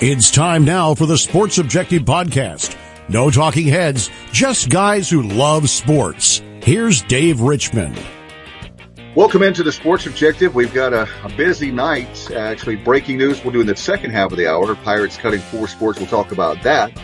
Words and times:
It's 0.00 0.30
time 0.30 0.64
now 0.64 0.94
for 0.94 1.06
the 1.06 1.18
Sports 1.18 1.58
Objective 1.58 2.02
Podcast. 2.02 2.76
No 3.08 3.32
talking 3.32 3.66
heads, 3.66 4.10
just 4.30 4.70
guys 4.70 5.10
who 5.10 5.22
love 5.22 5.68
sports. 5.68 6.40
Here's 6.62 7.02
Dave 7.02 7.40
Richmond. 7.40 8.00
Welcome 9.16 9.42
into 9.42 9.64
the 9.64 9.72
Sports 9.72 10.06
Objective. 10.06 10.54
We've 10.54 10.72
got 10.72 10.92
a, 10.92 11.08
a 11.24 11.28
busy 11.30 11.72
night. 11.72 12.30
Actually, 12.30 12.76
breaking 12.76 13.18
news 13.18 13.42
we'll 13.42 13.52
do 13.52 13.60
in 13.60 13.66
the 13.66 13.74
second 13.74 14.12
half 14.12 14.30
of 14.30 14.38
the 14.38 14.46
hour. 14.46 14.72
Pirates 14.76 15.16
cutting 15.16 15.40
four 15.40 15.66
sports. 15.66 15.98
We'll 15.98 16.06
talk 16.06 16.30
about 16.30 16.62
that 16.62 16.96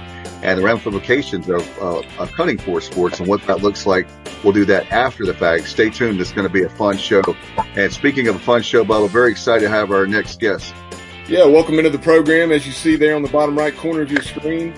and 0.45 0.61
the 0.61 0.63
ramifications 0.63 1.49
of, 1.49 1.79
uh, 1.81 2.03
of 2.21 2.31
cutting 2.33 2.59
four 2.59 2.81
sports 2.81 3.19
and 3.19 3.29
what 3.29 3.45
that 3.49 3.61
looks 3.61 3.87
like. 3.87 4.07
We'll 4.45 4.53
do 4.53 4.67
that 4.67 4.93
after 4.93 5.27
the 5.27 5.35
fact. 5.35 5.67
Stay 5.67 5.91
tuned. 5.91 6.21
It's 6.21 6.31
going 6.31 6.47
to 6.47 6.53
be 6.53 6.63
a 6.63 6.69
fun 6.69 6.99
show. 6.99 7.23
And 7.75 7.93
speaking 7.93 8.29
of 8.29 8.37
a 8.37 8.39
fun 8.39 8.63
show, 8.63 8.85
Bubba, 8.85 9.11
very 9.11 9.33
excited 9.33 9.63
to 9.63 9.69
have 9.71 9.91
our 9.91 10.07
next 10.07 10.39
guest. 10.39 10.73
Yeah, 11.27 11.47
welcome 11.47 11.79
into 11.79 11.89
the 11.89 11.99
program. 11.99 12.53
As 12.53 12.67
you 12.67 12.73
see 12.73 12.97
there 12.97 13.17
on 13.17 13.23
the 13.23 13.31
bottom 13.31 13.57
right 13.57 13.75
corner 13.75 14.03
of 14.03 14.13
your 14.13 14.21
screen, 14.21 14.75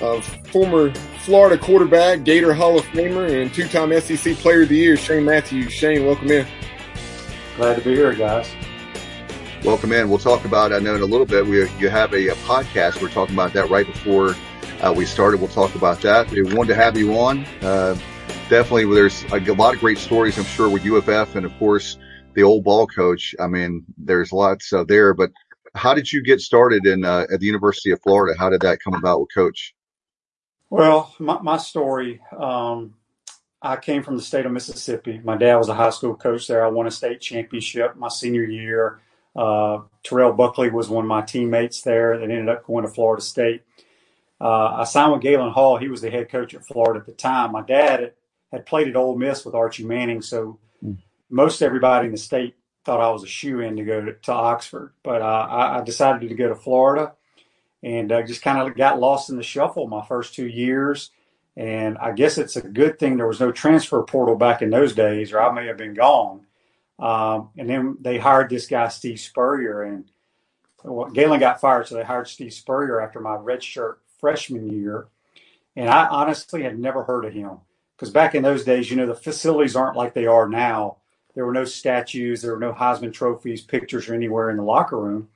uh, 0.00 0.20
former 0.50 0.92
Florida 1.20 1.56
quarterback, 1.56 2.24
Gator 2.24 2.52
Hall 2.52 2.76
of 2.76 2.84
Famer, 2.86 3.40
and 3.40 3.54
two-time 3.54 3.92
SEC 4.00 4.34
Player 4.38 4.62
of 4.62 4.70
the 4.70 4.76
Year, 4.76 4.96
Shane 4.96 5.24
Matthews. 5.24 5.72
Shane, 5.72 6.04
welcome 6.04 6.32
in. 6.32 6.48
Glad 7.56 7.76
to 7.76 7.80
be 7.82 7.94
here, 7.94 8.12
guys. 8.12 8.52
Welcome 9.62 9.92
in. 9.92 10.08
We'll 10.08 10.18
talk 10.18 10.44
about. 10.44 10.72
I 10.72 10.80
know 10.80 10.96
in 10.96 11.00
a 11.00 11.06
little 11.06 11.26
bit. 11.26 11.46
We 11.46 11.60
you 11.78 11.88
have 11.90 12.12
a, 12.12 12.26
a 12.26 12.34
podcast. 12.34 13.00
We're 13.00 13.08
talking 13.08 13.36
about 13.36 13.52
that 13.52 13.70
right 13.70 13.86
before 13.86 14.34
uh, 14.80 14.92
we 14.92 15.04
started. 15.04 15.38
We'll 15.38 15.48
talk 15.48 15.76
about 15.76 16.00
that. 16.00 16.28
We 16.28 16.42
wanted 16.42 16.70
to 16.70 16.74
have 16.74 16.98
you 16.98 17.16
on. 17.16 17.44
Uh, 17.62 17.96
definitely, 18.48 18.92
there's 18.92 19.22
a, 19.30 19.36
a 19.36 19.54
lot 19.54 19.74
of 19.74 19.80
great 19.80 19.98
stories. 19.98 20.38
I'm 20.38 20.44
sure 20.44 20.68
with 20.68 20.84
UFF 20.84 21.36
and 21.36 21.46
of 21.46 21.56
course 21.56 21.98
the 22.34 22.42
old 22.42 22.64
ball 22.64 22.86
coach. 22.86 23.34
I 23.40 23.46
mean, 23.46 23.84
there's 23.96 24.32
lots 24.32 24.72
uh, 24.72 24.84
there, 24.84 25.14
but 25.14 25.30
how 25.74 25.94
did 25.94 26.12
you 26.12 26.22
get 26.22 26.40
started 26.40 26.86
in 26.86 27.04
uh, 27.04 27.26
at 27.32 27.40
the 27.40 27.46
University 27.46 27.90
of 27.90 28.00
Florida? 28.02 28.38
How 28.38 28.48
did 28.48 28.60
that 28.62 28.80
come 28.80 28.94
about 28.94 29.20
with 29.20 29.34
Coach? 29.34 29.74
Well, 30.70 31.14
my, 31.18 31.40
my 31.40 31.56
story. 31.56 32.20
Um, 32.36 32.94
I 33.60 33.76
came 33.76 34.02
from 34.02 34.16
the 34.16 34.22
state 34.22 34.46
of 34.46 34.52
Mississippi. 34.52 35.20
My 35.24 35.36
dad 35.36 35.56
was 35.56 35.68
a 35.68 35.74
high 35.74 35.90
school 35.90 36.14
coach 36.14 36.46
there. 36.46 36.64
I 36.64 36.68
won 36.68 36.86
a 36.86 36.90
state 36.90 37.20
championship 37.20 37.96
my 37.96 38.08
senior 38.08 38.44
year. 38.44 39.00
Uh, 39.34 39.80
Terrell 40.02 40.32
Buckley 40.32 40.70
was 40.70 40.88
one 40.88 41.04
of 41.04 41.08
my 41.08 41.22
teammates 41.22 41.82
there 41.82 42.18
that 42.18 42.30
ended 42.30 42.48
up 42.48 42.66
going 42.66 42.84
to 42.84 42.90
Florida 42.90 43.22
State. 43.22 43.62
Uh, 44.40 44.76
I 44.76 44.84
signed 44.84 45.12
with 45.12 45.22
Galen 45.22 45.52
Hall. 45.52 45.78
He 45.78 45.88
was 45.88 46.02
the 46.02 46.10
head 46.10 46.28
coach 46.28 46.54
at 46.54 46.64
Florida 46.66 47.00
at 47.00 47.06
the 47.06 47.12
time. 47.12 47.52
My 47.52 47.62
dad 47.62 48.00
had, 48.00 48.12
had 48.52 48.66
played 48.66 48.88
at 48.88 48.96
Ole 48.96 49.16
Miss 49.16 49.44
with 49.44 49.54
Archie 49.54 49.84
Manning, 49.84 50.22
so 50.22 50.58
mm. 50.84 50.98
most 51.30 51.62
everybody 51.62 52.06
in 52.06 52.12
the 52.12 52.18
state 52.18 52.54
thought 52.84 53.00
I 53.00 53.10
was 53.10 53.22
a 53.22 53.28
shoe 53.28 53.60
in 53.60 53.76
to 53.76 53.84
go 53.84 54.04
to, 54.04 54.12
to 54.12 54.32
Oxford, 54.32 54.92
but 55.02 55.22
uh, 55.22 55.46
I, 55.50 55.78
I, 55.78 55.84
decided 55.84 56.28
to 56.28 56.34
go 56.34 56.48
to 56.48 56.54
Florida 56.54 57.14
and 57.82 58.12
uh, 58.12 58.22
just 58.22 58.42
kind 58.42 58.58
of 58.58 58.76
got 58.76 59.00
lost 59.00 59.30
in 59.30 59.36
the 59.36 59.42
shuffle 59.42 59.86
my 59.86 60.04
first 60.04 60.34
two 60.34 60.46
years. 60.46 61.10
And 61.56 61.98
I 61.98 62.12
guess 62.12 62.38
it's 62.38 62.56
a 62.56 62.62
good 62.62 62.98
thing 62.98 63.16
there 63.16 63.28
was 63.28 63.40
no 63.40 63.52
transfer 63.52 64.02
portal 64.02 64.36
back 64.36 64.60
in 64.60 64.70
those 64.70 64.94
days, 64.94 65.32
or 65.32 65.40
I 65.40 65.52
may 65.52 65.66
have 65.66 65.76
been 65.76 65.94
gone. 65.94 66.46
Um, 66.98 67.50
and 67.56 67.68
then 67.68 67.96
they 68.00 68.18
hired 68.18 68.50
this 68.50 68.66
guy, 68.66 68.88
Steve 68.88 69.20
Spurrier, 69.20 69.82
and 69.82 70.10
well, 70.82 71.10
Galen 71.10 71.40
got 71.40 71.60
fired, 71.60 71.86
so 71.86 71.94
they 71.94 72.04
hired 72.04 72.28
Steve 72.28 72.52
Spurrier 72.52 73.00
after 73.00 73.20
my 73.20 73.36
redshirt 73.36 73.96
freshman 74.20 74.70
year. 74.70 75.08
And 75.76 75.88
I 75.88 76.06
honestly 76.06 76.62
had 76.62 76.78
never 76.78 77.04
heard 77.04 77.24
of 77.24 77.32
him 77.32 77.58
because 77.96 78.10
back 78.10 78.34
in 78.34 78.42
those 78.42 78.64
days, 78.64 78.90
you 78.90 78.96
know, 78.96 79.06
the 79.06 79.14
facilities 79.14 79.76
aren't 79.76 79.96
like 79.96 80.14
they 80.14 80.26
are 80.26 80.48
now 80.48 80.98
there 81.34 81.44
were 81.44 81.52
no 81.52 81.64
statues, 81.64 82.42
there 82.42 82.52
were 82.52 82.60
no 82.60 82.72
Heisman 82.72 83.12
trophies, 83.12 83.60
pictures, 83.60 84.08
or 84.08 84.14
anywhere 84.14 84.50
in 84.50 84.56
the 84.56 84.62
locker 84.62 84.98
room. 84.98 85.28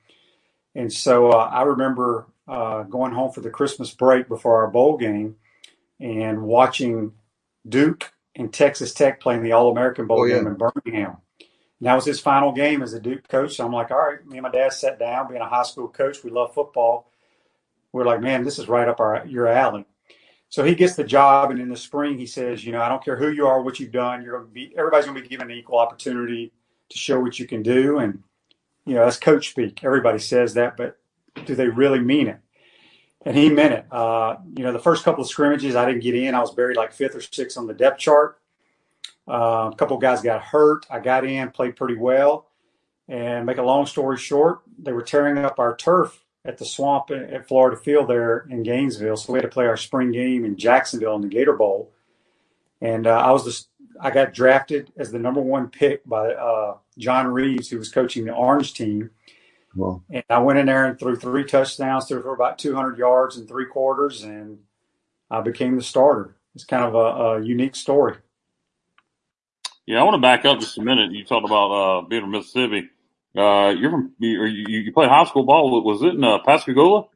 And 0.75 0.91
so 0.91 1.31
uh, 1.31 1.49
I 1.51 1.63
remember 1.63 2.27
uh, 2.47 2.83
going 2.83 3.11
home 3.11 3.31
for 3.31 3.41
the 3.41 3.49
Christmas 3.49 3.91
break 3.91 4.27
before 4.27 4.63
our 4.63 4.69
bowl 4.69 4.97
game 4.97 5.35
and 5.99 6.43
watching 6.43 7.13
Duke 7.67 8.11
and 8.35 8.53
Texas 8.53 8.93
Tech 8.93 9.19
playing 9.19 9.43
the 9.43 9.51
All 9.51 9.71
American 9.71 10.07
Bowl 10.07 10.21
oh, 10.21 10.25
yeah. 10.25 10.37
game 10.37 10.47
in 10.47 10.55
Birmingham. 10.55 11.17
And 11.79 11.87
that 11.87 11.95
was 11.95 12.05
his 12.05 12.19
final 12.19 12.51
game 12.51 12.81
as 12.81 12.93
a 12.93 12.99
Duke 12.99 13.27
coach. 13.27 13.55
So 13.55 13.65
I'm 13.65 13.73
like, 13.73 13.91
all 13.91 13.97
right, 13.97 14.25
me 14.25 14.37
and 14.37 14.43
my 14.43 14.51
dad 14.51 14.73
sat 14.73 14.99
down, 14.99 15.27
being 15.27 15.41
a 15.41 15.47
high 15.47 15.63
school 15.63 15.87
coach, 15.87 16.23
we 16.23 16.29
love 16.29 16.53
football. 16.53 17.11
We're 17.91 18.05
like, 18.05 18.21
man, 18.21 18.43
this 18.43 18.59
is 18.59 18.67
right 18.67 18.87
up 18.87 18.99
our 18.99 19.25
your 19.25 19.47
alley. 19.47 19.85
So 20.49 20.63
he 20.63 20.73
gets 20.73 20.95
the 20.95 21.03
job, 21.03 21.51
and 21.51 21.59
in 21.59 21.69
the 21.69 21.77
spring, 21.77 22.17
he 22.17 22.25
says, 22.25 22.65
"You 22.65 22.71
know, 22.71 22.81
I 22.81 22.89
don't 22.89 23.03
care 23.03 23.15
who 23.15 23.29
you 23.29 23.45
are, 23.47 23.61
what 23.61 23.79
you've 23.79 23.91
done. 23.91 24.23
You're 24.23 24.37
going 24.37 24.47
to 24.47 24.53
be 24.53 24.73
everybody's 24.77 25.05
going 25.05 25.15
to 25.15 25.21
be 25.21 25.27
given 25.27 25.51
an 25.51 25.57
equal 25.57 25.77
opportunity 25.77 26.51
to 26.89 26.97
show 26.97 27.19
what 27.19 27.39
you 27.39 27.47
can 27.47 27.61
do." 27.61 27.99
And 27.99 28.23
you 28.85 28.95
know, 28.95 29.05
that's 29.05 29.17
coach 29.17 29.51
speak. 29.51 29.83
Everybody 29.83 30.17
says 30.17 30.55
that, 30.55 30.75
but 30.75 30.97
do 31.45 31.53
they 31.53 31.67
really 31.67 31.99
mean 31.99 32.27
it? 32.27 32.39
And 33.25 33.37
he 33.37 33.49
meant 33.49 33.73
it. 33.73 33.85
Uh, 33.91 34.37
you 34.57 34.63
know, 34.63 34.71
the 34.71 34.79
first 34.79 35.03
couple 35.03 35.21
of 35.23 35.29
scrimmages, 35.29 35.75
I 35.75 35.85
didn't 35.85 36.01
get 36.01 36.15
in. 36.15 36.33
I 36.33 36.39
was 36.39 36.51
buried 36.51 36.77
like 36.77 36.93
fifth 36.93 37.15
or 37.15 37.21
sixth 37.21 37.57
on 37.57 37.67
the 37.67 37.73
depth 37.73 37.99
chart. 37.99 38.39
Uh, 39.27 39.69
a 39.71 39.75
couple 39.77 39.97
of 39.97 40.01
guys 40.01 40.21
got 40.21 40.41
hurt. 40.41 40.87
I 40.89 40.99
got 40.99 41.25
in, 41.25 41.51
played 41.51 41.75
pretty 41.75 41.95
well. 41.95 42.47
And 43.07 43.45
make 43.45 43.57
a 43.57 43.63
long 43.63 43.85
story 43.85 44.17
short, 44.17 44.61
they 44.77 44.93
were 44.93 45.01
tearing 45.01 45.37
up 45.37 45.59
our 45.59 45.75
turf 45.75 46.23
at 46.45 46.57
the 46.57 46.65
swamp 46.65 47.11
at 47.11 47.47
Florida 47.47 47.77
Field 47.77 48.09
there 48.09 48.45
in 48.49 48.63
Gainesville. 48.63 49.17
So 49.17 49.33
we 49.33 49.39
had 49.39 49.43
to 49.43 49.49
play 49.49 49.67
our 49.67 49.77
spring 49.77 50.11
game 50.11 50.45
in 50.45 50.55
Jacksonville 50.55 51.15
in 51.15 51.21
the 51.21 51.27
Gator 51.27 51.53
Bowl. 51.53 51.91
And 52.81 53.07
uh, 53.07 53.17
I 53.17 53.31
was 53.31 53.43
just, 53.43 53.69
I 53.99 54.09
got 54.11 54.33
drafted 54.33 54.91
as 54.97 55.11
the 55.11 55.19
number 55.19 55.41
one 55.41 55.69
pick 55.69 56.05
by 56.05 56.33
uh, 56.33 56.77
John 56.97 57.27
Reaves, 57.27 57.69
who 57.69 57.77
was 57.77 57.91
coaching 57.91 58.25
the 58.25 58.33
Orange 58.33 58.73
team. 58.73 59.09
Wow. 59.75 60.01
And 60.09 60.23
I 60.29 60.39
went 60.39 60.59
in 60.59 60.65
there 60.65 60.85
and 60.85 60.97
threw 60.97 61.15
three 61.15 61.43
touchdowns, 61.43 62.07
threw 62.07 62.21
for 62.21 62.33
about 62.33 62.57
200 62.57 62.97
yards 62.97 63.37
and 63.37 63.47
three 63.47 63.65
quarters, 63.65 64.23
and 64.23 64.59
I 65.29 65.41
became 65.41 65.75
the 65.75 65.83
starter. 65.83 66.35
It's 66.55 66.63
kind 66.63 66.83
of 66.83 66.95
a, 66.95 66.97
a 66.97 67.41
unique 67.41 67.75
story. 67.75 68.15
Yeah, 69.85 69.99
I 69.99 70.03
want 70.03 70.15
to 70.15 70.21
back 70.21 70.45
up 70.45 70.59
just 70.59 70.77
a 70.77 70.83
minute. 70.83 71.11
You 71.11 71.25
talked 71.25 71.45
about 71.45 71.71
uh, 71.71 72.01
being 72.07 72.21
from 72.21 72.31
Mississippi. 72.31 72.89
Uh, 73.39 73.69
you're 73.69 73.91
from 73.91 74.13
you, 74.19 74.43
you 74.45 74.91
played 74.91 75.09
high 75.09 75.25
school 75.25 75.43
ball. 75.43 75.81
Was 75.83 76.01
it 76.01 76.15
in 76.15 76.23
uh, 76.23 76.39
Pascagoula? 76.39 77.07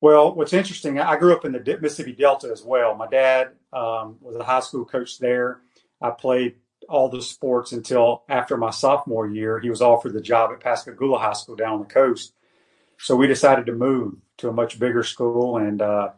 Well, 0.00 0.34
what's 0.34 0.54
interesting, 0.54 0.98
I 0.98 1.16
grew 1.16 1.34
up 1.34 1.44
in 1.44 1.52
the 1.52 1.78
Mississippi 1.80 2.12
Delta 2.12 2.48
as 2.50 2.62
well. 2.62 2.94
My 2.94 3.06
dad 3.06 3.50
um, 3.72 4.16
was 4.20 4.34
a 4.34 4.42
high 4.42 4.60
school 4.60 4.86
coach 4.86 5.18
there. 5.18 5.60
I 6.00 6.10
played 6.10 6.56
all 6.88 7.10
the 7.10 7.20
sports 7.20 7.72
until 7.72 8.22
after 8.28 8.56
my 8.56 8.70
sophomore 8.70 9.28
year. 9.28 9.60
He 9.60 9.68
was 9.68 9.82
offered 9.82 10.14
the 10.14 10.22
job 10.22 10.50
at 10.52 10.60
Pascagoula 10.60 11.18
High 11.18 11.34
School 11.34 11.54
down 11.54 11.74
on 11.74 11.80
the 11.80 11.84
coast. 11.84 12.32
So 12.98 13.14
we 13.14 13.26
decided 13.26 13.66
to 13.66 13.72
move 13.72 14.14
to 14.38 14.48
a 14.48 14.52
much 14.52 14.78
bigger 14.78 15.02
school. 15.02 15.58
And 15.58 15.82
uh, 15.82 16.10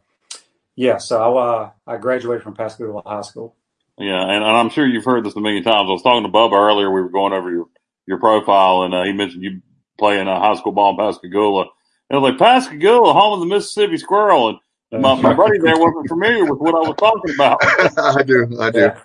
yeah, 0.76 0.98
so 0.98 1.36
I, 1.36 1.44
uh, 1.44 1.70
I 1.86 1.96
graduated 1.96 2.44
from 2.44 2.54
Pascagoula 2.54 3.02
High 3.04 3.22
School. 3.22 3.56
Yeah, 3.98 4.22
and, 4.22 4.42
and, 4.42 4.56
I'm 4.56 4.70
sure 4.70 4.86
you've 4.86 5.04
heard 5.04 5.24
this 5.24 5.36
a 5.36 5.40
million 5.40 5.64
times. 5.64 5.88
I 5.88 5.92
was 5.92 6.02
talking 6.02 6.22
to 6.22 6.28
Bubba 6.28 6.52
earlier. 6.52 6.90
We 6.90 7.02
were 7.02 7.10
going 7.10 7.32
over 7.32 7.50
your 7.50 7.66
your 8.12 8.20
profile, 8.20 8.82
and 8.82 8.94
uh, 8.94 9.02
he 9.04 9.12
mentioned 9.12 9.42
you 9.42 9.62
playing 9.98 10.28
uh, 10.28 10.38
high 10.38 10.54
school 10.54 10.72
ball 10.72 10.90
in 10.90 10.96
Pascagoula. 10.96 11.66
And 12.10 12.18
I 12.18 12.20
was 12.20 12.30
like, 12.32 12.38
Pascagoula, 12.38 13.12
home 13.12 13.34
of 13.34 13.40
the 13.40 13.54
Mississippi 13.54 13.96
Squirrel. 13.96 14.60
And 14.90 15.02
my, 15.02 15.14
my 15.20 15.32
buddy 15.34 15.58
there 15.58 15.78
wasn't 15.78 16.08
familiar 16.08 16.44
with 16.44 16.60
what 16.60 16.74
I 16.74 16.88
was 16.88 16.96
talking 16.98 17.34
about. 17.34 17.58
I 17.98 18.22
do, 18.22 18.60
I 18.60 18.70
do. 18.70 18.78
Yeah. 18.80 19.00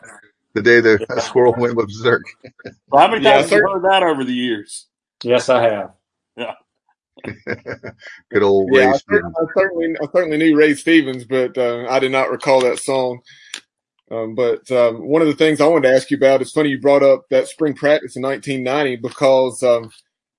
The 0.54 0.62
day 0.62 0.80
the 0.80 1.22
squirrel 1.22 1.54
went 1.58 1.78
berserk. 1.78 2.24
Well, 2.90 3.02
how 3.06 3.12
many 3.12 3.24
times 3.24 3.52
yeah, 3.52 3.58
have 3.58 3.64
you 3.64 3.74
heard 3.74 3.84
that 3.84 4.04
over 4.04 4.24
the 4.24 4.34
years? 4.34 4.88
Yes, 5.24 5.50
I 5.50 5.62
have. 5.62 5.92
Yeah. 6.36 6.54
Good 8.32 8.44
old 8.44 8.70
yeah, 8.72 8.88
Ray. 8.88 8.88
I, 8.88 9.46
certainly, 9.56 9.96
I 10.02 10.06
certainly 10.14 10.38
knew 10.38 10.58
Ray 10.58 10.74
Stevens, 10.74 11.26
but 11.26 11.58
uh, 11.58 11.86
I 11.90 12.00
did 12.00 12.12
not 12.12 12.32
recall 12.32 12.62
that 12.62 12.80
song. 12.80 13.20
Um, 14.10 14.36
but 14.36 14.70
um, 14.72 15.08
one 15.08 15.22
of 15.22 15.28
the 15.28 15.36
things 15.36 15.60
I 15.60 15.68
wanted 15.68 15.90
to 15.90 15.96
ask 15.96 16.10
you 16.10 16.18
about, 16.18 16.42
it's 16.42 16.52
funny 16.52 16.70
you 16.70 16.80
brought 16.80 17.04
up 17.04 17.26
that 17.30 17.48
spring 17.48 17.74
practice 17.74 18.16
in 18.16 18.22
1990 18.22 18.98
because 18.98 19.62
um, 19.64 19.92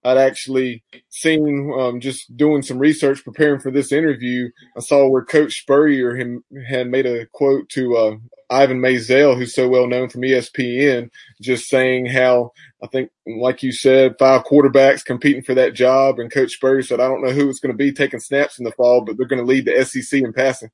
I'd 0.05 0.17
actually 0.17 0.83
seen 1.11 1.73
um, 1.79 2.01
just 2.01 2.35
doing 2.37 2.63
some 2.63 2.79
research 2.79 3.25
preparing 3.25 3.61
for 3.61 3.71
this 3.71 3.93
interview. 3.93 4.49
I 4.77 4.81
saw 4.81 5.09
where 5.09 5.25
Coach 5.25 5.61
Spurrier 5.61 6.17
had, 6.17 6.39
had 6.67 6.89
made 6.89 7.05
a 7.05 7.27
quote 7.27 7.69
to 7.71 7.97
uh, 7.97 8.17
Ivan 8.49 8.81
Maisel, 8.81 9.37
who's 9.37 9.55
so 9.55 9.69
well 9.69 9.87
known 9.87 10.09
from 10.09 10.23
ESPN, 10.23 11.11
just 11.43 11.69
saying 11.69 12.07
how 12.07 12.53
I 12.83 12.87
think, 12.87 13.11
like 13.27 13.63
you 13.63 13.73
said, 13.73 14.15
five 14.19 14.45
quarterbacks 14.45 15.05
competing 15.05 15.43
for 15.43 15.55
that 15.55 15.75
job. 15.75 16.19
And 16.19 16.33
Coach 16.33 16.53
Spurrier 16.53 16.83
said, 16.83 17.01
I 17.01 17.09
don't 17.09 17.23
know 17.23 17.33
who 17.33 17.51
it's 17.51 17.61
going 17.61 17.73
to 17.73 17.77
be 17.77 17.93
taking 17.93 18.21
snaps 18.21 18.59
in 18.59 18.65
the 18.65 18.73
fall, 18.73 19.05
but 19.05 19.17
they're 19.17 19.27
going 19.27 19.45
to 19.45 19.51
lead 19.51 19.67
the 19.67 19.85
SEC 19.85 20.23
in 20.23 20.33
passing. 20.33 20.71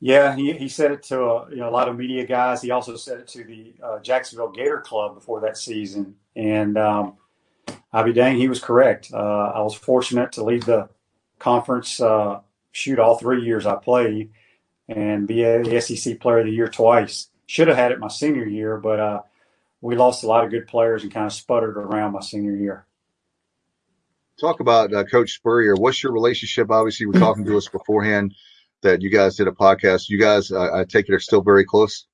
Yeah, 0.00 0.36
he, 0.36 0.52
he 0.52 0.68
said 0.68 0.92
it 0.92 1.02
to 1.04 1.22
a, 1.22 1.50
you 1.50 1.56
know, 1.56 1.68
a 1.68 1.70
lot 1.70 1.88
of 1.88 1.96
media 1.96 2.26
guys. 2.26 2.60
He 2.60 2.70
also 2.70 2.96
said 2.96 3.18
it 3.18 3.28
to 3.28 3.44
the 3.44 3.74
uh, 3.82 3.98
Jacksonville 4.00 4.50
Gator 4.50 4.80
Club 4.80 5.14
before 5.14 5.40
that 5.40 5.56
season. 5.56 6.14
And 6.34 6.76
um, 6.76 7.14
I'll 7.92 8.04
be 8.04 8.12
dang, 8.12 8.36
he 8.36 8.48
was 8.48 8.60
correct. 8.60 9.10
Uh, 9.12 9.52
I 9.54 9.60
was 9.60 9.74
fortunate 9.74 10.32
to 10.32 10.44
lead 10.44 10.64
the 10.64 10.88
conference, 11.38 12.00
uh, 12.00 12.40
shoot 12.72 12.98
all 12.98 13.16
three 13.16 13.42
years 13.42 13.64
I 13.66 13.76
played, 13.76 14.30
and 14.88 15.26
be 15.26 15.42
a 15.44 15.80
SEC 15.80 16.20
Player 16.20 16.40
of 16.40 16.46
the 16.46 16.52
Year 16.52 16.68
twice. 16.68 17.28
Should 17.46 17.68
have 17.68 17.76
had 17.76 17.92
it 17.92 17.98
my 17.98 18.08
senior 18.08 18.44
year, 18.44 18.76
but 18.76 19.00
uh, 19.00 19.22
we 19.80 19.96
lost 19.96 20.24
a 20.24 20.26
lot 20.26 20.44
of 20.44 20.50
good 20.50 20.66
players 20.66 21.04
and 21.04 21.12
kind 21.12 21.26
of 21.26 21.32
sputtered 21.32 21.76
around 21.76 22.12
my 22.12 22.20
senior 22.20 22.54
year. 22.54 22.86
talk 24.40 24.60
about 24.60 24.92
uh, 24.92 25.04
Coach 25.04 25.32
Spurrier. 25.32 25.74
What's 25.74 26.02
your 26.02 26.12
relationship? 26.12 26.70
Obviously, 26.70 27.04
you 27.04 27.12
were 27.12 27.18
talking 27.18 27.44
to 27.44 27.56
us 27.56 27.68
beforehand 27.68 28.34
that 28.86 29.02
you 29.02 29.10
guys 29.10 29.36
did 29.36 29.48
a 29.48 29.52
podcast. 29.52 30.08
You 30.08 30.18
guys, 30.18 30.50
uh, 30.50 30.70
I 30.72 30.84
take 30.84 31.08
it, 31.08 31.14
are 31.14 31.20
still 31.20 31.42
very 31.42 31.64
close. 31.64 32.06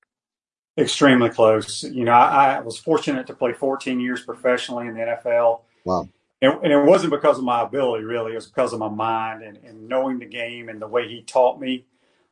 Extremely 0.78 1.28
close. 1.28 1.82
You 1.82 2.04
know, 2.04 2.12
I, 2.12 2.56
I, 2.56 2.60
was 2.60 2.78
fortunate 2.78 3.26
to 3.26 3.34
play 3.34 3.52
14 3.52 4.00
years 4.00 4.22
professionally 4.22 4.88
in 4.88 4.94
the 4.94 5.00
NFL. 5.00 5.60
Wow. 5.84 6.08
And, 6.40 6.54
and, 6.62 6.72
it 6.72 6.82
wasn't 6.82 7.12
because 7.12 7.36
of 7.36 7.44
my 7.44 7.60
ability, 7.60 8.04
really. 8.04 8.32
It 8.32 8.36
was 8.36 8.46
because 8.46 8.72
of 8.72 8.78
my 8.78 8.88
mind 8.88 9.42
and, 9.42 9.58
and 9.58 9.86
knowing 9.86 10.18
the 10.18 10.24
game 10.26 10.70
and 10.70 10.80
the 10.80 10.88
way 10.88 11.06
he 11.06 11.22
taught 11.22 11.60
me 11.60 11.84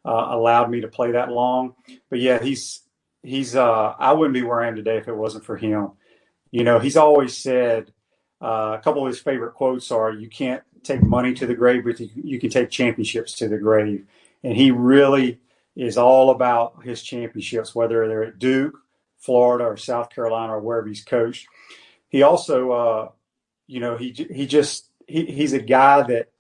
uh, 0.07 0.29
allowed 0.31 0.71
me 0.71 0.81
to 0.81 0.89
play 0.89 1.13
that 1.13 1.31
long. 1.31 1.75
But 2.09 2.21
yeah, 2.21 2.43
he's 2.43 2.81
he's. 3.23 3.55
Uh, 3.55 3.95
I 3.99 4.13
wouldn't 4.13 4.35
be 4.35 4.43
where 4.43 4.63
I 4.63 4.69
am 4.69 4.77
today 4.77 4.97
if 4.97 5.07
it 5.07 5.15
wasn't 5.15 5.45
for 5.45 5.59
him. 5.59 5.91
You 6.51 6.65
know, 6.65 6.79
he's 6.79 6.97
always 6.97 7.37
said 7.37 7.93
uh, 8.43 8.77
a 8.79 8.83
couple 8.83 9.03
of 9.03 9.09
his 9.09 9.21
favorite 9.21 9.53
quotes 9.53 9.91
are, 9.91 10.11
"You 10.11 10.29
can't 10.29 10.63
take 10.83 11.03
money 11.03 11.35
to 11.35 11.47
the 11.47 11.55
grave, 11.55 11.85
but 11.85 12.01
you, 12.01 12.09
you 12.15 12.41
can 12.41 12.51
take 12.51 12.71
championships 12.71 13.35
to 13.35 13.49
the 13.49 13.59
grave." 13.59 14.07
And 14.43 14.57
he 14.57 14.71
really 14.71 15.41
is 15.77 15.97
all 15.97 16.31
about 16.31 16.85
his 16.85 17.03
championships, 17.03 17.75
whether 17.75 18.07
they're 18.09 18.25
at 18.25 18.39
Duke, 18.39 18.79
Florida, 19.19 19.65
or 19.65 19.77
South 19.77 20.11
Carolina, 20.11 20.55
or 20.55 20.61
wherever 20.61 20.89
he's 20.89 21.05
coached. 21.05 21.47
He 22.09 22.23
also, 22.23 22.71
uh, 22.71 23.09
you 23.67 23.81
know, 23.81 23.97
he 23.97 24.13
he 24.13 24.47
just 24.47 24.91
he, 25.07 25.27
he's 25.27 25.53
a 25.53 25.61
guy 25.61 26.03
that 26.03 26.31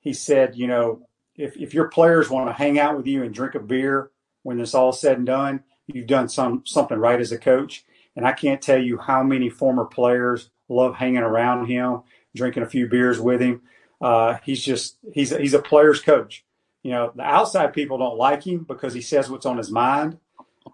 he 0.00 0.12
said, 0.12 0.56
you 0.56 0.66
know, 0.66 1.06
if 1.36 1.56
if 1.56 1.74
your 1.74 1.88
players 1.88 2.30
want 2.30 2.48
to 2.48 2.52
hang 2.52 2.78
out 2.78 2.96
with 2.96 3.06
you 3.06 3.22
and 3.22 3.34
drink 3.34 3.54
a 3.54 3.60
beer 3.60 4.10
when 4.42 4.60
it's 4.60 4.74
all 4.74 4.92
said 4.92 5.18
and 5.18 5.26
done, 5.26 5.62
you've 5.86 6.06
done 6.06 6.28
some 6.28 6.62
something 6.64 6.98
right 6.98 7.20
as 7.20 7.32
a 7.32 7.38
coach. 7.38 7.84
And 8.16 8.26
I 8.26 8.32
can't 8.32 8.62
tell 8.62 8.82
you 8.82 8.98
how 8.98 9.22
many 9.22 9.48
former 9.48 9.84
players 9.84 10.50
love 10.68 10.96
hanging 10.96 11.18
around 11.18 11.66
him, 11.66 12.02
drinking 12.34 12.64
a 12.64 12.68
few 12.68 12.88
beers 12.88 13.20
with 13.20 13.40
him. 13.40 13.62
Uh, 14.00 14.38
he's 14.42 14.64
just 14.64 14.96
he's 15.12 15.36
he's 15.36 15.54
a 15.54 15.62
player's 15.62 16.00
coach 16.00 16.44
you 16.88 16.94
know, 16.94 17.12
the 17.14 17.22
outside 17.22 17.74
people 17.74 17.98
don't 17.98 18.16
like 18.16 18.42
him 18.42 18.64
because 18.66 18.94
he 18.94 19.02
says 19.02 19.28
what's 19.28 19.44
on 19.44 19.58
his 19.58 19.70
mind. 19.70 20.16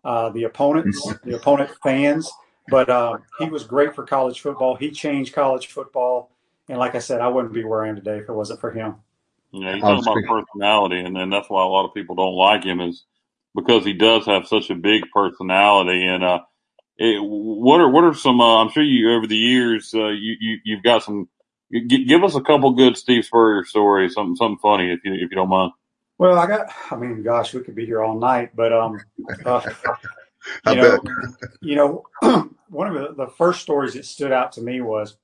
Uh, 0.05 0.31
the 0.31 0.45
opponents, 0.45 1.13
the 1.25 1.35
opponent 1.35 1.73
fans, 1.83 2.31
but 2.69 2.89
uh, 2.89 3.19
he 3.41 3.47
was 3.47 3.65
great 3.65 3.97
for 3.97 4.05
college 4.05 4.41
football. 4.41 4.77
He 4.77 4.93
changed 4.93 5.35
college 5.35 5.67
football, 5.67 6.31
and 6.69 6.79
like 6.79 6.95
I 6.95 7.01
said, 7.01 7.21
I 7.21 7.27
wouldn't 7.27 7.53
be 7.53 7.65
where 7.65 7.85
I 7.85 7.89
am 7.89 7.97
today 7.97 8.19
if 8.19 8.29
it 8.29 8.33
wasn't 8.33 8.61
for 8.61 8.71
him. 8.71 8.95
Yeah, 9.51 9.75
he's 9.75 9.83
about 9.83 10.05
personality, 10.29 11.01
and 11.01 11.17
then 11.17 11.31
that's 11.31 11.51
why 11.51 11.65
a 11.65 11.67
lot 11.67 11.85
of 11.85 11.95
people 11.95 12.15
don't 12.15 12.37
like 12.37 12.63
him 12.63 12.81
is 12.81 13.05
because 13.57 13.85
he 13.85 13.93
does 13.93 14.25
have 14.27 14.47
such 14.47 14.71
a 14.71 14.77
big 14.77 15.03
personality. 15.13 16.07
And 16.07 16.23
uh, 16.23 16.41
it, 16.97 17.19
what 17.21 17.81
are 17.81 17.91
what 17.91 18.05
are 18.05 18.15
some? 18.15 18.41
Uh, 18.41 18.63
I'm 18.63 18.71
sure 18.71 18.85
you 18.85 19.17
over 19.17 19.27
the 19.27 19.37
years 19.37 19.93
uh, 19.93 20.11
you, 20.11 20.37
you 20.39 20.59
you've 20.65 20.85
got 20.85 21.03
some. 21.03 21.29
give 21.89 22.23
us 22.23 22.37
a 22.37 22.41
couple 22.41 22.71
good 22.75 22.97
Steve 22.97 23.25
Spurrier 23.25 23.65
stories, 23.65 24.15
something 24.15 24.37
something 24.37 24.59
funny 24.63 24.93
if 24.93 25.01
you 25.05 25.15
if 25.15 25.31
you 25.31 25.37
don't 25.37 25.49
mind. 25.49 25.73
Well, 26.19 26.39
I 26.39 26.47
got. 26.47 26.67
I 26.91 26.97
mean, 26.97 27.23
gosh, 27.23 27.55
we 27.55 27.63
could 27.63 27.75
be 27.75 27.87
here 27.87 28.03
all 28.03 28.19
night, 28.19 28.51
but 28.55 28.73
um, 28.73 29.01
uh, 29.45 29.61
you 30.67 30.75
know, 30.75 31.01
you 31.61 31.77
know, 32.23 32.51
one 32.69 32.89
of 32.89 32.95
the, 32.95 33.25
the 33.25 33.31
first 33.33 33.63
stories 33.63 33.95
that 33.95 34.05
stood 34.05 34.33
out 34.33 34.53
to 34.53 34.63
me 34.63 34.81
was, 34.81 35.17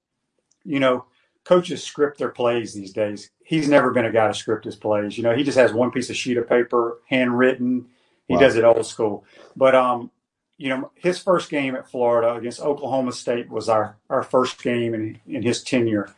you 0.65 0.81
know, 0.81 1.05
coaches 1.45 1.83
script 1.83 2.19
their 2.19 2.31
plays 2.31 2.75
these 2.75 2.93
days. 2.93 3.31
He's 3.45 3.69
never 3.69 3.93
been 3.93 4.05
a 4.05 4.13
guy 4.13 4.29
to 4.29 4.35
script 4.35 4.65
his 4.65 4.77
plays. 4.77 5.17
You 5.17 5.25
know, 5.25 5.35
he 5.35 5.45
just 5.45 5.59
has 5.59 5.73
one 5.73 5.91
piece 5.91 6.11
of 6.11 6.17
sheet 6.17 6.37
of 6.37 6.49
paper, 6.49 6.99
handwritten. 7.09 7.87
He 8.27 8.35
wow. 8.35 8.41
does 8.41 8.57
it 8.57 8.65
old 8.65 8.87
school. 8.87 9.25
But 9.57 9.75
um, 9.75 10.11
you 10.59 10.69
know, 10.69 10.91
his 10.97 11.19
first 11.19 11.51
game 11.51 11.77
at 11.77 11.89
Florida 11.89 12.35
against 12.35 12.61
Oklahoma 12.61 13.13
State 13.13 13.49
was 13.49 13.69
our 13.69 13.97
our 14.09 14.25
first 14.25 14.61
game 14.63 14.95
in 14.95 15.21
in 15.27 15.43
his 15.43 15.63
tenure, 15.63 16.11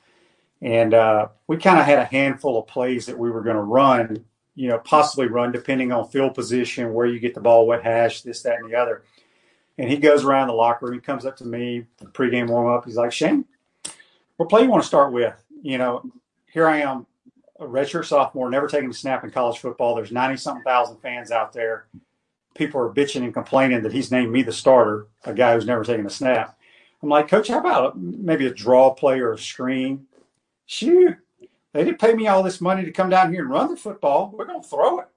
and 0.62 0.94
uh, 0.94 1.28
we 1.46 1.58
kind 1.58 1.78
of 1.78 1.84
had 1.84 1.98
a 1.98 2.06
handful 2.06 2.58
of 2.58 2.66
plays 2.66 3.06
that 3.06 3.18
we 3.18 3.30
were 3.30 3.42
going 3.42 3.56
to 3.56 3.62
run 3.62 4.24
you 4.54 4.68
know, 4.68 4.78
possibly 4.78 5.26
run 5.26 5.52
depending 5.52 5.92
on 5.92 6.08
field 6.08 6.34
position, 6.34 6.92
where 6.92 7.06
you 7.06 7.18
get 7.18 7.34
the 7.34 7.40
ball, 7.40 7.66
what 7.66 7.82
hash, 7.82 8.22
this, 8.22 8.42
that, 8.42 8.58
and 8.58 8.70
the 8.70 8.76
other. 8.76 9.02
And 9.78 9.88
he 9.88 9.96
goes 9.96 10.24
around 10.24 10.48
the 10.48 10.54
locker 10.54 10.86
room. 10.86 10.94
He 10.94 11.00
comes 11.00 11.24
up 11.24 11.36
to 11.38 11.44
me, 11.44 11.86
pregame 12.12 12.48
warm 12.48 12.72
up. 12.72 12.84
He's 12.84 12.96
like, 12.96 13.12
Shane, 13.12 13.46
what 14.36 14.48
play 14.48 14.62
you 14.62 14.68
want 14.68 14.82
to 14.82 14.86
start 14.86 15.12
with? 15.12 15.34
You 15.62 15.78
know, 15.78 16.02
here 16.52 16.66
I 16.66 16.78
am, 16.78 17.06
a 17.58 17.64
redshirt 17.64 18.04
sophomore, 18.04 18.50
never 18.50 18.66
taking 18.66 18.90
a 18.90 18.94
snap 18.94 19.24
in 19.24 19.30
college 19.30 19.58
football. 19.58 19.94
There's 19.94 20.12
90 20.12 20.36
something 20.36 20.64
thousand 20.64 20.98
fans 20.98 21.30
out 21.30 21.52
there. 21.52 21.86
People 22.54 22.80
are 22.80 22.92
bitching 22.92 23.22
and 23.22 23.32
complaining 23.32 23.82
that 23.82 23.92
he's 23.92 24.10
named 24.10 24.30
me 24.30 24.42
the 24.42 24.52
starter, 24.52 25.06
a 25.24 25.32
guy 25.32 25.54
who's 25.54 25.64
never 25.64 25.84
taken 25.84 26.04
a 26.04 26.10
snap. 26.10 26.58
I'm 27.02 27.08
like, 27.08 27.28
Coach, 27.28 27.48
how 27.48 27.58
about 27.58 27.98
maybe 27.98 28.46
a 28.46 28.52
draw 28.52 28.92
play 28.92 29.20
or 29.20 29.32
a 29.32 29.38
screen? 29.38 30.06
Shoot, 30.66 31.16
they 31.72 31.84
didn't 31.84 32.00
pay 32.00 32.14
me 32.14 32.28
all 32.28 32.42
this 32.42 32.60
money 32.60 32.84
to 32.84 32.92
come 32.92 33.08
down 33.08 33.32
here 33.32 33.42
and 33.42 33.50
run 33.50 33.70
the 33.70 33.76
football. 33.76 34.32
We're 34.36 34.44
going 34.44 34.62
to 34.62 34.68
throw 34.68 35.00
it. 35.00 35.08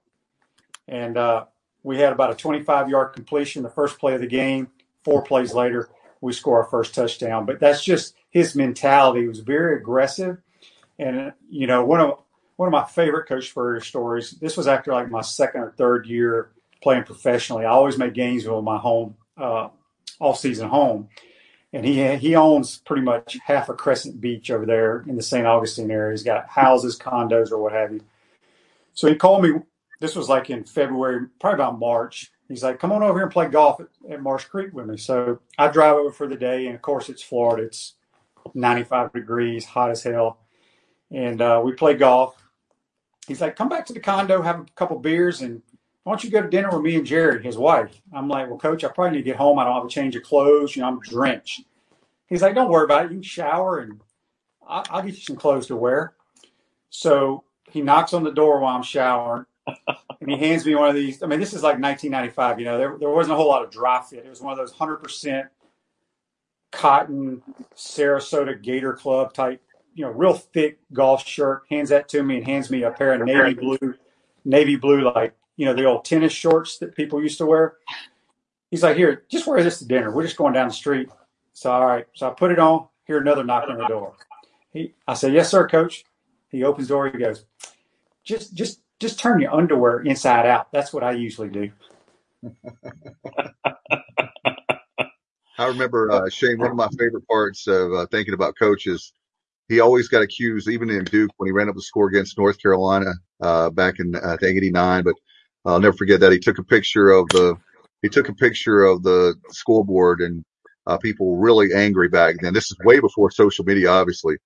And 0.88 1.16
uh, 1.16 1.46
we 1.82 1.98
had 1.98 2.12
about 2.12 2.30
a 2.30 2.34
25 2.34 2.88
yard 2.88 3.12
completion 3.12 3.62
the 3.62 3.70
first 3.70 3.98
play 3.98 4.14
of 4.14 4.20
the 4.20 4.26
game. 4.26 4.68
Four 5.04 5.22
plays 5.22 5.54
later, 5.54 5.88
we 6.20 6.32
score 6.32 6.62
our 6.62 6.70
first 6.70 6.94
touchdown. 6.94 7.46
But 7.46 7.60
that's 7.60 7.84
just 7.84 8.14
his 8.30 8.54
mentality. 8.54 9.22
He 9.22 9.28
was 9.28 9.40
very 9.40 9.76
aggressive. 9.76 10.38
And, 10.98 11.32
you 11.50 11.66
know, 11.66 11.84
one 11.84 12.00
of, 12.00 12.22
one 12.56 12.68
of 12.68 12.72
my 12.72 12.84
favorite 12.84 13.28
Coach 13.28 13.50
Spurrier 13.50 13.80
stories, 13.80 14.32
this 14.32 14.56
was 14.56 14.66
after 14.66 14.92
like 14.92 15.10
my 15.10 15.20
second 15.20 15.60
or 15.60 15.72
third 15.72 16.06
year 16.06 16.52
playing 16.82 17.04
professionally. 17.04 17.66
I 17.66 17.70
always 17.70 17.98
made 17.98 18.16
with 18.16 18.64
my 18.64 18.78
home, 18.78 19.16
uh, 19.36 19.68
off 20.18 20.38
season 20.38 20.68
home 20.68 21.10
and 21.72 21.84
he 21.84 22.16
he 22.16 22.34
owns 22.34 22.78
pretty 22.78 23.02
much 23.02 23.38
half 23.44 23.68
a 23.68 23.74
Crescent 23.74 24.20
Beach 24.20 24.50
over 24.50 24.66
there 24.66 25.04
in 25.06 25.16
the 25.16 25.22
St. 25.22 25.46
Augustine 25.46 25.90
area. 25.90 26.12
He's 26.12 26.22
got 26.22 26.48
houses, 26.48 26.98
condos, 26.98 27.50
or 27.50 27.58
what 27.58 27.72
have 27.72 27.92
you. 27.92 28.00
So 28.94 29.08
he 29.08 29.14
called 29.14 29.42
me. 29.42 29.52
This 30.00 30.14
was 30.14 30.28
like 30.28 30.50
in 30.50 30.64
February, 30.64 31.26
probably 31.40 31.54
about 31.54 31.78
March. 31.78 32.32
He's 32.48 32.62
like, 32.62 32.78
"Come 32.78 32.92
on 32.92 33.02
over 33.02 33.18
here 33.18 33.24
and 33.24 33.32
play 33.32 33.48
golf 33.48 33.80
at, 33.80 33.88
at 34.10 34.22
Marsh 34.22 34.44
Creek 34.44 34.72
with 34.72 34.86
me." 34.86 34.96
So 34.96 35.40
I 35.58 35.68
drive 35.68 35.96
over 35.96 36.12
for 36.12 36.26
the 36.26 36.36
day, 36.36 36.66
and 36.66 36.74
of 36.74 36.82
course 36.82 37.08
it's 37.08 37.22
Florida. 37.22 37.64
It's 37.64 37.94
95 38.54 39.12
degrees, 39.12 39.64
hot 39.64 39.90
as 39.90 40.02
hell, 40.02 40.38
and 41.10 41.40
uh, 41.40 41.60
we 41.64 41.72
play 41.72 41.94
golf. 41.94 42.36
He's 43.26 43.40
like, 43.40 43.56
"Come 43.56 43.68
back 43.68 43.86
to 43.86 43.92
the 43.92 44.00
condo, 44.00 44.42
have 44.42 44.60
a 44.60 44.66
couple 44.76 44.98
beers, 44.98 45.40
and 45.40 45.62
why 46.06 46.12
don't 46.12 46.22
you 46.22 46.30
go 46.30 46.40
to 46.40 46.48
dinner 46.48 46.70
with 46.70 46.82
me 46.82 46.94
and 46.94 47.04
Jerri, 47.04 47.42
his 47.42 47.58
wife? 47.58 48.00
I'm 48.12 48.28
like, 48.28 48.46
well, 48.46 48.58
coach, 48.58 48.84
I 48.84 48.88
probably 48.88 49.16
need 49.16 49.24
to 49.24 49.30
get 49.30 49.34
home. 49.34 49.58
I 49.58 49.64
don't 49.64 49.74
have 49.74 49.86
a 49.86 49.88
change 49.88 50.14
of 50.14 50.22
clothes. 50.22 50.76
You 50.76 50.82
know, 50.82 50.88
I'm 50.88 51.00
drenched. 51.00 51.64
He's 52.28 52.42
like, 52.42 52.54
don't 52.54 52.70
worry 52.70 52.84
about 52.84 53.06
it. 53.06 53.10
You 53.10 53.16
can 53.16 53.22
shower 53.22 53.80
and 53.80 54.00
I'll, 54.68 54.84
I'll 54.88 55.02
get 55.02 55.16
you 55.16 55.20
some 55.20 55.34
clothes 55.34 55.66
to 55.66 55.74
wear. 55.74 56.14
So 56.90 57.42
he 57.72 57.82
knocks 57.82 58.12
on 58.12 58.22
the 58.22 58.30
door 58.30 58.60
while 58.60 58.76
I'm 58.76 58.84
showering 58.84 59.46
and 59.66 60.30
he 60.30 60.36
hands 60.36 60.64
me 60.64 60.76
one 60.76 60.88
of 60.88 60.94
these. 60.94 61.24
I 61.24 61.26
mean, 61.26 61.40
this 61.40 61.52
is 61.52 61.64
like 61.64 61.80
1995. 61.80 62.60
You 62.60 62.66
know, 62.66 62.78
there, 62.78 62.96
there 63.00 63.10
wasn't 63.10 63.32
a 63.32 63.36
whole 63.36 63.48
lot 63.48 63.64
of 63.64 63.72
dry 63.72 64.00
fit. 64.08 64.24
It 64.24 64.30
was 64.30 64.40
one 64.40 64.52
of 64.52 64.58
those 64.58 64.74
100% 64.74 65.48
cotton 66.70 67.42
Sarasota 67.74 68.62
Gator 68.62 68.92
Club 68.92 69.34
type, 69.34 69.60
you 69.92 70.04
know, 70.04 70.12
real 70.12 70.34
thick 70.34 70.78
golf 70.92 71.26
shirt. 71.26 71.64
Hands 71.68 71.88
that 71.88 72.08
to 72.10 72.22
me 72.22 72.36
and 72.36 72.46
hands 72.46 72.70
me 72.70 72.84
a 72.84 72.92
pair 72.92 73.12
of 73.14 73.26
navy 73.26 73.54
blue, 73.54 73.94
navy 74.44 74.76
blue, 74.76 75.12
like 75.12 75.34
you 75.56 75.64
know, 75.64 75.74
the 75.74 75.84
old 75.84 76.04
tennis 76.04 76.32
shorts 76.32 76.78
that 76.78 76.94
people 76.94 77.22
used 77.22 77.38
to 77.38 77.46
wear. 77.46 77.76
He's 78.70 78.82
like, 78.82 78.96
here, 78.96 79.24
just 79.28 79.46
wear 79.46 79.62
this 79.62 79.78
to 79.78 79.86
dinner. 79.86 80.10
We're 80.10 80.24
just 80.24 80.36
going 80.36 80.52
down 80.52 80.68
the 80.68 80.74
street. 80.74 81.08
So, 81.52 81.72
all 81.72 81.86
right. 81.86 82.06
So 82.14 82.28
I 82.28 82.34
put 82.34 82.50
it 82.50 82.58
on. 82.58 82.88
Hear 83.06 83.18
another 83.18 83.44
knock 83.44 83.68
on 83.68 83.78
the 83.78 83.86
door. 83.86 84.14
He, 84.72 84.94
I 85.06 85.14
said, 85.14 85.32
yes, 85.32 85.50
sir, 85.50 85.68
coach. 85.68 86.04
He 86.50 86.64
opens 86.64 86.88
the 86.88 86.94
door. 86.94 87.08
He 87.08 87.18
goes, 87.18 87.44
just, 88.24 88.54
just, 88.54 88.80
just 89.00 89.18
turn 89.18 89.40
your 89.40 89.54
underwear 89.54 90.00
inside 90.00 90.46
out. 90.46 90.70
That's 90.72 90.92
what 90.92 91.04
I 91.04 91.12
usually 91.12 91.48
do. 91.48 91.70
I 95.58 95.68
remember 95.68 96.10
uh, 96.10 96.28
Shane. 96.28 96.58
One 96.58 96.70
of 96.70 96.76
my 96.76 96.88
favorite 96.98 97.26
parts 97.26 97.66
of 97.66 97.92
uh, 97.92 98.06
thinking 98.10 98.34
about 98.34 98.58
coaches, 98.58 99.12
he 99.68 99.80
always 99.80 100.08
got 100.08 100.22
accused, 100.22 100.68
even 100.68 100.90
in 100.90 101.04
Duke 101.04 101.30
when 101.38 101.48
he 101.48 101.52
ran 101.52 101.68
up 101.68 101.74
the 101.74 101.82
score 101.82 102.08
against 102.08 102.36
North 102.36 102.60
Carolina 102.60 103.12
uh, 103.40 103.70
back 103.70 103.98
in 103.98 104.14
I 104.16 104.36
think 104.36 104.58
'89. 104.58 105.04
But 105.04 105.14
I'll 105.66 105.80
never 105.80 105.96
forget 105.96 106.20
that 106.20 106.32
he 106.32 106.38
took 106.38 106.58
a 106.58 106.64
picture 106.64 107.10
of 107.10 107.28
the 107.28 107.56
he 108.02 108.08
took 108.08 108.28
a 108.28 108.34
picture 108.34 108.84
of 108.84 109.02
the 109.02 109.34
scoreboard 109.50 110.20
and 110.20 110.44
uh, 110.86 110.98
people 110.98 111.26
were 111.26 111.44
really 111.44 111.74
angry 111.74 112.08
back 112.08 112.36
then. 112.40 112.54
This 112.54 112.70
is 112.70 112.76
way 112.84 113.00
before 113.00 113.30
social 113.30 113.64
media, 113.64 113.90
obviously. 113.90 114.36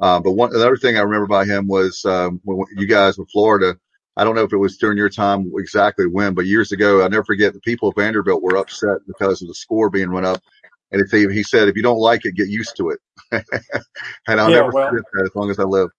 Uh, 0.00 0.18
but 0.18 0.32
one 0.32 0.54
another 0.54 0.76
thing 0.76 0.96
I 0.96 1.02
remember 1.02 1.26
by 1.26 1.44
him 1.44 1.66
was 1.66 2.02
um, 2.06 2.40
when 2.44 2.64
you 2.76 2.86
guys 2.86 3.18
with 3.18 3.30
Florida. 3.30 3.76
I 4.16 4.24
don't 4.24 4.34
know 4.34 4.42
if 4.42 4.52
it 4.52 4.58
was 4.58 4.76
during 4.76 4.98
your 4.98 5.08
time 5.08 5.50
exactly 5.56 6.06
when, 6.06 6.34
but 6.34 6.46
years 6.46 6.72
ago, 6.72 7.04
I 7.04 7.08
never 7.08 7.24
forget 7.24 7.52
the 7.52 7.60
people 7.60 7.88
of 7.88 7.96
Vanderbilt 7.96 8.42
were 8.42 8.56
upset 8.56 8.98
because 9.06 9.40
of 9.40 9.48
the 9.48 9.54
score 9.54 9.88
being 9.88 10.10
run 10.10 10.24
up. 10.24 10.42
And 10.90 11.00
if 11.00 11.10
he, 11.10 11.32
he 11.32 11.42
said, 11.42 11.68
if 11.68 11.76
you 11.76 11.82
don't 11.82 11.98
like 11.98 12.24
it, 12.24 12.34
get 12.34 12.48
used 12.48 12.76
to 12.78 12.90
it. 12.90 12.98
and 14.26 14.40
I'll 14.40 14.50
yeah, 14.50 14.56
never 14.56 14.72
well, 14.72 14.88
forget 14.90 15.04
that 15.12 15.24
as 15.24 15.34
long 15.36 15.50
as 15.50 15.58
I 15.58 15.62
live. 15.62 15.90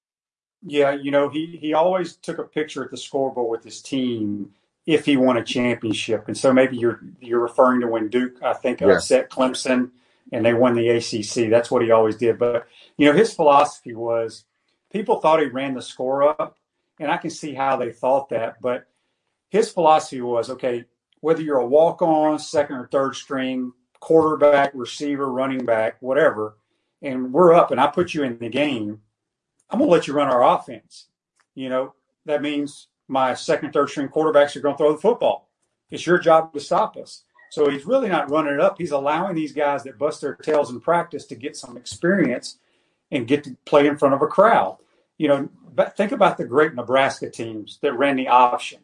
Yeah, 0.63 0.91
you 0.91 1.09
know, 1.09 1.29
he, 1.29 1.57
he 1.59 1.73
always 1.73 2.17
took 2.17 2.37
a 2.37 2.43
picture 2.43 2.83
at 2.83 2.91
the 2.91 2.97
scoreboard 2.97 3.49
with 3.49 3.63
his 3.63 3.81
team 3.81 4.51
if 4.85 5.05
he 5.05 5.17
won 5.17 5.37
a 5.37 5.43
championship. 5.43 6.27
And 6.27 6.37
so 6.37 6.53
maybe 6.53 6.77
you're 6.77 7.01
you're 7.19 7.39
referring 7.39 7.81
to 7.81 7.87
when 7.87 8.09
Duke, 8.09 8.41
I 8.43 8.53
think, 8.53 8.81
yeah. 8.81 8.93
upset 8.93 9.29
Clemson 9.29 9.91
and 10.31 10.45
they 10.45 10.53
won 10.53 10.75
the 10.75 10.89
ACC. 10.89 11.49
That's 11.49 11.69
what 11.69 11.81
he 11.81 11.91
always 11.91 12.17
did. 12.17 12.39
But 12.39 12.67
you 12.97 13.07
know, 13.07 13.13
his 13.13 13.33
philosophy 13.33 13.93
was 13.93 14.45
people 14.91 15.19
thought 15.19 15.41
he 15.41 15.47
ran 15.47 15.73
the 15.73 15.81
score 15.81 16.23
up, 16.23 16.57
and 16.99 17.11
I 17.11 17.17
can 17.17 17.29
see 17.29 17.53
how 17.53 17.77
they 17.77 17.91
thought 17.91 18.29
that. 18.29 18.61
But 18.61 18.87
his 19.49 19.71
philosophy 19.71 20.21
was 20.21 20.49
okay, 20.49 20.85
whether 21.19 21.41
you're 21.41 21.57
a 21.57 21.65
walk 21.65 22.01
on, 22.01 22.39
second 22.39 22.77
or 22.77 22.87
third 22.87 23.15
string, 23.15 23.73
quarterback, 23.99 24.71
receiver, 24.73 25.31
running 25.31 25.65
back, 25.65 25.97
whatever, 26.01 26.55
and 27.01 27.33
we're 27.33 27.53
up 27.53 27.71
and 27.71 27.79
I 27.79 27.87
put 27.87 28.13
you 28.13 28.23
in 28.23 28.37
the 28.37 28.49
game, 28.49 29.01
I'm 29.69 29.79
going 29.79 29.89
to 29.89 29.91
let 29.91 30.07
you 30.07 30.13
run 30.13 30.29
our 30.29 30.43
offense. 30.57 31.07
You 31.55 31.69
know, 31.69 31.93
that 32.25 32.41
means 32.41 32.87
my 33.11 33.33
second, 33.33 33.73
third 33.73 33.89
string 33.89 34.07
quarterbacks 34.07 34.55
are 34.55 34.61
going 34.61 34.73
to 34.75 34.77
throw 34.77 34.93
the 34.93 34.97
football. 34.97 35.49
It's 35.89 36.07
your 36.07 36.17
job 36.17 36.53
to 36.53 36.61
stop 36.61 36.95
us. 36.95 37.23
So 37.49 37.69
he's 37.69 37.85
really 37.85 38.07
not 38.07 38.31
running 38.31 38.53
it 38.53 38.61
up. 38.61 38.77
He's 38.77 38.91
allowing 38.91 39.35
these 39.35 39.51
guys 39.51 39.83
that 39.83 39.97
bust 39.97 40.21
their 40.21 40.35
tails 40.35 40.71
in 40.71 40.79
practice 40.79 41.25
to 41.25 41.35
get 41.35 41.57
some 41.57 41.75
experience 41.75 42.57
and 43.11 43.27
get 43.27 43.43
to 43.43 43.57
play 43.65 43.87
in 43.87 43.97
front 43.97 44.13
of 44.15 44.21
a 44.21 44.27
crowd. 44.27 44.77
You 45.17 45.27
know, 45.27 45.49
but 45.73 45.97
think 45.97 46.13
about 46.13 46.37
the 46.37 46.45
great 46.45 46.73
Nebraska 46.73 47.29
teams 47.29 47.79
that 47.81 47.97
ran 47.97 48.15
the 48.15 48.29
option. 48.29 48.79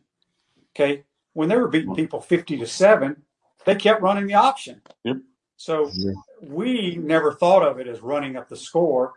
Okay. 0.76 1.06
When 1.32 1.48
they 1.48 1.56
were 1.56 1.70
beating 1.70 1.92
mm-hmm. 1.92 1.96
people 1.96 2.20
50 2.20 2.58
to 2.58 2.68
7, 2.68 3.16
they 3.64 3.76
kept 3.76 4.02
running 4.02 4.28
the 4.28 4.34
option. 4.34 4.82
Yep. 5.06 5.18
So 5.56 5.90
we 6.42 6.98
never 6.98 7.34
thought 7.34 7.66
of 7.66 7.80
it 7.80 7.88
as 7.88 8.02
running 8.02 8.36
up 8.36 8.50
the 8.50 8.58
score. 8.58 9.14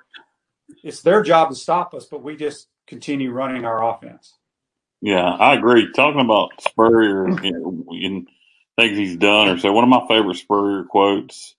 It's 0.85 1.03
their 1.03 1.25
job 1.25 1.49
to 1.49 1.57
stop 1.57 1.95
us, 1.95 2.07
but 2.07 2.23
we 2.23 2.37
just 2.37 2.69
continue 2.87 3.33
running 3.33 3.65
our 3.65 3.85
offense. 3.85 4.35
Yeah, 5.01 5.25
I 5.25 5.55
agree. 5.55 5.93
Talking 5.93 6.21
about 6.21 6.61
Spurrier 6.61 7.25
and 7.25 8.29
things 8.77 8.99
he's 8.99 9.17
done, 9.17 9.49
or 9.49 9.59
so 9.59 9.73
one 9.73 9.85
of 9.85 9.91
my 9.91 10.07
favorite 10.09 10.37
Spurrier 10.37 10.85
quotes. 10.85 11.55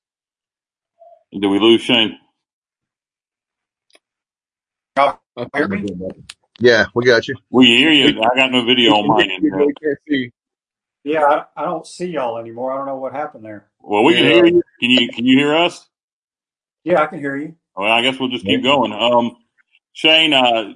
Do 1.31 1.49
we 1.49 1.59
lose 1.59 1.81
Shane? 1.81 2.19
Yeah, 6.59 6.85
we 6.93 7.05
got 7.05 7.27
you. 7.27 7.35
We 7.49 7.65
hear 7.65 7.91
you. 7.91 8.21
I 8.21 8.35
got 8.35 8.51
no 8.51 8.63
video 8.65 8.91
on 8.91 9.07
mine. 9.07 9.39
Really 9.41 10.31
yeah, 11.03 11.23
I, 11.23 11.45
I, 11.55 11.65
don't 11.65 11.87
see 11.87 12.07
y'all 12.07 12.37
anymore. 12.37 12.71
I 12.71 12.77
don't 12.77 12.85
know 12.85 12.97
what 12.97 13.13
happened 13.13 13.43
there. 13.43 13.67
Well, 13.79 14.03
we 14.03 14.13
can 14.13 14.25
hear 14.25 14.45
you. 14.45 14.61
Can 14.79 14.89
you 14.91 15.09
can 15.09 15.25
you 15.25 15.37
hear 15.37 15.55
us? 15.55 15.89
Yeah, 16.83 17.01
I 17.01 17.07
can 17.07 17.19
hear 17.19 17.35
you. 17.35 17.55
Well, 17.75 17.91
I 17.91 18.03
guess 18.03 18.19
we'll 18.19 18.29
just 18.29 18.45
keep 18.45 18.61
going. 18.61 18.91
Um, 18.93 19.37
Shane, 19.93 20.33
uh, 20.33 20.73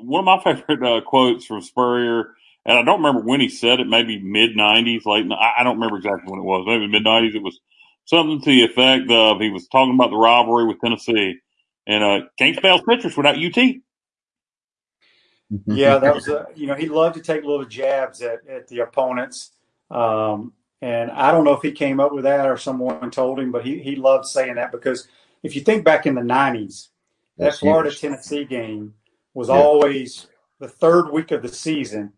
one 0.00 0.26
of 0.26 0.44
my 0.44 0.54
favorite 0.56 0.82
uh, 0.82 1.00
quotes 1.02 1.44
from 1.44 1.62
Spurrier, 1.62 2.34
and 2.64 2.78
I 2.78 2.82
don't 2.82 3.02
remember 3.02 3.22
when 3.22 3.40
he 3.40 3.48
said 3.48 3.80
it. 3.80 3.86
Maybe 3.86 4.18
mid 4.18 4.56
'90s, 4.56 5.06
late. 5.06 5.26
I 5.32 5.62
don't 5.64 5.76
remember 5.76 5.96
exactly 5.98 6.30
when 6.30 6.40
it 6.40 6.44
was. 6.44 6.64
Maybe 6.66 6.86
mid 6.86 7.04
'90s. 7.04 7.34
It 7.34 7.42
was 7.42 7.58
something 8.04 8.40
to 8.40 8.50
the 8.50 8.64
effect 8.64 9.10
of 9.10 9.40
he 9.40 9.50
was 9.50 9.68
talking 9.68 9.94
about 9.94 10.10
the 10.10 10.16
rivalry 10.16 10.66
with 10.66 10.80
Tennessee, 10.80 11.36
and 11.86 12.04
uh, 12.04 12.26
can't 12.38 12.56
spell 12.56 12.82
citrus 12.88 13.16
without 13.16 13.36
UT. 13.36 13.56
yeah, 15.66 15.98
that 15.98 16.14
was 16.14 16.28
a, 16.28 16.46
you 16.54 16.66
know 16.66 16.74
he 16.74 16.88
loved 16.88 17.16
to 17.16 17.22
take 17.22 17.44
little 17.44 17.64
jabs 17.64 18.22
at, 18.22 18.46
at 18.48 18.68
the 18.68 18.80
opponents. 18.80 19.50
Um, 19.90 20.52
and 20.80 21.10
I 21.10 21.32
don't 21.32 21.44
know 21.44 21.54
if 21.54 21.62
he 21.62 21.72
came 21.72 21.98
up 21.98 22.12
with 22.12 22.24
that 22.24 22.46
or 22.46 22.56
someone 22.56 23.10
told 23.10 23.40
him, 23.40 23.50
but 23.50 23.64
he, 23.64 23.78
he 23.78 23.96
loved 23.96 24.26
saying 24.26 24.54
that 24.56 24.70
because 24.70 25.08
if 25.42 25.56
you 25.56 25.62
think 25.62 25.84
back 25.84 26.06
in 26.06 26.14
the 26.14 26.20
90s, 26.20 26.88
that 27.36 27.54
Florida 27.54 27.94
Tennessee 27.94 28.44
game 28.44 28.94
was 29.38 29.48
yeah. 29.48 29.54
always 29.54 30.26
the 30.58 30.66
third 30.66 31.12
week 31.12 31.30
of 31.30 31.42
the 31.42 31.48
season, 31.48 32.12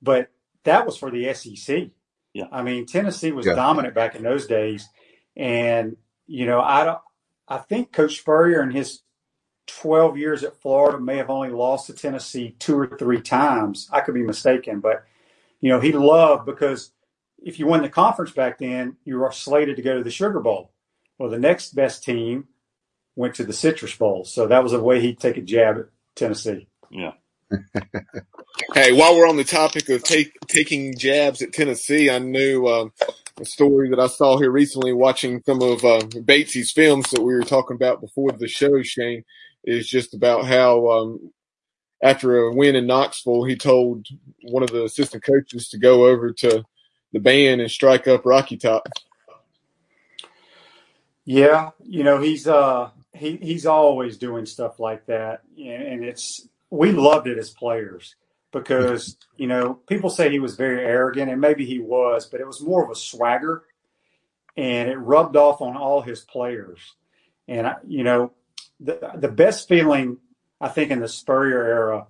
but 0.00 0.30
that 0.62 0.86
was 0.86 0.96
for 0.96 1.10
the 1.10 1.34
SEC. 1.34 1.88
Yeah. 2.32 2.44
I 2.52 2.62
mean, 2.62 2.86
Tennessee 2.86 3.32
was 3.32 3.44
yeah. 3.44 3.56
dominant 3.56 3.92
back 3.92 4.14
in 4.14 4.22
those 4.22 4.46
days. 4.46 4.88
And, 5.36 5.96
you 6.28 6.46
know, 6.46 6.60
I 6.60 6.84
don't, 6.84 7.00
I 7.48 7.58
think 7.58 7.90
Coach 7.90 8.18
Spurrier 8.18 8.62
in 8.62 8.70
his 8.70 9.00
12 9.66 10.16
years 10.16 10.44
at 10.44 10.62
Florida 10.62 11.00
may 11.00 11.16
have 11.16 11.28
only 11.28 11.48
lost 11.48 11.88
to 11.88 11.92
Tennessee 11.92 12.54
two 12.60 12.78
or 12.78 12.96
three 12.96 13.20
times. 13.20 13.88
I 13.92 14.00
could 14.00 14.14
be 14.14 14.22
mistaken, 14.22 14.78
but, 14.78 15.04
you 15.60 15.70
know, 15.70 15.80
he 15.80 15.90
loved 15.90 16.46
because 16.46 16.92
if 17.42 17.58
you 17.58 17.66
won 17.66 17.82
the 17.82 17.88
conference 17.88 18.30
back 18.30 18.58
then, 18.58 18.96
you 19.04 19.18
were 19.18 19.32
slated 19.32 19.74
to 19.74 19.82
go 19.82 19.98
to 19.98 20.04
the 20.04 20.10
Sugar 20.12 20.38
Bowl. 20.38 20.70
Well, 21.18 21.30
the 21.30 21.38
next 21.40 21.74
best 21.74 22.04
team 22.04 22.46
went 23.16 23.34
to 23.34 23.44
the 23.44 23.52
Citrus 23.52 23.96
Bowl. 23.96 24.24
So 24.24 24.46
that 24.46 24.62
was 24.62 24.72
a 24.72 24.80
way 24.80 25.00
he'd 25.00 25.18
take 25.18 25.36
a 25.36 25.42
jab 25.42 25.78
at 25.78 25.86
Tennessee. 26.14 26.68
Yeah. 26.90 27.12
hey, 28.74 28.92
while 28.92 29.16
we're 29.16 29.28
on 29.28 29.36
the 29.36 29.44
topic 29.44 29.88
of 29.88 30.02
take, 30.02 30.32
taking 30.48 30.96
jabs 30.96 31.42
at 31.42 31.52
Tennessee, 31.52 32.10
I 32.10 32.18
knew 32.18 32.66
um, 32.68 32.92
a 33.40 33.44
story 33.44 33.90
that 33.90 33.98
I 33.98 34.06
saw 34.06 34.38
here 34.38 34.50
recently 34.50 34.92
watching 34.92 35.42
some 35.44 35.62
of 35.62 35.84
uh, 35.84 36.02
Batesy's 36.24 36.72
films 36.72 37.10
that 37.10 37.22
we 37.22 37.34
were 37.34 37.42
talking 37.42 37.74
about 37.74 38.00
before 38.00 38.32
the 38.32 38.48
show, 38.48 38.82
Shane, 38.82 39.24
is 39.64 39.88
just 39.88 40.14
about 40.14 40.46
how 40.46 40.88
um, 40.90 41.32
after 42.02 42.38
a 42.38 42.52
win 42.52 42.76
in 42.76 42.86
Knoxville, 42.86 43.44
he 43.44 43.56
told 43.56 44.06
one 44.42 44.62
of 44.62 44.70
the 44.70 44.84
assistant 44.84 45.24
coaches 45.24 45.68
to 45.68 45.78
go 45.78 46.06
over 46.06 46.32
to 46.32 46.64
the 47.12 47.20
band 47.20 47.60
and 47.60 47.70
strike 47.70 48.06
up 48.06 48.24
Rocky 48.24 48.56
Top. 48.56 48.88
Yeah, 51.24 51.70
you 51.82 52.02
know 52.02 52.20
he's 52.20 52.46
uh 52.48 52.90
he 53.12 53.36
he's 53.36 53.66
always 53.66 54.16
doing 54.16 54.46
stuff 54.46 54.78
like 54.78 55.06
that, 55.06 55.42
and 55.56 56.04
it's 56.04 56.48
we 56.70 56.92
loved 56.92 57.26
it 57.26 57.38
as 57.38 57.50
players 57.50 58.14
because 58.52 59.16
you 59.36 59.46
know 59.46 59.74
people 59.74 60.10
say 60.10 60.30
he 60.30 60.38
was 60.38 60.56
very 60.56 60.84
arrogant, 60.84 61.30
and 61.30 61.40
maybe 61.40 61.64
he 61.64 61.78
was, 61.78 62.26
but 62.26 62.40
it 62.40 62.46
was 62.46 62.62
more 62.62 62.84
of 62.84 62.90
a 62.90 62.94
swagger, 62.94 63.64
and 64.56 64.88
it 64.88 64.96
rubbed 64.96 65.36
off 65.36 65.60
on 65.60 65.76
all 65.76 66.00
his 66.00 66.20
players. 66.20 66.94
And 67.48 67.74
you 67.86 68.04
know, 68.04 68.32
the 68.78 69.12
the 69.16 69.28
best 69.28 69.68
feeling 69.68 70.18
I 70.60 70.68
think 70.68 70.90
in 70.90 71.00
the 71.00 71.08
Spurrier 71.08 71.64
era 71.64 72.06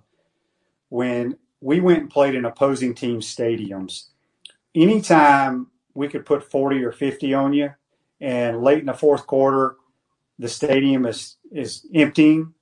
when 0.89 1.37
we 1.61 1.79
went 1.79 1.99
and 1.99 2.09
played 2.09 2.35
in 2.35 2.45
opposing 2.45 2.93
team 2.93 3.21
stadiums 3.21 4.07
anytime 4.75 5.67
we 5.93 6.07
could 6.07 6.25
put 6.25 6.49
40 6.49 6.83
or 6.83 6.91
50 6.91 7.33
on 7.33 7.53
you 7.53 7.69
and 8.19 8.61
late 8.61 8.79
in 8.79 8.85
the 8.85 8.93
fourth 8.93 9.27
quarter 9.27 9.75
the 10.41 10.49
stadium 10.49 11.05
is 11.05 11.37
is 11.51 11.85
emptying 11.93 12.53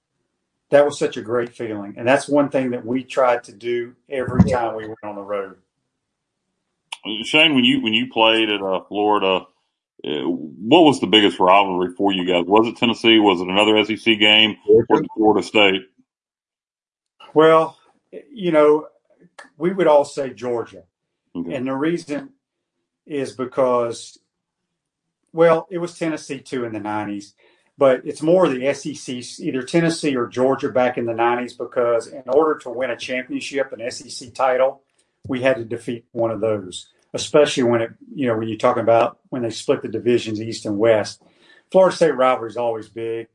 that 0.69 0.85
was 0.85 0.99
such 0.99 1.17
a 1.17 1.21
great 1.21 1.55
feeling. 1.55 1.95
And 1.97 2.07
that's 2.07 2.27
one 2.27 2.49
thing 2.49 2.71
that 2.71 2.85
we 2.85 3.03
tried 3.03 3.43
to 3.45 3.53
do 3.53 3.95
every 4.07 4.43
time 4.43 4.75
we 4.75 4.85
went 4.85 4.99
on 5.03 5.15
the 5.15 5.21
road. 5.21 5.55
Shane 7.23 7.55
when 7.55 7.63
you 7.63 7.81
when 7.81 7.93
you 7.93 8.11
played 8.11 8.49
at 8.49 8.61
uh, 8.61 8.81
florida 8.87 9.45
uh, 10.05 10.23
what 10.27 10.83
was 10.83 10.99
the 10.99 11.07
biggest 11.07 11.39
rivalry 11.39 11.93
for 11.95 12.11
you 12.11 12.25
guys? 12.25 12.45
Was 12.45 12.67
it 12.67 12.77
tennessee? 12.77 13.19
Was 13.19 13.41
it 13.41 13.47
another 13.47 13.83
sec 13.85 14.19
game? 14.19 14.57
Or 14.67 14.85
florida 15.15 15.45
state? 15.45 15.81
Well 17.33 17.77
you 18.31 18.51
know 18.51 18.87
we 19.57 19.71
would 19.71 19.87
all 19.87 20.05
say 20.05 20.31
georgia. 20.31 20.83
Okay. 21.35 21.55
And 21.55 21.65
the 21.65 21.75
reason 21.75 22.31
is 23.05 23.33
because, 23.33 24.19
well, 25.33 25.67
it 25.71 25.79
was 25.79 25.97
Tennessee 25.97 26.39
too 26.39 26.65
in 26.65 26.73
the 26.73 26.79
90s, 26.79 27.33
but 27.79 28.01
it's 28.03 28.21
more 28.21 28.49
the 28.49 28.73
SEC, 28.73 29.39
either 29.39 29.63
Tennessee 29.63 30.13
or 30.17 30.27
Georgia 30.27 30.67
back 30.69 30.97
in 30.97 31.05
the 31.05 31.13
90s, 31.13 31.57
because 31.57 32.07
in 32.07 32.23
order 32.27 32.59
to 32.59 32.69
win 32.69 32.91
a 32.91 32.97
championship, 32.97 33.71
an 33.71 33.89
SEC 33.89 34.33
title, 34.33 34.81
we 35.29 35.41
had 35.41 35.55
to 35.55 35.63
defeat 35.63 36.03
one 36.11 36.29
of 36.29 36.41
those, 36.41 36.89
especially 37.13 37.63
when 37.63 37.81
it, 37.81 37.91
you 38.13 38.27
know, 38.27 38.37
when 38.37 38.49
you're 38.49 38.57
talking 38.57 38.83
about 38.83 39.19
when 39.29 39.43
they 39.43 39.49
split 39.49 39.81
the 39.81 39.87
divisions 39.87 40.41
east 40.41 40.65
and 40.65 40.77
west. 40.77 41.23
Florida 41.71 41.95
State 41.95 42.15
rivalry 42.15 42.49
is 42.49 42.57
always 42.57 42.89
big. 42.89 43.27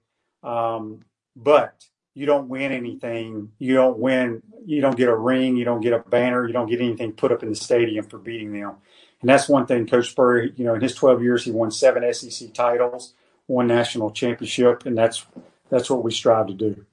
Um, 0.42 1.00
but 1.34 1.82
you 2.12 2.26
don't 2.26 2.48
win 2.48 2.70
anything. 2.70 3.52
You 3.58 3.74
don't 3.74 3.98
win. 3.98 4.42
You 4.66 4.82
don't 4.82 4.96
get 4.96 5.08
a 5.08 5.16
ring. 5.16 5.56
You 5.56 5.64
don't 5.64 5.80
get 5.80 5.94
a 5.94 6.00
banner. 6.00 6.46
You 6.46 6.52
don't 6.52 6.68
get 6.68 6.82
anything 6.82 7.12
put 7.12 7.32
up 7.32 7.42
in 7.42 7.48
the 7.48 7.56
stadium 7.56 8.04
for 8.04 8.18
beating 8.18 8.52
them. 8.52 8.74
And 9.22 9.30
that's 9.30 9.48
one 9.48 9.64
thing 9.64 9.86
Coach 9.86 10.10
Spurrier, 10.10 10.52
you 10.54 10.66
know, 10.66 10.74
in 10.74 10.82
his 10.82 10.94
12 10.94 11.22
years, 11.22 11.44
he 11.44 11.50
won 11.50 11.70
seven 11.70 12.12
SEC 12.12 12.52
titles, 12.52 13.14
one 13.46 13.66
national 13.66 14.10
championship, 14.10 14.86
and 14.86 14.96
that's 14.96 15.26
that's 15.70 15.90
what 15.90 16.04
we 16.04 16.12
strive 16.12 16.46
to 16.48 16.54
do. 16.54 16.84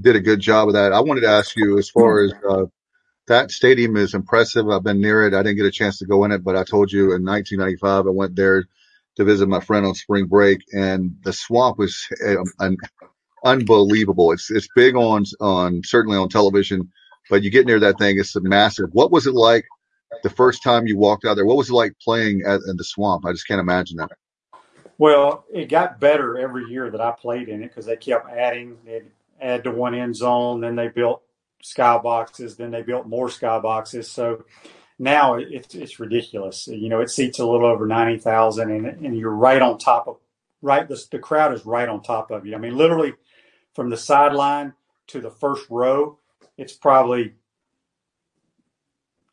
Did 0.00 0.16
a 0.16 0.20
good 0.20 0.40
job 0.40 0.68
of 0.68 0.74
that. 0.74 0.92
I 0.92 1.00
wanted 1.00 1.22
to 1.22 1.28
ask 1.28 1.56
you 1.56 1.78
as 1.78 1.88
far 1.88 2.24
as 2.24 2.32
uh, 2.48 2.66
that 3.28 3.50
stadium 3.50 3.96
is 3.96 4.14
impressive. 4.14 4.68
I've 4.68 4.82
been 4.82 5.00
near 5.00 5.26
it. 5.26 5.34
I 5.34 5.42
didn't 5.42 5.56
get 5.56 5.66
a 5.66 5.70
chance 5.70 5.98
to 5.98 6.06
go 6.06 6.24
in 6.24 6.32
it, 6.32 6.42
but 6.42 6.56
I 6.56 6.64
told 6.64 6.90
you 6.90 7.14
in 7.14 7.24
1995 7.24 8.06
I 8.06 8.10
went 8.10 8.34
there 8.34 8.64
to 9.16 9.24
visit 9.24 9.48
my 9.48 9.60
friend 9.60 9.86
on 9.86 9.94
spring 9.94 10.26
break, 10.26 10.60
and 10.72 11.16
the 11.22 11.32
swamp 11.32 11.78
was 11.78 12.08
an 12.58 12.76
unbelievable. 13.44 14.32
It's 14.32 14.50
it's 14.50 14.68
big 14.74 14.96
on 14.96 15.24
on 15.40 15.82
certainly 15.84 16.18
on 16.18 16.28
television, 16.28 16.90
but 17.30 17.42
you 17.42 17.50
get 17.50 17.66
near 17.66 17.80
that 17.80 17.98
thing, 17.98 18.18
it's 18.18 18.34
massive. 18.36 18.90
What 18.92 19.12
was 19.12 19.26
it 19.26 19.34
like 19.34 19.64
the 20.22 20.30
first 20.30 20.62
time 20.62 20.86
you 20.86 20.96
walked 20.98 21.24
out 21.24 21.34
there? 21.34 21.46
What 21.46 21.56
was 21.56 21.70
it 21.70 21.74
like 21.74 21.92
playing 22.02 22.42
at, 22.46 22.60
in 22.68 22.76
the 22.76 22.84
swamp? 22.84 23.24
I 23.26 23.32
just 23.32 23.46
can't 23.46 23.60
imagine 23.60 23.98
that. 23.98 24.10
Well, 24.98 25.44
it 25.52 25.68
got 25.68 26.00
better 26.00 26.38
every 26.38 26.66
year 26.70 26.90
that 26.90 27.00
I 27.00 27.10
played 27.12 27.48
in 27.48 27.62
it 27.62 27.68
because 27.68 27.86
they 27.86 27.96
kept 27.96 28.30
adding. 28.30 28.78
They'd 28.84 29.10
add 29.40 29.64
to 29.64 29.70
one 29.70 29.94
end 29.94 30.16
zone, 30.16 30.60
then 30.60 30.76
they 30.76 30.88
built 30.88 31.22
sky 31.62 31.98
boxes, 31.98 32.56
then 32.56 32.70
they 32.70 32.82
built 32.82 33.06
more 33.06 33.28
sky 33.28 33.58
boxes. 33.58 34.10
So 34.10 34.44
now 34.98 35.34
it's 35.34 35.74
it's 35.74 35.98
ridiculous. 35.98 36.68
You 36.68 36.88
know, 36.88 37.00
it 37.00 37.10
seats 37.10 37.38
a 37.38 37.46
little 37.46 37.66
over 37.66 37.86
ninety 37.86 38.18
thousand, 38.18 38.70
and 38.70 38.86
and 38.86 39.18
you're 39.18 39.30
right 39.30 39.60
on 39.60 39.78
top 39.78 40.06
of 40.06 40.16
right. 40.62 40.88
The, 40.88 41.02
the 41.10 41.18
crowd 41.18 41.52
is 41.52 41.66
right 41.66 41.88
on 41.88 42.02
top 42.02 42.30
of 42.30 42.46
you. 42.46 42.54
I 42.54 42.58
mean, 42.58 42.76
literally 42.76 43.14
from 43.74 43.90
the 43.90 43.96
sideline 43.96 44.74
to 45.08 45.20
the 45.20 45.30
first 45.30 45.68
row, 45.68 46.18
it's 46.56 46.72
probably 46.72 47.34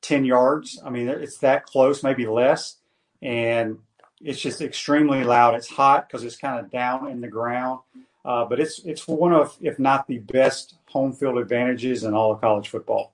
10 0.01 0.25
yards. 0.25 0.81
I 0.83 0.89
mean, 0.89 1.07
it's 1.07 1.37
that 1.39 1.65
close, 1.65 2.03
maybe 2.03 2.25
less. 2.25 2.77
And 3.21 3.77
it's 4.23 4.39
just 4.39 4.61
extremely 4.61 5.23
loud. 5.23 5.55
It's 5.55 5.69
hot 5.69 6.07
because 6.07 6.23
it's 6.23 6.35
kind 6.35 6.59
of 6.59 6.71
down 6.71 7.09
in 7.09 7.21
the 7.21 7.27
ground. 7.27 7.79
Uh, 8.23 8.45
but 8.45 8.59
it's 8.59 8.79
it's 8.85 9.07
one 9.07 9.33
of, 9.33 9.57
if 9.61 9.79
not 9.79 10.07
the 10.07 10.19
best, 10.19 10.75
home 10.85 11.11
field 11.11 11.37
advantages 11.37 12.03
in 12.03 12.13
all 12.13 12.31
of 12.31 12.41
college 12.41 12.69
football. 12.69 13.13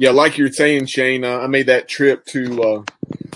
Yeah, 0.00 0.10
like 0.10 0.38
you're 0.38 0.50
saying, 0.50 0.86
Shane, 0.86 1.24
uh, 1.24 1.38
I 1.38 1.46
made 1.46 1.66
that 1.66 1.86
trip 1.86 2.24
to 2.26 2.62
uh, 2.62 2.82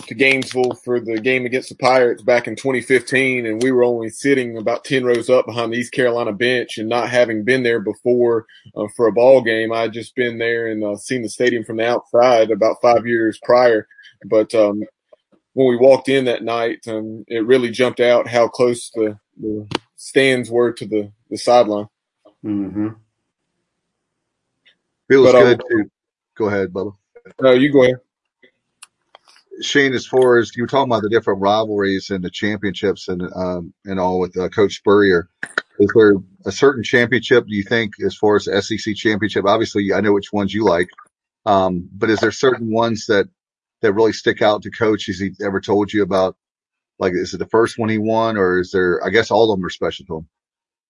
to 0.06 0.14
Gainesville 0.14 0.74
for 0.84 0.98
the 0.98 1.20
game 1.20 1.46
against 1.46 1.68
the 1.68 1.76
Pirates 1.76 2.22
back 2.22 2.48
in 2.48 2.56
2015, 2.56 3.46
and 3.46 3.62
we 3.62 3.70
were 3.70 3.84
only 3.84 4.08
sitting 4.08 4.56
about 4.56 4.84
10 4.84 5.04
rows 5.04 5.30
up 5.30 5.46
behind 5.46 5.72
the 5.72 5.76
East 5.76 5.92
Carolina 5.92 6.32
bench, 6.32 6.78
and 6.78 6.88
not 6.88 7.10
having 7.10 7.44
been 7.44 7.62
there 7.62 7.80
before 7.80 8.46
uh, 8.76 8.86
for 8.96 9.06
a 9.06 9.12
ball 9.12 9.40
game, 9.42 9.72
I 9.72 9.82
had 9.82 9.92
just 9.92 10.14
been 10.14 10.38
there 10.38 10.68
and 10.68 10.82
uh, 10.82 10.96
seen 10.96 11.22
the 11.22 11.28
stadium 11.28 11.64
from 11.64 11.76
the 11.76 11.86
outside 11.86 12.50
about 12.50 12.80
five 12.82 13.06
years 13.06 13.38
prior. 13.42 13.86
But 14.24 14.54
um, 14.54 14.82
when 15.54 15.68
we 15.68 15.76
walked 15.76 16.08
in 16.08 16.26
that 16.26 16.42
night, 16.44 16.87
um, 16.87 17.25
it 17.26 17.46
really 17.46 17.70
jumped 17.70 18.00
out 18.00 18.28
how 18.28 18.49
close 18.49 18.90
the, 18.90 19.18
the 19.40 19.66
stands 19.96 20.50
were 20.50 20.73
to 20.73 20.87
the, 20.87 21.12
the 21.30 21.38
sideline. 21.38 21.87
Mm-hmm. 22.44 22.88
Feels 25.08 25.32
but, 25.32 25.42
good 25.42 25.61
um, 25.61 25.68
to 25.68 25.90
go 26.37 26.46
ahead, 26.49 26.73
Bubba. 26.73 26.94
No, 27.40 27.52
you 27.52 27.73
go 27.73 27.84
ahead. 27.84 27.96
Shane, 29.62 29.94
as 29.94 30.06
far 30.06 30.38
as 30.38 30.54
you 30.56 30.64
were 30.64 30.66
talking 30.66 30.90
about 30.90 31.02
the 31.02 31.08
different 31.08 31.40
rivalries 31.40 32.11
and 32.11 32.25
the 32.25 32.30
championships 32.30 33.06
and 33.06 33.23
um, 33.34 33.73
and 33.84 34.00
all 34.00 34.18
with 34.18 34.37
uh, 34.37 34.49
Coach 34.49 34.75
Spurrier, 34.75 35.28
is 35.78 35.90
there 35.94 36.14
a 36.44 36.50
certain 36.50 36.82
championship 36.82 37.46
do 37.46 37.54
you 37.54 37.62
think, 37.62 37.92
as 38.04 38.16
far 38.16 38.34
as 38.37 38.46
the 38.46 38.61
SEC 38.61 38.96
championship? 38.96 39.44
Obviously, 39.44 39.92
I 39.94 40.00
know 40.00 40.12
which 40.12 40.32
ones 40.32 40.52
you 40.52 40.64
like, 40.64 40.88
um, 41.46 41.88
but 41.92 42.11
is 42.11 42.18
there 42.18 42.32
certain 42.32 42.73
ones 42.73 43.06
that 43.06 43.28
that 43.84 43.92
really 43.92 44.12
stick 44.12 44.42
out 44.42 44.62
to 44.62 44.70
Coach? 44.70 45.06
Has 45.06 45.18
he 45.18 45.32
ever 45.42 45.60
told 45.60 45.92
you 45.92 46.02
about? 46.02 46.36
Like, 46.98 47.12
is 47.14 47.34
it 47.34 47.38
the 47.38 47.46
first 47.46 47.78
one 47.78 47.88
he 47.88 47.98
won, 47.98 48.36
or 48.36 48.60
is 48.60 48.70
there? 48.70 49.04
I 49.04 49.10
guess 49.10 49.30
all 49.30 49.50
of 49.50 49.58
them 49.58 49.64
are 49.64 49.70
special 49.70 50.04
to 50.06 50.16
him. 50.18 50.28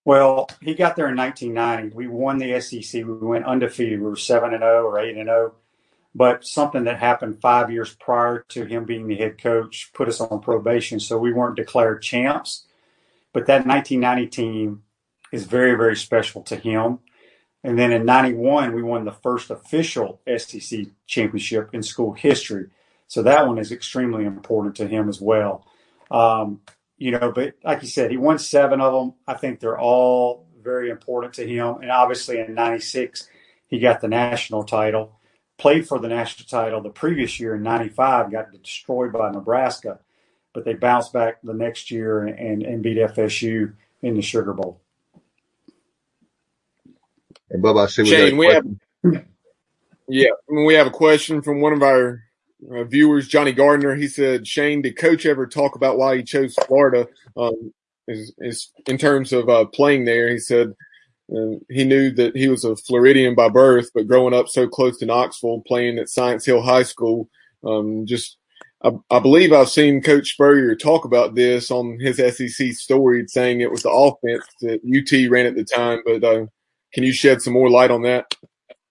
Well, 0.05 0.49
he 0.61 0.75
got 0.75 0.97
there 0.97 1.09
in 1.09 1.17
1990. 1.17 1.97
We 1.97 2.09
won 2.09 2.39
the 2.39 2.61
SEC. 2.61 3.05
We 3.05 3.15
went 3.15 3.47
undefeated. 3.47 4.01
We 4.01 4.07
were 4.07 4.17
seven 4.17 4.53
and 4.53 4.61
zero 4.61 4.83
oh 4.83 4.89
or 4.89 5.01
eight 5.01 5.17
and 5.17 5.27
zero. 5.27 5.53
Oh. 5.53 5.59
But 6.15 6.47
something 6.47 6.85
that 6.85 7.01
happened 7.01 7.41
five 7.41 7.73
years 7.73 7.95
prior 7.95 8.45
to 8.51 8.65
him 8.67 8.85
being 8.85 9.09
the 9.09 9.17
head 9.17 9.43
coach 9.43 9.91
put 9.95 10.09
us 10.09 10.21
on 10.21 10.41
probation, 10.41 11.01
so 11.01 11.19
we 11.19 11.33
weren't 11.33 11.57
declared 11.57 12.03
champs. 12.03 12.67
But 13.33 13.47
that 13.47 13.67
1990 13.67 14.29
team 14.29 14.83
is 15.33 15.45
very, 15.45 15.75
very 15.75 15.97
special 15.97 16.43
to 16.43 16.57
him. 16.57 17.01
And 17.65 17.79
then 17.79 17.93
in 17.93 18.05
91, 18.05 18.75
we 18.75 18.83
won 18.83 19.07
the 19.07 19.11
first 19.11 19.51
official 19.51 20.21
SEC 20.37 20.87
championship 21.07 21.71
in 21.73 21.83
school 21.83 22.13
history. 22.13 22.69
So 23.07 23.23
that 23.23 23.47
one 23.47 23.59
is 23.59 23.73
extremely 23.73 24.25
important 24.25 24.77
to 24.77 24.89
him 24.89 25.09
as 25.09 25.21
well. 25.21 25.67
Um, 26.11 26.61
you 26.97 27.11
know, 27.11 27.33
but 27.33 27.55
like 27.63 27.83
you 27.83 27.89
said, 27.89 28.11
he 28.11 28.17
won 28.17 28.39
seven 28.39 28.81
of 28.81 28.93
them. 28.93 29.15
I 29.27 29.35
think 29.35 29.61
they're 29.61 29.79
all 29.79 30.47
very 30.63 30.91
important 30.91 31.35
to 31.35 31.47
him. 31.47 31.83
And 31.83 31.91
obviously 31.91 32.39
in 32.39 32.55
96, 32.55 33.29
he 33.67 33.79
got 33.79 34.01
the 34.01 34.09
national 34.09 34.65
title, 34.65 35.19
played 35.59 35.87
for 35.87 35.99
the 35.99 36.09
national 36.09 36.47
title 36.47 36.81
the 36.81 36.91
previous 36.91 37.39
year 37.39 37.55
in 37.55 37.63
95, 37.63 38.33
got 38.33 38.53
destroyed 38.53 39.13
by 39.13 39.31
Nebraska, 39.31 39.99
but 40.53 40.65
they 40.65 40.75
bounced 40.75 41.13
back 41.13 41.41
the 41.43 41.55
next 41.55 41.91
year 41.91 42.25
and, 42.25 42.63
and 42.63 42.83
beat 42.83 42.97
FSU 42.97 43.75
in 44.03 44.15
the 44.15 44.23
Sugar 44.23 44.53
Bowl. 44.53 44.81
And 47.51 47.63
Bubba, 47.63 47.85
I 47.85 47.87
see 47.87 48.03
we 48.03 48.09
Shane, 48.09 48.37
we 48.37 48.47
have, 48.47 48.67
yeah, 50.09 50.31
we 50.49 50.75
have 50.75 50.87
a 50.87 50.91
question 50.91 51.43
from 51.43 51.61
one 51.61 51.73
of 51.73 51.83
our 51.83 52.23
uh, 52.73 52.85
viewers, 52.85 53.29
Johnny 53.29 53.53
Gardner. 53.53 53.95
He 53.95 54.09
said, 54.09 54.47
Shane, 54.47 54.83
did 54.83 54.99
coach 54.99 55.27
ever 55.27 55.47
talk 55.47 55.77
about 55.77 55.99
why 55.99 56.17
he 56.17 56.23
chose 56.23 56.55
Florida? 56.67 57.07
Um, 57.37 57.73
is, 58.07 58.33
is 58.39 58.71
in 58.87 58.99
terms 58.99 59.33
of 59.33 59.49
uh, 59.49 59.65
playing 59.67 60.05
there, 60.05 60.31
he 60.31 60.39
said 60.39 60.75
uh, 61.35 61.57
he 61.71 61.85
knew 61.85 62.11
that 62.13 62.37
he 62.37 62.49
was 62.49 62.65
a 62.65 62.77
Floridian 62.77 63.35
by 63.35 63.49
birth, 63.49 63.91
but 63.95 64.07
growing 64.07 64.35
up 64.35 64.49
so 64.49 64.69
close 64.69 64.99
to 64.99 65.07
Knoxville, 65.07 65.63
playing 65.67 65.99
at 65.99 66.09
Science 66.09 66.45
Hill 66.45 66.61
High 66.61 66.83
School, 66.83 67.29
um, 67.65 68.05
just 68.05 68.37
I, 68.83 68.91
I, 69.11 69.19
believe 69.19 69.53
I've 69.53 69.71
seen 69.71 70.03
Coach 70.03 70.33
Spurrier 70.33 70.77
talk 70.77 71.07
about 71.07 71.35
this 71.35 71.71
on 71.71 71.99
his 71.99 72.19
SEC 72.19 72.73
story, 72.75 73.25
saying 73.27 73.61
it 73.63 73.71
was 73.71 73.83
the 73.83 73.91
offense 73.91 74.45
that 74.61 74.81
UT 74.85 75.31
ran 75.31 75.47
at 75.47 75.55
the 75.55 75.65
time. 75.65 76.01
But 76.05 76.23
uh, 76.23 76.47
can 76.93 77.05
you 77.05 77.13
shed 77.13 77.41
some 77.41 77.55
more 77.55 77.71
light 77.71 77.91
on 77.91 78.03
that? 78.03 78.35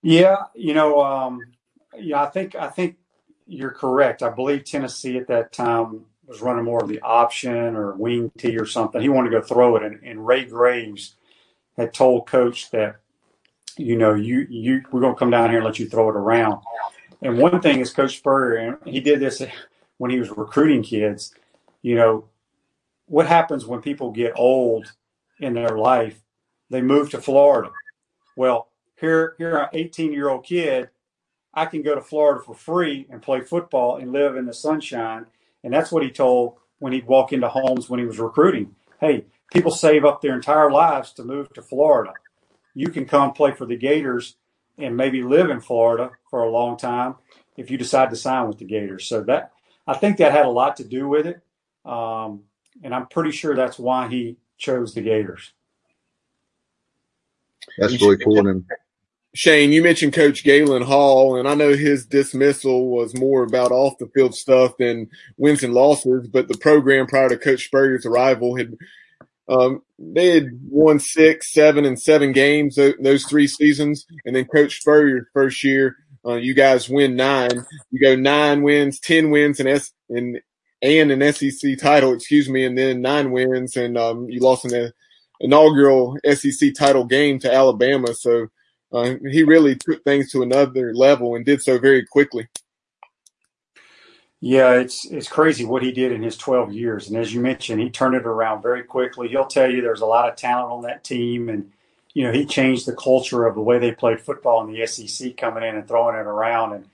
Yeah, 0.02 0.38
you 0.56 0.74
know, 0.74 1.04
um, 1.04 1.40
yeah, 1.96 2.24
I 2.24 2.30
think 2.30 2.56
I 2.56 2.70
think 2.70 2.98
you're 3.46 3.72
correct. 3.72 4.24
I 4.24 4.30
believe 4.30 4.64
Tennessee 4.64 5.18
at 5.18 5.28
that 5.28 5.52
time 5.52 6.06
was 6.26 6.42
running 6.42 6.64
more 6.64 6.82
of 6.82 6.90
the 6.90 7.02
option 7.02 7.76
or 7.76 7.94
wing 7.94 8.32
tee 8.38 8.58
or 8.58 8.66
something. 8.66 9.02
He 9.02 9.10
wanted 9.10 9.32
to 9.32 9.40
go 9.40 9.46
throw 9.46 9.76
it, 9.76 9.84
and, 9.84 10.02
and 10.04 10.26
Ray 10.26 10.46
Graves 10.46 11.16
had 11.78 11.94
told 11.94 12.28
Coach 12.28 12.72
that, 12.72 12.98
you 13.78 13.98
know, 13.98 14.14
you 14.14 14.46
you 14.50 14.84
we're 14.92 15.02
going 15.02 15.14
to 15.14 15.20
come 15.20 15.32
down 15.32 15.50
here 15.50 15.60
and 15.60 15.66
let 15.66 15.80
you 15.80 15.90
throw 15.90 16.10
it 16.10 16.16
around. 16.16 16.62
And 17.22 17.38
one 17.38 17.62
thing 17.62 17.80
is 17.80 17.92
Coach 17.92 18.18
Spurrier, 18.18 18.58
and 18.58 18.78
he 18.94 19.00
did 19.00 19.20
this 19.20 19.42
when 19.98 20.12
he 20.12 20.20
was 20.20 20.30
recruiting 20.30 20.84
kids. 20.84 21.34
You 21.82 21.96
know, 21.96 22.26
what 23.08 23.28
happens 23.28 23.66
when 23.66 23.82
people 23.82 24.12
get 24.12 24.34
old 24.36 24.94
in 25.40 25.54
their 25.54 25.78
life? 25.78 26.20
They 26.70 26.82
move 26.82 27.10
to 27.12 27.22
Florida. 27.22 27.72
Well, 28.36 28.70
here 29.00 29.36
here 29.38 29.58
an 29.58 29.70
18 29.74 30.14
year 30.14 30.30
old 30.30 30.46
kid 30.46 30.90
I 31.54 31.66
can 31.66 31.82
go 31.82 31.96
to 31.96 32.02
Florida 32.02 32.42
for 32.44 32.56
free 32.56 33.08
and 33.10 33.22
play 33.22 33.42
football 33.42 33.98
and 33.98 34.12
live 34.12 34.36
in 34.36 34.46
the 34.46 34.54
sunshine. 34.54 35.28
And 35.64 35.74
that's 35.74 35.92
what 35.92 36.04
he 36.04 36.12
told 36.12 36.58
when 36.80 36.94
he'd 36.94 37.08
walk 37.08 37.34
into 37.34 37.50
homes 37.50 37.90
when 37.90 38.00
he 38.00 38.06
was 38.06 38.20
recruiting. 38.20 38.76
Hey, 39.00 39.26
people 39.52 39.72
save 39.72 40.06
up 40.06 40.22
their 40.22 40.36
entire 40.36 40.72
lives 40.72 41.14
to 41.14 41.24
move 41.24 41.54
to 41.54 41.62
Florida. 41.62 42.14
You 42.74 42.90
can 42.90 43.06
come 43.06 43.34
play 43.34 43.52
for 43.54 43.66
the 43.66 43.78
Gators 43.78 44.36
and 44.78 44.98
maybe 44.98 45.24
live 45.24 45.50
in 45.50 45.62
Florida 45.62 46.12
for 46.30 46.44
a 46.44 46.50
long 46.52 46.78
time 46.78 47.16
if 47.58 47.70
you 47.70 47.78
decide 47.78 48.10
to 48.10 48.16
sign 48.16 48.48
with 48.48 48.58
the 48.58 48.66
Gators. 48.66 49.08
So 49.08 49.22
that 49.24 49.52
I 49.88 49.94
think 49.94 50.18
that 50.18 50.32
had 50.32 50.46
a 50.46 50.50
lot 50.50 50.78
to 50.78 50.84
do 50.84 51.08
with 51.08 51.28
it. 51.28 51.42
Um, 51.86 52.44
and 52.84 52.96
I'm 52.96 53.08
pretty 53.08 53.32
sure 53.32 53.56
that's 53.56 53.78
why 53.80 54.08
he 54.08 54.38
chose 54.58 54.94
the 54.94 55.02
Gators. 55.02 55.54
That's 57.80 58.02
really 58.02 58.18
cool. 58.18 58.40
And 58.42 58.50
Shane, 59.36 59.72
you 59.72 59.82
mentioned 59.82 60.14
Coach 60.14 60.44
Galen 60.44 60.84
Hall, 60.84 61.38
and 61.38 61.48
I 61.48 61.56
know 61.56 61.74
his 61.74 62.06
dismissal 62.06 62.90
was 62.90 63.18
more 63.18 63.42
about 63.44 63.72
off 63.72 63.98
the 63.98 64.08
field 64.14 64.36
stuff 64.36 64.78
than 64.78 65.10
wins 65.38 65.64
and 65.64 65.74
losses, 65.74 66.28
but 66.28 66.48
the 66.48 66.58
program 66.58 67.08
prior 67.08 67.30
to 67.30 67.38
Coach 67.38 67.66
Spurrier's 67.66 68.06
arrival 68.06 68.56
had 68.56 68.76
um, 69.50 69.82
they 70.00 70.30
had 70.30 70.50
won 70.70 71.00
six, 71.00 71.52
seven, 71.52 71.84
and 71.84 72.00
seven 72.00 72.32
games 72.32 72.76
those 72.76 73.26
three 73.26 73.48
seasons, 73.48 74.06
and 74.24 74.36
then 74.36 74.46
Coach 74.46 74.80
Spurrier's 74.82 75.26
first 75.34 75.64
year, 75.64 75.98
uh, 76.26 76.36
you 76.36 76.54
guys 76.54 76.88
win 76.88 77.16
nine. 77.16 77.66
You 77.92 78.00
go 78.00 78.16
nine 78.16 78.62
wins, 78.62 79.00
ten 79.00 79.32
wins, 79.32 79.60
and 79.60 79.68
S 79.68 79.92
and 80.10 80.40
and 80.82 81.12
an 81.12 81.34
SEC 81.34 81.78
title, 81.80 82.14
excuse 82.14 82.48
me, 82.50 82.66
and 82.66 82.78
then 82.78 83.02
nine 83.02 83.32
wins, 83.32 83.76
and 83.78 83.98
um, 83.98 84.30
you 84.30 84.42
lost 84.42 84.66
in 84.66 84.72
the 84.72 84.94
inaugural 85.40 86.18
SEC 86.34 86.74
title 86.74 87.06
game 87.06 87.40
to 87.40 87.54
Alabama. 87.54 88.14
So 88.14 88.48
uh, 88.94 89.16
he 89.30 89.44
really 89.44 89.76
took 89.76 90.04
things 90.04 90.32
to 90.32 90.44
another 90.44 90.94
level 90.94 91.36
and 91.36 91.46
did 91.46 91.62
so 91.62 91.80
very 91.80 92.06
quickly. 92.06 92.48
Yeah, 94.40 94.74
it's 94.74 95.06
it's 95.06 95.30
crazy 95.30 95.64
what 95.64 95.84
he 95.84 95.92
did 95.92 96.12
in 96.12 96.22
his 96.22 96.36
12 96.36 96.74
years, 96.74 97.08
and 97.08 97.18
as 97.18 97.34
you 97.34 97.40
mentioned, 97.40 97.82
he 97.82 97.90
turned 97.90 98.16
it 98.16 98.26
around 98.26 98.62
very 98.62 98.84
quickly. 98.84 99.30
He'll 99.30 99.46
tell 99.46 99.72
you 99.72 99.82
there's 99.82 100.02
a 100.02 100.06
lot 100.06 100.30
of 100.30 100.36
talent 100.36 100.72
on 100.72 100.82
that 100.84 101.04
team, 101.04 101.48
and 101.48 101.72
you 102.14 102.26
know 102.26 102.34
he 102.34 102.46
changed 102.46 102.86
the 102.86 102.96
culture 102.96 103.46
of 103.48 103.56
the 103.56 103.62
way 103.62 103.80
they 103.80 103.94
played 103.94 104.20
football 104.20 104.62
in 104.62 104.74
the 104.74 104.86
SEC, 104.86 105.38
coming 105.38 105.64
in 105.64 105.76
and 105.76 105.88
throwing 105.88 106.18
it 106.18 106.28
around. 106.28 106.74
And 106.74 106.86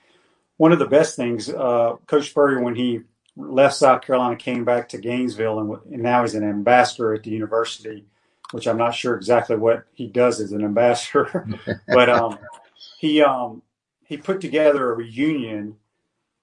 one 0.58 0.72
of 0.72 0.78
the 0.78 0.86
best 0.86 1.16
things, 1.16 1.50
uh, 1.50 1.96
Coach 2.06 2.30
Spurrier, 2.30 2.62
when 2.62 2.76
he 2.76 3.02
left 3.36 3.78
South 3.78 4.04
Carolina, 4.04 4.36
came 4.36 4.64
back 4.64 4.88
to 4.90 5.00
Gainesville, 5.00 5.60
and, 5.60 5.94
and 5.94 6.04
now 6.04 6.22
he's 6.22 6.36
an 6.36 6.48
ambassador 6.48 7.16
at 7.16 7.24
the 7.24 7.32
university 7.32 8.06
which 8.52 8.68
I'm 8.68 8.78
not 8.78 8.96
sure 8.96 9.16
exactly 9.16 9.56
what 9.56 9.86
he 9.94 10.08
does 10.08 10.40
as 10.40 10.52
an 10.52 10.64
ambassador, 10.64 11.48
but 11.88 12.10
um, 12.10 12.40
he 13.00 13.22
um, 13.22 13.62
he 14.06 14.18
put 14.18 14.42
together 14.42 14.92
a 14.92 14.96
reunion 14.96 15.76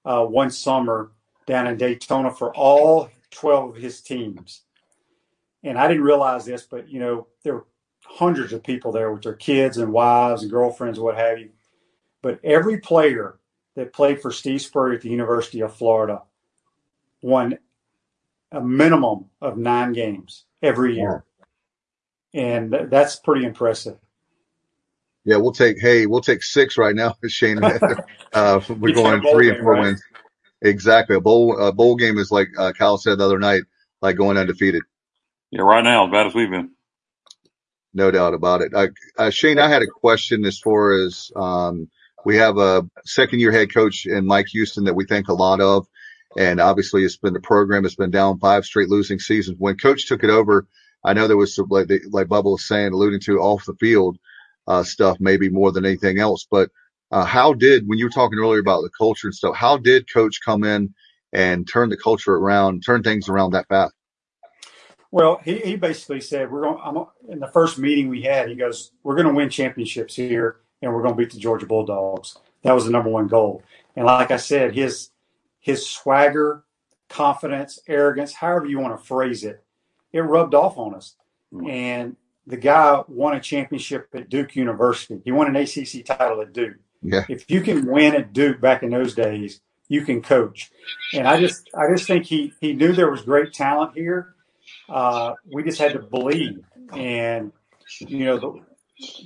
uh, 0.05 0.25
one 0.25 0.51
summer 0.51 1.11
down 1.47 1.67
in 1.67 1.77
Daytona 1.77 2.31
for 2.31 2.55
all 2.55 3.11
12 3.31 3.77
of 3.77 3.83
his 3.83 4.01
teams. 4.01 4.63
And 5.63 5.77
I 5.77 5.89
didn't 5.89 6.05
realize 6.05 6.45
this, 6.45 6.63
but 6.63 6.89
you 6.89 7.01
know 7.01 7.27
there 7.43 7.55
were 7.55 7.67
hundreds 8.03 8.53
of 8.53 8.63
people 8.63 8.93
there 8.93 9.13
with 9.13 9.23
their 9.23 9.35
kids 9.35 9.79
and 9.79 9.93
wives 9.93 10.43
and 10.43 10.51
girlfriends, 10.51 10.99
and 10.99 11.05
what 11.05 11.17
have 11.17 11.39
you. 11.39 11.51
But 12.23 12.41
every 12.45 12.79
player 12.79 13.39
that 13.75 13.93
played 13.93 14.23
for 14.23 14.31
Steve 14.31 14.63
Spurrier 14.63 14.95
at 14.97 15.03
the 15.03 15.11
University 15.11 15.61
of 15.61 15.75
Florida 15.75 16.23
won 17.21 17.59
a 18.53 18.61
minimum 18.61 19.27
of 19.43 19.59
nine 19.59 19.93
games 19.93 20.45
every 20.63 20.97
year 20.97 21.26
and 22.37 22.91
that's 22.91 23.17
pretty 23.17 23.47
impressive. 23.47 23.97
Yeah, 25.25 25.39
we'll 25.39 25.53
take. 25.53 25.81
Hey, 25.81 26.07
we'll 26.07 26.21
take 26.21 26.45
six 26.45 26.79
right 26.79 26.95
now, 26.95 27.17
Shane. 27.27 27.59
uh, 28.33 28.61
we're 28.69 28.95
going 28.95 29.23
three 29.23 29.51
and 29.51 29.59
four 29.63 29.73
right? 29.73 29.83
wins. 29.83 30.03
Exactly. 30.63 31.17
A 31.17 31.21
bowl 31.21 31.59
a 31.59 31.73
bowl 31.73 31.97
game 31.97 32.19
is 32.19 32.31
like 32.31 32.49
uh, 32.57 32.73
Kyle 32.73 32.99
said 32.99 33.19
the 33.19 33.25
other 33.25 33.39
night, 33.39 33.63
like 34.03 34.17
going 34.17 34.37
undefeated. 34.37 34.83
Yeah, 35.51 35.63
right 35.63 35.83
now, 35.83 36.07
as 36.07 36.13
bad 36.13 36.27
as 36.27 36.35
we've 36.35 36.51
been. 36.51 36.71
No 37.95 38.11
doubt 38.11 38.35
about 38.35 38.61
it. 38.61 38.75
Uh, 38.75 38.89
uh, 39.19 39.31
Shane, 39.31 39.59
I 39.59 39.69
had 39.69 39.83
a 39.83 39.87
question 39.87 40.45
as 40.45 40.59
far 40.59 40.93
as 40.93 41.31
um, 41.35 41.89
we 42.27 42.37
have 42.37 42.59
a 42.59 42.87
second 43.05 43.41
year 43.41 43.53
head 43.53 43.73
coach 43.73 44.05
in 44.05 44.27
Mike 44.27 44.49
Houston 44.53 44.85
that 44.85 44.95
we 44.95 45.07
think 45.07 45.29
a 45.29 45.33
lot 45.33 45.61
of. 45.61 45.87
And 46.37 46.61
obviously 46.61 47.05
it's 47.05 47.17
been 47.17 47.33
the 47.33 47.41
program 47.41 47.85
has 47.85 47.95
been 47.95 48.11
down 48.11 48.39
five 48.39 48.67
straight 48.67 48.91
losing 48.91 49.19
seasons. 49.19 49.57
When 49.59 49.79
coach 49.79 50.07
took 50.07 50.23
it 50.23 50.29
over, 50.29 50.67
I 51.05 51.13
know 51.13 51.29
there 51.29 51.37
was 51.37 51.55
some, 51.55 51.67
like, 51.69 51.89
like 52.11 52.27
Bubba 52.27 52.45
was 52.45 52.67
saying, 52.67 52.93
alluding 52.93 53.21
to 53.21 53.39
off 53.39 53.65
the 53.65 53.75
field, 53.75 54.19
uh, 54.67 54.83
stuff, 54.83 55.19
maybe 55.21 55.49
more 55.49 55.73
than 55.73 55.87
anything 55.87 56.19
else. 56.19 56.47
But, 56.51 56.71
uh, 57.13 57.25
how 57.25 57.53
did, 57.53 57.87
when 57.87 57.99
you 57.99 58.07
were 58.07 58.11
talking 58.11 58.39
earlier 58.39 58.61
about 58.61 58.83
the 58.83 58.91
culture 58.97 59.29
and 59.29 59.35
stuff, 59.35 59.55
how 59.55 59.77
did 59.77 60.13
coach 60.13 60.41
come 60.45 60.65
in 60.65 60.93
and 61.33 61.69
turn 61.69 61.89
the 61.89 61.97
culture 61.97 62.35
around, 62.35 62.83
turn 62.85 63.03
things 63.03 63.29
around 63.29 63.53
that 63.53 63.69
fast? 63.69 63.95
Well, 65.13 65.41
he, 65.45 65.59
he 65.59 65.77
basically 65.77 66.21
said, 66.21 66.51
we're 66.51 66.63
going, 66.63 66.81
I'm, 66.83 67.07
in 67.33 67.39
the 67.39 67.47
first 67.47 67.79
meeting 67.79 68.09
we 68.09 68.23
had, 68.23 68.49
he 68.49 68.57
goes, 68.57 68.91
we're 69.03 69.15
going 69.15 69.29
to 69.29 69.35
win 69.35 69.49
championships 69.49 70.17
here 70.17 70.57
and 70.83 70.93
we're 70.93 71.03
going 71.03 71.15
to 71.15 71.19
beat 71.19 71.31
the 71.31 71.39
Georgia 71.39 71.67
Bulldogs. 71.67 72.37
That 72.63 72.75
was 72.75 72.85
the 72.85 72.91
number 72.91 73.09
one 73.09 73.29
goal. 73.29 73.63
And 73.95 74.07
like 74.07 74.31
I 74.31 74.37
said, 74.37 74.75
his, 74.75 75.11
his 75.61 75.89
swagger, 75.89 76.65
confidence, 77.09 77.79
arrogance, 77.87 78.35
however 78.35 78.67
you 78.67 78.79
want 78.79 78.99
to 78.99 79.07
phrase 79.07 79.45
it, 79.45 79.63
it 80.17 80.23
rubbed 80.23 80.55
off 80.55 80.79
on 80.79 80.95
us. 80.95 81.15
Mm. 81.53 81.71
And 81.71 82.17
the 82.47 82.57
guy 82.57 83.03
won 83.09 83.37
a 83.37 83.41
championship 83.41 84.09
at 84.15 84.29
Duke 84.29 84.57
University. 84.57 85.21
He 85.25 85.33
won 85.33 85.49
an 85.49 85.57
ACC 85.57 86.05
title 86.05 86.41
at 86.41 86.53
Duke. 86.53 86.77
Yeah. 87.03 87.25
If 87.29 87.51
you 87.51 87.61
can 87.61 87.87
win 87.87 88.15
at 88.15 88.33
Duke 88.33 88.61
back 88.61 88.83
in 88.83 88.91
those 88.91 89.15
days, 89.15 89.61
you 89.89 90.03
can 90.03 90.23
coach. 90.23 90.71
And 91.13 91.27
I 91.27 91.41
just, 91.41 91.71
I 91.75 91.93
just 91.93 92.07
think 92.07 92.25
he 92.25 92.53
he 92.61 92.73
knew 92.73 92.93
there 92.93 93.11
was 93.11 93.23
great 93.23 93.53
talent 93.53 93.93
here. 93.95 94.35
Uh, 94.89 95.35
we 95.53 95.63
just 95.63 95.79
had 95.79 95.93
to 95.93 96.01
believe. 96.01 96.65
And 96.93 97.53
you 97.99 98.25
know, 98.25 98.39
the, 98.39 98.61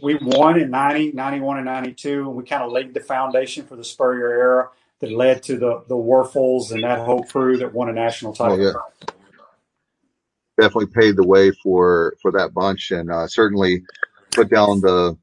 we 0.02 0.18
won 0.20 0.60
in 0.60 0.70
90, 0.70 1.12
91, 1.12 1.58
and 1.58 1.66
92, 1.66 2.28
and 2.28 2.34
we 2.34 2.44
kind 2.44 2.62
of 2.62 2.72
laid 2.72 2.92
the 2.92 3.00
foundation 3.00 3.66
for 3.66 3.76
the 3.76 3.84
Spurrier 3.84 4.30
era 4.30 4.68
that 5.00 5.12
led 5.12 5.42
to 5.44 5.56
the 5.58 5.84
the 5.88 5.94
Wuerffels 5.94 6.72
and 6.72 6.84
that 6.84 7.00
whole 7.00 7.22
crew 7.22 7.58
that 7.58 7.72
won 7.72 7.88
a 7.88 7.92
national 7.92 8.34
title. 8.34 8.58
Oh, 8.60 8.60
yeah. 8.60 9.14
Definitely 10.60 10.88
paved 10.88 11.18
the 11.18 11.26
way 11.26 11.50
for 11.50 12.14
for 12.20 12.30
that 12.32 12.52
bunch, 12.52 12.90
and 12.90 13.10
uh, 13.10 13.26
certainly 13.26 13.82
put 14.32 14.50
down 14.50 14.80
the 14.80 15.16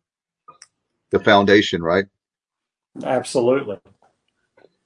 the 1.11 1.19
foundation, 1.19 1.81
right? 1.81 2.05
Absolutely. 3.03 3.79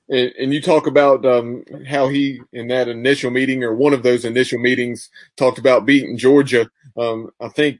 And, 0.09 0.33
and 0.37 0.53
you 0.53 0.61
talk 0.61 0.87
about 0.87 1.25
um, 1.25 1.63
how 1.87 2.09
he, 2.09 2.41
in 2.51 2.67
that 2.67 2.87
initial 2.87 3.31
meeting 3.31 3.63
or 3.63 3.73
one 3.73 3.93
of 3.93 4.03
those 4.03 4.25
initial 4.25 4.59
meetings, 4.59 5.09
talked 5.37 5.57
about 5.57 5.85
beating 5.85 6.17
Georgia. 6.17 6.69
Um, 6.97 7.29
I 7.39 7.47
think 7.47 7.79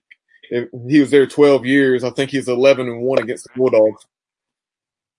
he 0.49 0.99
was 0.99 1.11
there 1.11 1.27
12 1.27 1.65
years. 1.65 2.03
I 2.03 2.09
think 2.09 2.31
he's 2.31 2.47
11 2.47 2.87
and 2.87 3.01
one 3.01 3.19
against 3.19 3.45
the 3.45 3.49
Bulldogs. 3.55 4.05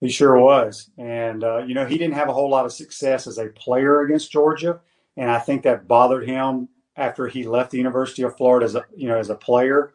He 0.00 0.08
sure 0.08 0.38
was. 0.38 0.90
And, 0.98 1.44
uh, 1.44 1.58
you 1.58 1.74
know, 1.74 1.86
he 1.86 1.96
didn't 1.96 2.14
have 2.14 2.28
a 2.28 2.32
whole 2.32 2.50
lot 2.50 2.64
of 2.64 2.72
success 2.72 3.26
as 3.26 3.38
a 3.38 3.48
player 3.48 4.00
against 4.00 4.32
Georgia. 4.32 4.80
And 5.16 5.30
I 5.30 5.38
think 5.38 5.62
that 5.62 5.86
bothered 5.86 6.26
him 6.26 6.68
after 6.96 7.28
he 7.28 7.44
left 7.44 7.70
the 7.70 7.78
University 7.78 8.22
of 8.22 8.36
Florida 8.36 8.64
as 8.64 8.74
a, 8.74 8.84
you 8.94 9.08
know, 9.08 9.18
as 9.18 9.30
a 9.30 9.34
player. 9.34 9.94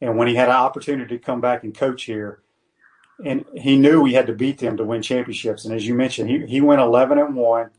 And 0.00 0.16
when 0.16 0.28
he 0.28 0.34
had 0.34 0.48
an 0.48 0.56
opportunity 0.56 1.16
to 1.16 1.24
come 1.24 1.40
back 1.40 1.62
and 1.62 1.76
coach 1.76 2.04
here, 2.04 2.42
and 3.24 3.44
he 3.54 3.78
knew 3.78 4.00
we 4.00 4.14
had 4.14 4.26
to 4.26 4.32
beat 4.32 4.58
them 4.58 4.76
to 4.76 4.84
win 4.84 5.02
championships. 5.02 5.64
And 5.64 5.74
as 5.74 5.86
you 5.86 5.94
mentioned, 5.94 6.28
he, 6.28 6.44
he 6.46 6.60
went 6.60 6.80
11 6.80 7.18
and 7.18 7.36
1. 7.36 7.70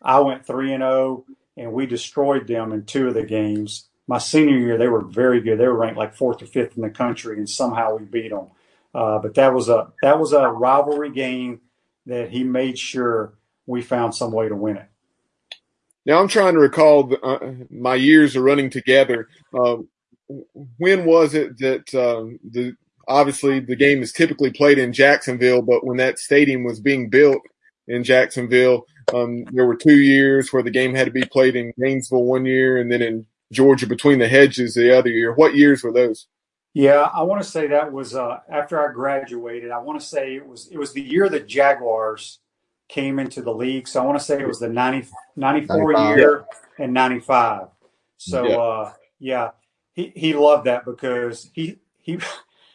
I 0.00 0.20
went 0.20 0.46
3 0.46 0.74
and 0.74 0.82
0, 0.82 1.24
and 1.56 1.72
we 1.72 1.86
destroyed 1.86 2.46
them 2.46 2.72
in 2.72 2.84
two 2.84 3.08
of 3.08 3.14
the 3.14 3.24
games. 3.24 3.88
My 4.06 4.18
senior 4.18 4.58
year, 4.58 4.78
they 4.78 4.88
were 4.88 5.02
very 5.02 5.40
good. 5.40 5.58
They 5.58 5.66
were 5.66 5.76
ranked 5.76 5.98
like 5.98 6.14
fourth 6.14 6.42
or 6.42 6.46
fifth 6.46 6.76
in 6.76 6.82
the 6.82 6.90
country, 6.90 7.36
and 7.36 7.48
somehow 7.48 7.96
we 7.96 8.04
beat 8.04 8.30
them. 8.30 8.48
Uh, 8.94 9.18
but 9.18 9.34
that 9.34 9.54
was 9.54 9.68
a 9.68 9.92
that 10.02 10.18
was 10.18 10.32
a 10.32 10.48
rivalry 10.48 11.10
game 11.10 11.60
that 12.06 12.30
he 12.30 12.44
made 12.44 12.78
sure 12.78 13.34
we 13.66 13.80
found 13.80 14.14
some 14.14 14.32
way 14.32 14.48
to 14.48 14.56
win 14.56 14.76
it. 14.76 14.88
Now 16.04 16.20
I'm 16.20 16.28
trying 16.28 16.54
to 16.54 16.60
recall 16.60 17.04
the, 17.04 17.20
uh, 17.20 17.54
my 17.70 17.94
years 17.94 18.34
of 18.36 18.42
running 18.42 18.70
together. 18.70 19.28
Um, 19.54 19.88
when 20.78 21.04
was 21.04 21.34
it 21.34 21.58
that 21.58 21.94
um, 21.94 22.38
the 22.50 22.74
obviously 23.08 23.60
the 23.60 23.76
game 23.76 24.02
is 24.02 24.12
typically 24.12 24.50
played 24.50 24.78
in 24.78 24.92
Jacksonville, 24.92 25.62
but 25.62 25.84
when 25.86 25.98
that 25.98 26.18
stadium 26.18 26.64
was 26.64 26.80
being 26.80 27.08
built 27.08 27.42
in 27.88 28.04
Jacksonville, 28.04 28.86
um, 29.12 29.44
there 29.52 29.66
were 29.66 29.76
two 29.76 29.98
years 29.98 30.52
where 30.52 30.62
the 30.62 30.70
game 30.70 30.94
had 30.94 31.06
to 31.06 31.12
be 31.12 31.24
played 31.24 31.56
in 31.56 31.72
Gainesville 31.78 32.24
one 32.24 32.46
year, 32.46 32.78
and 32.80 32.90
then 32.90 33.02
in 33.02 33.26
Georgia 33.52 33.86
between 33.86 34.18
the 34.18 34.28
hedges 34.28 34.74
the 34.74 34.96
other 34.96 35.10
year. 35.10 35.34
What 35.34 35.54
years 35.54 35.82
were 35.82 35.92
those? 35.92 36.26
Yeah, 36.74 37.10
I 37.12 37.22
want 37.22 37.42
to 37.42 37.48
say 37.48 37.66
that 37.66 37.92
was 37.92 38.14
uh, 38.14 38.40
after 38.50 38.80
I 38.80 38.92
graduated. 38.92 39.70
I 39.70 39.78
want 39.78 40.00
to 40.00 40.06
say 40.06 40.36
it 40.36 40.46
was 40.46 40.68
it 40.70 40.78
was 40.78 40.92
the 40.92 41.02
year 41.02 41.28
the 41.28 41.40
Jaguars 41.40 42.38
came 42.92 43.18
into 43.18 43.40
the 43.40 43.54
league. 43.54 43.88
So 43.88 44.02
I 44.02 44.04
want 44.04 44.18
to 44.18 44.24
say 44.24 44.38
it 44.38 44.46
was 44.46 44.60
the 44.60 44.68
90, 44.68 45.08
94 45.34 45.92
year 46.16 46.44
and 46.78 46.92
95. 46.92 47.68
So 48.18 48.46
yeah. 48.46 48.56
Uh, 48.56 48.92
yeah, 49.18 49.50
he, 49.94 50.12
he 50.14 50.34
loved 50.34 50.66
that 50.66 50.84
because 50.84 51.50
he 51.54 51.78
he 52.00 52.18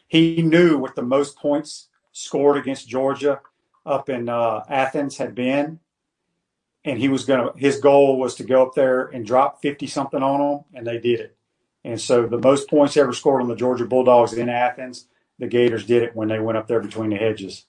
he 0.08 0.41
knew 0.41 0.77
what 0.77 0.95
the 0.95 1.03
most 1.03 1.38
points 1.38 1.89
scored 2.13 2.58
against 2.58 2.88
Georgia 2.88 3.41
up 3.86 4.10
in 4.10 4.27
uh, 4.27 4.63
Athens 4.69 5.17
had 5.17 5.36
been, 5.36 5.80
and 6.84 6.97
he 6.97 7.10
was 7.10 7.25
gonna 7.25 7.51
his 7.56 7.80
goal 7.80 8.17
was 8.17 8.36
to 8.36 8.43
go 8.43 8.65
up 8.65 8.73
there 8.75 9.08
and 9.08 9.25
drop 9.25 9.62
fifty 9.62 9.88
something 9.88 10.23
on 10.23 10.39
them, 10.39 10.65
and 10.73 10.88
they 10.88 10.99
did 10.99 11.19
it. 11.19 11.38
And 11.84 11.99
so 11.99 12.25
the 12.25 12.39
most 12.39 12.69
points 12.69 12.97
ever 12.97 13.13
scored 13.13 13.41
on 13.41 13.47
the 13.47 13.56
Georgia 13.56 13.86
Bulldogs 13.86 14.34
in 14.34 14.49
Athens, 14.49 15.08
the 15.39 15.47
Gators 15.47 15.86
did 15.86 16.03
it 16.03 16.15
when 16.15 16.27
they 16.27 16.39
went 16.39 16.58
up 16.58 16.67
there 16.67 16.82
between 16.82 17.12
the 17.12 17.17
hedges. 17.17 17.65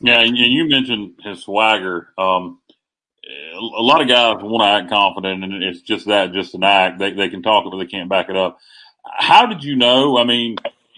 Yeah, 0.00 0.20
and 0.20 0.36
you 0.36 0.68
mentioned 0.68 1.14
his 1.22 1.42
swagger. 1.42 2.08
Um, 2.18 2.58
a 3.54 3.82
lot 3.82 4.00
of 4.00 4.08
guys 4.08 4.36
want 4.42 4.62
to 4.62 4.66
act 4.66 4.90
confident, 4.90 5.44
and 5.44 5.62
it's 5.62 5.80
just 5.82 6.06
that, 6.06 6.32
just 6.32 6.54
an 6.54 6.64
act. 6.64 6.98
They 6.98 7.12
they 7.12 7.28
can 7.28 7.42
talk 7.42 7.66
it, 7.66 7.70
but 7.70 7.78
they 7.78 7.86
can't 7.86 8.08
back 8.08 8.28
it 8.28 8.36
up. 8.36 8.58
How 9.04 9.46
did 9.46 9.64
you 9.64 9.76
know? 9.76 10.18
I 10.18 10.24
mean, 10.24 10.56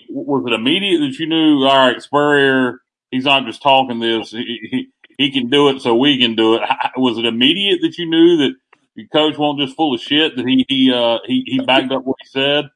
was 0.09 0.45
it 0.47 0.53
immediate 0.53 1.01
that 1.01 1.19
you 1.19 1.27
knew? 1.27 1.65
All 1.65 1.77
right, 1.77 2.01
Spurrier, 2.01 2.81
he's 3.11 3.25
not 3.25 3.47
just 3.47 3.63
talking 3.63 4.01
this; 4.01 4.31
he, 4.31 4.69
he, 4.71 4.89
he 5.19 5.33
can 5.33 5.49
do 5.51 5.69
it, 5.69 5.81
so 5.81 5.95
we 5.95 6.19
can 6.19 6.35
do 6.35 6.55
it. 6.55 6.63
Was 6.97 7.19
it 7.19 7.27
immediate 7.27 7.81
that 7.83 7.99
you 7.99 8.09
knew 8.09 8.37
that 8.39 8.55
your 8.95 9.09
coach 9.09 9.39
won't 9.39 9.61
just 9.61 9.77
full 9.77 9.95
of 9.95 10.01
shit 10.01 10.37
that 10.37 10.47
he 10.47 10.65
he 10.69 10.93
uh, 10.93 11.19
he, 11.27 11.45
he 11.47 11.61
backed 11.61 11.93
up 11.93 12.05
what 12.05 12.17
he 12.21 12.29
said. 12.29 12.67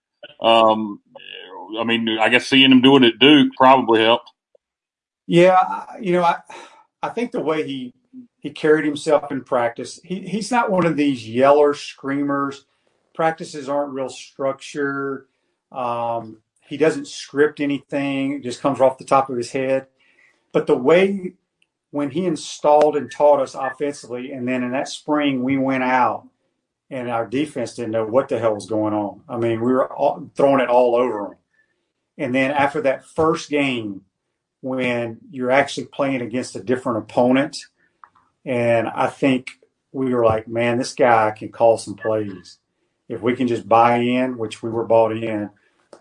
Um, 0.41 1.01
I 1.79 1.85
mean, 1.85 2.09
I 2.21 2.29
guess 2.29 2.47
seeing 2.47 2.73
him 2.73 2.83
doing 2.83 3.05
it 3.05 3.15
at 3.15 3.19
Duke 3.19 3.53
probably 3.57 4.03
helped. 4.03 4.31
Yeah, 5.27 5.87
you 6.01 6.13
know, 6.13 6.25
I 6.25 6.39
I 7.03 7.11
think 7.11 7.33
the 7.33 7.41
way 7.41 7.67
he 7.67 7.95
he 8.41 8.51
carried 8.51 8.85
himself 8.85 9.33
in 9.33 9.45
practice, 9.45 10.01
he 10.05 10.21
he's 10.29 10.51
not 10.51 10.71
one 10.71 10.87
of 10.87 10.97
these 10.97 11.29
yeller 11.29 11.75
screamers. 11.75 12.67
Practices 13.15 13.69
aren't 13.69 13.95
real 13.95 14.11
structured. 14.11 15.27
Um, 15.73 16.43
he 16.63 16.77
doesn't 16.77 17.09
script 17.09 17.61
anything; 17.61 18.35
it 18.35 18.43
just 18.43 18.63
comes 18.63 18.81
off 18.81 18.99
the 18.99 19.05
top 19.05 19.31
of 19.31 19.37
his 19.37 19.53
head. 19.53 19.89
But 20.53 20.67
the 20.67 20.77
way 20.77 21.35
when 21.91 22.11
he 22.11 22.27
installed 22.27 22.97
and 22.97 23.11
taught 23.11 23.41
us 23.41 23.55
offensively, 23.55 24.33
and 24.33 24.47
then 24.49 24.63
in 24.65 24.73
that 24.73 24.89
spring 24.89 25.43
we 25.43 25.59
went 25.59 25.85
out 25.85 26.29
and 26.91 27.11
our 27.11 27.27
defense 27.27 27.75
didn't 27.75 27.91
know 27.93 28.07
what 28.07 28.29
the 28.29 28.39
hell 28.39 28.55
was 28.55 28.67
going 28.67 28.95
on. 28.95 29.23
I 29.29 29.37
mean, 29.37 29.61
we 29.61 29.73
were 29.73 29.93
all, 29.93 30.31
throwing 30.37 30.61
it 30.61 30.69
all 30.69 30.95
over 30.95 31.25
them. 31.25 31.37
And 32.19 32.35
then 32.35 32.51
after 32.53 32.81
that 32.83 33.05
first 33.05 33.51
game, 33.51 34.03
when 34.61 35.19
you're 35.31 35.51
actually 35.51 35.87
playing 35.87 36.23
against 36.23 36.57
a 36.57 36.63
different 36.63 36.99
opponent, 36.99 37.59
and 38.45 38.89
I 38.89 39.09
think 39.09 39.51
we 39.93 40.15
were 40.15 40.25
like, 40.25 40.47
man, 40.47 40.79
this 40.79 40.95
guy 40.95 41.33
can 41.37 41.51
call 41.51 41.79
some 41.79 41.95
plays. 41.95 42.59
If 43.09 43.23
we 43.23 43.35
can 43.35 43.49
just 43.49 43.69
buy 43.69 43.97
in, 43.99 44.37
which 44.37 44.63
we 44.63 44.71
were 44.71 44.85
bought 44.85 45.17
in, 45.17 45.51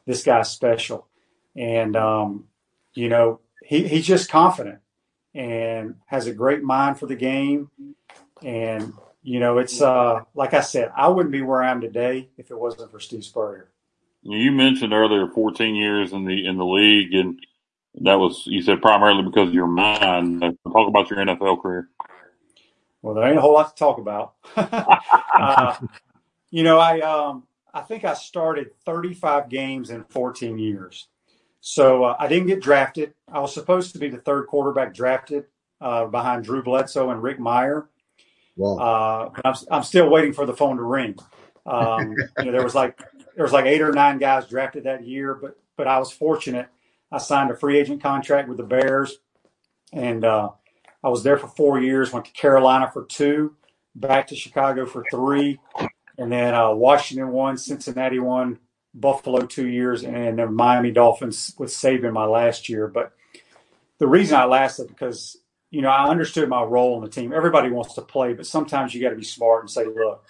this 0.06 0.24
guy's 0.24 0.50
special. 0.50 1.08
And, 1.56 1.96
um, 1.96 2.46
you 2.94 3.10
know, 3.10 3.39
he, 3.63 3.88
he's 3.88 4.06
just 4.06 4.30
confident 4.30 4.80
and 5.34 5.96
has 6.06 6.28
a 6.28 6.34
great 6.34 6.63
mind 6.63 7.00
for 7.00 7.06
the 7.06 7.15
game. 7.15 7.70
And, 8.44 8.94
you 9.24 9.39
know, 9.39 9.58
it's 9.58 9.82
uh, 9.82 10.22
like 10.34 10.54
I 10.54 10.62
said, 10.62 10.91
I 10.96 11.08
wouldn't 11.08 11.32
be 11.32 11.41
where 11.41 11.62
I 11.62 11.72
am 11.72 11.82
today 11.82 12.30
if 12.38 12.52
it 12.52 12.60
wasn't 12.60 12.91
for 12.91 13.00
Steve 13.00 13.24
Spurrier. 13.24 13.70
You 14.22 14.52
mentioned 14.52 14.94
earlier 14.94 15.28
14 15.28 15.76
years 15.76 16.12
in 16.12 16.26
the 16.26 16.46
in 16.48 16.58
the 16.58 16.65
league, 16.65 17.13
and 17.13 17.39
that 18.01 18.15
was 18.15 18.43
you 18.45 18.62
said 18.62 18.81
primarily 18.81 19.23
because 19.23 19.49
of 19.49 19.53
your 19.53 19.67
mind. 19.67 20.41
Talk 20.41 20.88
about 20.88 21.10
your 21.10 21.19
NFL 21.19 21.62
career. 21.62 21.89
Well, 23.01 23.13
there 23.13 23.27
ain't 23.27 23.38
a 23.38 23.41
whole 23.41 23.53
lot 23.53 23.75
to 23.75 23.79
talk 23.79 23.99
about. 23.99 24.34
uh, 24.55 25.75
you 26.49 26.63
know, 26.63 26.79
I 26.79 26.99
um, 27.01 27.43
I 27.73 27.81
think 27.81 28.03
I 28.03 28.13
started 28.13 28.71
35 28.86 29.49
games 29.49 29.89
in 29.89 30.03
14 30.05 30.58
years. 30.58 31.08
So 31.62 32.03
uh, 32.03 32.15
I 32.19 32.27
didn't 32.27 32.47
get 32.47 32.62
drafted. 32.62 33.13
I 33.31 33.39
was 33.39 33.53
supposed 33.53 33.93
to 33.93 33.99
be 33.99 34.10
the 34.10 34.19
third 34.19 34.47
quarterback 34.47 34.93
drafted 34.93 35.45
uh, 35.81 36.05
behind 36.05 36.45
Drew 36.45 36.63
Bledsoe 36.63 37.10
and 37.10 37.21
Rick 37.21 37.39
Mirer. 37.39 37.88
Wow. 38.55 38.77
Uh, 38.77 39.41
I'm, 39.43 39.55
I'm 39.71 39.84
still 39.84 40.10
waiting 40.10 40.31
for 40.31 40.45
the 40.45 40.53
phone 40.53 40.77
to 40.77 40.84
ring. 40.84 41.17
Um, 41.65 42.15
you 42.39 42.45
know, 42.45 42.51
there 42.51 42.63
was 42.63 42.75
like 42.75 42.97
there 43.36 43.43
was 43.43 43.51
like 43.51 43.65
eight 43.65 43.81
or 43.81 43.91
nine 43.91 44.19
guys 44.19 44.47
drafted 44.47 44.84
that 44.84 45.05
year, 45.05 45.34
but 45.34 45.60
but 45.75 45.88
I 45.88 45.99
was 45.99 46.12
fortunate. 46.12 46.69
I 47.12 47.18
signed 47.18 47.52
a 47.52 47.56
free 47.56 47.80
agent 47.80 48.02
contract 48.02 48.48
with 48.50 48.58
the 48.58 48.63
Bears, 48.63 49.20
and 49.94 50.26
uh, 50.26 50.50
I 51.04 51.10
was 51.10 51.24
there 51.24 51.38
for 51.38 51.48
four 51.48 51.80
years. 51.80 52.12
Went 52.12 52.26
to 52.26 52.32
Carolina 52.32 52.89
for 52.91 53.06
two, 53.06 53.56
back 53.94 54.28
to 54.28 54.36
Chicago 54.36 54.86
for 54.86 55.04
three, 55.12 55.60
and 56.18 56.32
then 56.32 56.54
uh, 56.54 56.72
Washington 56.74 57.30
one, 57.30 57.58
Cincinnati 57.58 58.20
one, 58.20 58.60
Buffalo 58.94 59.46
two 59.46 59.68
years, 59.68 60.04
and 60.04 60.39
then 60.39 60.54
Miami 60.54 60.91
Dolphins 60.91 61.54
with 61.58 61.70
Saban 61.70 62.13
my 62.13 62.26
last 62.26 62.70
year. 62.70 62.88
But 62.88 63.13
the 64.00 64.08
reason 64.08 64.38
I 64.38 64.46
lasted 64.46 64.88
because 64.88 65.38
you 65.72 65.82
know 65.82 65.89
I 65.89 66.10
understood 66.10 66.50
my 66.50 66.63
role 66.63 66.98
in 66.98 67.04
the 67.04 67.10
team. 67.10 67.34
Everybody 67.34 67.70
wants 67.70 67.94
to 67.96 68.02
play, 68.02 68.34
but 68.34 68.46
sometimes 68.46 68.94
you 68.94 69.02
got 69.02 69.12
to 69.12 69.15
be 69.15 69.24
smart 69.24 69.63
and 69.63 69.70
say, 69.70 69.86
look, 69.86 70.24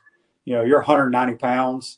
you 0.45 0.53
know, 0.53 0.63
you're 0.63 0.79
190 0.79 1.35
pounds. 1.35 1.97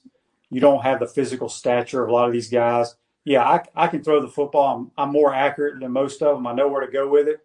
You 0.50 0.62
don't 0.62 0.84
have 0.84 1.00
the 1.00 1.08
physical 1.08 1.50
stature 1.50 2.04
of 2.04 2.10
a 2.10 2.13
lot 2.13 2.28
of 2.28 2.34
these 2.34 2.50
guys. 2.50 2.96
Yeah, 3.28 3.44
I, 3.44 3.62
I 3.76 3.88
can 3.88 4.06
throw 4.06 4.22
the 4.22 4.30
football. 4.30 4.78
I'm, 4.78 4.92
I'm 4.98 5.12
more 5.12 5.34
accurate 5.34 5.82
than 5.82 5.92
most 5.92 6.22
of 6.22 6.38
them. 6.38 6.48
I 6.48 6.54
know 6.54 6.70
where 6.70 6.86
to 6.86 6.90
go 6.90 7.10
with 7.10 7.28
it. 7.28 7.42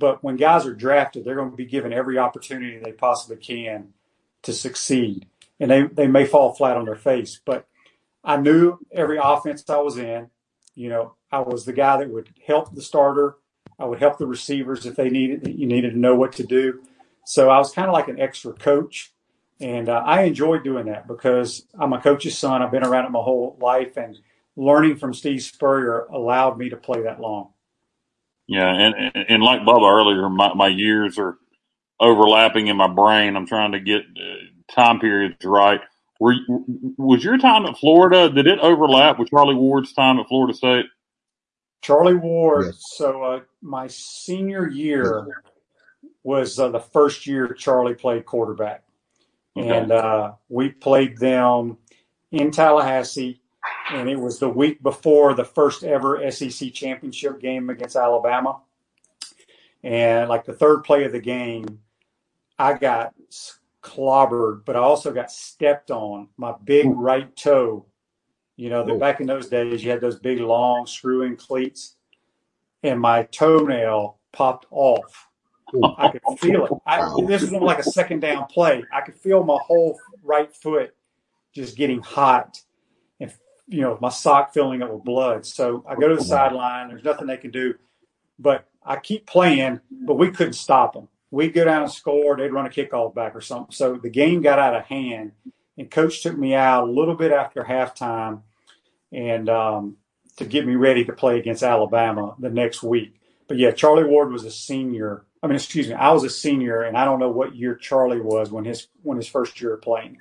But 0.00 0.24
when 0.24 0.36
guys 0.36 0.64
are 0.64 0.74
drafted, 0.74 1.26
they're 1.26 1.34
going 1.34 1.50
to 1.50 1.56
be 1.56 1.66
given 1.66 1.92
every 1.92 2.16
opportunity 2.16 2.78
they 2.78 2.92
possibly 2.92 3.36
can 3.36 3.92
to 4.40 4.54
succeed. 4.54 5.26
And 5.60 5.70
they, 5.70 5.82
they 5.82 6.06
may 6.06 6.24
fall 6.24 6.54
flat 6.54 6.78
on 6.78 6.86
their 6.86 6.96
face. 6.96 7.38
But 7.44 7.68
I 8.24 8.38
knew 8.38 8.78
every 8.90 9.18
offense 9.22 9.68
I 9.68 9.76
was 9.80 9.98
in, 9.98 10.30
you 10.74 10.88
know, 10.88 11.12
I 11.30 11.40
was 11.40 11.66
the 11.66 11.74
guy 11.74 11.98
that 11.98 12.08
would 12.08 12.30
help 12.46 12.74
the 12.74 12.80
starter. 12.80 13.36
I 13.78 13.84
would 13.84 13.98
help 13.98 14.16
the 14.16 14.26
receivers 14.26 14.86
if 14.86 14.96
they 14.96 15.10
needed 15.10 15.46
you 15.46 15.66
needed 15.66 15.90
to 15.90 15.98
know 15.98 16.14
what 16.14 16.32
to 16.36 16.42
do. 16.42 16.80
So 17.26 17.50
I 17.50 17.58
was 17.58 17.70
kind 17.70 17.88
of 17.88 17.92
like 17.92 18.08
an 18.08 18.18
extra 18.18 18.54
coach. 18.54 19.12
And 19.60 19.90
uh, 19.90 20.02
I 20.06 20.22
enjoyed 20.22 20.64
doing 20.64 20.86
that 20.86 21.06
because 21.06 21.66
I'm 21.78 21.92
a 21.92 22.00
coach's 22.00 22.38
son. 22.38 22.62
I've 22.62 22.72
been 22.72 22.82
around 22.82 23.04
it 23.04 23.10
my 23.10 23.20
whole 23.20 23.58
life, 23.60 23.98
and 23.98 24.18
learning 24.56 24.96
from 24.96 25.14
Steve 25.14 25.42
Spurrier 25.42 26.06
allowed 26.12 26.58
me 26.58 26.70
to 26.70 26.76
play 26.76 27.02
that 27.02 27.20
long. 27.20 27.50
Yeah, 28.46 28.68
and 28.68 29.12
and 29.28 29.42
like 29.42 29.62
Bubba 29.62 29.90
earlier, 29.90 30.28
my, 30.28 30.52
my 30.54 30.68
years 30.68 31.18
are 31.18 31.38
overlapping 32.00 32.66
in 32.66 32.76
my 32.76 32.88
brain. 32.88 33.36
I'm 33.36 33.46
trying 33.46 33.72
to 33.72 33.80
get 33.80 34.02
uh, 34.02 34.74
time 34.74 35.00
periods 35.00 35.44
right. 35.44 35.80
Were 36.20 36.34
was 36.98 37.24
your 37.24 37.38
time 37.38 37.66
at 37.66 37.78
Florida? 37.78 38.28
Did 38.28 38.46
it 38.46 38.58
overlap 38.58 39.18
with 39.18 39.30
Charlie 39.30 39.54
Ward's 39.54 39.92
time 39.92 40.18
at 40.18 40.28
Florida 40.28 40.54
State? 40.54 40.86
Charlie 41.80 42.14
Ward. 42.14 42.66
Yes. 42.66 42.84
So 42.96 43.22
uh, 43.22 43.40
my 43.60 43.88
senior 43.88 44.68
year 44.68 45.42
was 46.22 46.58
uh, 46.58 46.68
the 46.68 46.80
first 46.80 47.26
year 47.26 47.48
Charlie 47.54 47.94
played 47.94 48.24
quarterback, 48.24 48.84
okay. 49.56 49.68
and 49.68 49.90
uh, 49.90 50.32
we 50.48 50.68
played 50.68 51.18
them 51.18 51.78
in 52.30 52.50
Tallahassee, 52.50 53.41
and 53.92 54.08
it 54.08 54.18
was 54.18 54.38
the 54.38 54.48
week 54.48 54.82
before 54.82 55.34
the 55.34 55.44
first 55.44 55.84
ever 55.84 56.30
SEC 56.30 56.72
championship 56.72 57.40
game 57.40 57.68
against 57.68 57.94
Alabama. 57.94 58.60
And 59.84 60.28
like 60.28 60.44
the 60.44 60.54
third 60.54 60.84
play 60.84 61.04
of 61.04 61.12
the 61.12 61.20
game, 61.20 61.80
I 62.58 62.74
got 62.74 63.14
clobbered, 63.82 64.64
but 64.64 64.76
I 64.76 64.78
also 64.78 65.12
got 65.12 65.30
stepped 65.30 65.90
on 65.90 66.28
my 66.36 66.54
big 66.64 66.86
right 66.88 67.34
toe. 67.36 67.84
You 68.56 68.70
know, 68.70 68.84
that 68.84 68.98
back 68.98 69.20
in 69.20 69.26
those 69.26 69.48
days, 69.48 69.84
you 69.84 69.90
had 69.90 70.00
those 70.00 70.18
big 70.18 70.38
long 70.40 70.86
screw 70.86 71.22
in 71.22 71.36
cleats, 71.36 71.96
and 72.82 73.00
my 73.00 73.24
toenail 73.24 74.18
popped 74.30 74.66
off. 74.70 75.28
I 75.98 76.08
could 76.08 76.38
feel 76.38 76.66
it. 76.66 76.72
I, 76.86 77.10
this 77.26 77.42
was 77.42 77.52
like 77.52 77.78
a 77.78 77.82
second 77.82 78.20
down 78.20 78.46
play. 78.46 78.84
I 78.92 79.00
could 79.00 79.16
feel 79.16 79.42
my 79.42 79.58
whole 79.62 79.98
right 80.22 80.54
foot 80.54 80.94
just 81.54 81.76
getting 81.76 82.00
hot 82.00 82.60
you 83.72 83.80
know, 83.80 83.98
my 84.00 84.10
sock 84.10 84.52
filling 84.52 84.82
up 84.82 84.92
with 84.92 85.04
blood. 85.04 85.46
So 85.46 85.84
I 85.88 85.94
go 85.94 86.08
to 86.08 86.16
the 86.16 86.24
sideline. 86.24 86.88
There's 86.88 87.04
nothing 87.04 87.26
they 87.26 87.36
can 87.36 87.50
do. 87.50 87.74
But 88.38 88.66
I 88.84 88.96
keep 88.96 89.26
playing, 89.26 89.80
but 89.90 90.14
we 90.14 90.30
couldn't 90.30 90.54
stop 90.54 90.94
them 90.94 91.08
we'd 91.32 91.54
go 91.54 91.64
down 91.64 91.82
and 91.82 91.90
score, 91.90 92.36
they'd 92.36 92.52
run 92.52 92.66
a 92.66 92.68
kickoff 92.68 93.14
back 93.14 93.34
or 93.34 93.40
something. 93.40 93.72
So 93.72 93.96
the 93.96 94.10
game 94.10 94.42
got 94.42 94.60
out 94.60 94.76
of 94.76 94.84
hand, 94.84 95.32
and 95.76 95.90
coach 95.90 96.22
took 96.22 96.38
me 96.38 96.54
out 96.54 96.86
a 96.86 96.92
little 96.92 97.16
bit 97.16 97.32
after 97.32 97.64
halftime, 97.64 98.42
and 99.10 99.48
um, 99.48 99.96
to 100.36 100.44
get 100.44 100.64
me 100.64 100.76
ready 100.76 101.04
to 101.04 101.12
play 101.12 101.40
against 101.40 101.64
Alabama 101.64 102.36
the 102.38 102.50
next 102.50 102.84
week. 102.84 103.18
But 103.48 103.58
yeah, 103.58 103.72
Charlie 103.72 104.04
Ward 104.04 104.30
was 104.30 104.44
a 104.44 104.50
senior. 104.50 105.24
I 105.42 105.48
mean, 105.48 105.56
excuse 105.56 105.88
me, 105.88 105.94
I 105.94 106.12
was 106.12 106.22
a 106.22 106.30
senior, 106.30 106.82
and 106.82 106.96
I 106.96 107.04
don't 107.04 107.18
know 107.18 107.30
what 107.30 107.56
year 107.56 107.74
Charlie 107.74 108.20
was 108.20 108.52
when 108.52 108.64
his 108.64 108.86
when 109.02 109.16
his 109.16 109.26
first 109.26 109.60
year 109.60 109.76
playing. 109.78 110.18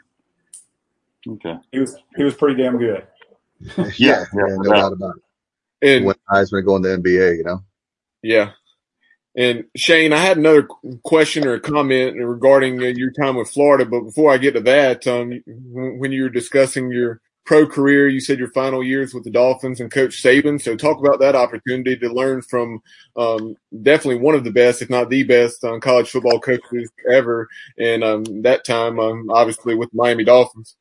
Okay, 1.27 1.57
he 1.71 1.79
was 1.79 1.95
he 2.15 2.23
was 2.23 2.33
pretty 2.33 2.61
damn 2.61 2.79
good. 2.79 3.05
yeah, 3.97 4.25
yeah, 4.33 4.55
no 4.57 4.63
doubt 4.63 4.93
about 4.93 5.15
it. 5.17 5.23
And 5.83 6.05
when 6.05 6.15
Heisman 6.29 6.65
going 6.65 6.83
to 6.83 6.89
the 6.89 6.97
NBA, 6.97 7.37
you 7.37 7.43
know. 7.43 7.63
Yeah, 8.23 8.51
and 9.35 9.65
Shane, 9.77 10.11
I 10.11 10.17
had 10.17 10.37
another 10.37 10.67
question 11.03 11.47
or 11.47 11.57
comment 11.59 12.17
regarding 12.17 12.81
uh, 12.81 12.87
your 12.87 13.11
time 13.11 13.35
with 13.35 13.49
Florida, 13.49 13.85
but 13.85 14.01
before 14.01 14.31
I 14.31 14.37
get 14.37 14.53
to 14.55 14.61
that, 14.61 15.07
um, 15.07 15.41
when 15.45 16.11
you 16.11 16.23
were 16.23 16.29
discussing 16.29 16.91
your 16.91 17.21
pro 17.45 17.65
career, 17.65 18.09
you 18.09 18.19
said 18.19 18.39
your 18.39 18.51
final 18.51 18.83
years 18.83 19.13
with 19.13 19.23
the 19.23 19.31
Dolphins 19.31 19.79
and 19.79 19.89
Coach 19.89 20.21
Saban. 20.21 20.61
So 20.61 20.75
talk 20.75 20.99
about 20.99 21.19
that 21.21 21.35
opportunity 21.35 21.95
to 21.97 22.13
learn 22.13 22.41
from 22.41 22.81
um, 23.15 23.55
definitely 23.81 24.21
one 24.21 24.35
of 24.35 24.43
the 24.43 24.51
best, 24.51 24.81
if 24.81 24.89
not 24.89 25.09
the 25.09 25.23
best, 25.23 25.63
um, 25.63 25.79
college 25.79 26.09
football 26.09 26.39
coaches 26.39 26.91
ever. 27.09 27.47
And 27.79 28.03
um, 28.03 28.41
that 28.41 28.65
time, 28.65 28.99
um, 28.99 29.29
obviously, 29.29 29.75
with 29.75 29.93
Miami 29.93 30.25
Dolphins. 30.25 30.75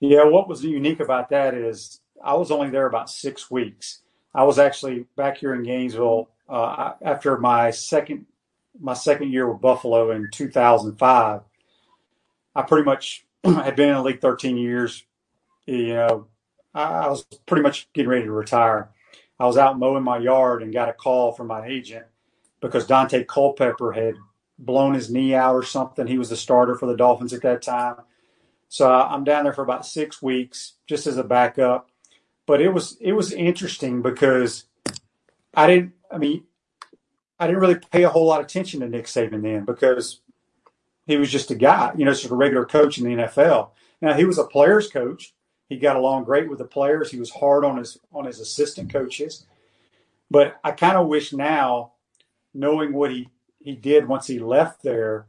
Yeah, 0.00 0.24
what 0.24 0.48
was 0.48 0.64
unique 0.64 1.00
about 1.00 1.28
that 1.30 1.54
is 1.54 2.00
I 2.22 2.34
was 2.34 2.50
only 2.50 2.70
there 2.70 2.86
about 2.86 3.10
six 3.10 3.50
weeks. 3.50 4.00
I 4.34 4.44
was 4.44 4.58
actually 4.58 5.06
back 5.16 5.38
here 5.38 5.54
in 5.54 5.62
Gainesville 5.62 6.28
uh, 6.48 6.92
after 7.02 7.38
my 7.38 7.70
second 7.70 8.26
my 8.80 8.94
second 8.94 9.30
year 9.32 9.50
with 9.50 9.60
Buffalo 9.60 10.10
in 10.12 10.28
2005, 10.32 11.40
I 12.54 12.62
pretty 12.62 12.84
much 12.84 13.26
had 13.44 13.76
been 13.76 13.90
in 13.90 13.94
the 13.96 14.02
league 14.02 14.20
13 14.20 14.56
years. 14.56 15.04
You 15.66 15.94
know, 15.94 16.26
I 16.74 17.08
was 17.08 17.24
pretty 17.46 17.62
much 17.62 17.92
getting 17.92 18.10
ready 18.10 18.24
to 18.24 18.32
retire. 18.32 18.90
I 19.38 19.46
was 19.46 19.58
out 19.58 19.78
mowing 19.78 20.04
my 20.04 20.18
yard 20.18 20.62
and 20.62 20.72
got 20.72 20.88
a 20.88 20.92
call 20.92 21.32
from 21.32 21.48
my 21.48 21.66
agent 21.66 22.06
because 22.60 22.86
Daunte 22.86 23.26
Culpepper 23.26 23.92
had 23.92 24.14
blown 24.58 24.94
his 24.94 25.10
knee 25.10 25.34
out 25.34 25.54
or 25.54 25.62
something. 25.62 26.06
He 26.06 26.18
was 26.18 26.30
the 26.30 26.36
starter 26.36 26.76
for 26.76 26.86
the 26.86 26.96
Dolphins 26.96 27.32
at 27.32 27.42
that 27.42 27.62
time. 27.62 27.96
So 28.68 28.90
I'm 28.90 29.24
down 29.24 29.44
there 29.44 29.52
for 29.52 29.62
about 29.62 29.84
six 29.84 30.22
weeks 30.22 30.74
just 30.86 31.06
as 31.06 31.18
a 31.18 31.24
backup. 31.24 31.90
But 32.46 32.60
it 32.60 32.70
was 32.70 32.96
it 33.00 33.12
was 33.12 33.32
interesting 33.32 34.02
because 34.02 34.64
I 35.54 35.66
didn't 35.66 35.92
I 36.10 36.18
mean, 36.18 36.44
I 37.38 37.46
didn't 37.46 37.60
really 37.60 37.78
pay 37.90 38.02
a 38.04 38.08
whole 38.08 38.26
lot 38.26 38.40
of 38.40 38.46
attention 38.46 38.80
to 38.80 38.88
Nick 38.88 39.06
Saban 39.06 39.42
then 39.42 39.64
because 39.64 40.20
he 41.06 41.16
was 41.16 41.30
just 41.30 41.50
a 41.50 41.54
guy, 41.54 41.92
you 41.96 42.04
know, 42.04 42.12
just 42.12 42.30
a 42.30 42.34
regular 42.34 42.64
coach 42.64 42.98
in 42.98 43.04
the 43.04 43.22
NFL. 43.22 43.70
Now 44.00 44.14
he 44.14 44.24
was 44.24 44.38
a 44.38 44.44
players 44.44 44.88
coach. 44.88 45.34
He 45.68 45.78
got 45.78 45.96
along 45.96 46.24
great 46.24 46.50
with 46.50 46.58
the 46.58 46.64
players. 46.64 47.10
He 47.10 47.18
was 47.18 47.30
hard 47.30 47.64
on 47.64 47.78
his 47.78 47.98
on 48.12 48.26
his 48.26 48.40
assistant 48.40 48.92
coaches. 48.92 49.46
But 50.32 50.58
I 50.64 50.70
kind 50.70 50.96
of 50.96 51.08
wish 51.08 51.34
now, 51.34 51.92
knowing 52.54 52.94
what 52.94 53.10
he, 53.10 53.28
he 53.58 53.74
did 53.74 54.08
once 54.08 54.26
he 54.26 54.38
left 54.38 54.82
there, 54.82 55.26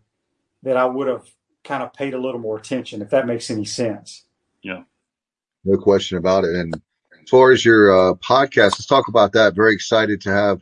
that 0.64 0.78
I 0.78 0.86
would 0.86 1.10
have 1.10 1.28
kind 1.66 1.84
of 1.84 1.94
paid 1.94 2.14
a 2.14 2.22
little 2.22 2.40
more 2.40 2.58
attention, 2.58 3.02
if 3.02 3.10
that 3.10 3.28
makes 3.28 3.52
any 3.52 3.66
sense. 3.66 4.24
Yeah. 4.62 4.84
No 5.66 5.78
question 5.78 6.18
about 6.18 6.46
it. 6.46 6.56
And 6.56 6.82
as 7.24 7.30
far 7.30 7.52
as 7.52 7.64
your 7.64 7.92
uh, 7.92 8.14
podcast, 8.16 8.74
let's 8.74 8.86
talk 8.86 9.08
about 9.08 9.32
that. 9.34 9.56
Very 9.56 9.74
excited 9.74 10.20
to 10.22 10.32
have 10.32 10.62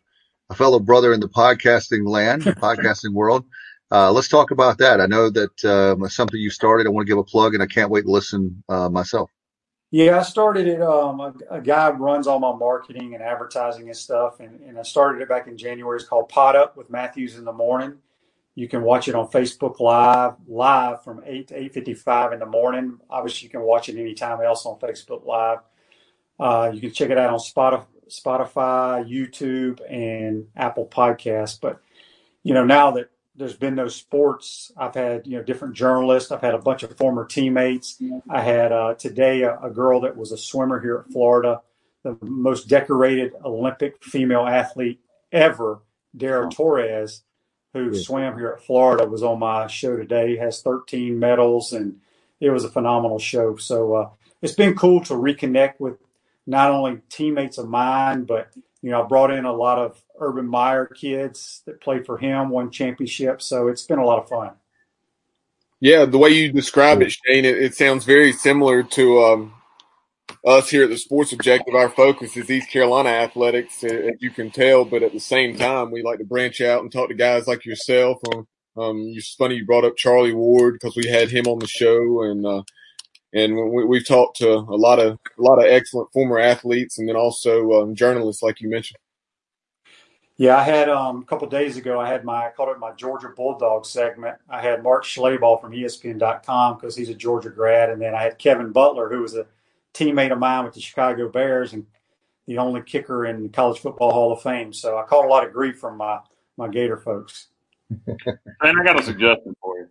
a 0.49 0.55
fellow 0.55 0.79
brother 0.79 1.13
in 1.13 1.19
the 1.19 1.29
podcasting 1.29 2.07
land, 2.07 2.43
the 2.43 2.51
podcasting 2.53 3.13
world. 3.13 3.45
Uh, 3.91 4.11
let's 4.11 4.27
talk 4.27 4.51
about 4.51 4.77
that. 4.77 5.01
I 5.01 5.05
know 5.05 5.29
that 5.29 5.65
uh, 5.65 6.07
something 6.07 6.39
you 6.39 6.49
started. 6.49 6.85
I 6.85 6.91
want 6.91 7.05
to 7.05 7.11
give 7.11 7.17
a 7.17 7.23
plug, 7.23 7.53
and 7.53 7.63
I 7.63 7.65
can't 7.65 7.89
wait 7.89 8.03
to 8.03 8.11
listen 8.11 8.63
uh, 8.69 8.89
myself. 8.89 9.29
Yeah, 9.89 10.19
I 10.19 10.23
started 10.23 10.67
it. 10.67 10.81
Um, 10.81 11.19
a, 11.19 11.33
a, 11.49 11.61
guy 11.61 11.89
runs 11.89 12.25
all 12.25 12.39
my 12.39 12.53
marketing 12.53 13.13
and 13.13 13.21
advertising 13.21 13.87
and 13.87 13.97
stuff, 13.97 14.39
and, 14.39 14.61
and 14.61 14.79
I 14.79 14.83
started 14.83 15.21
it 15.21 15.27
back 15.27 15.47
in 15.47 15.57
January. 15.57 15.97
It's 15.97 16.07
called 16.07 16.29
Pot 16.29 16.55
Up 16.55 16.77
with 16.77 16.89
Matthews 16.89 17.37
in 17.37 17.43
the 17.43 17.51
morning. 17.51 17.95
You 18.55 18.69
can 18.69 18.83
watch 18.83 19.09
it 19.09 19.15
on 19.15 19.27
Facebook 19.27 19.81
Live, 19.81 20.35
live 20.47 21.03
from 21.03 21.21
eight 21.25 21.49
to 21.49 21.55
eight 21.55 21.73
fifty-five 21.73 22.31
in 22.31 22.39
the 22.39 22.45
morning. 22.45 22.99
Obviously, 23.09 23.47
you 23.47 23.49
can 23.49 23.61
watch 23.61 23.89
it 23.89 23.97
anytime 23.97 24.41
else 24.41 24.65
on 24.65 24.79
Facebook 24.79 25.25
Live. 25.25 25.59
Uh, 26.41 26.71
you 26.73 26.81
can 26.81 26.91
check 26.91 27.09
it 27.09 27.17
out 27.17 27.31
on 27.31 27.39
Spotify, 27.39 27.85
Spotify, 28.09 29.07
YouTube, 29.09 29.79
and 29.89 30.47
Apple 30.55 30.87
Podcasts. 30.87 31.59
But 31.61 31.79
you 32.43 32.53
know, 32.53 32.65
now 32.65 32.91
that 32.91 33.09
there's 33.35 33.55
been 33.55 33.75
no 33.75 33.87
sports, 33.87 34.71
I've 34.75 34.95
had 34.95 35.27
you 35.27 35.37
know 35.37 35.43
different 35.43 35.75
journalists. 35.75 36.31
I've 36.31 36.41
had 36.41 36.55
a 36.55 36.59
bunch 36.59 36.83
of 36.83 36.97
former 36.97 37.25
teammates. 37.25 38.01
I 38.29 38.41
had 38.41 38.71
uh, 38.71 38.95
today 38.95 39.43
a, 39.43 39.57
a, 39.59 39.69
girl 39.69 40.01
that 40.01 40.17
was 40.17 40.31
a 40.31 40.37
swimmer 40.37 40.81
here 40.81 41.05
at 41.05 41.13
Florida 41.13 41.61
the 42.03 42.17
most 42.21 42.67
decorated 42.67 43.33
Olympic 43.43 44.03
female 44.03 44.45
athlete 44.45 44.99
ever, 45.31 45.81
Dara 46.15 46.49
Torres, 46.49 47.23
who 47.73 47.91
yeah. 47.91 48.01
swam 48.01 48.37
here 48.37 48.49
at 48.49 48.63
Florida, 48.63 49.05
was 49.05 49.23
on 49.23 49.39
my 49.39 49.67
show 49.67 49.95
today. 49.95 50.35
Has 50.37 50.61
13 50.61 51.17
medals, 51.17 51.73
and 51.73 51.99
it 52.39 52.49
was 52.49 52.63
a 52.63 52.69
phenomenal 52.69 53.19
show. 53.19 53.55
So 53.57 53.93
uh, 53.93 54.09
it's 54.41 54.55
been 54.55 54.75
cool 54.75 55.01
to 55.01 55.13
reconnect 55.13 55.75
with 55.79 55.97
not 56.47 56.71
only 56.71 57.01
teammates 57.09 57.57
of 57.57 57.69
mine, 57.69 58.23
but 58.23 58.51
you 58.81 58.89
know, 58.89 59.03
I 59.03 59.07
brought 59.07 59.31
in 59.31 59.45
a 59.45 59.53
lot 59.53 59.77
of 59.77 60.01
Urban 60.19 60.47
Meyer 60.47 60.87
kids 60.87 61.61
that 61.65 61.81
played 61.81 62.05
for 62.05 62.17
him, 62.17 62.49
won 62.49 62.71
championships. 62.71 63.45
So 63.45 63.67
it's 63.67 63.83
been 63.83 63.99
a 63.99 64.05
lot 64.05 64.19
of 64.19 64.27
fun. 64.27 64.51
Yeah, 65.79 66.05
the 66.05 66.17
way 66.17 66.29
you 66.29 66.51
describe 66.51 67.01
it, 67.01 67.11
Shane, 67.11 67.45
it, 67.45 67.57
it 67.57 67.75
sounds 67.75 68.05
very 68.05 68.33
similar 68.33 68.83
to 68.83 69.19
um, 69.21 69.53
us 70.45 70.69
here 70.69 70.83
at 70.83 70.89
the 70.89 70.97
Sports 70.97 71.33
Objective. 71.33 71.73
Our 71.73 71.89
focus 71.89 72.37
is 72.37 72.49
East 72.49 72.69
Carolina 72.69 73.09
athletics, 73.09 73.83
as 73.83 74.13
you 74.19 74.29
can 74.29 74.51
tell, 74.51 74.85
but 74.85 75.01
at 75.01 75.11
the 75.11 75.19
same 75.19 75.57
time, 75.57 75.89
we 75.89 76.03
like 76.03 76.19
to 76.19 76.25
branch 76.25 76.61
out 76.61 76.81
and 76.81 76.91
talk 76.91 77.09
to 77.09 77.15
guys 77.15 77.47
like 77.47 77.65
yourself. 77.65 78.19
Um, 78.31 78.47
um 78.77 79.13
it's 79.15 79.33
funny 79.33 79.55
you 79.55 79.65
brought 79.65 79.83
up 79.83 79.97
Charlie 79.97 80.33
Ward 80.33 80.75
because 80.75 80.95
we 80.95 81.07
had 81.07 81.29
him 81.29 81.47
on 81.47 81.57
the 81.57 81.67
show, 81.67 82.23
and 82.23 82.45
uh, 82.45 82.61
and 83.33 83.71
we, 83.71 83.97
have 83.97 84.07
talked 84.07 84.37
to 84.37 84.49
a 84.49 84.77
lot 84.77 84.99
of 84.99 85.19
a 85.37 85.41
lot 85.41 85.59
of 85.59 85.65
excellent 85.65 86.11
former 86.11 86.39
athletes, 86.39 86.99
and 86.99 87.07
then 87.07 87.15
also 87.15 87.81
um, 87.81 87.95
journalists, 87.95 88.43
like 88.43 88.61
you 88.61 88.69
mentioned. 88.69 88.97
Yeah, 90.37 90.57
I 90.57 90.63
had 90.63 90.89
um, 90.89 91.21
a 91.21 91.25
couple 91.25 91.47
days 91.47 91.77
ago. 91.77 91.99
I 91.99 92.09
had 92.09 92.25
my 92.25 92.47
I 92.47 92.51
called 92.51 92.69
it 92.69 92.79
my 92.79 92.91
Georgia 92.93 93.29
Bulldog 93.29 93.85
segment. 93.85 94.37
I 94.49 94.59
had 94.59 94.81
Mark 94.81 95.05
Schlabach 95.05 95.61
from 95.61 95.71
ESPN.com 95.71 96.77
because 96.77 96.95
he's 96.95 97.09
a 97.09 97.13
Georgia 97.13 97.49
grad, 97.49 97.89
and 97.89 98.01
then 98.01 98.15
I 98.15 98.23
had 98.23 98.39
Kevin 98.39 98.71
Butler, 98.71 99.09
who 99.09 99.21
was 99.21 99.35
a 99.35 99.45
teammate 99.93 100.31
of 100.31 100.39
mine 100.39 100.65
with 100.65 100.73
the 100.73 100.81
Chicago 100.81 101.29
Bears 101.29 101.73
and 101.73 101.85
the 102.47 102.57
only 102.57 102.81
kicker 102.81 103.25
in 103.25 103.43
the 103.43 103.49
College 103.49 103.79
Football 103.79 104.11
Hall 104.11 104.33
of 104.33 104.41
Fame. 104.41 104.73
So 104.73 104.97
I 104.97 105.03
caught 105.03 105.25
a 105.25 105.27
lot 105.27 105.45
of 105.45 105.53
grief 105.53 105.79
from 105.79 105.97
my 105.97 106.19
my 106.57 106.67
Gator 106.67 106.97
folks. 106.97 107.47
And 108.63 108.79
I 108.79 108.83
got 108.83 108.99
a 108.99 109.03
suggestion 109.03 109.55
for 109.61 109.77
you. 109.79 109.87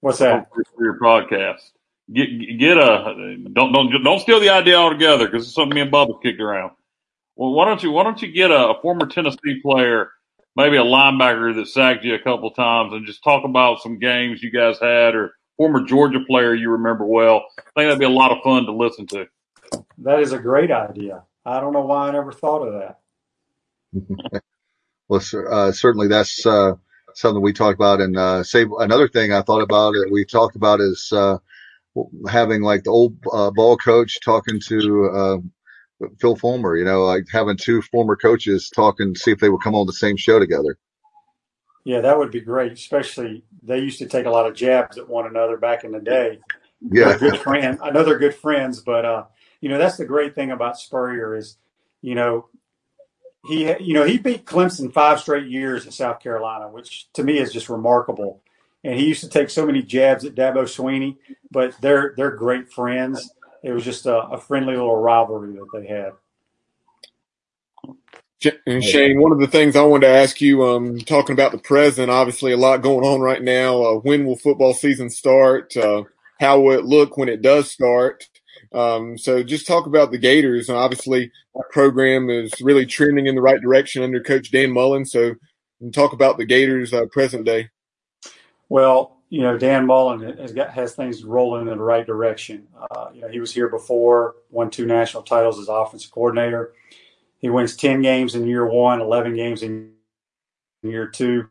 What's 0.00 0.18
that? 0.18 0.48
For 0.50 0.84
your 0.84 0.98
podcast, 0.98 1.70
get 2.12 2.26
get 2.58 2.78
a 2.78 3.36
don't 3.52 3.72
don't 3.72 4.04
don't 4.04 4.20
steal 4.20 4.40
the 4.40 4.50
idea 4.50 4.76
altogether 4.76 5.26
because 5.26 5.46
it's 5.46 5.54
something 5.54 5.74
me 5.74 5.80
and 5.82 5.92
Bubba 5.92 6.22
kicked 6.22 6.40
around 6.40 6.72
well, 7.36 7.52
why 7.52 7.66
don't 7.66 7.82
you 7.82 7.90
why 7.90 8.04
don't 8.04 8.20
you 8.22 8.30
get 8.30 8.50
a, 8.50 8.68
a 8.68 8.80
former 8.80 9.06
Tennessee 9.06 9.60
player, 9.62 10.10
maybe 10.56 10.76
a 10.76 10.82
linebacker 10.82 11.54
that 11.56 11.68
sacked 11.68 12.04
you 12.04 12.14
a 12.14 12.18
couple 12.18 12.50
times, 12.52 12.92
and 12.92 13.06
just 13.06 13.24
talk 13.24 13.44
about 13.44 13.80
some 13.80 13.98
games 13.98 14.42
you 14.42 14.50
guys 14.50 14.78
had, 14.78 15.14
or 15.14 15.32
former 15.56 15.84
Georgia 15.84 16.20
player 16.26 16.54
you 16.54 16.70
remember 16.70 17.04
well. 17.04 17.44
I 17.58 17.62
think 17.62 17.88
that'd 17.88 17.98
be 17.98 18.04
a 18.04 18.08
lot 18.08 18.32
of 18.32 18.38
fun 18.44 18.66
to 18.66 18.72
listen 18.72 19.06
to. 19.08 19.26
That 19.98 20.20
is 20.20 20.32
a 20.32 20.38
great 20.38 20.70
idea. 20.70 21.24
I 21.44 21.60
don't 21.60 21.72
know 21.72 21.84
why 21.84 22.08
I 22.08 22.12
never 22.12 22.32
thought 22.32 22.66
of 22.66 22.96
that. 23.92 24.42
well, 25.08 25.20
uh, 25.50 25.72
certainly 25.72 26.08
that's 26.08 26.46
uh, 26.46 26.72
something 27.14 27.42
we 27.42 27.52
talked 27.52 27.76
about. 27.78 28.00
And 28.00 28.16
uh, 28.16 28.44
say 28.44 28.64
another 28.78 29.08
thing 29.08 29.32
I 29.32 29.42
thought 29.42 29.60
about 29.60 29.92
that 29.92 30.08
we 30.10 30.24
talked 30.24 30.56
about 30.56 30.80
is 30.80 31.12
uh, 31.12 31.38
having 32.28 32.62
like 32.62 32.84
the 32.84 32.90
old 32.90 33.16
uh, 33.32 33.50
ball 33.50 33.76
coach 33.76 34.18
talking 34.24 34.60
to 34.68 35.10
uh, 35.10 35.38
Phil 36.20 36.36
Fulmer, 36.36 36.76
you 36.76 36.84
know, 36.84 37.04
like 37.04 37.24
having 37.30 37.56
two 37.56 37.82
former 37.82 38.16
coaches 38.16 38.70
talking, 38.74 39.14
see 39.14 39.30
if 39.30 39.38
they 39.38 39.48
would 39.48 39.62
come 39.62 39.74
on 39.74 39.86
the 39.86 39.92
same 39.92 40.16
show 40.16 40.38
together. 40.38 40.76
Yeah, 41.84 42.00
that 42.00 42.18
would 42.18 42.30
be 42.30 42.40
great. 42.40 42.72
Especially 42.72 43.44
they 43.62 43.78
used 43.78 43.98
to 43.98 44.06
take 44.06 44.26
a 44.26 44.30
lot 44.30 44.46
of 44.46 44.54
jabs 44.54 44.98
at 44.98 45.08
one 45.08 45.26
another 45.26 45.56
back 45.56 45.84
in 45.84 45.92
the 45.92 46.00
day. 46.00 46.38
Yeah, 46.80 47.16
good 47.18 47.38
friend. 47.38 47.78
I 47.82 47.90
know 47.90 48.04
they're 48.04 48.18
good 48.18 48.34
friends, 48.34 48.80
but 48.80 49.04
uh, 49.04 49.24
you 49.60 49.68
know 49.68 49.78
that's 49.78 49.96
the 49.96 50.06
great 50.06 50.34
thing 50.34 50.50
about 50.50 50.78
Spurrier 50.78 51.36
is, 51.36 51.56
you 52.00 52.14
know, 52.14 52.48
he 53.46 53.74
you 53.80 53.94
know 53.94 54.04
he 54.04 54.18
beat 54.18 54.46
Clemson 54.46 54.92
five 54.92 55.20
straight 55.20 55.46
years 55.46 55.86
at 55.86 55.92
South 55.92 56.20
Carolina, 56.20 56.68
which 56.68 57.12
to 57.12 57.22
me 57.22 57.38
is 57.38 57.52
just 57.52 57.68
remarkable. 57.68 58.42
And 58.84 58.98
he 58.98 59.06
used 59.06 59.22
to 59.22 59.28
take 59.28 59.50
so 59.50 59.66
many 59.66 59.82
jabs 59.82 60.24
at 60.24 60.34
Dabo 60.34 60.64
Swinney, 60.64 61.16
but 61.50 61.74
they're 61.80 62.14
they're 62.16 62.30
great 62.30 62.70
friends 62.70 63.30
it 63.64 63.72
was 63.72 63.82
just 63.82 64.04
a, 64.04 64.18
a 64.18 64.38
friendly 64.38 64.74
little 64.74 64.94
rivalry 64.94 65.54
that 65.54 65.66
they 65.72 65.86
had. 65.86 66.12
And 68.66 68.84
Shane, 68.84 69.22
one 69.22 69.32
of 69.32 69.40
the 69.40 69.46
things 69.46 69.74
I 69.74 69.80
wanted 69.80 70.06
to 70.06 70.12
ask 70.12 70.38
you, 70.42 70.64
um, 70.64 70.98
talking 70.98 71.32
about 71.32 71.50
the 71.50 71.58
present, 71.58 72.10
obviously 72.10 72.52
a 72.52 72.58
lot 72.58 72.82
going 72.82 73.06
on 73.06 73.22
right 73.22 73.42
now. 73.42 73.82
Uh, 73.82 73.94
when 74.00 74.26
will 74.26 74.36
football 74.36 74.74
season 74.74 75.08
start? 75.08 75.74
Uh, 75.78 76.02
how 76.40 76.60
will 76.60 76.78
it 76.78 76.84
look 76.84 77.16
when 77.16 77.30
it 77.30 77.40
does 77.40 77.70
start? 77.70 78.28
Um, 78.74 79.16
so 79.16 79.42
just 79.42 79.66
talk 79.66 79.86
about 79.86 80.10
the 80.10 80.18
Gators. 80.18 80.68
And 80.68 80.76
obviously, 80.76 81.32
our 81.54 81.64
program 81.70 82.28
is 82.28 82.52
really 82.60 82.84
trending 82.84 83.26
in 83.26 83.34
the 83.34 83.40
right 83.40 83.62
direction 83.62 84.02
under 84.02 84.22
Coach 84.22 84.50
Dan 84.50 84.72
Mullen. 84.72 85.06
So 85.06 85.36
talk 85.94 86.12
about 86.12 86.36
the 86.36 86.44
Gators 86.44 86.92
uh, 86.92 87.06
present 87.06 87.46
day. 87.46 87.70
Well, 88.68 89.18
you 89.30 89.42
know, 89.42 89.58
Dan 89.58 89.86
Mullen 89.86 90.38
has 90.38 90.52
got 90.52 90.70
has 90.70 90.94
things 90.94 91.24
rolling 91.24 91.62
in 91.68 91.78
the 91.78 91.82
right 91.82 92.06
direction. 92.06 92.68
Uh, 92.90 93.08
you 93.14 93.22
know, 93.22 93.28
he 93.28 93.40
was 93.40 93.52
here 93.52 93.68
before, 93.68 94.36
won 94.50 94.70
two 94.70 94.86
national 94.86 95.22
titles 95.22 95.58
as 95.58 95.68
offensive 95.68 96.10
coordinator. 96.10 96.72
He 97.38 97.50
wins 97.50 97.76
ten 97.76 98.02
games 98.02 98.34
in 98.34 98.46
year 98.46 98.66
one, 98.66 99.00
eleven 99.00 99.34
games 99.34 99.62
in 99.62 99.92
year 100.82 101.08
two. 101.08 101.48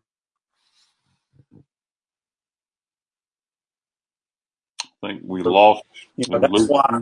I 5.03 5.07
think 5.07 5.21
we 5.25 5.43
lost. 5.43 5.83
You 6.17 6.25
know, 6.29 6.39
that's 6.39 6.67
why 6.67 7.01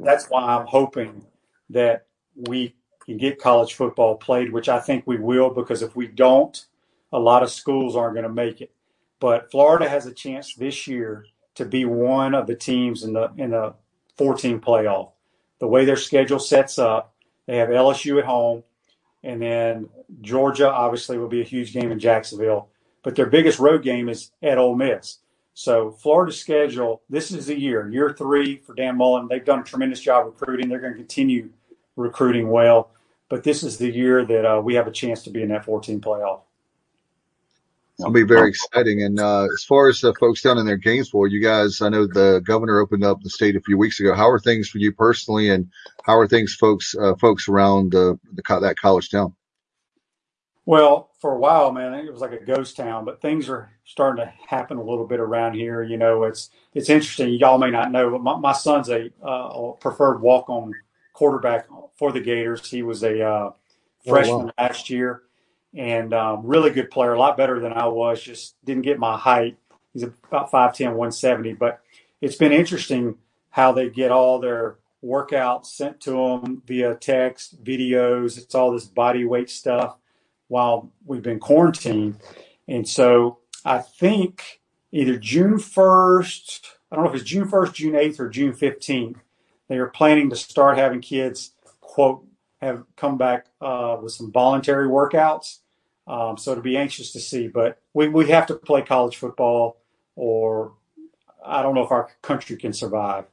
that's 0.00 0.26
why 0.28 0.42
I'm 0.42 0.66
hoping 0.66 1.24
that 1.70 2.06
we 2.36 2.74
can 3.06 3.18
get 3.18 3.38
college 3.40 3.74
football 3.74 4.16
played, 4.16 4.52
which 4.52 4.68
I 4.68 4.80
think 4.80 5.06
we 5.06 5.18
will, 5.18 5.50
because 5.50 5.82
if 5.82 5.96
we 5.96 6.06
don't, 6.08 6.66
a 7.12 7.18
lot 7.18 7.42
of 7.42 7.50
schools 7.50 7.96
aren't 7.96 8.14
going 8.14 8.24
to 8.24 8.32
make 8.32 8.60
it. 8.60 8.72
But 9.20 9.50
Florida 9.50 9.88
has 9.88 10.06
a 10.06 10.12
chance 10.12 10.54
this 10.54 10.86
year 10.86 11.26
to 11.56 11.64
be 11.64 11.84
one 11.84 12.34
of 12.34 12.46
the 12.46 12.54
teams 12.54 13.02
in 13.02 13.12
the 13.12 13.32
in 13.36 13.50
the 13.50 13.74
14 14.16 14.60
playoff. 14.60 15.12
The 15.58 15.66
way 15.66 15.84
their 15.84 15.96
schedule 15.96 16.38
sets 16.38 16.78
up, 16.78 17.14
they 17.46 17.56
have 17.56 17.68
LSU 17.68 18.18
at 18.18 18.24
home, 18.24 18.62
and 19.24 19.42
then 19.42 19.88
Georgia 20.20 20.70
obviously 20.70 21.18
will 21.18 21.28
be 21.28 21.40
a 21.40 21.44
huge 21.44 21.72
game 21.72 21.90
in 21.90 21.98
Jacksonville. 21.98 22.68
But 23.02 23.16
their 23.16 23.26
biggest 23.26 23.58
road 23.58 23.82
game 23.82 24.08
is 24.08 24.30
at 24.42 24.58
Ole 24.58 24.76
Miss. 24.76 25.18
So 25.54 25.90
Florida's 25.90 26.38
schedule, 26.38 27.02
this 27.10 27.32
is 27.32 27.46
the 27.46 27.58
year, 27.58 27.88
year 27.88 28.14
three 28.16 28.58
for 28.58 28.74
Dan 28.74 28.96
Mullen. 28.96 29.26
They've 29.28 29.44
done 29.44 29.60
a 29.60 29.64
tremendous 29.64 30.00
job 30.00 30.26
recruiting. 30.26 30.68
They're 30.68 30.78
going 30.78 30.92
to 30.92 30.98
continue 30.98 31.50
recruiting 31.96 32.48
well. 32.48 32.90
But 33.28 33.42
this 33.42 33.64
is 33.64 33.76
the 33.76 33.90
year 33.90 34.24
that 34.24 34.44
uh, 34.44 34.60
we 34.60 34.74
have 34.74 34.86
a 34.86 34.92
chance 34.92 35.24
to 35.24 35.30
be 35.30 35.42
in 35.42 35.48
that 35.48 35.64
14 35.64 36.00
playoff. 36.00 36.42
It'll 37.98 38.12
be 38.12 38.22
very 38.22 38.50
exciting. 38.50 39.02
And 39.02 39.18
uh, 39.18 39.48
as 39.52 39.64
far 39.64 39.88
as 39.88 40.00
the 40.00 40.14
folks 40.14 40.42
down 40.42 40.56
in 40.58 40.66
there, 40.66 40.76
Gainesville, 40.76 41.26
you 41.26 41.42
guys, 41.42 41.82
I 41.82 41.88
know 41.88 42.06
the 42.06 42.40
governor 42.46 42.78
opened 42.78 43.02
up 43.02 43.20
the 43.22 43.30
state 43.30 43.56
a 43.56 43.60
few 43.60 43.76
weeks 43.76 43.98
ago. 43.98 44.14
How 44.14 44.30
are 44.30 44.38
things 44.38 44.68
for 44.68 44.78
you 44.78 44.92
personally, 44.92 45.50
and 45.50 45.68
how 46.04 46.16
are 46.16 46.28
things, 46.28 46.54
folks, 46.54 46.94
uh, 46.94 47.16
folks 47.16 47.48
around 47.48 47.96
uh, 47.96 48.14
the, 48.34 48.42
that 48.60 48.76
college 48.80 49.10
town? 49.10 49.34
Well, 50.64 51.10
for 51.18 51.34
a 51.34 51.38
while, 51.38 51.72
man, 51.72 51.92
it 51.94 52.12
was 52.12 52.20
like 52.20 52.32
a 52.32 52.44
ghost 52.44 52.76
town, 52.76 53.04
but 53.04 53.20
things 53.20 53.48
are 53.48 53.72
starting 53.84 54.24
to 54.24 54.32
happen 54.46 54.76
a 54.76 54.84
little 54.84 55.06
bit 55.06 55.18
around 55.18 55.54
here. 55.54 55.82
You 55.82 55.96
know, 55.96 56.22
it's 56.22 56.50
it's 56.74 56.90
interesting. 56.90 57.30
Y'all 57.30 57.58
may 57.58 57.70
not 57.70 57.90
know, 57.90 58.10
but 58.10 58.20
my, 58.20 58.36
my 58.36 58.52
son's 58.52 58.90
a, 58.90 59.10
uh, 59.24 59.72
preferred 59.80 60.20
walk-on 60.20 60.72
quarterback 61.14 61.66
for 61.96 62.12
the 62.12 62.20
Gators. 62.20 62.70
He 62.70 62.84
was 62.84 63.02
a 63.02 63.20
uh, 63.20 63.50
freshman 64.06 64.34
oh, 64.34 64.44
wow. 64.44 64.52
last 64.56 64.88
year 64.88 65.22
and 65.74 66.14
um, 66.14 66.46
really 66.46 66.70
good 66.70 66.90
player, 66.90 67.12
a 67.12 67.18
lot 67.18 67.36
better 67.36 67.60
than 67.60 67.72
I 67.72 67.86
was. 67.86 68.22
Just 68.22 68.56
didn't 68.64 68.82
get 68.82 68.98
my 68.98 69.16
height. 69.16 69.56
He's 69.92 70.02
about 70.02 70.50
5'10", 70.50 70.86
170. 70.86 71.54
But 71.54 71.80
it's 72.20 72.36
been 72.36 72.52
interesting 72.52 73.16
how 73.50 73.72
they 73.72 73.88
get 73.88 74.10
all 74.10 74.38
their 74.38 74.76
workouts 75.04 75.66
sent 75.66 76.00
to 76.00 76.10
them 76.10 76.62
via 76.66 76.94
text, 76.94 77.62
videos. 77.62 78.38
It's 78.38 78.54
all 78.54 78.72
this 78.72 78.86
body 78.86 79.24
weight 79.24 79.50
stuff 79.50 79.96
while 80.48 80.90
we've 81.04 81.22
been 81.22 81.38
quarantined. 81.38 82.20
And 82.66 82.88
so 82.88 83.38
I 83.64 83.78
think 83.78 84.60
either 84.92 85.18
June 85.18 85.54
1st, 85.54 86.60
I 86.90 86.96
don't 86.96 87.04
know 87.04 87.10
if 87.10 87.20
it's 87.20 87.28
June 87.28 87.48
1st, 87.48 87.72
June 87.74 87.92
8th, 87.92 88.20
or 88.20 88.28
June 88.28 88.52
15th, 88.52 89.16
they 89.68 89.76
are 89.76 89.88
planning 89.88 90.30
to 90.30 90.36
start 90.36 90.78
having 90.78 91.00
kids, 91.00 91.52
quote, 91.80 92.24
have 92.60 92.84
come 92.96 93.18
back 93.18 93.46
uh, 93.60 93.96
with 94.02 94.12
some 94.12 94.32
voluntary 94.32 94.88
workouts. 94.88 95.58
Um, 96.06 96.38
so 96.38 96.54
to 96.54 96.60
be 96.60 96.76
anxious 96.76 97.12
to 97.12 97.20
see, 97.20 97.48
but 97.48 97.80
we, 97.92 98.08
we 98.08 98.28
have 98.28 98.46
to 98.46 98.54
play 98.54 98.82
college 98.82 99.16
football, 99.16 99.76
or 100.16 100.72
I 101.44 101.62
don't 101.62 101.74
know 101.74 101.84
if 101.84 101.92
our 101.92 102.08
country 102.22 102.56
can 102.56 102.72
survive. 102.72 103.26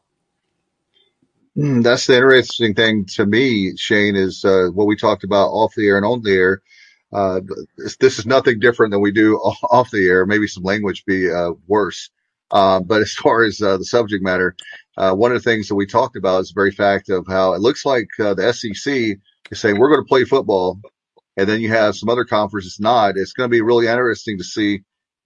Mm, 1.58 1.84
that's 1.84 2.08
the 2.08 2.16
interesting 2.16 2.74
thing 2.74 3.06
to 3.16 3.26
me, 3.26 3.76
Shane, 3.78 4.18
is 4.18 4.44
uh, 4.44 4.68
what 4.74 4.88
we 4.88 4.98
talked 4.98 5.24
about 5.24 5.48
off 5.48 5.74
the 5.76 5.88
air 5.88 5.98
and 5.98 6.06
on 6.06 6.22
the 6.22 6.34
air. 6.34 6.62
Uh, 7.14 7.40
this, 7.78 7.96
this, 7.98 8.20
is 8.20 8.26
nothing 8.26 8.60
different 8.60 8.92
than 8.92 9.00
we 9.00 9.12
do 9.12 9.36
off 9.72 9.90
the 9.92 10.06
air. 10.06 10.26
Maybe 10.26 10.48
some 10.48 10.64
language 10.64 11.06
be 11.06 11.32
uh, 11.32 11.52
worse. 11.68 12.10
Uh, 12.56 12.82
but 12.82 13.04
as 13.04 13.14
far 13.16 13.44
as 13.44 13.62
uh, 13.62 13.78
the 13.78 13.86
subject 13.86 14.24
matter, 14.24 14.56
uh, 14.98 15.14
one 15.14 15.34
of 15.34 15.44
the 15.44 15.52
things 15.52 15.70
that 15.70 15.76
we 15.76 15.88
talked 15.88 16.18
about 16.18 16.42
is 16.42 16.50
the 16.50 16.56
very 16.60 16.72
fact 16.72 17.10
of 17.10 17.28
how 17.30 17.54
it 17.56 17.62
looks 17.62 17.86
like 17.86 18.08
uh, 18.22 18.36
the 18.36 18.54
SEC 18.54 19.18
is 19.52 19.62
saying 19.62 19.80
we're 19.80 19.92
going 19.92 20.04
to 20.04 20.10
play 20.10 20.26
football, 20.26 20.80
and 21.38 21.50
then 21.50 21.62
you 21.62 21.70
have 21.70 21.96
some 21.96 22.10
other 22.10 22.26
conferences 22.26 22.80
not. 22.82 23.18
It's 23.18 23.34
going 23.34 23.50
to 23.50 23.56
be 23.56 23.62
really 23.64 23.88
interesting 23.88 24.40
to 24.40 24.46
see 24.46 24.82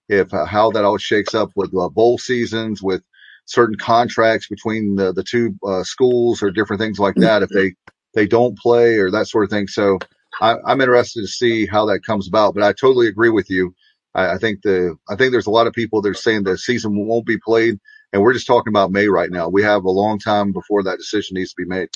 if 0.09 0.33
uh, 0.33 0.45
how 0.45 0.71
that 0.73 0.85
all 0.85 0.97
shakes 0.99 1.35
up 1.35 1.51
with 1.55 1.71
bowl 1.95 2.19
seasons, 2.19 2.83
with 2.83 3.03
certain 3.47 3.77
contracts 3.77 4.49
between 4.49 4.95
the 4.97 5.13
the 5.13 5.23
two 5.23 5.55
schools 5.83 6.43
or 6.43 6.51
different 6.51 6.81
things 6.81 6.99
like 6.99 7.15
that. 7.17 7.43
If 7.43 7.51
they 7.51 7.73
they 8.15 8.27
don't 8.27 8.57
play 8.59 8.97
or 8.97 9.11
that 9.11 9.27
sort 9.27 9.45
of 9.45 9.51
thing. 9.51 9.67
So 9.67 9.99
I'm 10.41 10.81
interested 10.81 11.21
to 11.23 11.27
see 11.29 11.67
how 11.67 11.87
that 11.87 12.01
comes 12.05 12.27
about. 12.29 12.55
But 12.55 12.63
I 12.63 12.73
totally 12.73 13.07
agree 13.07 13.31
with 13.31 13.49
you. 13.49 13.73
I, 14.15 14.33
I 14.33 14.37
think 14.37 14.61
the 14.61 14.97
I 15.09 15.15
think 15.15 15.31
there's 15.31 15.47
a 15.47 15.51
lot 15.51 15.67
of 15.67 15.73
people 15.73 16.01
that 16.01 16.09
are 16.09 16.13
saying 16.13 16.43
the 16.43 16.57
season 16.57 16.95
won't 16.95 17.25
be 17.25 17.37
played, 17.37 17.79
and 18.13 18.21
we're 18.21 18.33
just 18.33 18.47
talking 18.47 18.71
about 18.71 18.91
May 18.91 19.07
right 19.07 19.31
now. 19.31 19.49
We 19.49 19.63
have 19.63 19.83
a 19.83 19.91
long 19.91 20.19
time 20.19 20.51
before 20.51 20.83
that 20.83 20.97
decision 20.97 21.35
needs 21.35 21.51
to 21.51 21.61
be 21.61 21.65
made. 21.65 21.89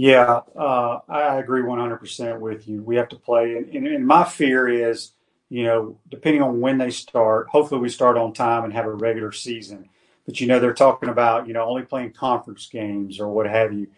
Yeah, 0.00 0.42
uh, 0.54 1.00
I 1.08 1.40
agree 1.40 1.62
100% 1.62 2.38
with 2.38 2.68
you. 2.68 2.84
We 2.84 2.94
have 2.94 3.08
to 3.08 3.16
play. 3.16 3.56
And, 3.56 3.68
and, 3.74 3.84
and, 3.88 4.06
my 4.06 4.22
fear 4.22 4.68
is, 4.68 5.10
you 5.48 5.64
know, 5.64 5.98
depending 6.08 6.40
on 6.40 6.60
when 6.60 6.78
they 6.78 6.90
start, 6.90 7.48
hopefully 7.48 7.80
we 7.80 7.88
start 7.88 8.16
on 8.16 8.32
time 8.32 8.62
and 8.62 8.72
have 8.72 8.86
a 8.86 8.92
regular 8.92 9.32
season. 9.32 9.88
But, 10.24 10.40
you 10.40 10.46
know, 10.46 10.60
they're 10.60 10.72
talking 10.72 11.08
about, 11.08 11.48
you 11.48 11.52
know, 11.52 11.64
only 11.64 11.82
playing 11.82 12.12
conference 12.12 12.68
games 12.68 13.18
or 13.18 13.28
what 13.28 13.48
have 13.48 13.72
you. 13.72 13.88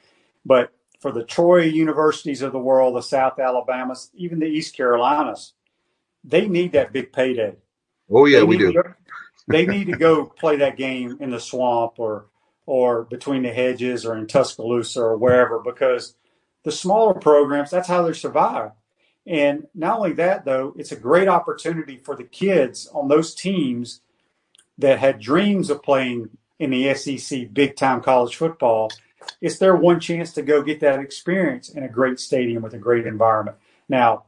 But 0.47 0.73
for 1.01 1.13
the 1.13 1.23
Troy 1.23 1.65
universities 1.65 2.41
of 2.41 2.53
the 2.53 2.59
world, 2.59 2.97
the 2.97 3.03
South 3.03 3.39
Alabamas, 3.39 4.11
even 4.15 4.39
the 4.39 4.47
East 4.47 4.75
Carolinas, 4.75 5.53
they 6.25 6.49
need 6.49 6.73
that 6.73 6.93
big 6.93 7.13
payday. 7.13 7.57
Oh, 8.11 8.27
yeah, 8.27 8.43
we 8.43 8.59
do. 8.59 8.73
Go, 8.73 8.83
they 9.49 9.67
need 9.67 9.87
to 9.87 9.97
go 9.97 10.27
play 10.27 10.57
that 10.57 10.77
game 10.77 11.19
in 11.21 11.31
the 11.31 11.41
swamp 11.41 11.95
or 11.99 12.27
or 12.67 13.03
between 13.05 13.43
the 13.43 13.53
hedges 13.53 14.07
or 14.07 14.17
in 14.17 14.27
Tuscaloosa 14.27 15.01
or 15.01 15.17
wherever 15.17 15.59
because 15.59 16.15
the 16.63 16.71
smaller 16.71 17.15
programs, 17.15 17.71
that's 17.71 17.89
how 17.89 18.03
they 18.03 18.13
survive. 18.13 18.73
And 19.27 19.67
not 19.75 19.99
only 19.99 20.13
that, 20.15 20.45
though, 20.45 20.75
it's 20.77 20.93
a 20.93 20.97
great 20.97 21.29
opportunity 21.29 21.97
for 21.97 22.15
the 22.15 22.25
kids 22.25 22.89
on 22.93 23.09
those 23.09 23.35
teams 23.35 24.01
that 24.79 24.99
had 24.99 25.21
dreams 25.21 25.69
of 25.69 25.83
playing 25.83 26.31
in 26.59 26.71
the 26.71 26.95
SEC 26.95 27.53
big 27.53 27.77
time 27.77 28.03
college 28.03 28.37
football. 28.37 28.91
It's 29.41 29.59
their 29.59 29.77
one 29.77 30.01
chance 30.01 30.33
to 30.35 30.43
go 30.43 30.63
get 30.63 30.81
that 30.81 31.01
experience 31.01 31.69
in 31.69 31.83
a 31.83 31.89
great 31.89 32.21
stadium 32.21 32.63
with 32.63 32.75
a 32.75 32.79
great 32.79 33.07
environment. 33.07 33.57
Now, 33.89 34.25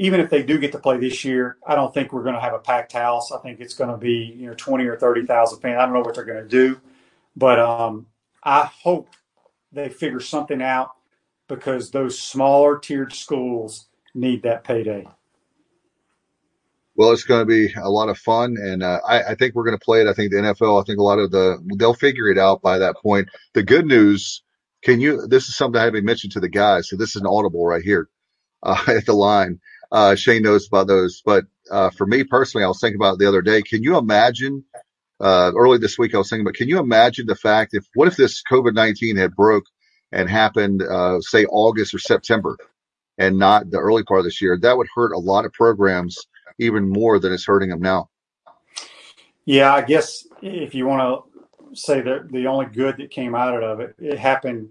even 0.00 0.18
if 0.18 0.30
they 0.30 0.42
do 0.42 0.56
get 0.56 0.72
to 0.72 0.78
play 0.78 0.96
this 0.96 1.26
year, 1.26 1.58
I 1.66 1.74
don't 1.74 1.92
think 1.92 2.10
we're 2.10 2.22
going 2.22 2.34
to 2.34 2.40
have 2.40 2.54
a 2.54 2.58
packed 2.58 2.92
house. 2.92 3.30
I 3.30 3.38
think 3.38 3.60
it's 3.60 3.74
going 3.74 3.90
to 3.90 3.98
be 3.98 4.34
you 4.34 4.46
know 4.46 4.54
twenty 4.54 4.86
or 4.86 4.96
thirty 4.96 5.26
thousand 5.26 5.60
fans. 5.60 5.76
I 5.78 5.84
don't 5.84 5.92
know 5.92 6.00
what 6.00 6.14
they're 6.14 6.24
going 6.24 6.42
to 6.42 6.48
do, 6.48 6.80
but 7.36 7.60
um, 7.60 8.06
I 8.42 8.62
hope 8.62 9.10
they 9.72 9.90
figure 9.90 10.20
something 10.20 10.62
out 10.62 10.92
because 11.48 11.90
those 11.90 12.18
smaller 12.18 12.78
tiered 12.78 13.12
schools 13.12 13.88
need 14.14 14.42
that 14.44 14.64
payday. 14.64 15.06
Well, 16.96 17.12
it's 17.12 17.24
going 17.24 17.42
to 17.42 17.46
be 17.46 17.70
a 17.74 17.90
lot 17.90 18.08
of 18.08 18.16
fun, 18.16 18.56
and 18.58 18.82
uh, 18.82 19.00
I, 19.06 19.22
I, 19.22 19.34
think 19.34 19.54
we're 19.54 19.64
going 19.64 19.78
to 19.78 19.84
play 19.84 20.00
it. 20.00 20.06
I 20.06 20.14
think 20.14 20.32
the 20.32 20.38
NFL. 20.38 20.80
I 20.80 20.84
think 20.84 20.98
a 20.98 21.02
lot 21.02 21.18
of 21.18 21.30
the 21.30 21.58
they'll 21.76 21.92
figure 21.92 22.28
it 22.28 22.38
out 22.38 22.62
by 22.62 22.78
that 22.78 22.96
point. 22.96 23.28
The 23.52 23.62
good 23.62 23.84
news, 23.84 24.42
can 24.82 24.98
you? 24.98 25.26
This 25.26 25.50
is 25.50 25.56
something 25.56 25.78
I 25.78 25.84
haven't 25.84 26.06
mentioned 26.06 26.32
to 26.32 26.40
the 26.40 26.48
guys, 26.48 26.88
so 26.88 26.96
this 26.96 27.16
is 27.16 27.20
an 27.20 27.26
audible 27.26 27.66
right 27.66 27.82
here 27.82 28.08
uh, 28.62 28.82
at 28.88 29.04
the 29.04 29.12
line. 29.12 29.60
Uh, 29.90 30.14
Shane 30.14 30.42
knows 30.42 30.68
about 30.68 30.86
those, 30.86 31.22
but 31.24 31.44
uh, 31.70 31.90
for 31.90 32.06
me 32.06 32.24
personally, 32.24 32.64
I 32.64 32.68
was 32.68 32.80
thinking 32.80 33.00
about 33.00 33.14
it 33.14 33.18
the 33.18 33.28
other 33.28 33.42
day. 33.42 33.62
Can 33.62 33.82
you 33.82 33.96
imagine 33.98 34.64
uh, 35.20 35.52
early 35.56 35.78
this 35.78 35.98
week, 35.98 36.14
I 36.14 36.18
was 36.18 36.30
thinking, 36.30 36.44
but 36.44 36.54
can 36.54 36.68
you 36.68 36.78
imagine 36.78 37.26
the 37.26 37.34
fact 37.34 37.74
if 37.74 37.84
what 37.94 38.08
if 38.08 38.16
this 38.16 38.42
COVID 38.50 38.74
nineteen 38.74 39.16
had 39.16 39.34
broke 39.36 39.64
and 40.12 40.28
happened, 40.28 40.82
uh, 40.82 41.20
say 41.20 41.44
August 41.44 41.94
or 41.94 41.98
September, 41.98 42.56
and 43.18 43.38
not 43.38 43.70
the 43.70 43.78
early 43.78 44.02
part 44.04 44.20
of 44.20 44.24
this 44.24 44.40
year? 44.40 44.58
That 44.60 44.76
would 44.76 44.88
hurt 44.94 45.12
a 45.12 45.18
lot 45.18 45.44
of 45.44 45.52
programs 45.52 46.16
even 46.58 46.88
more 46.88 47.18
than 47.18 47.32
it's 47.32 47.46
hurting 47.46 47.70
them 47.70 47.80
now. 47.80 48.08
Yeah, 49.44 49.74
I 49.74 49.82
guess 49.82 50.26
if 50.42 50.74
you 50.74 50.86
want 50.86 51.24
to 51.72 51.76
say 51.76 52.00
that 52.00 52.30
the 52.30 52.46
only 52.46 52.66
good 52.66 52.96
that 52.98 53.10
came 53.10 53.34
out 53.34 53.62
of 53.62 53.80
it, 53.80 53.94
it 53.98 54.18
happened 54.18 54.70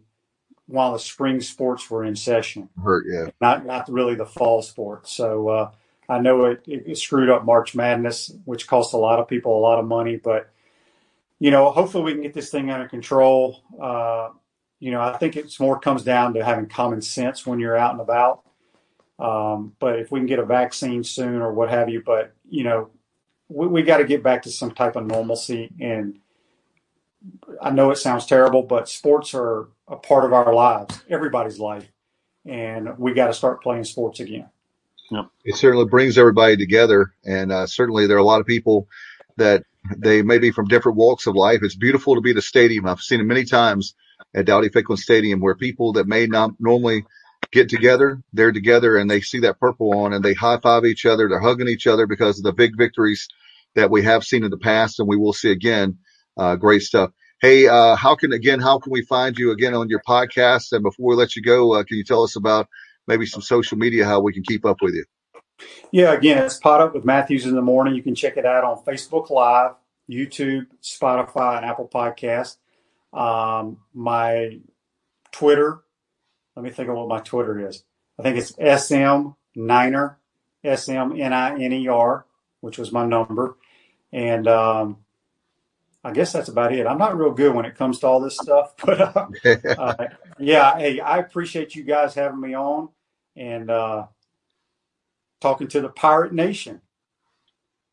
while 0.70 0.94
the 0.94 1.00
spring 1.00 1.42
sports 1.42 1.90
were 1.90 2.04
in 2.04 2.16
session. 2.16 2.70
Hurt, 2.82 3.06
yeah. 3.10 3.32
Not 3.42 3.66
not 3.66 3.90
really 3.90 4.16
the 4.16 4.26
fall 4.26 4.62
sports. 4.62 5.12
So 5.12 5.50
uh, 5.50 5.72
I 6.08 6.20
know 6.20 6.46
it, 6.46 6.64
it, 6.68 6.98
screwed 6.98 7.30
up 7.30 7.44
March 7.44 7.76
Madness, 7.76 8.32
which 8.46 8.68
cost 8.68 8.94
a 8.94 8.98
lot 8.98 9.20
of 9.20 9.28
people 9.28 9.58
a 9.58 9.60
lot 9.60 9.80
of 9.80 9.86
money. 9.86 10.18
But 10.18 10.52
you 11.40 11.50
know, 11.50 11.72
hopefully 11.72 12.04
we 12.04 12.14
can 12.14 12.22
get 12.22 12.36
this 12.36 12.52
thing 12.52 12.70
under 12.70 12.88
control. 12.88 13.64
Uh, 13.82 14.30
you 14.80 14.92
know, 14.92 15.02
I 15.02 15.18
think 15.18 15.36
it's 15.36 15.60
more 15.60 15.80
comes 15.80 16.04
down 16.04 16.36
to 16.36 16.46
having 16.46 16.68
common 16.68 17.02
sense 17.02 17.48
when 17.48 17.60
you're 17.60 17.76
out 17.76 17.94
and 17.94 18.02
about. 18.02 18.44
Um, 19.18 19.74
but 19.80 20.00
if 20.00 20.12
we 20.12 20.20
can 20.20 20.28
get 20.28 20.40
a 20.40 20.46
vaccine 20.46 21.04
soon 21.04 21.42
or 21.42 21.52
what 21.52 21.70
have 21.70 21.90
you, 21.90 22.04
but 22.06 22.34
you 22.48 22.64
know, 22.64 22.90
we, 23.48 23.68
we 23.68 23.82
got 23.82 23.98
to 23.98 24.06
get 24.06 24.22
back 24.22 24.44
to 24.44 24.52
some 24.52 24.72
type 24.72 24.96
of 24.96 25.08
normalcy. 25.08 25.72
And 25.82 26.20
I 27.60 27.72
know 27.72 27.90
it 27.90 27.98
sounds 27.98 28.28
terrible, 28.28 28.62
but 28.62 28.88
sports 28.88 29.34
are 29.34 29.68
a 29.90 29.98
part 29.98 30.26
of 30.26 30.34
our 30.34 30.54
lives, 30.54 31.02
everybody's 31.10 31.60
life, 31.60 31.90
and 32.46 32.98
we 32.98 33.14
got 33.14 33.28
to 33.28 33.34
start 33.34 33.62
playing 33.64 33.84
sports 33.84 34.20
again. 34.20 34.50
Yep. 35.12 35.26
It 35.44 35.56
certainly 35.56 35.86
brings 35.86 36.18
everybody 36.18 36.56
together, 36.56 37.14
and 37.26 37.52
uh, 37.52 37.68
certainly 37.68 38.08
there 38.08 38.18
are 38.18 38.22
a 38.22 38.26
lot 38.26 38.42
of 38.42 38.48
people 38.48 38.88
that 39.38 39.64
they 39.98 40.22
may 40.22 40.38
be 40.38 40.52
from 40.52 40.68
different 40.68 40.98
walks 40.98 41.26
of 41.26 41.36
life. 41.36 41.62
It's 41.64 41.76
beautiful 41.76 42.16
to 42.16 42.22
be 42.22 42.32
at 42.32 42.38
a 42.38 42.42
stadium. 42.42 42.88
I've 42.88 43.00
seen 43.00 43.20
it 43.20 43.24
many 43.24 43.46
times 43.46 43.96
at 44.36 44.46
Dowdy 44.46 44.70
Ficklen 44.70 44.98
Stadium 44.98 45.40
where 45.40 45.56
people 45.56 45.94
that 45.94 46.08
may 46.08 46.28
not 46.28 46.52
normally 46.60 47.06
get 47.52 47.70
together, 47.70 48.22
they're 48.34 48.52
together 48.52 48.98
and 48.98 49.10
they 49.10 49.22
see 49.22 49.40
that 49.40 49.60
purple 49.60 49.98
on 49.98 50.14
and 50.14 50.24
they 50.24 50.34
high 50.34 50.60
five 50.60 50.86
each 50.86 51.06
other. 51.06 51.28
They're 51.28 51.40
hugging 51.40 51.68
each 51.68 51.88
other 51.88 52.06
because 52.06 52.38
of 52.38 52.44
the 52.44 52.54
big 52.54 52.78
victories 52.78 53.28
that 53.76 53.90
we 53.90 54.04
have 54.04 54.24
seen 54.24 54.44
in 54.44 54.52
the 54.52 54.58
past 54.58 55.00
and 55.00 55.08
we 55.08 55.18
will 55.18 55.34
see 55.34 55.52
again. 55.52 55.98
Uh, 56.38 56.56
great 56.56 56.82
stuff. 56.82 57.12
Hey, 57.42 57.68
uh, 57.68 57.96
how 57.96 58.16
can 58.16 58.34
again? 58.34 58.60
How 58.60 58.80
can 58.80 58.92
we 58.92 59.04
find 59.04 59.38
you 59.38 59.52
again 59.52 59.74
on 59.74 59.88
your 59.88 60.02
podcast? 60.08 60.74
And 60.74 60.84
before 60.84 61.12
we 61.12 61.16
let 61.16 61.36
you 61.36 61.42
go, 61.42 61.74
uh, 61.74 61.84
can 61.84 61.98
you 61.98 62.04
tell 62.04 62.24
us 62.24 62.36
about 62.36 62.68
maybe 63.10 63.26
some 63.26 63.42
social 63.42 63.78
media, 63.78 64.06
how 64.06 64.22
we 64.22 64.32
can 64.32 64.44
keep 64.44 64.66
up 64.66 64.78
with 64.82 64.94
you. 64.94 65.04
Yeah, 65.92 66.14
again, 66.14 66.38
it's 66.38 66.58
Pot 66.58 66.80
Up 66.80 66.94
with 66.94 67.04
Matthews 67.04 67.46
in 67.46 67.56
the 67.56 67.62
morning. 67.62 67.96
You 67.96 68.04
can 68.04 68.16
check 68.16 68.38
it 68.38 68.46
out 68.46 68.64
on 68.64 68.84
Facebook 68.86 69.30
Live, 69.32 69.72
YouTube, 70.10 70.68
Spotify, 70.82 71.58
and 71.58 71.66
Apple 71.66 71.90
Podcast. 71.92 72.58
Um, 73.12 73.80
my 73.94 74.60
Twitter, 75.32 75.82
let 76.56 76.64
me 76.64 76.70
think 76.70 76.88
of 76.88 76.96
what 76.96 77.10
my 77.10 77.20
Twitter 77.20 77.68
is. 77.68 77.84
I 78.18 78.24
think 78.24 78.38
it's 78.38 78.52
SM 78.52 79.30
Niner, 79.56 80.20
S 80.64 80.88
M 80.88 81.20
N 81.20 81.34
I 81.34 81.60
N 81.60 81.74
E 81.74 81.88
R, 81.88 82.26
which 82.62 82.78
was 82.78 82.92
my 82.92 83.06
number. 83.06 83.58
And 84.14 84.48
um, 84.48 84.98
I 86.04 86.12
guess 86.12 86.32
that's 86.32 86.50
about 86.50 86.74
it. 86.74 86.88
I'm 86.88 86.98
not 86.98 87.18
real 87.18 87.32
good 87.32 87.54
when 87.54 87.66
it 87.66 87.76
comes 87.76 88.00
to 88.00 88.08
all 88.08 88.22
this 88.22 88.38
stuff, 88.38 88.74
but 88.86 89.02
uh, 89.02 89.28
uh, 89.78 90.08
yeah, 90.40 90.78
hey, 90.78 91.00
I 91.00 91.18
appreciate 91.18 91.76
you 91.76 91.84
guys 91.84 92.14
having 92.14 92.40
me 92.40 92.56
on 92.56 92.90
and 93.36 93.70
uh, 93.70 94.08
talking 95.42 95.68
to 95.70 95.82
the 95.82 95.90
Pirate 95.90 96.34
Nation. 96.34 96.82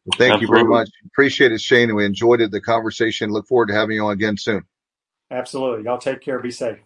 Well, 0.05 0.17
thank 0.19 0.35
Absolutely. 0.35 0.47
you 0.47 0.65
very 0.65 0.69
much. 0.69 0.89
Appreciate 1.07 1.51
it, 1.51 1.61
Shane, 1.61 1.95
we 1.95 2.05
enjoyed 2.05 2.41
it, 2.41 2.53
the 2.53 2.61
conversation. 2.61 3.31
Look 3.31 3.49
forward 3.49 3.69
to 3.69 3.75
having 3.75 3.97
you 3.97 4.05
on 4.05 4.13
again 4.13 4.37
soon. 4.37 4.63
Absolutely. 5.31 5.85
Y'all 5.85 5.99
take 5.99 6.21
care. 6.21 6.39
Be 6.39 6.53
safe. 6.53 6.79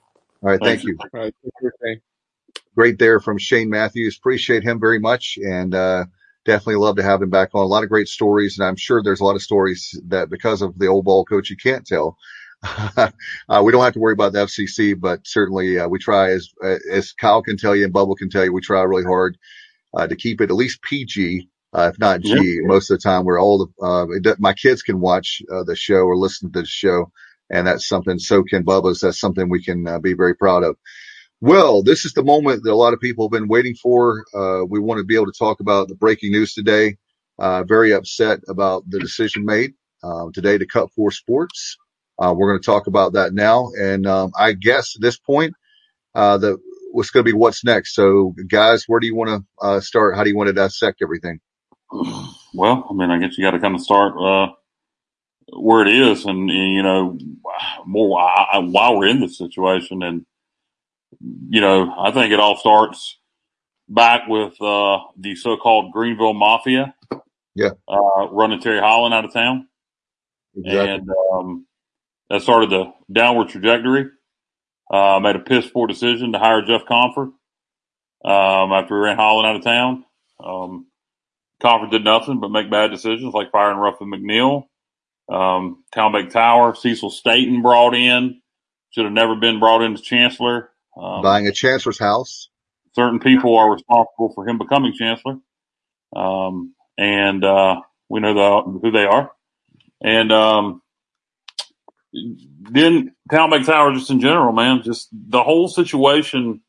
All 0.43 0.49
right. 0.49 0.61
Thank 0.63 0.85
you. 0.85 0.97
All 1.13 1.21
right. 1.21 1.35
Great 2.75 2.99
there 2.99 3.21
from 3.21 3.37
Shane 3.37 3.69
Matthews. 3.69 4.17
Appreciate 4.17 4.63
him 4.63 4.81
very 4.81 4.99
much. 4.99 5.39
And, 5.43 5.75
uh, 5.75 6.07
definitely 6.45 6.77
love 6.77 6.97
to 6.97 7.03
have 7.03 7.23
him 7.23 7.31
back 7.31 7.51
on. 7.55 7.63
A 7.63 7.69
lot 7.69 7.83
of 7.83 7.89
great 7.89 8.09
stories. 8.09 8.59
And 8.59 8.67
I'm 8.67 8.77
sure 8.77 9.03
there's 9.03 9.21
a 9.21 9.25
lot 9.25 9.37
of 9.37 9.43
stories 9.43 9.99
that 10.09 10.31
because 10.31 10.63
of 10.63 10.79
the 10.79 10.87
old 10.87 11.05
ball 11.05 11.25
coach, 11.25 11.51
you 11.51 11.57
can't 11.57 11.87
tell. 11.87 12.17
uh, 12.97 13.63
we 13.65 13.73
don't 13.73 13.85
have 13.85 13.95
to 13.95 14.01
worry 14.01 14.13
about 14.13 14.33
the 14.33 14.41
FCC, 14.41 14.99
but 14.99 15.27
certainly 15.27 15.79
uh, 15.79 15.89
we 15.89 15.99
try 15.99 16.31
as 16.31 16.51
as 16.91 17.13
Kyle 17.13 17.43
can 17.43 17.57
tell 17.57 17.75
you 17.75 17.85
and 17.85 17.95
Bubba 17.95 18.17
can 18.17 18.29
tell 18.29 18.45
you, 18.45 18.53
we 18.53 18.61
try 18.61 18.83
really 18.83 19.05
hard 19.05 19.39
uh, 19.95 20.07
to 20.07 20.17
keep 20.17 20.41
it 20.41 20.51
at 20.51 20.57
least 20.57 20.83
PG, 20.83 21.49
uh, 21.73 21.91
if 21.93 21.99
not 21.99 22.21
G, 22.21 22.59
most 22.63 22.91
of 22.91 22.99
the 22.99 23.03
time 23.03 23.25
where 23.25 23.39
all 23.39 23.59
the, 23.59 23.85
uh, 23.87 24.07
it, 24.11 24.41
my 24.41 24.53
kids 24.53 24.83
can 24.83 25.01
watch 25.01 25.43
uh, 25.53 25.65
the 25.65 25.75
show 25.77 26.03
or 26.03 26.17
listen 26.17 26.53
to 26.53 26.61
the 26.61 26.67
show. 26.67 27.11
And 27.53 27.67
that's 27.67 27.89
something, 27.89 28.19
so 28.19 28.45
can 28.45 28.65
Bubba's. 28.65 29.01
That's 29.01 29.19
something 29.19 29.49
we 29.49 29.65
can 29.65 29.87
uh, 29.89 29.99
be 29.99 30.15
very 30.15 30.37
proud 30.37 30.63
of. 30.63 30.77
Well, 31.41 31.83
this 31.83 32.05
is 32.05 32.13
the 32.13 32.23
moment 32.23 32.65
that 32.65 32.73
a 32.73 32.75
lot 32.75 32.93
of 32.93 33.01
people 33.01 33.27
have 33.27 33.33
been 33.33 33.49
waiting 33.49 33.75
for. 33.75 34.25
Uh, 34.35 34.65
we 34.69 34.79
want 34.79 34.99
to 34.99 35.05
be 35.05 35.15
able 35.15 35.27
to 35.27 35.39
talk 35.39 35.61
about 35.61 35.89
the 35.89 35.95
breaking 35.95 36.33
news 36.33 36.53
today. 36.53 36.97
very 37.39 37.93
upset 37.93 38.41
about 38.49 38.89
the 38.89 38.99
decision 38.99 39.45
made 39.45 39.73
today 40.35 40.59
to 40.59 40.67
cut 40.67 40.93
four 40.93 41.11
sports. 41.11 41.79
we're 42.19 42.51
going 42.51 42.61
to 42.61 42.67
talk 42.67 42.87
about 42.87 43.15
that 43.15 43.33
now. 43.33 43.71
And 43.79 44.07
um, 44.07 44.33
I 44.39 44.53
guess 44.53 44.97
at 44.97 45.03
this 45.03 45.17
point, 45.17 45.55
the 46.15 46.59
what's 46.93 47.11
going 47.11 47.25
to 47.25 47.33
be 47.33 47.37
what's 47.37 47.65
next. 47.65 47.95
So, 47.95 48.35
guys, 48.49 48.85
where 48.87 49.01
do 49.01 49.07
you 49.07 49.15
want 49.15 49.31
to 49.31 49.67
uh, 49.67 49.81
start? 49.81 50.17
How 50.17 50.25
do 50.25 50.31
you 50.31 50.37
want 50.37 50.49
to 50.49 50.53
dissect 50.53 51.03
everything? 51.03 51.41
Well, 52.55 52.87
I 52.91 52.93
mean, 52.95 53.11
I 53.11 53.19
guess 53.19 53.37
you 53.37 53.45
got 53.45 53.53
to 53.53 53.61
kind 53.61 53.75
of 53.75 53.81
start 53.81 54.15
uh, 54.21 54.53
where 55.57 55.87
it 55.87 55.95
is, 55.95 56.25
and, 56.25 56.51
and 56.51 56.75
you 56.75 56.83
know, 56.83 57.19
more 57.87 58.09
while 58.09 58.99
we're 58.99 59.09
in 59.09 59.21
this 59.21 59.39
situation, 59.39 60.03
and 60.03 60.27
you 61.21 61.61
know, 61.61 61.95
I 61.99 62.11
think 62.13 62.33
it 62.33 62.41
all 62.41 62.57
starts 62.57 63.19
back 63.89 64.29
with 64.29 64.61
uh, 64.61 65.01
the 65.19 65.35
so-called 65.35 65.93
Greenville 65.93 66.35
Mafia. 66.35 66.95
Yeah, 67.55 67.71
uh, 67.89 68.29
running 68.31 68.61
Terry 68.61 68.79
Holland 68.81 69.13
out 69.13 69.25
of 69.25 69.33
town, 69.33 69.67
exactly. 70.57 70.89
and 70.89 71.09
um, 71.33 71.67
that 72.31 72.43
started 72.43 72.71
the 72.71 72.93
downward 73.13 73.49
trajectory. 73.49 74.07
Uh, 74.93 75.21
made 75.21 75.37
a 75.37 75.41
piss 75.41 75.69
poor 75.69 75.87
decision 75.87 76.33
to 76.33 76.39
hire 76.39 76.63
Jeff 76.63 76.83
Compher 76.85 77.33
um, 78.25 78.73
after 78.73 78.95
we 78.95 79.01
ran 79.07 79.17
Holland 79.17 79.47
out 79.47 79.57
of 79.57 79.63
town. 79.63 80.05
Um, 80.43 80.87
Compher 81.63 81.91
did 81.91 82.05
nothing 82.05 82.41
but 82.41 82.51
make 82.51 82.71
bad 82.71 82.91
decisions 82.91 83.35
like 83.35 83.51
firing 83.53 83.79
Ruffin 83.79 84.11
McNeill, 84.11 84.65
Um, 85.31 85.85
Talbot 85.93 86.31
Tower, 86.31 86.75
Cecil 86.75 87.11
Staton 87.11 87.63
brought 87.63 87.95
in, 87.95 88.41
should 88.91 89.05
have 89.05 89.13
never 89.13 89.37
been 89.37 89.61
brought 89.61 89.83
in 89.83 89.93
as 89.95 90.01
chancellor. 90.01 90.71
Um, 91.01 91.23
Buying 91.23 91.47
a 91.47 91.53
chancellor's 91.53 91.99
house. 91.99 92.51
Certain 92.95 93.21
people 93.21 93.57
are 93.57 93.73
responsible 93.73 94.33
for 94.35 94.47
him 94.47 94.59
becoming 94.59 94.93
chancellor. 94.93 95.37
Um, 96.15 96.75
and, 96.99 97.45
uh, 97.45 97.81
we 98.09 98.21
know 98.21 98.35
the, 98.35 98.79
who 98.81 98.91
they 98.91 99.05
are. 99.05 99.31
And, 100.03 100.33
um, 100.33 100.83
then 102.13 103.15
Talbot 103.31 103.65
Tower, 103.65 103.95
just 103.95 104.11
in 104.11 104.21
general, 104.21 104.53
man, 104.53 104.83
just 104.83 105.09
the 105.13 105.43
whole 105.43 105.69
situation, 105.69 106.61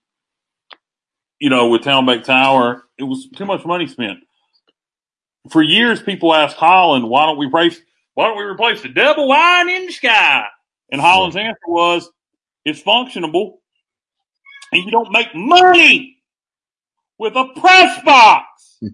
you 1.39 1.49
know, 1.49 1.69
with 1.69 1.81
Talbot 1.81 2.23
Tower, 2.23 2.83
it 2.97 3.03
was 3.03 3.27
too 3.35 3.45
much 3.45 3.65
money 3.65 3.87
spent. 3.87 4.19
For 5.49 5.63
years, 5.63 6.01
people 6.01 6.33
asked 6.33 6.57
Holland, 6.57 7.09
why 7.09 7.25
don't 7.25 7.39
we 7.39 7.47
replace, 7.47 7.79
why 8.13 8.27
don't 8.27 8.37
we 8.37 8.43
replace 8.43 8.81
the 8.81 8.89
double 8.89 9.27
wine 9.27 9.69
in 9.69 9.87
the 9.87 9.91
sky? 9.91 10.45
And 10.91 11.01
Holland's 11.01 11.35
answer 11.35 11.57
was, 11.67 12.09
it's 12.63 12.83
functionable 12.83 13.60
and 14.71 14.83
you 14.83 14.91
don't 14.91 15.11
make 15.11 15.35
money 15.35 16.17
with 17.17 17.35
a 17.35 17.47
press 17.59 18.01
box. 18.03 18.77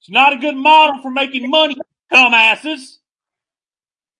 it's 0.00 0.10
not 0.10 0.32
a 0.32 0.36
good 0.36 0.56
model 0.56 1.02
for 1.02 1.10
making 1.10 1.50
money, 1.50 1.76
dumbasses. 2.12 2.98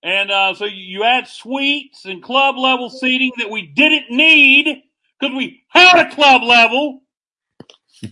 And 0.03 0.31
uh, 0.31 0.53
so 0.53 0.65
you 0.65 1.03
add 1.03 1.27
suites 1.27 2.05
and 2.05 2.21
club 2.21 2.57
level 2.57 2.89
seating 2.89 3.31
that 3.37 3.49
we 3.49 3.67
didn't 3.67 4.09
need 4.09 4.83
because 5.19 5.35
we 5.35 5.63
had 5.69 6.05
a 6.05 6.13
club 6.13 6.43
level 6.43 7.01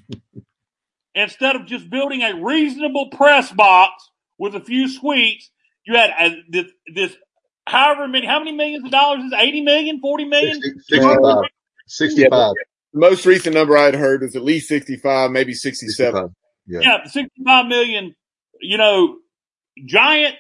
instead 1.16 1.56
of 1.56 1.66
just 1.66 1.90
building 1.90 2.22
a 2.22 2.44
reasonable 2.44 3.10
press 3.10 3.52
box 3.52 4.10
with 4.38 4.56
a 4.56 4.60
few 4.60 4.88
suites. 4.88 5.50
You 5.86 5.96
had 5.96 6.12
uh, 6.18 6.36
this, 6.50 6.66
this 6.94 7.16
however 7.68 8.08
many, 8.08 8.26
how 8.26 8.40
many 8.40 8.52
millions 8.52 8.86
of 8.86 8.92
dollars 8.92 9.24
is 9.24 9.34
80 9.34 9.62
million, 9.62 10.00
40 10.00 10.26
million? 10.26 10.62
60, 10.62 10.80
65. 10.90 11.46
65. 11.88 12.32
Yeah, 12.32 12.52
the 12.94 13.00
most 13.00 13.26
recent 13.26 13.56
number 13.56 13.78
I 13.78 13.86
had 13.86 13.96
heard 13.96 14.22
was 14.22 14.36
at 14.36 14.44
least 14.44 14.68
65, 14.68 15.32
maybe 15.32 15.54
67. 15.54 16.14
65. 16.14 16.30
Yeah. 16.68 16.80
yeah, 16.82 17.08
65 17.08 17.68
million, 17.68 18.16
you 18.62 18.78
know, 18.78 19.18
giant. 19.86 20.36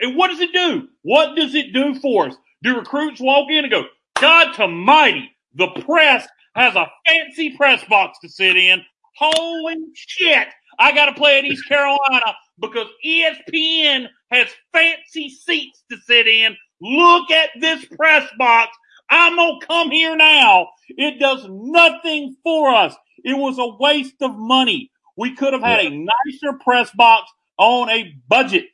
And 0.00 0.16
what 0.16 0.28
does 0.28 0.40
it 0.40 0.52
do? 0.52 0.88
What 1.02 1.36
does 1.36 1.54
it 1.54 1.72
do 1.72 1.94
for 2.00 2.28
us? 2.28 2.36
Do 2.62 2.76
recruits 2.76 3.20
walk 3.20 3.50
in 3.50 3.64
and 3.64 3.70
go, 3.70 3.84
God 4.20 4.54
to 4.54 4.66
mighty, 4.68 5.30
the 5.54 5.68
press 5.84 6.26
has 6.54 6.74
a 6.74 6.86
fancy 7.06 7.56
press 7.56 7.84
box 7.84 8.18
to 8.20 8.28
sit 8.28 8.56
in. 8.56 8.82
Holy 9.16 9.76
shit. 9.94 10.48
I 10.78 10.92
got 10.92 11.06
to 11.06 11.14
play 11.14 11.38
at 11.38 11.44
East 11.44 11.66
Carolina 11.68 12.34
because 12.60 12.86
ESPN 13.04 14.08
has 14.30 14.48
fancy 14.72 15.30
seats 15.30 15.82
to 15.90 15.96
sit 15.98 16.26
in. 16.26 16.56
Look 16.80 17.30
at 17.30 17.50
this 17.60 17.84
press 17.86 18.28
box. 18.38 18.76
I'm 19.10 19.36
going 19.36 19.60
to 19.60 19.66
come 19.66 19.90
here 19.90 20.16
now. 20.16 20.68
It 20.88 21.18
does 21.18 21.46
nothing 21.48 22.36
for 22.42 22.70
us. 22.74 22.94
It 23.24 23.36
was 23.36 23.58
a 23.58 23.76
waste 23.80 24.20
of 24.22 24.32
money. 24.34 24.90
We 25.16 25.34
could 25.34 25.52
have 25.52 25.62
had 25.62 25.82
yeah. 25.82 25.90
a 25.90 25.92
nicer 25.92 26.58
press 26.62 26.90
box 26.92 27.30
on 27.58 27.88
a 27.90 28.12
budget. 28.28 28.66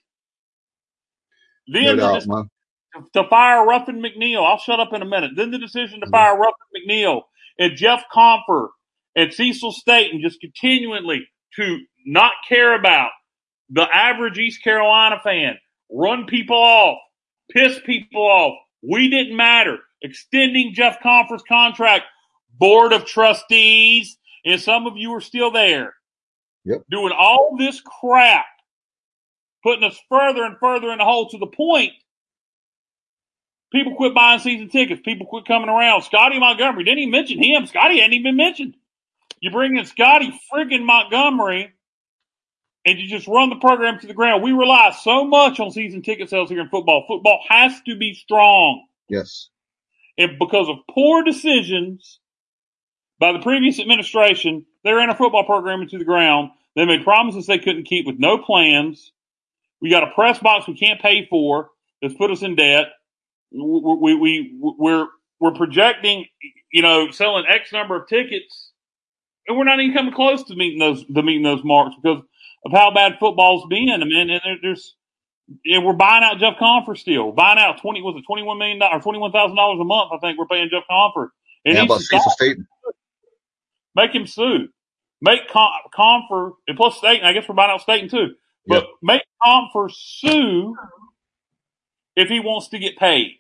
Then 1.69 1.97
no 1.97 2.21
doubt, 2.21 2.49
to 3.15 3.25
fire 3.29 3.65
Ruffin 3.67 4.03
McNeill, 4.03 4.47
I'll 4.47 4.59
shut 4.59 4.81
up 4.81 4.93
in 4.93 5.03
a 5.03 5.07
minute. 5.07 5.33
Then 5.37 5.51
the 5.51 5.59
decision 5.59 6.01
to 6.01 6.07
mm-hmm. 6.07 6.13
fire 6.13 6.37
Ruffin 6.37 6.55
McNeill 6.77 7.23
and 7.59 7.77
Jeff 7.77 8.05
Compher 8.13 8.69
and 9.15 9.33
Cecil 9.33 9.73
Staton 9.73 10.21
just 10.23 10.41
continually 10.41 11.27
to 11.57 11.79
not 12.07 12.33
care 12.49 12.75
about 12.79 13.11
the 13.71 13.83
average 13.83 14.39
East 14.39 14.63
Carolina 14.63 15.21
fan, 15.23 15.57
run 15.91 16.27
people 16.27 16.57
off, 16.57 16.99
piss 17.51 17.79
people 17.85 18.23
off. 18.23 18.55
We 18.83 19.09
didn't 19.09 19.37
matter. 19.37 19.79
Extending 20.03 20.75
Jeff 20.75 21.01
Compher's 21.03 21.43
contract, 21.49 22.05
board 22.59 22.93
of 22.93 23.07
trustees, 23.07 24.19
and 24.45 24.61
some 24.61 24.87
of 24.87 24.97
you 24.97 25.13
are 25.15 25.21
still 25.21 25.51
there. 25.51 25.95
Yep. 26.65 26.83
Doing 26.91 27.13
all 27.17 27.57
this 27.59 27.81
crap, 27.81 28.47
putting 29.63 29.85
us 29.85 29.99
further 30.09 30.45
and 30.45 30.57
further 30.59 30.91
in 30.91 30.99
the 30.99 31.05
hole 31.05 31.29
to 31.31 31.39
the 31.39 31.47
point 31.47 31.93
people 33.73 33.97
quit 33.97 34.15
buying 34.15 34.39
season 34.39 34.69
tickets. 34.69 35.01
People 35.05 35.27
quit 35.27 35.47
coming 35.47 35.69
around. 35.69 36.03
Scotty 36.03 36.39
Montgomery 36.39 36.85
didn't 36.85 37.01
even 37.01 37.11
mention 37.11 37.43
him. 37.43 37.67
Scotty 37.67 37.99
hadn't 37.99 38.13
even 38.13 38.37
mentioned. 38.37 38.77
You 39.41 39.51
bring 39.51 39.77
in 39.77 39.87
Scotty 39.87 40.39
friggin' 40.53 40.85
Montgomery 40.85 41.73
and 42.85 42.99
you 42.99 43.09
just 43.09 43.27
run 43.27 43.51
the 43.51 43.57
program 43.57 43.99
to 44.01 44.07
the 44.07 44.15
ground. 44.15 44.43
We 44.43 44.53
rely 44.53 44.95
so 45.03 45.25
much 45.25 45.59
on 45.59 45.71
season 45.71 46.03
ticket 46.03 46.31
sales 46.31 46.51
here 46.51 46.61
in 46.61 46.69
football. 46.69 47.05
Football 47.09 47.41
has 47.49 47.81
to 47.87 47.97
be 47.97 48.15
strong. 48.15 48.87
Yes. 49.09 49.49
And 50.19 50.39
because 50.39 50.69
of 50.69 50.77
poor 50.91 51.25
decisions 51.25 52.21
by 53.19 53.33
the 53.33 53.41
previous 53.41 53.81
administration, 53.81 54.67
they 54.85 54.93
ran 54.93 55.11
a 55.11 55.17
football 55.17 55.45
program 55.45 55.83
into 55.83 55.99
the 55.99 56.05
ground. 56.05 56.51
They 56.77 56.85
made 56.85 57.05
promises 57.05 57.47
they 57.47 57.59
couldn't 57.59 57.85
keep 57.85 58.07
with 58.07 58.19
no 58.19 58.39
plans. 58.39 59.13
We 59.81 59.91
got 59.91 60.05
a 60.05 60.15
press 60.15 60.39
box 60.39 60.67
we 60.69 60.77
can't 60.77 61.01
pay 61.01 61.27
for 61.29 61.71
that's 62.01 62.15
put 62.15 62.31
us 62.31 62.43
in 62.43 62.57
debt. 62.57 62.87
We, 63.53 63.59
we, 63.61 64.15
we, 64.15 64.59
we're, 64.61 65.07
we're 65.41 65.55
projecting, 65.55 66.27
you 66.73 66.83
know, 66.83 67.11
selling 67.11 67.45
X 67.49 67.73
number 67.73 67.97
of 67.97 68.09
tickets 68.09 68.73
and 69.47 69.57
we're 69.57 69.65
not 69.65 69.81
even 69.81 69.95
coming 69.95 70.15
close 70.15 70.45
to 70.45 70.55
meeting 70.55 70.79
those, 70.79 71.05
to 71.05 71.23
meeting 71.23 71.43
those 71.43 71.65
marks 71.65 71.97
because 72.01 72.23
of 72.65 72.73
how 72.73 72.93
bad 72.95 73.19
football's 73.19 73.67
been. 73.69 73.91
I 73.91 74.05
mean, 74.05 74.31
and 74.31 74.41
there's, 74.63 74.95
and 75.65 75.85
we're 75.85 75.93
buying 75.93 76.25
out 76.25 76.39
Jeff 76.39 76.55
Compher 76.61 76.97
still. 76.97 77.33
Buying 77.33 77.59
out 77.59 77.81
twenty 77.81 78.03
was 78.03 78.17
it 78.17 78.25
twenty 78.27 78.43
one 78.43 78.59
million 78.59 78.79
dollars, 78.79 79.03
twenty 79.03 79.19
one 79.19 79.33
thousand 79.33 79.57
dollars 79.57 79.81
a 79.81 79.85
month. 79.85 80.11
I 80.13 80.19
think 80.19 80.39
we're 80.39 80.47
paying 80.47 80.69
Jeff 80.71 80.85
Compher. 80.91 81.29
And 81.65 81.77
yeah, 81.77 81.85
about 81.85 82.01
Cecil 82.01 82.31
Staton. 82.31 82.67
Make 83.95 84.15
him 84.15 84.27
sue. 84.27 84.69
Make 85.21 85.49
Com- 85.49 85.73
Compher 85.97 86.53
and 86.67 86.77
plus 86.77 86.97
Staton. 86.97 87.25
I 87.25 87.33
guess 87.33 87.49
we're 87.49 87.55
buying 87.55 87.71
out 87.71 87.81
Staton 87.81 88.09
too. 88.09 88.35
But 88.67 88.83
yep. 88.83 88.85
make 89.03 89.23
Compher 89.45 89.91
sue 89.91 90.77
if 92.17 92.29
he 92.29 92.41
wants 92.41 92.69
to 92.69 92.79
get 92.79 92.97
paid. 92.97 93.39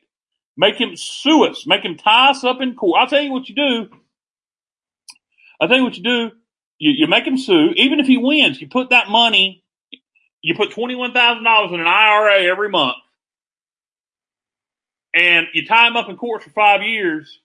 Make 0.57 0.77
him 0.77 0.97
sue 0.97 1.45
us. 1.45 1.67
Make 1.67 1.85
him 1.85 1.97
tie 1.97 2.31
us 2.31 2.45
up 2.45 2.61
in 2.61 2.75
court. 2.75 3.01
I'll 3.01 3.07
tell 3.07 3.23
you 3.23 3.33
what 3.33 3.49
you 3.49 3.55
do. 3.55 3.89
I'll 5.61 5.69
tell 5.69 5.79
you 5.79 5.85
what 5.85 5.97
you 5.97 6.03
do. 6.03 6.31
You, 6.79 6.91
you 6.91 7.07
make 7.07 7.27
him 7.27 7.39
sue. 7.39 7.71
Even 7.77 8.01
if 8.01 8.07
he 8.07 8.17
wins, 8.17 8.61
you 8.61 8.69
put 8.69 8.91
that 8.91 9.09
money 9.09 9.65
you 10.43 10.55
put 10.55 10.71
$21,000 10.71 11.75
in 11.75 11.81
an 11.81 11.87
IRA 11.87 12.43
every 12.43 12.69
month 12.69 12.97
and 15.15 15.47
you 15.53 15.67
tie 15.67 15.87
him 15.87 15.97
up 15.97 16.09
in 16.09 16.17
court 16.17 16.43
for 16.43 16.51
five 16.51 16.83
years, 16.83 17.39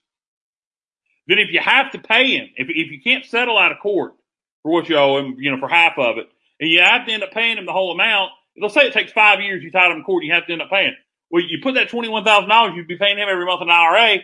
then 1.26 1.38
if 1.38 1.50
you 1.52 1.60
have 1.60 1.92
to 1.92 1.98
pay 1.98 2.36
him, 2.36 2.48
if, 2.56 2.68
if 2.68 2.90
you 2.90 3.00
can't 3.02 3.24
settle 3.24 3.58
out 3.58 3.72
of 3.72 3.78
court 3.78 4.14
for 4.62 4.72
what 4.72 4.88
you 4.88 4.96
owe 4.96 5.18
him, 5.18 5.36
you 5.38 5.50
know, 5.50 5.58
for 5.58 5.68
half 5.68 5.98
of 5.98 6.18
it, 6.18 6.28
and 6.60 6.70
you 6.70 6.80
have 6.80 7.06
to 7.06 7.12
end 7.12 7.22
up 7.22 7.30
paying 7.30 7.58
him 7.58 7.66
the 7.66 7.72
whole 7.72 7.92
amount, 7.92 8.30
let's 8.60 8.74
say 8.74 8.86
it 8.86 8.92
takes 8.92 9.12
five 9.12 9.40
years, 9.40 9.62
you 9.62 9.70
tied 9.70 9.90
him 9.90 9.98
in 9.98 10.04
court, 10.04 10.22
and 10.22 10.28
you 10.28 10.34
have 10.34 10.46
to 10.46 10.52
end 10.52 10.62
up 10.62 10.70
paying. 10.70 10.94
Well, 11.30 11.42
you 11.46 11.58
put 11.62 11.74
that 11.74 11.90
$21,000, 11.90 12.74
you'd 12.74 12.88
be 12.88 12.96
paying 12.96 13.18
him 13.18 13.28
every 13.28 13.44
month 13.44 13.62
in 13.62 13.68
an 13.68 13.74
IRA. 13.74 14.18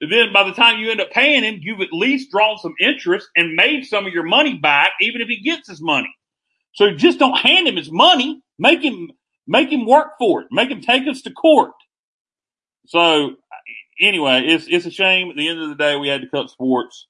Then 0.00 0.32
by 0.32 0.44
the 0.44 0.52
time 0.52 0.80
you 0.80 0.90
end 0.90 1.00
up 1.00 1.10
paying 1.10 1.44
him, 1.44 1.60
you've 1.62 1.80
at 1.80 1.92
least 1.92 2.30
drawn 2.30 2.58
some 2.58 2.74
interest 2.80 3.28
and 3.36 3.54
made 3.54 3.84
some 3.84 4.06
of 4.06 4.12
your 4.12 4.24
money 4.24 4.58
back, 4.58 4.92
even 5.00 5.20
if 5.20 5.28
he 5.28 5.42
gets 5.42 5.68
his 5.68 5.80
money. 5.80 6.12
So 6.72 6.92
just 6.92 7.18
don't 7.18 7.38
hand 7.38 7.68
him 7.68 7.76
his 7.76 7.90
money. 7.90 8.42
Make 8.58 8.82
him 8.82 9.10
make 9.46 9.70
him 9.70 9.86
work 9.86 10.12
for 10.18 10.42
it. 10.42 10.48
Make 10.50 10.70
him 10.70 10.80
take 10.80 11.08
us 11.08 11.22
to 11.22 11.30
court. 11.32 11.72
So 12.86 13.36
anyway, 14.00 14.44
it's 14.46 14.66
it's 14.68 14.86
a 14.86 14.90
shame. 14.90 15.30
At 15.30 15.36
the 15.36 15.48
end 15.48 15.60
of 15.60 15.68
the 15.68 15.74
day, 15.74 15.96
we 15.96 16.08
had 16.08 16.22
to 16.22 16.28
cut 16.28 16.50
sports. 16.50 17.06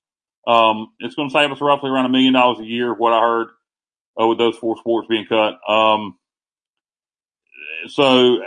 Um, 0.47 0.89
it's 1.01 1.15
going 1.15 1.29
to 1.29 1.33
save 1.33 1.53
us 1.53 1.61
roughly 1.61 1.91
around 1.91 2.07
a 2.07 2.11
million 2.11 2.33
dollars 2.33 2.61
a 2.61 2.65
year. 2.65 2.95
What 2.95 3.13
I 3.13 3.21
heard 3.21 3.49
uh, 4.21 4.27
with 4.27 4.39
those 4.39 4.57
four 4.57 4.77
sports 4.79 5.07
being 5.09 5.27
cut. 5.27 5.59
Um, 5.69 6.17
so 7.89 8.39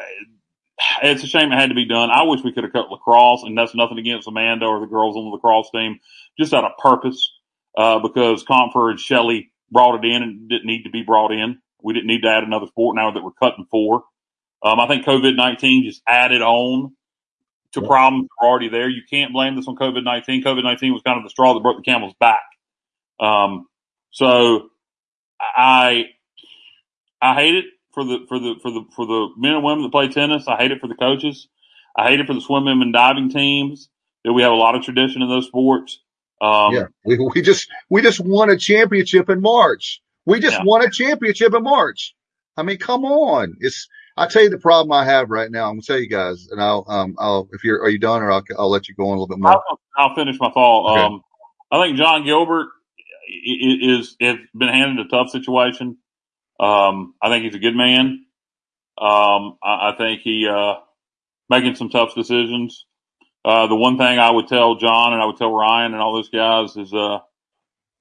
it's 1.04 1.24
a 1.24 1.28
shame 1.28 1.52
it 1.52 1.56
had 1.56 1.70
to 1.70 1.76
be 1.76 1.88
done. 1.88 2.10
I 2.12 2.24
wish 2.24 2.44
we 2.44 2.52
could 2.52 2.64
have 2.64 2.74
cut 2.74 2.90
lacrosse, 2.90 3.44
and 3.44 3.58
that's 3.58 3.76
nothing 3.76 4.00
against 4.00 4.28
Amanda 4.28 4.66
or 4.66 4.80
the 4.80 4.88
girls 4.88 5.16
on 5.16 5.26
the 5.26 5.30
lacrosse 5.32 5.70
team, 5.72 6.00
just 6.40 6.54
out 6.54 6.66
of 6.66 6.78
purpose, 6.78 7.32
uh, 7.78 8.00
because 8.00 8.44
Compher 8.44 8.92
and 8.92 9.00
Shelley 9.00 9.52
brought 9.74 10.04
it 10.04 10.08
in 10.08 10.24
and 10.24 10.50
didn't 10.50 10.66
need 10.66 10.84
to 10.84 10.90
be 10.90 11.04
brought 11.04 11.32
in. 11.32 11.60
We 11.82 11.94
didn't 11.94 12.08
need 12.08 12.22
to 12.22 12.30
add 12.30 12.44
another 12.44 12.68
sport 12.68 12.96
now 12.96 13.12
that 13.12 13.24
we're 13.24 13.32
cutting 13.32 13.66
four. 13.70 14.04
Um, 14.64 14.80
I 14.80 14.88
think 14.88 15.06
COVID 15.06 15.36
nineteen 15.36 15.84
just 15.84 16.02
added 16.08 16.42
on 16.42 16.96
to 17.74 17.82
problems 17.82 18.30
that 18.30 18.46
were 18.46 18.50
already 18.50 18.70
there. 18.70 18.88
You 18.88 19.02
can't 19.10 19.34
blame 19.34 19.56
this 19.56 19.68
on 19.68 19.76
COVID 19.76 20.04
nineteen. 20.04 20.44
COVID 20.44 20.64
nineteen 20.64 20.94
was 20.94 21.02
kind 21.02 21.18
of 21.18 21.24
the 21.24 21.30
straw 21.30 21.54
that 21.54 21.64
broke 21.64 21.78
the 21.78 21.84
camel's 21.84 22.14
back. 22.20 22.44
Um, 23.20 23.68
so 24.12 24.70
I 25.40 26.06
I 27.22 27.34
hate 27.34 27.56
it 27.56 27.66
for 27.94 28.04
the 28.06 28.26
for 28.30 28.40
the 28.40 28.56
for 28.62 28.72
the 28.72 28.86
for 28.96 29.06
the 29.06 29.30
men 29.38 29.56
and 29.56 29.64
women 29.64 29.84
that 29.84 29.92
play 29.92 30.08
tennis. 30.08 30.48
I 30.48 30.58
hate 30.58 30.72
it 30.72 30.80
for 30.80 30.88
the 30.88 30.96
coaches. 30.96 31.48
I 31.98 32.08
hate 32.08 32.20
it 32.20 32.28
for 32.28 32.34
the 32.34 32.42
swimming 32.42 32.82
and 32.82 32.94
diving 32.94 33.30
teams. 33.30 33.90
That 34.24 34.34
we 34.34 34.44
have 34.44 34.54
a 34.54 34.56
lot 34.56 34.76
of 34.76 34.84
tradition 34.84 35.22
in 35.22 35.28
those 35.28 35.48
sports. 35.48 36.00
Um, 36.44 36.74
yeah, 36.74 36.88
we, 37.06 37.18
we 37.34 37.42
just 37.42 37.70
we 37.90 38.02
just 38.02 38.20
won 38.20 38.50
a 38.50 38.58
championship 38.58 39.30
in 39.30 39.40
March. 39.40 40.02
We 40.26 40.42
just 40.42 40.58
yeah. 40.58 40.64
won 40.66 40.84
a 40.84 40.90
championship 40.90 41.54
in 41.54 41.64
March. 41.64 42.16
I 42.58 42.64
mean, 42.64 42.78
come 42.78 43.06
on. 43.06 43.56
It's 43.62 43.88
I'll 44.18 44.28
tell 44.28 44.44
you 44.44 44.50
the 44.50 44.58
problem 44.58 44.92
I 44.92 45.06
have 45.06 45.30
right 45.30 45.50
now. 45.50 45.70
I'm 45.70 45.76
gonna 45.76 45.84
tell 45.84 46.00
you 46.00 46.10
guys, 46.10 46.50
and 46.52 46.62
I'll 46.62 46.84
um 46.90 47.16
I'll 47.18 47.48
if 47.54 47.64
you're 47.64 47.82
are 47.82 47.90
you 47.90 47.98
done 47.98 48.22
or 48.22 48.30
I'll 48.30 48.44
I'll 48.60 48.70
let 48.70 48.90
you 48.90 48.96
go 48.96 49.06
on 49.06 49.18
a 49.18 49.22
little 49.22 49.28
bit 49.28 49.40
more. 49.40 49.52
I'll, 49.52 49.80
I'll 49.98 50.16
finish 50.16 50.36
my 50.38 50.52
thought. 50.52 50.94
Okay. 50.94 51.02
Um, 51.04 51.22
I 51.72 51.82
think 51.82 51.98
John 51.98 52.26
Gilbert 52.26 52.68
is 53.46 54.18
has 54.20 54.36
been 54.54 54.68
handed 54.68 55.06
a 55.06 55.10
tough 55.10 55.30
situation. 55.30 55.98
Um, 56.60 57.14
I 57.22 57.30
think 57.30 57.46
he's 57.46 57.56
a 57.56 57.60
good 57.60 57.76
man. 57.76 58.26
Um, 58.98 59.58
I, 59.64 59.92
I 59.92 59.96
think 59.98 60.22
he 60.24 60.48
uh 60.48 60.76
making 61.50 61.76
some 61.76 61.90
tough 61.90 62.16
decisions. 62.16 62.86
Uh, 63.46 63.68
the 63.68 63.76
one 63.76 63.98
thing 63.98 64.20
I 64.20 64.32
would 64.32 64.48
tell 64.48 64.76
John 64.76 65.12
and 65.12 65.22
I 65.22 65.26
would 65.26 65.36
tell 65.36 65.52
Ryan 65.52 65.94
and 65.94 66.02
all 66.02 66.14
those 66.14 66.30
guys 66.30 66.78
is, 66.78 66.94
uh, 66.94 67.20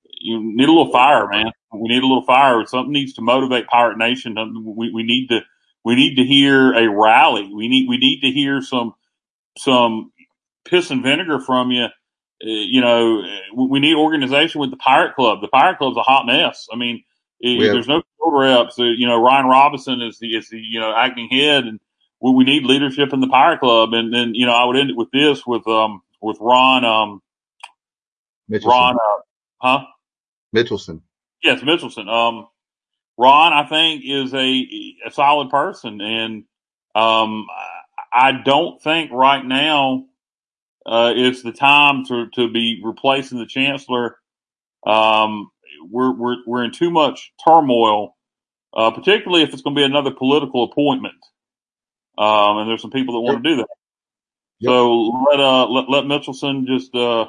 you 0.04 0.40
need 0.40 0.68
a 0.68 0.72
little 0.72 0.92
fire, 0.92 1.26
man. 1.26 1.50
We 1.72 1.88
need 1.88 2.02
a 2.02 2.06
little 2.06 2.24
fire. 2.24 2.64
Something 2.64 2.92
needs 2.92 3.14
to 3.14 3.22
motivate 3.22 3.66
Pirate 3.66 3.98
Nation. 3.98 4.36
We, 4.76 4.92
we 4.92 5.02
need 5.02 5.28
to, 5.30 5.40
we 5.84 5.96
need 5.96 6.14
to 6.14 6.24
hear 6.24 6.72
a 6.72 6.88
rally. 6.88 7.50
We 7.52 7.66
need, 7.66 7.88
we 7.88 7.98
need 7.98 8.20
to 8.20 8.30
hear 8.30 8.62
some, 8.62 8.94
some 9.58 10.12
piss 10.64 10.92
and 10.92 11.02
vinegar 11.02 11.40
from 11.40 11.72
you. 11.72 11.86
Uh, 11.86 11.88
you 12.40 12.80
know, 12.80 13.22
we 13.56 13.80
need 13.80 13.96
organization 13.96 14.60
with 14.60 14.70
the 14.70 14.76
Pirate 14.76 15.16
Club. 15.16 15.40
The 15.40 15.48
Pirate 15.48 15.78
Club's 15.78 15.96
a 15.96 16.02
hot 16.02 16.24
mess. 16.24 16.68
I 16.72 16.76
mean, 16.76 17.02
yeah. 17.40 17.72
there's 17.72 17.88
no 17.88 18.02
reps. 18.24 18.78
You 18.78 19.08
know, 19.08 19.20
Ryan 19.20 19.46
Robinson 19.46 20.02
is 20.02 20.20
the, 20.20 20.36
is 20.36 20.50
the, 20.50 20.58
you 20.58 20.78
know, 20.78 20.94
acting 20.94 21.28
head 21.28 21.64
and, 21.64 21.80
we, 22.22 22.32
we 22.32 22.44
need 22.44 22.64
leadership 22.64 23.12
in 23.12 23.20
the 23.20 23.28
Pirate 23.28 23.60
Club. 23.60 23.92
And 23.92 24.14
then, 24.14 24.34
you 24.34 24.46
know, 24.46 24.52
I 24.52 24.64
would 24.64 24.76
end 24.76 24.90
it 24.90 24.96
with 24.96 25.10
this 25.10 25.44
with, 25.46 25.66
um, 25.66 26.02
with 26.20 26.38
Ron, 26.40 26.84
um, 26.84 27.22
Mitchelson. 28.50 28.66
Ron, 28.66 28.94
uh, 28.94 29.20
huh? 29.60 29.84
Mitchelson. 30.54 31.00
Yes, 31.42 31.60
Mitchelson. 31.60 32.08
Um, 32.08 32.46
Ron, 33.18 33.52
I 33.52 33.68
think 33.68 34.04
is 34.06 34.32
a, 34.32 34.66
a 35.06 35.10
solid 35.10 35.50
person. 35.50 36.00
And, 36.00 36.44
um, 36.94 37.46
I 38.14 38.32
don't 38.32 38.80
think 38.80 39.10
right 39.10 39.44
now, 39.44 40.04
uh, 40.84 41.12
it's 41.16 41.42
the 41.42 41.52
time 41.52 42.04
to, 42.06 42.26
to 42.34 42.52
be 42.52 42.82
replacing 42.84 43.38
the 43.38 43.46
chancellor. 43.46 44.18
Um, 44.86 45.50
we're, 45.90 46.12
we're, 46.12 46.36
we're 46.46 46.64
in 46.64 46.72
too 46.72 46.90
much 46.90 47.32
turmoil, 47.44 48.16
uh, 48.76 48.90
particularly 48.90 49.44
if 49.44 49.52
it's 49.52 49.62
going 49.62 49.74
to 49.74 49.80
be 49.80 49.84
another 49.84 50.10
political 50.10 50.64
appointment. 50.64 51.14
Um, 52.18 52.58
and 52.58 52.68
there's 52.68 52.82
some 52.82 52.90
people 52.90 53.14
that 53.14 53.20
want 53.20 53.36
yep. 53.36 53.42
to 53.42 53.48
do 53.48 53.56
that. 53.56 53.68
Yep. 54.60 54.68
So 54.68 54.92
let, 55.30 55.40
uh, 55.40 55.66
let, 55.68 55.88
let 55.88 56.04
Mitchelson 56.04 56.66
just, 56.66 56.94
uh, 56.94 57.26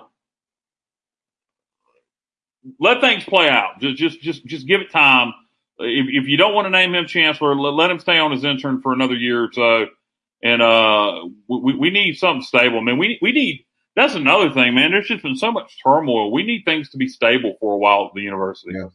let 2.79 3.01
things 3.01 3.23
play 3.23 3.49
out. 3.49 3.79
Just, 3.79 3.97
just, 3.97 4.21
just, 4.21 4.45
just 4.45 4.67
give 4.67 4.81
it 4.81 4.91
time. 4.91 5.33
If, 5.79 6.07
if 6.09 6.27
you 6.27 6.37
don't 6.37 6.53
want 6.53 6.65
to 6.65 6.69
name 6.69 6.93
him 6.93 7.07
chancellor, 7.07 7.55
let, 7.55 7.73
let 7.73 7.91
him 7.91 7.99
stay 7.99 8.19
on 8.19 8.33
as 8.33 8.43
intern 8.43 8.81
for 8.81 8.93
another 8.93 9.15
year 9.15 9.45
or 9.45 9.49
so. 9.53 9.85
And, 10.43 10.61
uh, 10.61 11.27
we, 11.47 11.75
we 11.75 11.89
need 11.89 12.17
something 12.17 12.43
stable. 12.43 12.79
I 12.79 12.83
mean, 12.83 12.97
we, 12.97 13.17
we 13.21 13.31
need, 13.31 13.65
that's 13.95 14.15
another 14.15 14.51
thing, 14.51 14.75
man. 14.75 14.91
There's 14.91 15.07
just 15.07 15.23
been 15.23 15.37
so 15.37 15.51
much 15.51 15.77
turmoil. 15.83 16.31
We 16.31 16.43
need 16.43 16.63
things 16.65 16.89
to 16.89 16.97
be 16.97 17.07
stable 17.07 17.55
for 17.59 17.73
a 17.73 17.77
while 17.77 18.07
at 18.07 18.13
the 18.13 18.21
university. 18.21 18.73
Yeah. 18.75 18.89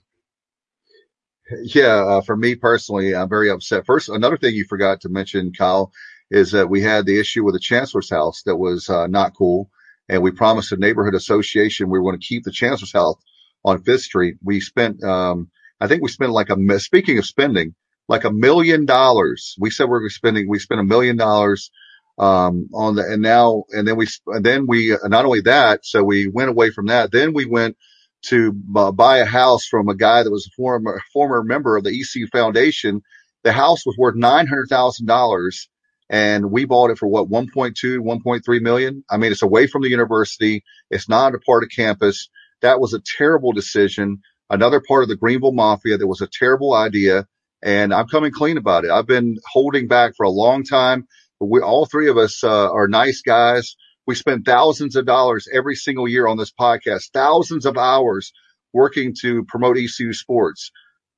Yeah, 1.51 2.05
uh, 2.07 2.21
for 2.23 2.37
me 2.37 2.55
personally, 2.57 3.15
I'm 3.15 3.29
very 3.29 3.51
upset. 3.51 3.87
First, 3.87 4.09
another 4.09 4.37
thing 4.37 4.55
you 4.55 4.65
forgot 4.65 5.03
to 5.03 5.09
mention, 5.09 5.53
Kyle, 5.53 5.93
is 6.31 6.53
that 6.53 6.69
we 6.71 6.83
had 6.83 7.07
the 7.07 7.19
issue 7.19 7.45
with 7.45 7.55
the 7.55 7.61
chancellor's 7.61 8.11
house 8.11 8.43
that 8.45 8.57
was 8.57 8.89
uh, 8.91 9.07
not 9.07 9.35
cool, 9.37 9.71
and 10.09 10.23
we 10.23 10.31
promised 10.31 10.71
the 10.71 10.77
neighborhood 10.77 11.15
association 11.15 11.89
we 11.89 11.99
were 11.99 12.05
going 12.05 12.21
to 12.21 12.27
keep 12.27 12.45
the 12.45 12.53
chancellor's 12.53 12.93
house 12.93 13.17
on 13.65 13.83
Fifth 13.83 14.03
Street. 14.03 14.37
We 14.45 14.61
spent, 14.61 15.03
um, 15.03 15.51
I 15.81 15.89
think 15.89 16.03
we 16.03 16.09
spent 16.11 16.33
like 16.33 16.51
a 16.51 16.81
speaking 16.81 17.19
of 17.19 17.27
spending, 17.27 17.75
like 18.09 18.25
a 18.25 18.31
million 18.33 18.85
dollars. 18.85 19.57
We 19.59 19.71
said 19.71 19.85
we 19.85 19.91
we're 19.93 20.11
spending, 20.11 20.49
we 20.49 20.59
spent 20.59 20.81
a 20.81 20.85
million 20.85 21.17
dollars 21.17 21.71
um, 22.19 22.69
on 22.75 22.97
the, 22.97 23.05
and 23.05 23.23
now, 23.23 23.65
and 23.71 23.89
then 23.89 23.97
we, 23.97 24.07
and 24.27 24.45
then 24.45 24.67
we, 24.67 24.97
not 25.05 25.25
only 25.25 25.41
that, 25.43 25.87
so 25.87 26.05
we 26.05 26.29
went 26.29 26.51
away 26.51 26.71
from 26.71 26.87
that. 26.87 27.11
Then 27.11 27.33
we 27.33 27.47
went 27.47 27.77
to 28.23 28.53
buy 28.53 29.19
a 29.19 29.25
house 29.25 29.67
from 29.67 29.89
a 29.89 29.95
guy 29.97 30.23
that 30.23 30.31
was 30.31 30.47
a 30.47 30.55
former 30.57 31.01
former 31.13 31.43
member 31.43 31.77
of 31.77 31.85
the 31.85 31.91
ECU 31.91 32.27
Foundation. 32.29 33.03
The 33.45 33.53
house 33.53 33.87
was 33.87 33.97
worth 33.99 34.17
nine 34.17 34.47
hundred 34.47 34.69
thousand 34.69 35.07
dollars, 35.07 35.69
and 36.11 36.51
we 36.51 36.65
bought 36.65 36.91
it 36.91 36.99
for 36.99 37.07
what 37.07 37.31
1.2, 37.31 37.75
1.3 38.01 38.61
million. 38.61 39.05
I 39.11 39.17
mean, 39.17 39.33
it's 39.33 39.43
away 39.43 39.67
from 39.67 39.83
the 39.83 39.89
university. 39.91 40.65
It's 40.91 41.09
not 41.09 41.35
a 41.35 41.39
part 41.39 41.63
of 41.63 41.71
campus. 41.75 42.29
That 42.63 42.81
was 42.81 42.95
a 42.95 43.01
terrible 43.19 43.53
decision. 43.53 44.19
Another 44.51 44.81
part 44.87 45.05
of 45.05 45.09
the 45.09 45.17
Greenville 45.17 45.53
Mafia. 45.53 45.99
That 45.99 46.07
was 46.09 46.21
a 46.21 46.29
terrible 46.29 46.75
idea, 46.75 47.27
and 47.63 47.95
I'm 47.95 48.09
coming 48.09 48.33
clean 48.33 48.57
about 48.59 48.85
it. 48.85 48.91
I've 48.91 49.07
been 49.07 49.37
holding 49.47 49.87
back 49.89 50.15
for 50.17 50.25
a 50.25 50.31
long 50.31 50.65
time. 50.65 51.07
But 51.39 51.47
we, 51.47 51.61
all 51.61 51.87
three 51.87 52.09
of 52.09 52.19
us, 52.19 52.43
uh, 52.43 52.71
are 52.73 52.89
nice 52.89 53.23
guys. 53.23 53.77
We 54.09 54.15
spend 54.15 54.47
thousands 54.47 54.97
of 54.97 55.05
dollars 55.05 55.49
every 55.53 55.75
single 55.75 56.09
year 56.09 56.27
on 56.27 56.39
this 56.39 56.51
podcast, 56.51 57.11
thousands 57.13 57.67
of 57.67 57.77
hours 57.77 58.33
working 58.73 59.15
to 59.21 59.45
promote 59.45 59.77
ECU 59.77 60.15
sports. 60.15 60.71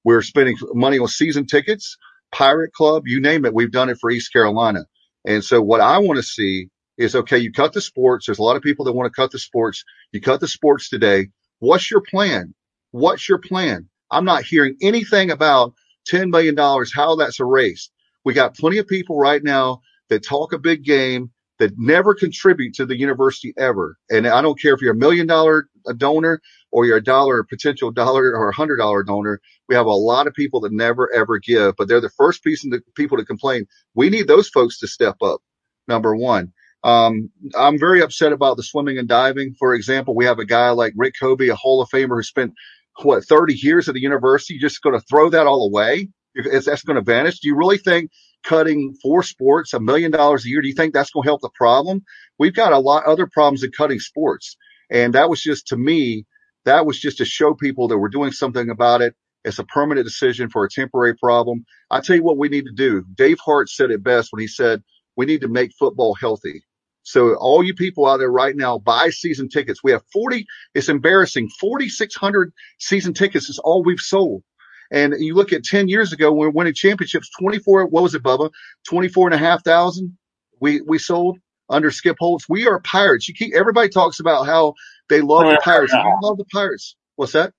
We're 0.02 0.22
spending 0.22 0.56
money 0.74 0.98
on 0.98 1.06
season 1.06 1.46
tickets, 1.46 1.96
Pirate 2.32 2.72
Club, 2.72 3.04
you 3.06 3.20
name 3.20 3.44
it. 3.44 3.54
We've 3.54 3.70
done 3.70 3.90
it 3.90 3.98
for 4.00 4.10
East 4.10 4.32
Carolina. 4.32 4.86
And 5.24 5.44
so 5.44 5.62
what 5.62 5.80
I 5.80 5.98
want 5.98 6.16
to 6.16 6.24
see 6.24 6.66
is, 6.98 7.14
okay, 7.14 7.38
you 7.38 7.52
cut 7.52 7.74
the 7.74 7.80
sports. 7.80 8.26
There's 8.26 8.40
a 8.40 8.42
lot 8.42 8.56
of 8.56 8.62
people 8.62 8.84
that 8.86 8.92
want 8.92 9.06
to 9.06 9.14
cut 9.14 9.30
the 9.30 9.38
sports. 9.38 9.84
You 10.10 10.20
cut 10.20 10.40
the 10.40 10.48
sports 10.48 10.88
today. 10.88 11.28
What's 11.60 11.92
your 11.92 12.00
plan? 12.00 12.54
What's 12.90 13.28
your 13.28 13.38
plan? 13.38 13.88
I'm 14.10 14.24
not 14.24 14.42
hearing 14.42 14.74
anything 14.82 15.30
about 15.30 15.74
$10 16.12 16.30
million, 16.30 16.56
how 16.92 17.14
that's 17.14 17.38
erased. 17.38 17.92
We 18.24 18.34
got 18.34 18.56
plenty 18.56 18.78
of 18.78 18.88
people 18.88 19.16
right 19.16 19.44
now 19.44 19.82
that 20.08 20.24
talk 20.24 20.52
a 20.52 20.58
big 20.58 20.82
game 20.82 21.30
that 21.60 21.74
never 21.76 22.14
contribute 22.14 22.74
to 22.74 22.86
the 22.86 22.98
university 22.98 23.52
ever. 23.56 23.98
And 24.08 24.26
I 24.26 24.40
don't 24.42 24.60
care 24.60 24.74
if 24.74 24.80
you're 24.80 24.94
a 24.94 24.96
million 24.96 25.26
dollar 25.26 25.68
donor 25.96 26.40
or 26.72 26.86
you're 26.86 26.96
a 26.96 27.04
dollar, 27.04 27.44
potential 27.44 27.92
dollar 27.92 28.34
or 28.34 28.48
a 28.48 28.54
hundred 28.54 28.78
dollar 28.78 29.02
donor. 29.02 29.40
We 29.68 29.74
have 29.74 29.86
a 29.86 29.90
lot 29.90 30.26
of 30.26 30.32
people 30.32 30.60
that 30.60 30.72
never 30.72 31.12
ever 31.14 31.38
give, 31.38 31.74
but 31.76 31.86
they're 31.86 32.00
the 32.00 32.08
first 32.08 32.42
piece 32.42 32.64
of 32.64 32.70
the 32.70 32.80
people 32.96 33.18
to 33.18 33.26
complain. 33.26 33.66
We 33.94 34.08
need 34.08 34.26
those 34.26 34.48
folks 34.48 34.78
to 34.80 34.88
step 34.88 35.16
up. 35.22 35.40
Number 35.86 36.16
one. 36.16 36.52
Um, 36.82 37.28
I'm 37.54 37.78
very 37.78 38.00
upset 38.00 38.32
about 38.32 38.56
the 38.56 38.62
swimming 38.62 38.96
and 38.96 39.06
diving. 39.06 39.54
For 39.58 39.74
example, 39.74 40.16
we 40.16 40.24
have 40.24 40.38
a 40.38 40.46
guy 40.46 40.70
like 40.70 40.94
Rick 40.96 41.14
Kobe, 41.20 41.48
a 41.48 41.54
Hall 41.54 41.82
of 41.82 41.90
Famer 41.90 42.16
who 42.16 42.22
spent 42.22 42.54
what 43.02 43.22
30 43.24 43.54
years 43.54 43.86
at 43.88 43.94
the 43.94 44.00
university, 44.00 44.58
just 44.58 44.80
going 44.80 44.98
to 44.98 45.04
throw 45.06 45.28
that 45.28 45.46
all 45.46 45.66
away. 45.66 46.08
If 46.34 46.64
that's 46.64 46.84
going 46.84 46.96
to 46.96 47.02
vanish. 47.02 47.40
Do 47.40 47.48
you 47.48 47.56
really 47.56 47.76
think 47.76 48.10
cutting 48.44 48.94
four 49.02 49.22
sports 49.22 49.72
a 49.74 49.80
million 49.80 50.10
dollars 50.10 50.44
a 50.44 50.48
year. 50.48 50.62
Do 50.62 50.68
you 50.68 50.74
think 50.74 50.94
that's 50.94 51.10
going 51.10 51.24
to 51.24 51.28
help 51.28 51.40
the 51.40 51.50
problem? 51.54 52.04
We've 52.38 52.54
got 52.54 52.72
a 52.72 52.78
lot 52.78 53.04
other 53.04 53.26
problems 53.26 53.62
in 53.62 53.70
cutting 53.72 54.00
sports. 54.00 54.56
And 54.90 55.14
that 55.14 55.30
was 55.30 55.40
just 55.40 55.68
to 55.68 55.76
me, 55.76 56.26
that 56.64 56.86
was 56.86 56.98
just 56.98 57.18
to 57.18 57.24
show 57.24 57.54
people 57.54 57.88
that 57.88 57.98
we're 57.98 58.08
doing 58.08 58.32
something 58.32 58.70
about 58.70 59.02
it. 59.02 59.14
It's 59.44 59.58
a 59.58 59.64
permanent 59.64 60.06
decision 60.06 60.50
for 60.50 60.64
a 60.64 60.70
temporary 60.70 61.16
problem. 61.16 61.64
I 61.90 62.00
tell 62.00 62.16
you 62.16 62.22
what 62.22 62.38
we 62.38 62.48
need 62.48 62.64
to 62.66 62.72
do. 62.74 63.04
Dave 63.14 63.38
Hart 63.44 63.68
said 63.68 63.90
it 63.90 64.02
best 64.02 64.32
when 64.32 64.40
he 64.40 64.46
said 64.48 64.82
we 65.16 65.26
need 65.26 65.40
to 65.42 65.48
make 65.48 65.72
football 65.78 66.14
healthy. 66.14 66.62
So 67.02 67.34
all 67.34 67.62
you 67.62 67.74
people 67.74 68.06
out 68.06 68.18
there 68.18 68.30
right 68.30 68.54
now, 68.54 68.78
buy 68.78 69.10
season 69.10 69.48
tickets. 69.48 69.82
We 69.82 69.92
have 69.92 70.02
40. 70.12 70.46
It's 70.74 70.88
embarrassing. 70.88 71.48
4,600 71.60 72.52
season 72.78 73.14
tickets 73.14 73.48
is 73.48 73.58
all 73.58 73.82
we've 73.82 73.98
sold. 73.98 74.42
And 74.90 75.14
you 75.18 75.34
look 75.34 75.52
at 75.52 75.64
10 75.64 75.88
years 75.88 76.12
ago 76.12 76.32
when 76.32 76.40
we 76.40 76.46
were 76.46 76.52
winning 76.52 76.74
championships, 76.74 77.30
24, 77.38 77.86
what 77.86 78.02
was 78.02 78.14
it, 78.14 78.22
Bubba? 78.22 78.50
24 78.88 79.28
and 79.28 79.34
a 79.34 79.38
half 79.38 79.62
thousand 79.64 80.16
we, 80.60 80.80
we 80.82 80.98
sold 80.98 81.38
under 81.68 81.90
Skip 81.90 82.16
Holtz. 82.20 82.48
We 82.48 82.66
are 82.66 82.78
pirates. 82.80 83.28
You 83.28 83.34
keep, 83.34 83.54
everybody 83.54 83.88
talks 83.88 84.20
about 84.20 84.46
how 84.46 84.74
they 85.08 85.20
love 85.20 85.46
the 85.46 85.60
pirates. 85.64 85.92
We 85.92 86.14
love 86.22 86.36
the 86.36 86.44
pirates. 86.44 86.96
What's 87.16 87.32
that? 87.32 87.52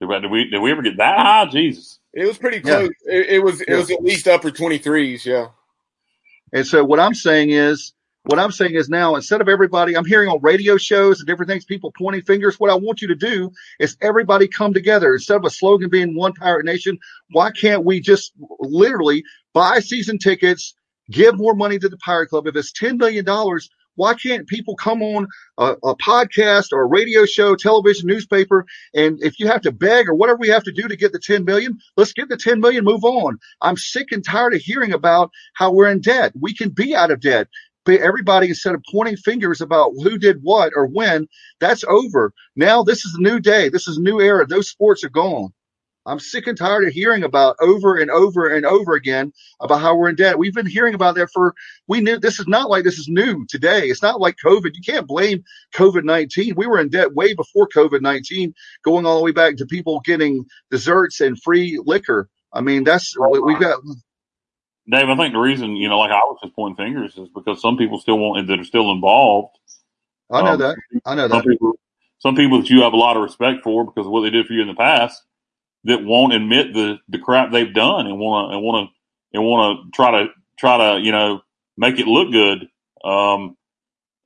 Did 0.00 0.30
we, 0.30 0.50
did 0.50 0.60
we 0.60 0.70
ever 0.70 0.82
get 0.82 0.98
that 0.98 1.18
high? 1.18 1.46
Jesus. 1.46 1.98
It 2.12 2.26
was 2.26 2.38
pretty 2.38 2.60
close. 2.60 2.90
Yeah. 3.06 3.14
It, 3.14 3.26
it, 3.30 3.38
was, 3.42 3.60
it 3.60 3.68
yeah. 3.70 3.76
was 3.76 3.90
at 3.90 4.02
least 4.02 4.28
upper 4.28 4.50
23s. 4.50 5.24
Yeah. 5.24 5.48
And 6.52 6.66
so 6.66 6.84
what 6.84 7.00
I'm 7.00 7.14
saying 7.14 7.50
is 7.50 7.94
what 8.24 8.38
I'm 8.38 8.52
saying 8.52 8.74
is 8.74 8.88
now, 8.88 9.16
instead 9.16 9.40
of 9.40 9.48
everybody, 9.48 9.96
I'm 9.96 10.06
hearing 10.06 10.28
on 10.28 10.40
radio 10.42 10.76
shows 10.76 11.20
and 11.20 11.26
different 11.26 11.50
things, 11.50 11.64
people 11.64 11.92
pointing 11.96 12.22
fingers. 12.22 12.58
What 12.58 12.70
I 12.70 12.74
want 12.74 13.02
you 13.02 13.08
to 13.08 13.14
do 13.14 13.50
is 13.78 13.96
everybody 14.00 14.48
come 14.48 14.72
together. 14.72 15.14
Instead 15.14 15.36
of 15.36 15.44
a 15.44 15.50
slogan 15.50 15.90
being 15.90 16.16
one 16.16 16.32
pirate 16.32 16.64
nation, 16.64 16.98
why 17.30 17.50
can't 17.50 17.84
we 17.84 18.00
just 18.00 18.32
literally 18.60 19.24
buy 19.52 19.80
season 19.80 20.18
tickets, 20.18 20.74
Give 21.10 21.36
more 21.36 21.54
money 21.54 21.78
to 21.78 21.88
the 21.88 21.98
Pirate 21.98 22.28
Club. 22.28 22.46
If 22.46 22.56
it's 22.56 22.72
$10 22.72 22.98
million, 22.98 23.26
why 23.96 24.14
can't 24.14 24.48
people 24.48 24.74
come 24.74 25.02
on 25.02 25.28
a, 25.58 25.76
a, 25.84 25.96
podcast 25.96 26.72
or 26.72 26.82
a 26.82 26.86
radio 26.86 27.26
show, 27.26 27.54
television, 27.54 28.08
newspaper, 28.08 28.66
and 28.94 29.22
if 29.22 29.38
you 29.38 29.46
have 29.46 29.60
to 29.62 29.72
beg 29.72 30.08
or 30.08 30.14
whatever 30.14 30.38
we 30.38 30.48
have 30.48 30.64
to 30.64 30.72
do 30.72 30.88
to 30.88 30.96
get 30.96 31.12
the 31.12 31.20
10 31.20 31.44
million, 31.44 31.78
let's 31.96 32.12
get 32.12 32.28
the 32.28 32.36
10 32.36 32.58
million, 32.58 32.84
move 32.84 33.04
on. 33.04 33.38
I'm 33.60 33.76
sick 33.76 34.08
and 34.10 34.24
tired 34.24 34.54
of 34.54 34.62
hearing 34.62 34.92
about 34.92 35.30
how 35.52 35.72
we're 35.72 35.88
in 35.88 36.00
debt. 36.00 36.32
We 36.40 36.54
can 36.54 36.70
be 36.70 36.94
out 36.94 37.10
of 37.10 37.20
debt. 37.20 37.48
Everybody, 37.86 38.48
instead 38.48 38.74
of 38.74 38.82
pointing 38.90 39.16
fingers 39.16 39.60
about 39.60 39.92
who 40.02 40.18
did 40.18 40.38
what 40.42 40.72
or 40.74 40.86
when, 40.86 41.28
that's 41.60 41.84
over. 41.84 42.32
Now 42.56 42.82
this 42.82 43.04
is 43.04 43.14
a 43.14 43.22
new 43.22 43.40
day. 43.40 43.68
This 43.68 43.88
is 43.88 43.98
a 43.98 44.02
new 44.02 44.20
era. 44.20 44.46
Those 44.46 44.68
sports 44.68 45.04
are 45.04 45.10
gone. 45.10 45.52
I'm 46.06 46.18
sick 46.18 46.46
and 46.46 46.56
tired 46.56 46.86
of 46.86 46.92
hearing 46.92 47.24
about 47.24 47.56
over 47.60 47.96
and 47.96 48.10
over 48.10 48.46
and 48.46 48.66
over 48.66 48.94
again 48.94 49.32
about 49.60 49.80
how 49.80 49.96
we're 49.96 50.10
in 50.10 50.16
debt. 50.16 50.38
We've 50.38 50.54
been 50.54 50.66
hearing 50.66 50.94
about 50.94 51.14
that 51.14 51.30
for, 51.32 51.54
we 51.88 52.00
knew 52.00 52.18
this 52.18 52.38
is 52.38 52.46
not 52.46 52.68
like 52.68 52.84
this 52.84 52.98
is 52.98 53.08
new 53.08 53.46
today. 53.48 53.88
It's 53.88 54.02
not 54.02 54.20
like 54.20 54.36
COVID. 54.44 54.72
You 54.74 54.82
can't 54.84 55.06
blame 55.06 55.42
COVID 55.74 56.04
19. 56.04 56.54
We 56.56 56.66
were 56.66 56.78
in 56.78 56.90
debt 56.90 57.14
way 57.14 57.32
before 57.34 57.68
COVID 57.68 58.02
19, 58.02 58.52
going 58.84 59.06
all 59.06 59.16
the 59.16 59.24
way 59.24 59.32
back 59.32 59.56
to 59.56 59.66
people 59.66 60.00
getting 60.04 60.44
desserts 60.70 61.20
and 61.20 61.40
free 61.40 61.80
liquor. 61.82 62.28
I 62.52 62.60
mean, 62.60 62.84
that's, 62.84 63.16
we've 63.18 63.58
got. 63.60 63.80
Dave, 64.90 65.08
I 65.08 65.16
think 65.16 65.32
the 65.32 65.40
reason, 65.40 65.76
you 65.76 65.88
know, 65.88 65.98
like 65.98 66.10
I 66.10 66.18
was 66.18 66.38
just 66.42 66.54
pointing 66.54 66.76
fingers 66.76 67.16
is 67.16 67.28
because 67.34 67.60
some 67.60 67.76
people 67.76 67.98
still 67.98 68.18
want, 68.18 68.46
that 68.48 68.60
are 68.60 68.64
still 68.64 68.92
involved. 68.92 69.56
I 70.30 70.42
know 70.42 70.52
um, 70.52 70.58
that. 70.58 70.76
I 71.06 71.14
know 71.14 71.28
that. 71.28 71.34
Some 71.34 71.42
people, 71.42 71.72
some 72.18 72.36
people 72.36 72.60
that 72.60 72.70
you 72.70 72.82
have 72.82 72.92
a 72.92 72.96
lot 72.96 73.16
of 73.16 73.22
respect 73.22 73.62
for 73.62 73.84
because 73.84 74.06
of 74.06 74.12
what 74.12 74.22
they 74.22 74.30
did 74.30 74.46
for 74.46 74.52
you 74.52 74.62
in 74.62 74.68
the 74.68 74.74
past 74.74 75.22
that 75.84 76.02
won't 76.02 76.32
admit 76.32 76.72
the 76.72 76.98
the 77.08 77.18
crap 77.18 77.52
they've 77.52 77.74
done 77.74 78.06
and 78.06 78.18
want 78.18 78.50
to 78.50 78.56
and 78.56 78.64
want 78.64 78.88
to 78.88 79.38
and 79.38 79.46
want 79.46 79.84
to 79.84 79.90
try 79.96 80.10
to 80.10 80.28
try 80.58 80.76
to 80.78 81.00
you 81.00 81.12
know 81.12 81.40
make 81.76 81.98
it 81.98 82.06
look 82.06 82.32
good. 82.32 82.68
Um, 83.04 83.56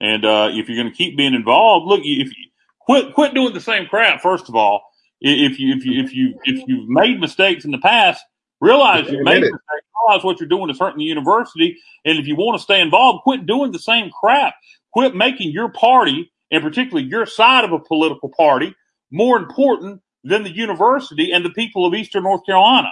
and 0.00 0.24
uh, 0.24 0.50
if 0.52 0.68
you're 0.68 0.80
going 0.80 0.90
to 0.90 0.96
keep 0.96 1.16
being 1.16 1.34
involved, 1.34 1.86
look, 1.86 2.00
if 2.04 2.28
you 2.28 2.48
quit 2.80 3.14
quit 3.14 3.34
doing 3.34 3.52
the 3.52 3.60
same 3.60 3.86
crap. 3.86 4.22
First 4.22 4.48
of 4.48 4.54
all, 4.54 4.82
if 5.20 5.58
you 5.58 5.74
if 5.74 5.84
you 5.84 6.02
if 6.02 6.14
you 6.14 6.38
if 6.44 6.62
you've 6.66 6.88
made 6.88 7.20
mistakes 7.20 7.64
in 7.64 7.70
the 7.70 7.78
past, 7.78 8.24
realize 8.60 9.10
you've 9.10 9.24
made 9.24 9.40
mistakes. 9.40 9.62
Realize 10.08 10.24
what 10.24 10.40
you're 10.40 10.48
doing 10.48 10.70
is 10.70 10.78
hurting 10.78 10.98
the 10.98 11.04
university. 11.04 11.76
And 12.04 12.18
if 12.18 12.26
you 12.26 12.36
want 12.36 12.58
to 12.58 12.62
stay 12.62 12.80
involved, 12.80 13.22
quit 13.24 13.46
doing 13.46 13.72
the 13.72 13.78
same 13.78 14.10
crap. 14.10 14.54
Quit 14.92 15.14
making 15.14 15.52
your 15.52 15.70
party, 15.70 16.32
and 16.50 16.62
particularly 16.62 17.06
your 17.08 17.26
side 17.26 17.64
of 17.64 17.72
a 17.72 17.78
political 17.78 18.30
party, 18.30 18.74
more 19.10 19.36
important 19.36 20.00
than 20.24 20.44
the 20.44 20.50
university 20.50 21.30
and 21.32 21.44
the 21.44 21.50
people 21.50 21.86
of 21.86 21.94
Eastern 21.94 22.22
North 22.22 22.44
Carolina. 22.46 22.88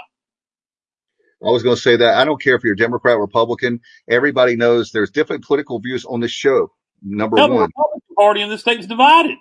I 1.42 1.50
was 1.50 1.62
going 1.62 1.76
to 1.76 1.82
say 1.82 1.96
that 1.96 2.14
I 2.14 2.24
don't 2.24 2.40
care 2.40 2.54
if 2.54 2.64
you're 2.64 2.74
Democrat, 2.74 3.18
Republican. 3.18 3.80
Everybody 4.08 4.56
knows 4.56 4.90
there's 4.90 5.10
different 5.10 5.44
political 5.44 5.78
views 5.80 6.04
on 6.04 6.20
this 6.20 6.30
show. 6.30 6.72
Number 7.02 7.36
no, 7.36 7.48
one, 7.48 7.56
the 7.56 7.62
Republican 7.62 8.14
Party 8.16 8.40
in 8.42 8.48
the 8.48 8.58
state 8.58 8.80
is 8.80 8.86
divided. 8.86 9.38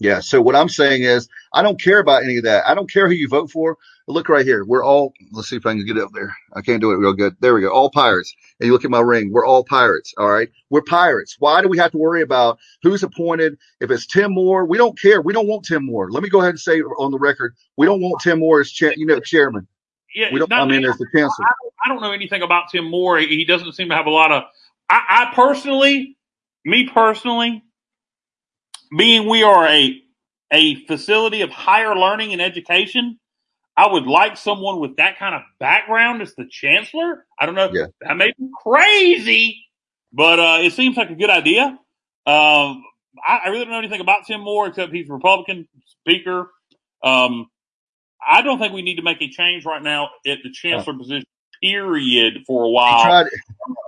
Yeah. 0.00 0.20
So 0.20 0.40
what 0.40 0.56
I'm 0.56 0.70
saying 0.70 1.02
is, 1.02 1.28
I 1.52 1.62
don't 1.62 1.80
care 1.80 2.00
about 2.00 2.24
any 2.24 2.38
of 2.38 2.44
that. 2.44 2.66
I 2.66 2.74
don't 2.74 2.90
care 2.90 3.06
who 3.06 3.14
you 3.14 3.28
vote 3.28 3.50
for. 3.50 3.76
Look 4.08 4.30
right 4.30 4.46
here. 4.46 4.64
We're 4.64 4.84
all, 4.84 5.12
let's 5.30 5.50
see 5.50 5.56
if 5.56 5.66
I 5.66 5.72
can 5.72 5.84
get 5.84 5.98
up 5.98 6.10
there. 6.14 6.34
I 6.54 6.62
can't 6.62 6.80
do 6.80 6.90
it 6.90 6.96
real 6.96 7.12
good. 7.12 7.36
There 7.40 7.54
we 7.54 7.60
go. 7.60 7.68
All 7.68 7.90
pirates. 7.90 8.34
And 8.58 8.66
you 8.66 8.72
look 8.72 8.84
at 8.84 8.90
my 8.90 9.00
ring. 9.00 9.30
We're 9.30 9.46
all 9.46 9.62
pirates. 9.62 10.14
All 10.16 10.28
right. 10.28 10.48
We're 10.70 10.82
pirates. 10.82 11.36
Why 11.38 11.60
do 11.60 11.68
we 11.68 11.78
have 11.78 11.92
to 11.92 11.98
worry 11.98 12.22
about 12.22 12.58
who's 12.82 13.02
appointed? 13.02 13.58
If 13.78 13.90
it's 13.90 14.06
Tim 14.06 14.32
Moore, 14.32 14.64
we 14.64 14.78
don't 14.78 14.98
care. 14.98 15.20
We 15.20 15.34
don't 15.34 15.46
want 15.46 15.66
Tim 15.66 15.84
Moore. 15.84 16.10
Let 16.10 16.22
me 16.22 16.30
go 16.30 16.40
ahead 16.40 16.50
and 16.50 16.60
say 16.60 16.80
on 16.80 17.12
the 17.12 17.18
record, 17.18 17.54
we 17.76 17.86
don't 17.86 18.00
want 18.00 18.22
Tim 18.22 18.40
Moore 18.40 18.60
as 18.60 18.72
chair, 18.72 18.94
you 18.96 19.06
know, 19.06 19.20
chairman. 19.20 19.68
Yeah. 20.14 20.32
We 20.32 20.38
don't, 20.40 20.50
I 20.50 20.64
mean, 20.64 20.84
as 20.84 20.96
the 20.96 21.06
chancellor. 21.14 21.44
I, 21.46 21.52
I, 21.84 21.88
don't 21.88 22.00
know 22.00 22.12
anything 22.12 22.42
about 22.42 22.70
Tim 22.72 22.90
Moore. 22.90 23.18
He 23.18 23.44
doesn't 23.44 23.74
seem 23.74 23.90
to 23.90 23.94
have 23.94 24.06
a 24.06 24.10
lot 24.10 24.32
of, 24.32 24.44
I, 24.88 25.28
I 25.30 25.34
personally, 25.34 26.16
me 26.64 26.88
personally, 26.92 27.62
being 28.96 29.28
we 29.28 29.42
are 29.42 29.66
a, 29.66 30.00
a 30.52 30.84
facility 30.86 31.42
of 31.42 31.50
higher 31.50 31.94
learning 31.94 32.32
and 32.32 32.42
education, 32.42 33.18
I 33.76 33.90
would 33.90 34.06
like 34.06 34.36
someone 34.36 34.80
with 34.80 34.96
that 34.96 35.18
kind 35.18 35.34
of 35.34 35.42
background 35.58 36.22
as 36.22 36.34
the 36.34 36.46
chancellor. 36.50 37.24
I 37.38 37.46
don't 37.46 37.54
know. 37.54 37.70
Yeah. 37.72 37.86
That 38.02 38.16
may 38.16 38.32
be 38.38 38.48
crazy, 38.62 39.64
but 40.12 40.38
uh, 40.38 40.58
it 40.60 40.72
seems 40.72 40.96
like 40.96 41.10
a 41.10 41.14
good 41.14 41.30
idea. 41.30 41.78
Um, 42.26 42.84
I, 43.26 43.40
I, 43.44 43.48
really 43.48 43.64
don't 43.64 43.72
know 43.72 43.78
anything 43.78 44.02
about 44.02 44.26
Tim 44.26 44.42
Moore 44.42 44.66
except 44.66 44.92
he's 44.92 45.08
a 45.08 45.12
Republican 45.12 45.66
speaker. 45.86 46.50
Um, 47.02 47.46
I 48.26 48.42
don't 48.42 48.58
think 48.58 48.74
we 48.74 48.82
need 48.82 48.96
to 48.96 49.02
make 49.02 49.22
a 49.22 49.28
change 49.28 49.64
right 49.64 49.82
now 49.82 50.10
at 50.26 50.38
the 50.44 50.50
chancellor 50.50 50.96
position, 50.96 51.24
period, 51.62 52.44
for 52.46 52.64
a 52.64 52.68
while. 52.68 53.26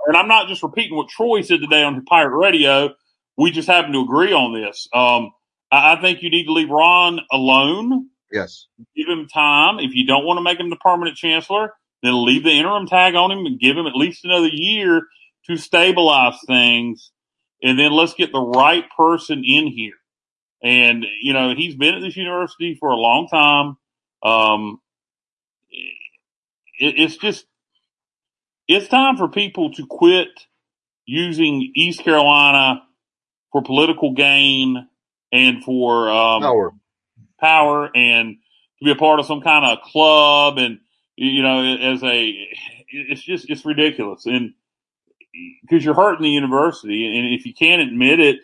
And 0.07 0.17
I'm 0.17 0.27
not 0.27 0.47
just 0.47 0.63
repeating 0.63 0.97
what 0.97 1.09
Troy 1.09 1.41
said 1.41 1.61
today 1.61 1.83
on 1.83 2.03
Pirate 2.05 2.35
Radio. 2.35 2.95
We 3.37 3.51
just 3.51 3.67
happen 3.67 3.93
to 3.93 4.01
agree 4.01 4.33
on 4.33 4.53
this. 4.53 4.87
Um, 4.93 5.31
I, 5.71 5.93
I 5.93 6.01
think 6.01 6.21
you 6.21 6.29
need 6.29 6.45
to 6.45 6.53
leave 6.53 6.69
Ron 6.69 7.19
alone 7.31 8.09
Yes. 8.33 8.65
Give 8.95 9.07
him 9.07 9.27
time. 9.27 9.77
If 9.77 9.93
you 9.93 10.07
don't 10.07 10.25
want 10.25 10.39
to 10.39 10.41
make 10.41 10.59
him 10.59 10.71
the 10.71 10.75
permanent 10.75 11.15
chancellor, 11.15 11.71
then 12.01 12.25
leave 12.25 12.43
the 12.43 12.49
interim 12.49 12.87
tag 12.87 13.13
on 13.13 13.31
him 13.31 13.45
and 13.45 13.59
give 13.59 13.77
him 13.77 13.85
at 13.85 13.95
least 13.95 14.25
another 14.25 14.49
year 14.51 15.03
to 15.45 15.55
stabilize 15.55 16.39
things. 16.47 17.11
And 17.61 17.77
then 17.77 17.91
let's 17.91 18.15
get 18.15 18.31
the 18.31 18.41
right 18.41 18.85
person 18.97 19.43
in 19.45 19.67
here. 19.67 19.93
And, 20.63 21.05
you 21.21 21.33
know, 21.33 21.53
he's 21.55 21.75
been 21.75 21.93
at 21.93 22.01
this 22.01 22.17
university 22.17 22.75
for 22.79 22.89
a 22.89 22.97
long 22.97 23.27
time. 23.27 23.77
Um, 24.23 24.81
it, 26.79 26.95
it's 26.97 27.17
just, 27.17 27.45
it's 28.67 28.87
time 28.87 29.15
for 29.15 29.27
people 29.27 29.73
to 29.73 29.85
quit 29.85 30.29
using 31.05 31.71
East 31.75 32.03
Carolina 32.03 32.81
for 33.53 33.61
political 33.61 34.11
gain 34.11 34.89
and 35.31 35.63
for 35.63 36.09
um, 36.09 36.41
power. 36.41 36.71
power 37.39 37.89
and 37.95 38.35
to 38.79 38.85
be 38.85 38.91
a 38.91 38.95
part 38.95 39.21
of 39.21 39.25
some 39.25 39.41
kind 39.41 39.63
of 39.63 39.81
club 39.83 40.57
and 40.57 40.79
you 41.15 41.41
know 41.41 41.63
as 41.63 42.03
a 42.03 42.49
it's 42.89 43.23
just 43.23 43.49
it's 43.49 43.63
ridiculous. 43.63 44.25
And 44.25 44.53
because 45.61 45.85
you're 45.85 45.93
hurting 45.93 46.23
the 46.23 46.29
university 46.29 47.07
and 47.07 47.33
if 47.33 47.45
you 47.45 47.53
can't 47.53 47.81
admit 47.81 48.19
it 48.19 48.39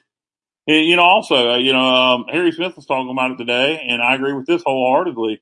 and, 0.67 0.85
you 0.85 0.95
know 0.95 1.03
also 1.03 1.51
uh, 1.51 1.57
you 1.57 1.71
know 1.71 1.81
um, 1.81 2.25
harry 2.31 2.51
smith 2.51 2.75
was 2.75 2.87
talking 2.87 3.11
about 3.11 3.29
it 3.29 3.37
today 3.37 3.85
and 3.87 4.01
i 4.01 4.15
agree 4.15 4.33
with 4.33 4.47
this 4.47 4.63
wholeheartedly. 4.63 5.41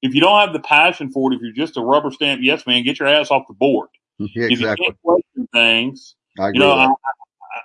If 0.00 0.14
you 0.14 0.20
don't 0.20 0.40
have 0.40 0.52
the 0.52 0.60
passion 0.60 1.10
for 1.10 1.30
it 1.30 1.36
if 1.36 1.42
you're 1.42 1.52
just 1.52 1.76
a 1.76 1.82
rubber 1.82 2.10
stamp 2.10 2.40
yes 2.42 2.66
man 2.66 2.84
get 2.84 3.00
your 3.00 3.08
ass 3.08 3.30
off 3.30 3.48
the 3.48 3.54
board. 3.54 3.88
Yeah, 4.18 4.46
exactly. 4.46 4.50
if 4.50 4.60
you 4.60 4.84
can't 4.84 5.02
question 5.02 5.48
things 5.52 6.16
I 6.38 6.48
you 6.48 6.58
know 6.58 6.72
I, 6.72 6.86
I, 6.86 7.17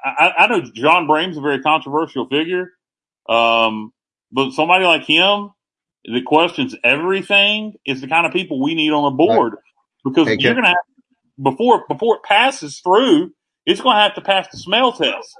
I, 0.03 0.47
know 0.47 0.61
john 0.73 1.07
Brame's 1.07 1.37
a 1.37 1.41
very 1.41 1.61
controversial 1.61 2.27
figure 2.27 2.71
um, 3.29 3.93
but 4.31 4.51
somebody 4.51 4.85
like 4.85 5.03
him 5.03 5.51
that 6.05 6.25
questions 6.25 6.75
everything 6.83 7.75
is 7.85 8.01
the 8.01 8.07
kind 8.07 8.25
of 8.25 8.33
people 8.33 8.61
we 8.61 8.75
need 8.75 8.91
on 8.91 9.03
the 9.03 9.15
board 9.15 9.53
right. 9.53 9.61
because 10.03 10.27
you're 10.43 10.53
going 10.53 10.63
to 10.63 10.69
have 10.69 10.77
before 11.41 11.85
before 11.87 12.17
it 12.17 12.23
passes 12.23 12.79
through, 12.79 13.31
it's 13.65 13.81
going 13.81 13.95
to 13.95 14.01
have 14.01 14.15
to 14.15 14.21
pass 14.21 14.47
the 14.51 14.57
smell 14.57 14.91
test. 14.93 15.35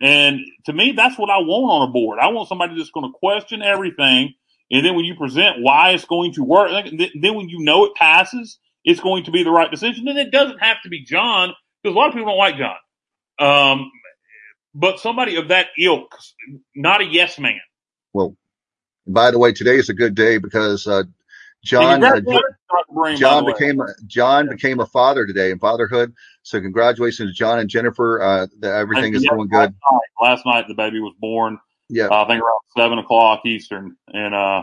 And 0.00 0.40
to 0.66 0.72
me, 0.72 0.92
that's 0.92 1.16
what 1.16 1.30
I 1.30 1.38
want 1.38 1.82
on 1.82 1.88
a 1.88 1.92
board. 1.92 2.18
I 2.20 2.28
want 2.28 2.48
somebody 2.48 2.76
that's 2.76 2.90
going 2.90 3.10
to 3.10 3.18
question 3.18 3.62
everything. 3.62 4.34
And 4.70 4.84
then 4.84 4.96
when 4.96 5.04
you 5.04 5.14
present 5.14 5.60
why 5.60 5.90
it's 5.90 6.04
going 6.04 6.32
to 6.34 6.42
work, 6.42 6.70
then 6.72 7.34
when 7.34 7.48
you 7.48 7.60
know 7.60 7.84
it 7.84 7.94
passes, 7.94 8.58
it's 8.84 9.00
going 9.00 9.24
to 9.24 9.30
be 9.30 9.44
the 9.44 9.50
right 9.50 9.70
decision. 9.70 10.08
And 10.08 10.18
it 10.18 10.32
doesn't 10.32 10.58
have 10.58 10.78
to 10.82 10.88
be 10.88 11.04
John 11.04 11.52
because 11.82 11.94
a 11.94 11.98
lot 11.98 12.08
of 12.08 12.14
people 12.14 12.30
don't 12.30 12.38
like 12.38 12.56
John. 12.56 12.76
Um, 13.38 13.90
but 14.74 15.00
somebody 15.00 15.36
of 15.36 15.48
that 15.48 15.68
ilk, 15.78 16.16
not 16.74 17.00
a 17.00 17.04
yes 17.04 17.38
man. 17.38 17.60
Well, 18.12 18.36
by 19.06 19.30
the 19.30 19.38
way, 19.38 19.52
today 19.52 19.76
is 19.76 19.88
a 19.88 19.94
good 19.94 20.14
day 20.14 20.38
because 20.38 20.86
uh, 20.86 21.04
John 21.64 22.02
uh, 22.02 22.20
John 23.16 23.46
became 23.46 23.80
a, 23.80 23.86
John 24.06 24.46
yeah. 24.46 24.52
became 24.52 24.80
a 24.80 24.86
father 24.86 25.26
today 25.26 25.50
in 25.50 25.58
fatherhood. 25.58 26.14
So 26.42 26.60
congratulations 26.60 27.30
to 27.30 27.34
John 27.34 27.58
and 27.58 27.68
Jennifer. 27.68 28.20
Uh, 28.20 28.46
the, 28.58 28.74
everything 28.74 29.14
is 29.14 29.26
going 29.26 29.48
good. 29.48 29.56
Last 29.58 29.72
night, 29.72 30.28
last 30.28 30.46
night, 30.46 30.68
the 30.68 30.74
baby 30.74 31.00
was 31.00 31.14
born. 31.20 31.58
Yeah, 31.88 32.06
uh, 32.06 32.24
I 32.24 32.26
think 32.26 32.42
around 32.42 32.60
seven 32.76 32.98
o'clock 32.98 33.44
Eastern, 33.44 33.96
and 34.08 34.34
uh, 34.34 34.62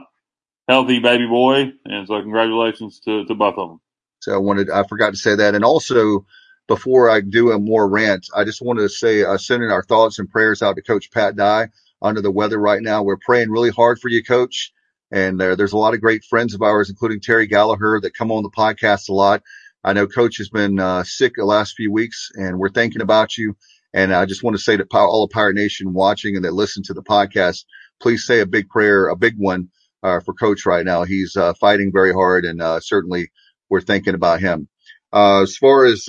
healthy 0.68 1.00
baby 1.00 1.28
boy. 1.28 1.72
And 1.86 2.08
so 2.08 2.22
congratulations 2.22 3.00
to, 3.02 3.26
to 3.26 3.36
both 3.36 3.58
of 3.58 3.70
them. 3.70 3.82
So 4.20 4.34
I 4.34 4.38
wanted 4.38 4.70
I 4.70 4.84
forgot 4.84 5.12
to 5.12 5.18
say 5.18 5.36
that, 5.36 5.56
and 5.56 5.64
also 5.64 6.26
before 6.70 7.10
I 7.10 7.20
do 7.20 7.52
a 7.52 7.60
more 7.60 7.90
rant, 7.90 8.28
I 8.34 8.44
just 8.44 8.62
wanted 8.62 8.84
to 8.84 8.90
say 8.90 9.24
uh, 9.24 9.38
sending 9.40 9.72
our 9.72 9.84
thoughts 9.84 10.20
and 10.20 10.30
prayers 10.30 10.62
out 10.62 10.76
to 10.76 10.84
Coach 10.84 11.12
Pat 11.12 11.36
Dye 11.36 11.70
under 12.00 12.22
the 12.22 12.32
weather 12.32 12.60
right 12.60 12.82
now. 12.82 13.02
We're 13.02 13.18
praying 13.18 13.50
really 13.50 13.72
hard 13.72 14.00
for 14.00 14.08
you, 14.08 14.24
coach. 14.24 14.72
And 15.12 15.42
there's 15.42 15.74
a 15.74 15.78
lot 15.78 15.96
of 15.96 16.02
great 16.02 16.24
friends 16.24 16.54
of 16.54 16.62
ours, 16.62 16.92
including 16.92 17.22
Terry 17.22 17.48
Gallagher, 17.48 18.00
that 18.02 18.14
come 18.14 18.32
on 18.32 18.44
the 18.44 18.52
podcast 18.52 19.10
a 19.10 19.14
lot. 19.14 19.42
I 19.84 19.94
know 19.94 20.06
coach 20.06 20.38
has 20.38 20.50
been 20.50 20.80
uh, 20.80 21.04
sick 21.04 21.34
the 21.36 21.46
last 21.46 21.74
few 21.76 21.92
weeks 21.92 22.30
and 22.36 22.60
we're 22.60 22.70
thinking 22.70 23.02
about 23.02 23.36
you. 23.36 23.58
And 23.92 24.14
I 24.14 24.26
just 24.26 24.44
want 24.44 24.56
to 24.56 24.62
say 24.62 24.78
to 24.78 24.86
all 24.94 25.24
of 25.24 25.32
Pirate 25.32 25.56
Nation 25.56 25.94
watching 25.94 26.36
and 26.36 26.46
that 26.46 26.54
listen 26.54 26.84
to 26.84 26.94
the 26.94 27.02
podcast, 27.02 27.66
please 28.00 28.28
say 28.28 28.42
a 28.42 28.46
big 28.46 28.70
prayer, 28.70 29.08
a 29.08 29.16
big 29.16 29.34
one 29.38 29.70
uh, 30.04 30.20
for 30.20 30.36
coach 30.36 30.68
right 30.68 30.86
now. 30.86 31.04
He's 31.04 31.36
uh, 31.36 31.56
fighting 31.56 31.92
very 31.92 32.14
hard 32.14 32.46
and 32.46 32.62
uh, 32.62 32.80
certainly 32.80 33.32
we're 33.70 33.82
thinking 33.82 34.14
about 34.14 34.40
him. 34.40 34.68
Uh, 35.12 35.42
as 35.42 35.58
far 35.58 35.86
as 35.86 36.08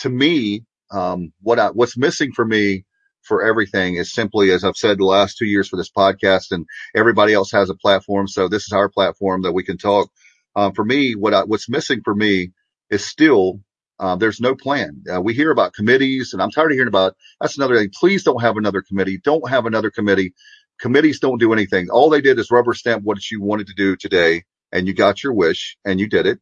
to 0.00 0.08
me, 0.08 0.64
um, 0.90 1.32
what 1.40 1.58
I, 1.58 1.68
what's 1.68 1.96
missing 1.96 2.32
for 2.32 2.44
me 2.44 2.84
for 3.22 3.42
everything 3.46 3.96
is 3.96 4.12
simply, 4.12 4.50
as 4.50 4.64
I've 4.64 4.76
said 4.76 4.98
the 4.98 5.04
last 5.04 5.36
two 5.38 5.46
years 5.46 5.68
for 5.68 5.76
this 5.76 5.90
podcast 5.90 6.50
and 6.50 6.66
everybody 6.94 7.32
else 7.34 7.52
has 7.52 7.70
a 7.70 7.74
platform. 7.74 8.26
So 8.26 8.48
this 8.48 8.64
is 8.64 8.72
our 8.72 8.88
platform 8.88 9.42
that 9.42 9.52
we 9.52 9.62
can 9.62 9.78
talk. 9.78 10.10
Um, 10.56 10.72
for 10.72 10.84
me, 10.84 11.14
what 11.14 11.34
I, 11.34 11.44
what's 11.44 11.68
missing 11.68 12.00
for 12.04 12.14
me 12.14 12.52
is 12.90 13.04
still, 13.04 13.60
uh, 13.98 14.16
there's 14.16 14.40
no 14.40 14.54
plan. 14.54 15.04
Uh, 15.12 15.20
we 15.20 15.34
hear 15.34 15.50
about 15.50 15.74
committees 15.74 16.32
and 16.32 16.42
I'm 16.42 16.50
tired 16.50 16.72
of 16.72 16.76
hearing 16.76 16.88
about, 16.88 17.14
that's 17.40 17.56
another 17.58 17.76
thing. 17.76 17.90
Please 17.94 18.24
don't 18.24 18.42
have 18.42 18.56
another 18.56 18.82
committee. 18.82 19.20
Don't 19.22 19.48
have 19.48 19.66
another 19.66 19.90
committee. 19.90 20.32
Committees 20.80 21.20
don't 21.20 21.38
do 21.38 21.52
anything. 21.52 21.90
All 21.90 22.08
they 22.08 22.22
did 22.22 22.38
is 22.38 22.50
rubber 22.50 22.72
stamp 22.72 23.04
what 23.04 23.30
you 23.30 23.42
wanted 23.42 23.66
to 23.66 23.74
do 23.74 23.96
today 23.96 24.44
and 24.72 24.88
you 24.88 24.94
got 24.94 25.22
your 25.22 25.34
wish 25.34 25.76
and 25.84 26.00
you 26.00 26.08
did 26.08 26.26
it. 26.26 26.40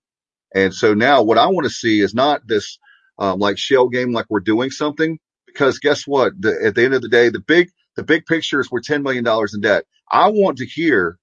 And 0.54 0.72
so 0.72 0.94
now 0.94 1.22
what 1.22 1.38
I 1.38 1.48
want 1.48 1.64
to 1.64 1.70
see 1.70 2.00
is 2.00 2.14
not 2.14 2.46
this, 2.46 2.78
um, 3.18 3.38
like 3.38 3.58
shell 3.58 3.88
game, 3.88 4.12
like 4.12 4.26
we're 4.28 4.40
doing 4.40 4.70
something 4.70 5.18
because 5.46 5.78
guess 5.78 6.06
what? 6.06 6.32
The, 6.40 6.56
at 6.66 6.74
the 6.74 6.84
end 6.84 6.94
of 6.94 7.02
the 7.02 7.08
day, 7.08 7.30
the 7.30 7.40
big, 7.40 7.70
the 7.96 8.04
big 8.04 8.26
picture 8.26 8.60
is 8.60 8.70
we're 8.70 8.80
$10 8.80 9.02
million 9.02 9.26
in 9.26 9.60
debt. 9.60 9.84
I 10.10 10.28
want 10.28 10.58
to 10.58 10.66
hear 10.66 11.18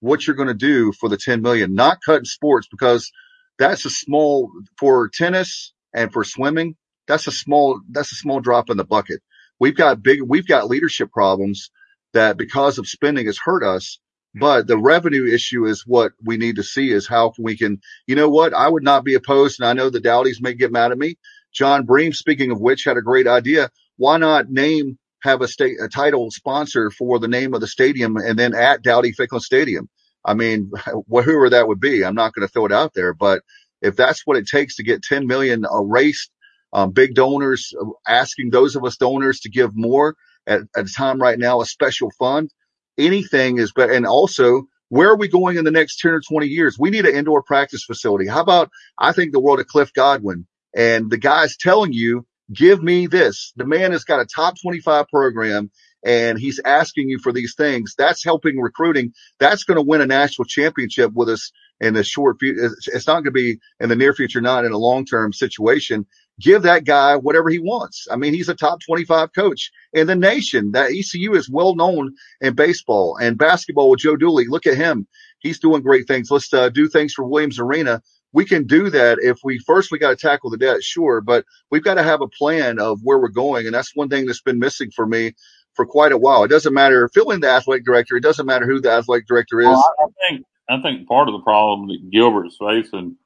what 0.00 0.26
you're 0.26 0.36
going 0.36 0.48
to 0.48 0.54
do 0.54 0.92
for 0.92 1.08
the 1.08 1.16
10 1.16 1.42
million, 1.42 1.74
not 1.74 1.98
cutting 2.04 2.24
sports 2.24 2.68
because 2.70 3.10
that's 3.58 3.84
a 3.84 3.90
small 3.90 4.50
for 4.78 5.08
tennis 5.08 5.72
and 5.94 6.12
for 6.12 6.24
swimming. 6.24 6.76
That's 7.08 7.26
a 7.26 7.32
small, 7.32 7.80
that's 7.90 8.12
a 8.12 8.16
small 8.16 8.40
drop 8.40 8.70
in 8.70 8.76
the 8.76 8.84
bucket. 8.84 9.20
We've 9.58 9.76
got 9.76 10.02
big, 10.02 10.20
we've 10.22 10.46
got 10.46 10.68
leadership 10.68 11.10
problems 11.12 11.70
that 12.12 12.36
because 12.36 12.78
of 12.78 12.88
spending 12.88 13.26
has 13.26 13.38
hurt 13.42 13.64
us. 13.64 13.98
But 14.38 14.66
the 14.66 14.76
revenue 14.76 15.26
issue 15.32 15.64
is 15.64 15.84
what 15.86 16.12
we 16.22 16.36
need 16.36 16.56
to 16.56 16.62
see 16.62 16.90
is 16.92 17.08
how 17.08 17.32
we 17.38 17.56
can, 17.56 17.80
you 18.06 18.14
know 18.16 18.28
what? 18.28 18.52
I 18.52 18.68
would 18.68 18.82
not 18.82 19.02
be 19.02 19.14
opposed. 19.14 19.60
And 19.60 19.66
I 19.66 19.72
know 19.72 19.88
the 19.88 20.00
Dowdies 20.00 20.42
may 20.42 20.52
get 20.52 20.70
mad 20.72 20.92
at 20.92 20.98
me. 20.98 21.16
John 21.56 21.86
Bream, 21.86 22.12
speaking 22.12 22.52
of 22.52 22.60
which, 22.60 22.84
had 22.84 22.98
a 22.98 23.02
great 23.02 23.26
idea. 23.26 23.70
Why 23.96 24.18
not 24.18 24.50
name 24.50 24.98
have 25.22 25.40
a 25.40 25.48
state 25.48 25.78
a 25.82 25.88
title 25.88 26.30
sponsor 26.30 26.90
for 26.90 27.18
the 27.18 27.28
name 27.28 27.54
of 27.54 27.62
the 27.62 27.66
stadium 27.66 28.16
and 28.18 28.38
then 28.38 28.54
at 28.54 28.82
Dowdy 28.82 29.12
Ficklen 29.12 29.40
Stadium? 29.40 29.88
I 30.24 30.34
mean, 30.34 30.70
whoever 31.08 31.50
that 31.50 31.66
would 31.66 31.80
be, 31.80 32.04
I'm 32.04 32.14
not 32.14 32.34
going 32.34 32.46
to 32.46 32.52
throw 32.52 32.66
it 32.66 32.72
out 32.72 32.92
there, 32.94 33.14
but 33.14 33.42
if 33.82 33.96
that's 33.96 34.26
what 34.26 34.36
it 34.36 34.46
takes 34.46 34.76
to 34.76 34.84
get 34.84 35.02
10 35.02 35.26
million 35.26 35.64
erased, 35.64 36.30
um, 36.74 36.90
big 36.92 37.14
donors 37.14 37.72
asking 38.06 38.50
those 38.50 38.76
of 38.76 38.84
us 38.84 38.96
donors 38.96 39.40
to 39.40 39.50
give 39.50 39.70
more 39.74 40.14
at, 40.46 40.62
at 40.76 40.86
a 40.86 40.92
time 40.92 41.20
right 41.20 41.38
now, 41.38 41.62
a 41.62 41.66
special 41.66 42.10
fund, 42.18 42.50
anything 42.98 43.58
is 43.58 43.72
better. 43.72 43.92
And 43.92 44.06
also, 44.06 44.64
where 44.90 45.10
are 45.10 45.16
we 45.16 45.28
going 45.28 45.56
in 45.56 45.64
the 45.64 45.70
next 45.70 46.00
10 46.00 46.12
or 46.12 46.20
20 46.20 46.48
years? 46.48 46.78
We 46.78 46.90
need 46.90 47.06
an 47.06 47.14
indoor 47.16 47.42
practice 47.42 47.84
facility. 47.84 48.26
How 48.26 48.42
about, 48.42 48.70
I 48.98 49.12
think 49.12 49.32
the 49.32 49.40
world 49.40 49.60
of 49.60 49.66
Cliff 49.66 49.92
Godwin 49.94 50.46
and 50.76 51.10
the 51.10 51.18
guy's 51.18 51.56
telling 51.56 51.94
you, 51.94 52.26
give 52.52 52.82
me 52.82 53.08
this. 53.08 53.52
The 53.56 53.66
man 53.66 53.92
has 53.92 54.04
got 54.04 54.20
a 54.20 54.26
top 54.26 54.56
25 54.62 55.08
program 55.08 55.70
and 56.04 56.38
he's 56.38 56.60
asking 56.64 57.08
you 57.08 57.18
for 57.18 57.32
these 57.32 57.54
things. 57.56 57.94
That's 57.98 58.24
helping 58.24 58.60
recruiting. 58.60 59.14
That's 59.40 59.64
going 59.64 59.76
to 59.76 59.82
win 59.82 60.02
a 60.02 60.06
national 60.06 60.46
championship 60.46 61.12
with 61.14 61.30
us 61.30 61.50
in 61.80 61.94
the 61.94 62.04
short 62.04 62.38
future. 62.38 62.70
It's 62.94 63.08
not 63.08 63.24
going 63.24 63.24
to 63.24 63.30
be 63.32 63.58
in 63.80 63.88
the 63.88 63.96
near 63.96 64.14
future, 64.14 64.40
not 64.42 64.66
in 64.66 64.72
a 64.72 64.78
long 64.78 65.06
term 65.06 65.32
situation. 65.32 66.06
Give 66.40 66.62
that 66.62 66.84
guy 66.84 67.16
whatever 67.16 67.50
he 67.50 67.58
wants. 67.58 68.06
I 68.10 68.16
mean, 68.16 68.34
he's 68.34 68.50
a 68.50 68.54
top 68.54 68.80
25 68.86 69.32
coach 69.34 69.72
in 69.94 70.06
the 70.06 70.14
nation. 70.14 70.72
That 70.72 70.92
ECU 70.92 71.34
is 71.34 71.50
well 71.50 71.74
known 71.74 72.14
in 72.40 72.54
baseball 72.54 73.16
and 73.16 73.38
basketball 73.38 73.90
with 73.90 74.00
Joe 74.00 74.16
Dooley. 74.16 74.46
Look 74.46 74.66
at 74.66 74.76
him. 74.76 75.08
He's 75.40 75.60
doing 75.60 75.82
great 75.82 76.06
things. 76.06 76.30
Let's 76.30 76.52
uh, 76.52 76.68
do 76.68 76.88
things 76.88 77.14
for 77.14 77.26
Williams 77.26 77.58
Arena 77.58 78.02
we 78.36 78.44
can 78.44 78.66
do 78.66 78.90
that 78.90 79.18
if 79.22 79.38
we 79.42 79.58
first 79.58 79.90
we 79.90 79.98
got 79.98 80.10
to 80.10 80.16
tackle 80.16 80.50
the 80.50 80.58
debt, 80.58 80.84
sure, 80.84 81.22
but 81.22 81.46
we've 81.70 81.82
got 81.82 81.94
to 81.94 82.02
have 82.02 82.20
a 82.20 82.28
plan 82.28 82.78
of 82.78 83.00
where 83.02 83.18
we're 83.18 83.28
going, 83.28 83.64
and 83.64 83.74
that's 83.74 83.96
one 83.96 84.10
thing 84.10 84.26
that's 84.26 84.42
been 84.42 84.58
missing 84.58 84.90
for 84.94 85.06
me 85.06 85.32
for 85.72 85.86
quite 85.86 86.12
a 86.12 86.18
while. 86.18 86.44
It 86.44 86.48
doesn't 86.48 86.74
matter 86.74 87.08
filling 87.14 87.40
the 87.40 87.48
athletic 87.48 87.86
director; 87.86 88.14
it 88.14 88.22
doesn't 88.22 88.44
matter 88.44 88.66
who 88.66 88.78
the 88.78 88.90
athletic 88.90 89.26
director 89.26 89.60
is. 89.60 89.68
Well, 89.68 89.94
I 89.98 90.28
think 90.28 90.46
I 90.68 90.82
think 90.82 91.08
part 91.08 91.28
of 91.28 91.32
the 91.32 91.44
problem 91.44 91.88
that 91.88 92.10
Gilbert's 92.12 92.58
facing 92.60 93.16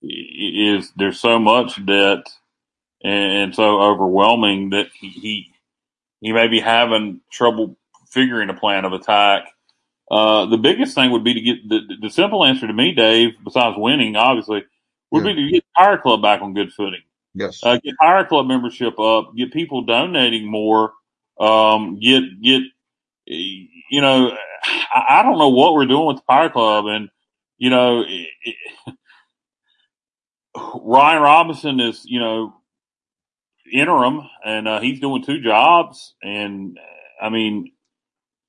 is 0.00 0.90
there's 0.96 1.20
so 1.20 1.38
much 1.38 1.84
debt 1.84 2.26
and 3.04 3.54
so 3.54 3.82
overwhelming 3.82 4.70
that 4.70 4.86
he 4.98 5.10
he, 5.10 5.52
he 6.22 6.32
may 6.32 6.48
be 6.48 6.60
having 6.60 7.20
trouble 7.30 7.76
figuring 8.10 8.48
a 8.48 8.54
plan 8.54 8.86
of 8.86 8.94
attack 8.94 9.44
uh, 10.10 10.46
the 10.46 10.56
biggest 10.56 10.94
thing 10.94 11.10
would 11.10 11.24
be 11.24 11.34
to 11.34 11.40
get 11.40 11.68
the, 11.68 11.80
the 12.00 12.10
simple 12.10 12.44
answer 12.44 12.66
to 12.66 12.72
me, 12.72 12.92
Dave, 12.92 13.32
besides 13.44 13.76
winning, 13.78 14.16
obviously, 14.16 14.64
would 15.10 15.24
yeah. 15.24 15.32
be 15.34 15.44
to 15.44 15.50
get 15.52 15.64
Pirate 15.76 16.02
Club 16.02 16.22
back 16.22 16.40
on 16.40 16.54
good 16.54 16.72
footing. 16.72 17.02
Yes. 17.34 17.60
Uh, 17.62 17.78
get 17.82 17.96
Pirate 18.00 18.28
Club 18.28 18.46
membership 18.46 18.98
up, 18.98 19.36
get 19.36 19.52
people 19.52 19.82
donating 19.84 20.50
more, 20.50 20.94
um, 21.38 22.00
get, 22.00 22.22
get, 22.42 22.62
you 23.26 24.00
know, 24.00 24.32
I, 24.64 25.20
I, 25.20 25.22
don't 25.22 25.38
know 25.38 25.50
what 25.50 25.74
we're 25.74 25.86
doing 25.86 26.06
with 26.06 26.16
the 26.16 26.22
Pirate 26.26 26.52
Club 26.52 26.86
and, 26.86 27.10
you 27.58 27.70
know, 27.70 28.00
it, 28.00 28.28
it, 28.42 28.94
Ryan 30.82 31.22
Robinson 31.22 31.80
is, 31.80 32.02
you 32.06 32.18
know, 32.18 32.54
interim 33.70 34.22
and, 34.44 34.66
uh, 34.66 34.80
he's 34.80 35.00
doing 35.00 35.22
two 35.22 35.40
jobs. 35.40 36.14
And 36.22 36.78
I 37.20 37.28
mean, 37.28 37.72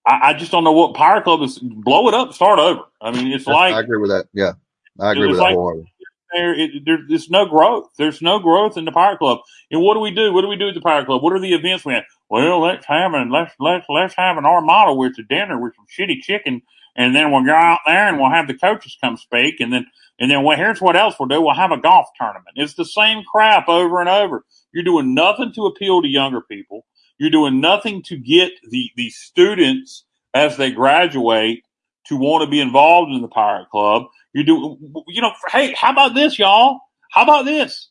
I, 0.05 0.29
I, 0.29 0.33
just 0.33 0.51
don't 0.51 0.63
know 0.63 0.71
what 0.71 0.95
Pirate 0.95 1.23
Club 1.23 1.41
is. 1.41 1.59
Blow 1.59 2.07
it 2.07 2.13
up, 2.13 2.33
start 2.33 2.59
over. 2.59 2.81
I 3.01 3.11
mean, 3.11 3.31
it's 3.31 3.47
like 3.47 3.73
I 3.73 3.81
agree 3.81 3.99
with 3.99 4.09
that. 4.09 4.27
Yeah, 4.33 4.53
I 4.99 5.11
agree 5.11 5.27
with 5.27 5.37
that. 5.37 5.55
Like, 5.55 5.85
there, 6.31 6.53
it, 6.53 6.85
there, 6.85 6.99
there's 7.07 7.29
no 7.29 7.45
growth. 7.45 7.89
There's 7.97 8.21
no 8.21 8.39
growth 8.39 8.77
in 8.77 8.85
the 8.85 8.91
Pirate 8.91 9.19
Club. 9.19 9.39
And 9.71 9.81
what 9.81 9.95
do 9.95 9.99
we 9.99 10.11
do? 10.11 10.31
What 10.31 10.41
do 10.41 10.47
we 10.47 10.57
do 10.57 10.69
at 10.69 10.75
the 10.75 10.81
Pirate 10.81 11.05
Club? 11.05 11.23
What 11.23 11.33
are 11.33 11.39
the 11.39 11.53
events 11.53 11.85
we 11.85 11.93
have? 11.93 12.03
Well, 12.29 12.61
let's 12.61 12.85
have 12.85 13.13
an 13.13 13.31
let's 13.31 13.53
let's 13.59 13.85
let's 13.89 14.13
have 14.15 14.37
an 14.37 14.45
Armada 14.45 14.93
with 14.93 15.17
a 15.19 15.23
dinner 15.23 15.59
with 15.59 15.73
some 15.75 15.85
shitty 15.87 16.21
chicken, 16.21 16.61
and 16.95 17.15
then 17.15 17.31
we'll 17.31 17.45
go 17.45 17.53
out 17.53 17.79
there 17.85 18.07
and 18.07 18.19
we'll 18.19 18.29
have 18.29 18.47
the 18.47 18.53
coaches 18.53 18.97
come 19.01 19.17
speak, 19.17 19.59
and 19.59 19.73
then 19.73 19.87
and 20.19 20.29
then 20.29 20.43
well, 20.43 20.57
here's 20.57 20.81
what 20.81 20.95
else 20.95 21.15
we'll 21.19 21.29
do. 21.29 21.41
We'll 21.41 21.55
have 21.55 21.71
a 21.71 21.77
golf 21.77 22.07
tournament. 22.17 22.55
It's 22.55 22.75
the 22.75 22.85
same 22.85 23.23
crap 23.23 23.67
over 23.67 23.99
and 23.99 24.09
over. 24.09 24.43
You're 24.71 24.83
doing 24.83 25.15
nothing 25.15 25.51
to 25.55 25.65
appeal 25.65 26.01
to 26.01 26.07
younger 26.07 26.41
people. 26.41 26.85
You're 27.19 27.29
doing 27.29 27.61
nothing 27.61 28.01
to 28.03 28.17
get 28.17 28.53
the, 28.69 28.89
the 28.95 29.09
students 29.09 30.05
as 30.33 30.57
they 30.57 30.71
graduate 30.71 31.63
to 32.07 32.15
want 32.15 32.43
to 32.43 32.49
be 32.49 32.59
involved 32.59 33.11
in 33.11 33.21
the 33.21 33.27
Pirate 33.27 33.69
Club. 33.69 34.03
You 34.33 34.43
do, 34.43 35.03
you 35.07 35.21
know, 35.21 35.33
hey, 35.51 35.73
how 35.73 35.91
about 35.91 36.15
this, 36.15 36.39
y'all? 36.39 36.79
How 37.11 37.23
about 37.23 37.45
this? 37.45 37.89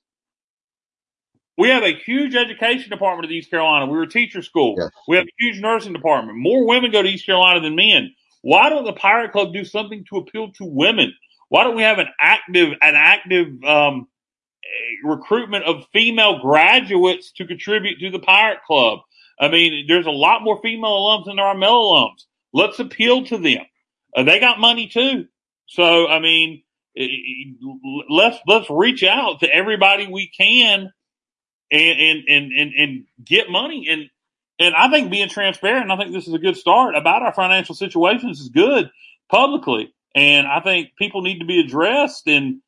We 1.59 1.69
have 1.71 1.83
a 1.83 1.93
huge 1.93 2.37
education 2.37 2.89
department 2.89 3.27
at 3.27 3.33
East 3.33 3.51
Carolina. 3.51 3.91
We're 3.91 4.05
a 4.05 4.09
teacher 4.09 4.43
school. 4.43 4.77
Yes. 4.79 4.91
We 5.09 5.17
have 5.17 5.27
a 5.27 5.33
huge 5.39 5.61
nursing 5.61 5.93
department. 5.93 6.39
More 6.39 6.67
women 6.67 6.93
go 6.93 7.03
to 7.03 7.09
East 7.09 7.27
Carolina 7.27 7.61
than 7.61 7.75
men. 7.75 8.15
Why 8.43 8.71
don't 8.71 8.85
the 8.85 8.93
Pirate 8.93 9.33
Club 9.33 9.53
do 9.53 9.65
something 9.65 10.05
to 10.09 10.19
appeal 10.19 10.53
to 10.53 10.65
women? 10.65 11.13
Why 11.49 11.65
don't 11.65 11.77
we 11.77 11.83
have 11.83 11.99
an 11.99 12.09
active, 12.21 12.75
an 12.81 12.95
active 12.95 13.49
um, 13.65 14.07
recruitment 15.03 15.65
of 15.65 15.85
female 15.93 16.41
graduates 16.41 17.33
to 17.33 17.47
contribute 17.47 17.99
to 18.01 18.11
the 18.11 18.21
Pirate 18.21 18.63
Club? 18.65 19.01
I 19.41 19.49
mean, 19.49 19.87
there's 19.87 20.07
a 20.07 20.11
lot 20.11 20.43
more 20.43 20.61
female 20.61 20.91
alums 20.91 21.27
than 21.27 21.37
there 21.37 21.47
are 21.47 21.57
male 21.57 21.93
alums. 21.93 22.25
Let's 22.53 22.79
appeal 22.79 23.25
to 23.27 23.39
them. 23.39 23.65
Uh, 24.15 24.25
they 24.25 24.41
got 24.41 24.59
money 24.59 24.89
too. 24.89 25.27
So, 25.67 26.09
I 26.09 26.19
mean, 26.19 26.63
let's, 28.09 28.39
let's 28.47 28.69
reach 28.71 29.05
out 29.05 29.41
to 29.41 29.55
everybody 29.55 30.07
we 30.07 30.29
can 30.29 30.93
and, 31.71 32.01
and, 32.01 32.25
and, 32.29 32.53
and, 32.53 32.73
and 32.75 33.05
get 33.25 33.51
money. 33.51 33.87
And, 33.91 34.11
and 34.59 34.75
I 34.75 34.91
think 34.91 35.11
being 35.11 35.29
transparent, 35.29 35.91
I 35.91 35.97
think 35.97 36.13
this 36.13 36.27
is 36.27 36.35
a 36.35 36.39
good 36.39 36.57
start 36.57 36.97
about 36.97 37.23
our 37.23 37.33
financial 37.33 37.75
situations 37.75 38.41
is 38.41 38.49
good 38.49 38.91
publicly. 39.31 39.95
And 40.15 40.47
I 40.47 40.61
think 40.61 40.91
people 40.99 41.23
need 41.23 41.41
to 41.41 41.47
be 41.47 41.61
addressed 41.61 42.27
and, 42.27 42.61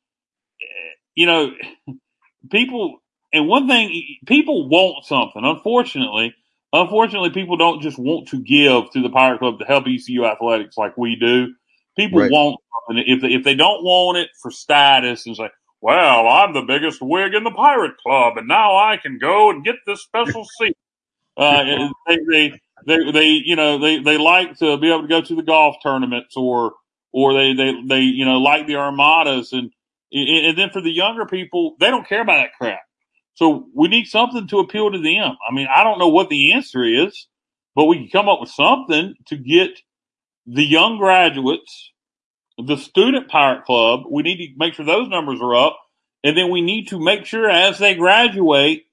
eh, 0.61 0.93
you 1.15 1.25
know, 1.25 1.51
people, 2.51 2.99
and 3.33 3.47
one 3.47 3.67
thing, 3.67 4.17
people 4.25 4.69
want 4.69 5.05
something. 5.05 5.43
Unfortunately, 5.43 6.33
Unfortunately, 6.73 7.31
people 7.31 7.57
don't 7.57 7.81
just 7.81 7.99
want 7.99 8.29
to 8.29 8.41
give 8.41 8.91
to 8.91 9.01
the 9.01 9.09
Pirate 9.09 9.39
Club 9.39 9.59
to 9.59 9.65
help 9.65 9.85
ECU 9.87 10.25
athletics 10.25 10.77
like 10.77 10.97
we 10.97 11.17
do. 11.17 11.53
People 11.97 12.21
right. 12.21 12.31
want 12.31 12.59
something. 12.87 13.03
If 13.05 13.21
they, 13.21 13.27
if 13.29 13.43
they 13.43 13.55
don't 13.55 13.83
want 13.83 14.17
it 14.17 14.29
for 14.41 14.51
status 14.51 15.25
and 15.25 15.35
say, 15.35 15.49
well, 15.81 16.27
I'm 16.27 16.53
the 16.53 16.61
biggest 16.61 17.01
wig 17.01 17.33
in 17.33 17.43
the 17.43 17.51
Pirate 17.51 17.97
Club 17.97 18.37
and 18.37 18.47
now 18.47 18.77
I 18.77 18.97
can 18.97 19.17
go 19.17 19.49
and 19.49 19.65
get 19.65 19.75
this 19.85 20.01
special 20.01 20.45
seat. 20.59 20.77
Uh, 21.35 21.89
they, 22.07 22.17
they, 22.29 22.59
they, 22.85 23.11
they, 23.11 23.27
you 23.43 23.55
know, 23.55 23.77
they, 23.77 23.99
they 23.99 24.17
like 24.17 24.57
to 24.59 24.77
be 24.77 24.89
able 24.89 25.01
to 25.01 25.07
go 25.07 25.21
to 25.21 25.35
the 25.35 25.43
golf 25.43 25.77
tournaments 25.83 26.35
or, 26.37 26.73
or 27.11 27.33
they, 27.33 27.53
they, 27.53 27.73
they, 27.85 28.01
you 28.01 28.25
know, 28.25 28.37
like 28.37 28.67
the 28.67 28.75
armadas 28.75 29.51
and, 29.51 29.71
and 30.13 30.57
then 30.57 30.69
for 30.69 30.81
the 30.81 30.91
younger 30.91 31.25
people, 31.25 31.75
they 31.79 31.89
don't 31.89 32.07
care 32.07 32.21
about 32.21 32.37
that 32.37 32.53
crap. 32.57 32.81
So 33.35 33.67
we 33.73 33.87
need 33.87 34.05
something 34.05 34.47
to 34.47 34.59
appeal 34.59 34.91
to 34.91 34.97
them. 34.97 35.37
I 35.49 35.53
mean, 35.53 35.67
I 35.73 35.83
don't 35.83 35.99
know 35.99 36.09
what 36.09 36.29
the 36.29 36.53
answer 36.53 36.83
is, 36.83 37.27
but 37.75 37.85
we 37.85 37.97
can 37.97 38.09
come 38.09 38.29
up 38.29 38.39
with 38.39 38.49
something 38.49 39.15
to 39.27 39.37
get 39.37 39.79
the 40.45 40.65
young 40.65 40.97
graduates, 40.97 41.91
the 42.57 42.75
student 42.75 43.29
pirate 43.29 43.63
club. 43.63 44.01
We 44.09 44.23
need 44.23 44.37
to 44.37 44.53
make 44.57 44.73
sure 44.73 44.85
those 44.85 45.07
numbers 45.07 45.39
are 45.41 45.55
up 45.55 45.77
and 46.23 46.37
then 46.37 46.49
we 46.49 46.61
need 46.61 46.89
to 46.89 46.99
make 46.99 47.25
sure 47.25 47.49
as 47.49 47.79
they 47.79 47.95
graduate, 47.95 48.85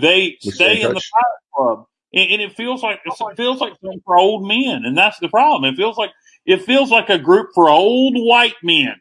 they 0.00 0.38
We 0.44 0.50
stay 0.50 0.80
in 0.80 0.88
in 0.88 0.94
the. 0.94 1.02
Pirate 1.12 1.38
Club. 1.54 1.86
And, 2.12 2.30
and 2.32 2.42
it 2.42 2.56
feels 2.56 2.82
like 2.82 3.00
it 3.04 3.36
feels 3.36 3.60
like 3.60 3.74
something 3.80 4.00
for 4.04 4.16
old 4.16 4.46
men, 4.46 4.82
and 4.84 4.96
that's 4.96 5.18
the 5.18 5.28
problem. 5.28 5.72
It 5.72 5.76
feels 5.76 5.98
like 5.98 6.10
it 6.46 6.62
feels 6.62 6.90
like 6.90 7.10
a 7.10 7.18
group 7.18 7.50
for 7.54 7.68
old 7.68 8.14
white 8.16 8.56
men 8.62 8.94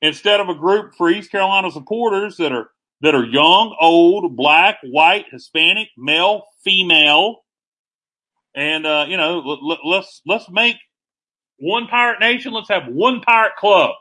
instead 0.00 0.40
of 0.40 0.48
a 0.48 0.54
group 0.54 0.94
for 0.96 1.10
East 1.10 1.30
Carolina 1.30 1.70
supporters 1.70 2.36
that 2.36 2.52
are 2.52 2.70
that 3.02 3.14
are 3.14 3.24
young, 3.24 3.76
old, 3.80 4.36
black, 4.36 4.78
white, 4.84 5.26
Hispanic, 5.30 5.88
male, 5.98 6.44
female, 6.64 7.38
and 8.54 8.86
uh, 8.86 9.06
you 9.08 9.16
know, 9.16 9.42
l- 9.42 9.70
l- 9.70 9.90
let's 9.90 10.22
let's 10.26 10.48
make 10.50 10.76
one 11.58 11.86
pirate 11.88 12.20
nation. 12.20 12.52
Let's 12.52 12.68
have 12.68 12.84
one 12.88 13.20
pirate 13.20 13.56
club. 13.56 13.92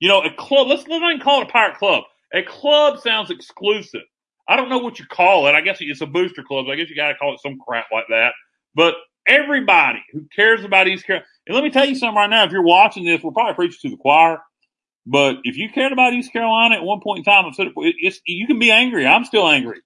You 0.00 0.08
know, 0.08 0.22
a 0.22 0.32
club. 0.32 0.68
Let's 0.68 0.86
not 0.86 1.02
even 1.02 1.20
call 1.20 1.42
it 1.42 1.48
a 1.48 1.52
pirate 1.52 1.76
club. 1.78 2.04
A 2.34 2.42
club 2.42 3.00
sounds 3.00 3.30
exclusive. 3.30 4.02
I 4.48 4.56
don't 4.56 4.68
know 4.68 4.78
what 4.78 4.98
you 4.98 5.06
call 5.06 5.46
it. 5.46 5.54
I 5.54 5.60
guess 5.60 5.78
it's 5.80 6.00
a 6.00 6.06
booster 6.06 6.42
club. 6.42 6.66
I 6.68 6.76
guess 6.76 6.90
you 6.90 6.96
got 6.96 7.08
to 7.08 7.14
call 7.14 7.34
it 7.34 7.40
some 7.42 7.58
crap 7.64 7.86
like 7.92 8.06
that. 8.08 8.32
But 8.74 8.94
everybody 9.26 10.02
who 10.12 10.26
cares 10.34 10.64
about 10.64 10.88
East 10.88 11.06
Carolina, 11.06 11.26
and 11.46 11.54
let 11.54 11.64
me 11.64 11.70
tell 11.70 11.84
you 11.84 11.94
something 11.94 12.16
right 12.16 12.30
now. 12.30 12.44
If 12.44 12.52
you're 12.52 12.62
watching 12.62 13.04
this, 13.04 13.22
we're 13.22 13.32
probably 13.32 13.54
preaching 13.54 13.90
to 13.90 13.96
the 13.96 14.00
choir. 14.00 14.40
But 15.06 15.36
if 15.44 15.56
you 15.56 15.70
cared 15.70 15.92
about 15.92 16.12
East 16.12 16.32
Carolina 16.32 16.76
at 16.76 16.82
one 16.82 17.00
point 17.00 17.18
in 17.18 17.24
time, 17.24 17.46
I've 17.46 17.54
said 17.54 17.68
it, 17.68 17.74
it's 17.76 18.20
you 18.26 18.46
can 18.46 18.58
be 18.58 18.70
angry. 18.70 19.06
I'm 19.06 19.24
still 19.24 19.48
angry. 19.48 19.80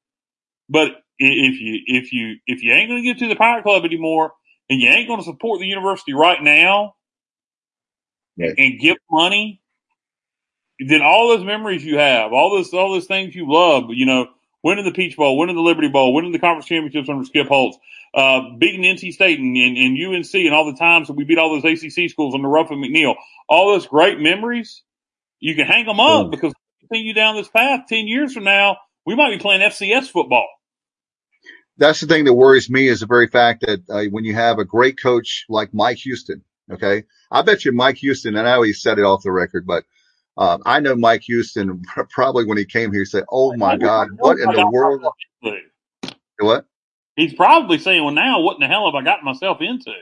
But 0.68 0.92
if 1.18 1.60
you 1.60 1.80
if 1.86 2.12
you 2.12 2.36
if 2.46 2.62
you 2.62 2.72
ain't 2.72 2.88
going 2.88 3.02
to 3.02 3.06
get 3.06 3.18
to 3.20 3.28
the 3.28 3.36
Pirate 3.36 3.62
Club 3.62 3.84
anymore, 3.84 4.32
and 4.68 4.80
you 4.80 4.88
ain't 4.88 5.08
going 5.08 5.20
to 5.20 5.24
support 5.24 5.60
the 5.60 5.66
university 5.66 6.12
right 6.14 6.42
now, 6.42 6.94
and 8.36 8.80
give 8.80 8.96
money, 9.10 9.62
then 10.80 11.02
all 11.02 11.28
those 11.28 11.44
memories 11.44 11.84
you 11.84 11.98
have, 11.98 12.32
all 12.32 12.50
those 12.50 12.72
all 12.74 12.92
those 12.92 13.06
things 13.06 13.34
you 13.34 13.50
love, 13.50 13.84
you 13.90 14.06
know, 14.06 14.26
winning 14.62 14.84
the 14.84 14.92
Peach 14.92 15.16
Bowl, 15.16 15.38
winning 15.38 15.54
the 15.56 15.62
Liberty 15.62 15.88
Bowl, 15.88 16.12
winning 16.12 16.32
the 16.32 16.38
conference 16.38 16.66
championships 16.66 17.08
under 17.08 17.24
Skip 17.24 17.46
Holtz, 17.46 17.78
uh, 18.14 18.40
beating 18.58 18.82
NC 18.82 19.12
State 19.12 19.38
and, 19.38 19.56
and, 19.56 19.76
and 19.76 20.16
UNC, 20.16 20.34
and 20.34 20.54
all 20.54 20.70
the 20.70 20.78
times 20.78 21.06
that 21.06 21.14
we 21.14 21.24
beat 21.24 21.38
all 21.38 21.60
those 21.60 21.64
ACC 21.64 22.10
schools 22.10 22.34
under 22.34 22.48
Ruffin 22.48 22.78
McNeill, 22.78 23.14
all 23.48 23.72
those 23.72 23.86
great 23.86 24.18
memories, 24.18 24.82
you 25.40 25.54
can 25.54 25.66
hang 25.66 25.86
them 25.86 26.00
up 26.00 26.30
because 26.30 26.52
continue 26.80 27.14
down 27.14 27.36
this 27.36 27.48
path 27.48 27.82
ten 27.88 28.06
years 28.06 28.34
from 28.34 28.44
now, 28.44 28.78
we 29.06 29.14
might 29.14 29.30
be 29.30 29.38
playing 29.38 29.60
FCS 29.60 30.10
football. 30.10 30.48
That's 31.76 32.00
the 32.00 32.06
thing 32.06 32.24
that 32.24 32.34
worries 32.34 32.70
me 32.70 32.86
is 32.86 33.00
the 33.00 33.06
very 33.06 33.26
fact 33.26 33.64
that 33.66 33.80
uh, 33.90 34.04
when 34.10 34.24
you 34.24 34.34
have 34.34 34.58
a 34.58 34.64
great 34.64 35.00
coach 35.00 35.44
like 35.48 35.74
Mike 35.74 35.98
Houston, 35.98 36.44
okay, 36.70 37.04
I 37.30 37.42
bet 37.42 37.64
you 37.64 37.72
Mike 37.72 37.96
Houston, 37.96 38.36
and 38.36 38.48
I 38.48 38.54
know 38.54 38.62
he 38.62 38.72
said 38.72 38.98
it 38.98 39.04
off 39.04 39.24
the 39.24 39.32
record, 39.32 39.66
but 39.66 39.84
um, 40.36 40.62
I 40.64 40.80
know 40.80 40.94
Mike 40.96 41.22
Houston 41.22 41.82
probably 42.10 42.44
when 42.44 42.58
he 42.58 42.64
came 42.64 42.92
here 42.92 43.02
he 43.02 43.06
said, 43.06 43.24
"Oh 43.30 43.56
my 43.56 43.76
God, 43.76 44.08
what 44.16 44.38
in 44.38 44.50
the 44.50 44.70
world? 44.70 45.04
What? 46.38 46.66
He's 47.16 47.34
probably 47.34 47.78
saying, 47.78 48.02
"Well, 48.04 48.14
now 48.14 48.40
what 48.40 48.54
in 48.54 48.60
the 48.60 48.66
hell 48.66 48.86
have 48.86 48.94
I 48.94 49.04
gotten 49.04 49.24
myself 49.24 49.58
into?" 49.60 49.92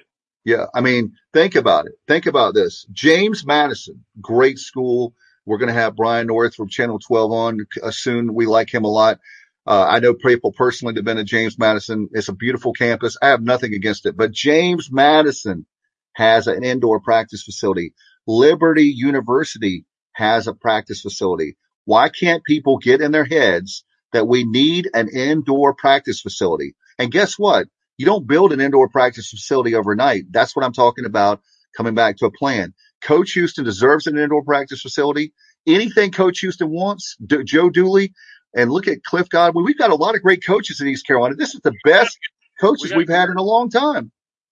Yeah, 0.44 0.66
I 0.74 0.80
mean, 0.80 1.14
think 1.32 1.54
about 1.54 1.86
it. 1.86 1.92
Think 2.08 2.26
about 2.26 2.54
this. 2.54 2.86
James 2.92 3.46
Madison, 3.46 4.04
great 4.20 4.58
school. 4.58 5.14
We're 5.46 5.58
going 5.58 5.68
to 5.68 5.80
have 5.80 5.96
Brian 5.96 6.26
North 6.26 6.54
from 6.54 6.68
Channel 6.68 6.98
12 6.98 7.32
on 7.32 7.66
uh, 7.82 7.90
soon. 7.90 8.34
We 8.34 8.46
like 8.46 8.72
him 8.72 8.84
a 8.84 8.88
lot. 8.88 9.20
Uh, 9.66 9.86
I 9.88 10.00
know 10.00 10.14
people 10.14 10.52
personally 10.52 10.94
that 10.94 11.00
have 11.00 11.04
been 11.04 11.16
to 11.18 11.24
James 11.24 11.58
Madison. 11.58 12.08
It's 12.12 12.28
a 12.28 12.32
beautiful 12.34 12.72
campus. 12.72 13.16
I 13.22 13.28
have 13.28 13.42
nothing 13.42 13.74
against 13.74 14.06
it, 14.06 14.16
but 14.16 14.32
James 14.32 14.88
Madison 14.90 15.66
has 16.14 16.48
an 16.48 16.64
indoor 16.64 17.00
practice 17.00 17.44
facility. 17.44 17.94
Liberty 18.26 18.84
University 18.86 19.84
has 20.12 20.46
a 20.48 20.54
practice 20.54 21.00
facility. 21.00 21.56
Why 21.84 22.08
can't 22.08 22.44
people 22.44 22.78
get 22.78 23.00
in 23.00 23.12
their 23.12 23.24
heads 23.24 23.84
that 24.12 24.28
we 24.28 24.44
need 24.44 24.90
an 24.94 25.08
indoor 25.08 25.74
practice 25.74 26.20
facility? 26.20 26.74
And 26.98 27.12
guess 27.12 27.38
what? 27.38 27.68
You 28.02 28.06
don't 28.06 28.26
build 28.26 28.52
an 28.52 28.60
indoor 28.60 28.88
practice 28.88 29.30
facility 29.30 29.76
overnight. 29.76 30.24
That's 30.32 30.56
what 30.56 30.64
I'm 30.64 30.72
talking 30.72 31.04
about. 31.04 31.40
Coming 31.76 31.94
back 31.94 32.16
to 32.16 32.26
a 32.26 32.32
plan. 32.32 32.74
Coach 33.00 33.30
Houston 33.34 33.64
deserves 33.64 34.08
an 34.08 34.18
indoor 34.18 34.42
practice 34.42 34.82
facility. 34.82 35.32
Anything 35.68 36.10
Coach 36.10 36.40
Houston 36.40 36.68
wants, 36.68 37.16
D- 37.24 37.44
Joe 37.44 37.70
Dooley, 37.70 38.12
and 38.56 38.72
look 38.72 38.88
at 38.88 39.04
Cliff 39.04 39.28
Godwin. 39.28 39.64
We've 39.64 39.78
got 39.78 39.90
a 39.90 39.94
lot 39.94 40.16
of 40.16 40.22
great 40.22 40.44
coaches 40.44 40.80
in 40.80 40.88
East 40.88 41.06
Carolina. 41.06 41.36
This 41.36 41.54
is 41.54 41.60
the 41.60 41.72
best 41.84 42.18
coaches 42.60 42.90
gotta 42.90 42.98
we've 42.98 43.08
had 43.08 43.28
in 43.28 43.36
a 43.36 43.42
long 43.42 43.70
time. 43.70 44.10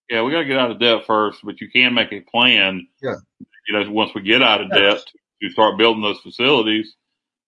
Yeah, 0.09 0.21
we 0.21 0.31
got 0.31 0.39
to 0.39 0.45
get 0.45 0.57
out 0.57 0.71
of 0.71 0.79
debt 0.79 1.05
first, 1.05 1.39
but 1.43 1.59
you 1.59 1.69
can 1.69 1.93
make 1.93 2.13
a 2.13 2.21
plan. 2.21 2.87
Yeah. 3.01 3.15
You 3.67 3.73
know, 3.83 3.91
once 3.91 4.11
we 4.15 4.21
get 4.21 4.41
out 4.41 4.61
of 4.61 4.69
Yes. 4.71 5.03
debt, 5.03 5.13
to 5.43 5.49
start 5.49 5.77
building 5.77 6.03
those 6.03 6.21
facilities. 6.21 6.95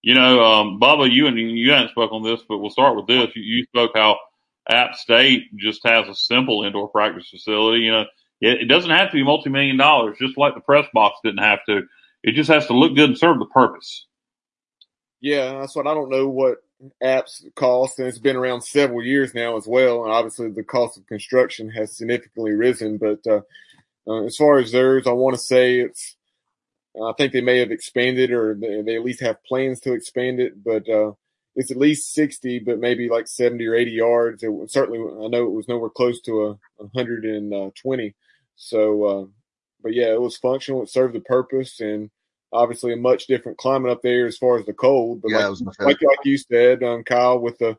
You 0.02 0.14
know, 0.14 0.44
um, 0.44 0.78
Bubba, 0.78 1.10
you 1.10 1.28
and 1.28 1.38
you 1.38 1.70
haven't 1.72 1.92
spoke 1.92 2.12
on 2.12 2.22
this, 2.22 2.42
but 2.46 2.58
we'll 2.58 2.68
start 2.70 2.94
with 2.94 3.06
this. 3.06 3.30
You, 3.34 3.42
you 3.42 3.64
spoke 3.64 3.92
how 3.94 4.18
App 4.68 4.94
State 4.94 5.54
just 5.56 5.80
has 5.84 6.08
a 6.08 6.14
simple 6.14 6.64
indoor 6.64 6.88
practice 6.88 7.28
facility. 7.28 7.80
You 7.80 7.92
know, 7.92 8.04
it, 8.40 8.62
it 8.62 8.64
doesn't 8.66 8.90
have 8.90 9.10
to 9.10 9.14
be 9.14 9.22
multi-million 9.22 9.76
dollars, 9.76 10.16
just 10.18 10.38
like 10.38 10.54
the 10.54 10.60
press 10.60 10.86
box 10.92 11.18
didn't 11.22 11.42
have 11.42 11.60
to. 11.68 11.82
It 12.22 12.32
just 12.32 12.50
has 12.50 12.66
to 12.68 12.72
look 12.72 12.94
good 12.94 13.10
and 13.10 13.18
serve 13.18 13.38
the 13.38 13.46
purpose. 13.46 14.06
Yeah, 15.20 15.58
that's 15.60 15.76
what 15.76 15.86
I 15.86 15.94
don't 15.94 16.10
know 16.10 16.28
what 16.28 16.58
apps 17.02 17.42
cost, 17.54 17.98
and 17.98 18.08
it's 18.08 18.18
been 18.18 18.36
around 18.36 18.62
several 18.62 19.02
years 19.02 19.34
now 19.34 19.56
as 19.56 19.66
well. 19.66 20.04
And 20.04 20.12
obviously, 20.12 20.50
the 20.50 20.64
cost 20.64 20.98
of 20.98 21.06
construction 21.06 21.70
has 21.70 21.96
significantly 21.96 22.52
risen. 22.52 22.98
But 22.98 23.26
uh, 23.26 23.40
uh, 24.06 24.24
as 24.24 24.36
far 24.36 24.58
as 24.58 24.72
theirs, 24.72 25.06
I 25.06 25.12
want 25.12 25.36
to 25.36 25.42
say 25.42 25.80
it's. 25.80 26.16
I 26.96 27.12
think 27.18 27.32
they 27.32 27.40
may 27.40 27.58
have 27.58 27.72
expanded, 27.72 28.30
or 28.30 28.54
they, 28.54 28.80
they 28.82 28.94
at 28.94 29.02
least 29.02 29.20
have 29.20 29.42
plans 29.42 29.80
to 29.80 29.94
expand 29.94 30.38
it. 30.38 30.62
But 30.62 30.88
uh, 30.88 31.12
it's 31.56 31.70
at 31.70 31.76
least 31.76 32.12
sixty, 32.12 32.58
but 32.58 32.78
maybe 32.78 33.08
like 33.08 33.28
seventy 33.28 33.66
or 33.66 33.74
eighty 33.74 33.92
yards. 33.92 34.42
It 34.42 34.50
certainly, 34.70 34.98
I 34.98 35.28
know 35.28 35.46
it 35.46 35.52
was 35.52 35.68
nowhere 35.68 35.90
close 35.90 36.20
to 36.22 36.58
a 36.80 36.88
hundred 36.94 37.24
and 37.24 37.74
twenty. 37.74 38.14
So, 38.56 39.04
uh, 39.04 39.26
but 39.82 39.94
yeah, 39.94 40.12
it 40.12 40.20
was 40.20 40.36
functional. 40.36 40.82
It 40.82 40.90
served 40.90 41.14
the 41.14 41.20
purpose, 41.20 41.80
and 41.80 42.10
obviously 42.52 42.92
a 42.92 42.96
much 42.96 43.26
different 43.26 43.58
climate 43.58 43.90
up 43.90 44.02
there 44.02 44.26
as 44.26 44.38
far 44.38 44.58
as 44.58 44.66
the 44.66 44.72
cold. 44.72 45.22
But 45.22 45.32
Yeah, 45.32 45.38
like, 45.38 45.46
it 45.46 45.50
was 45.50 45.62
like 45.80 46.02
like 46.02 46.24
you 46.24 46.38
said, 46.38 46.82
um, 46.82 47.04
Kyle, 47.04 47.38
with 47.38 47.58
the 47.58 47.76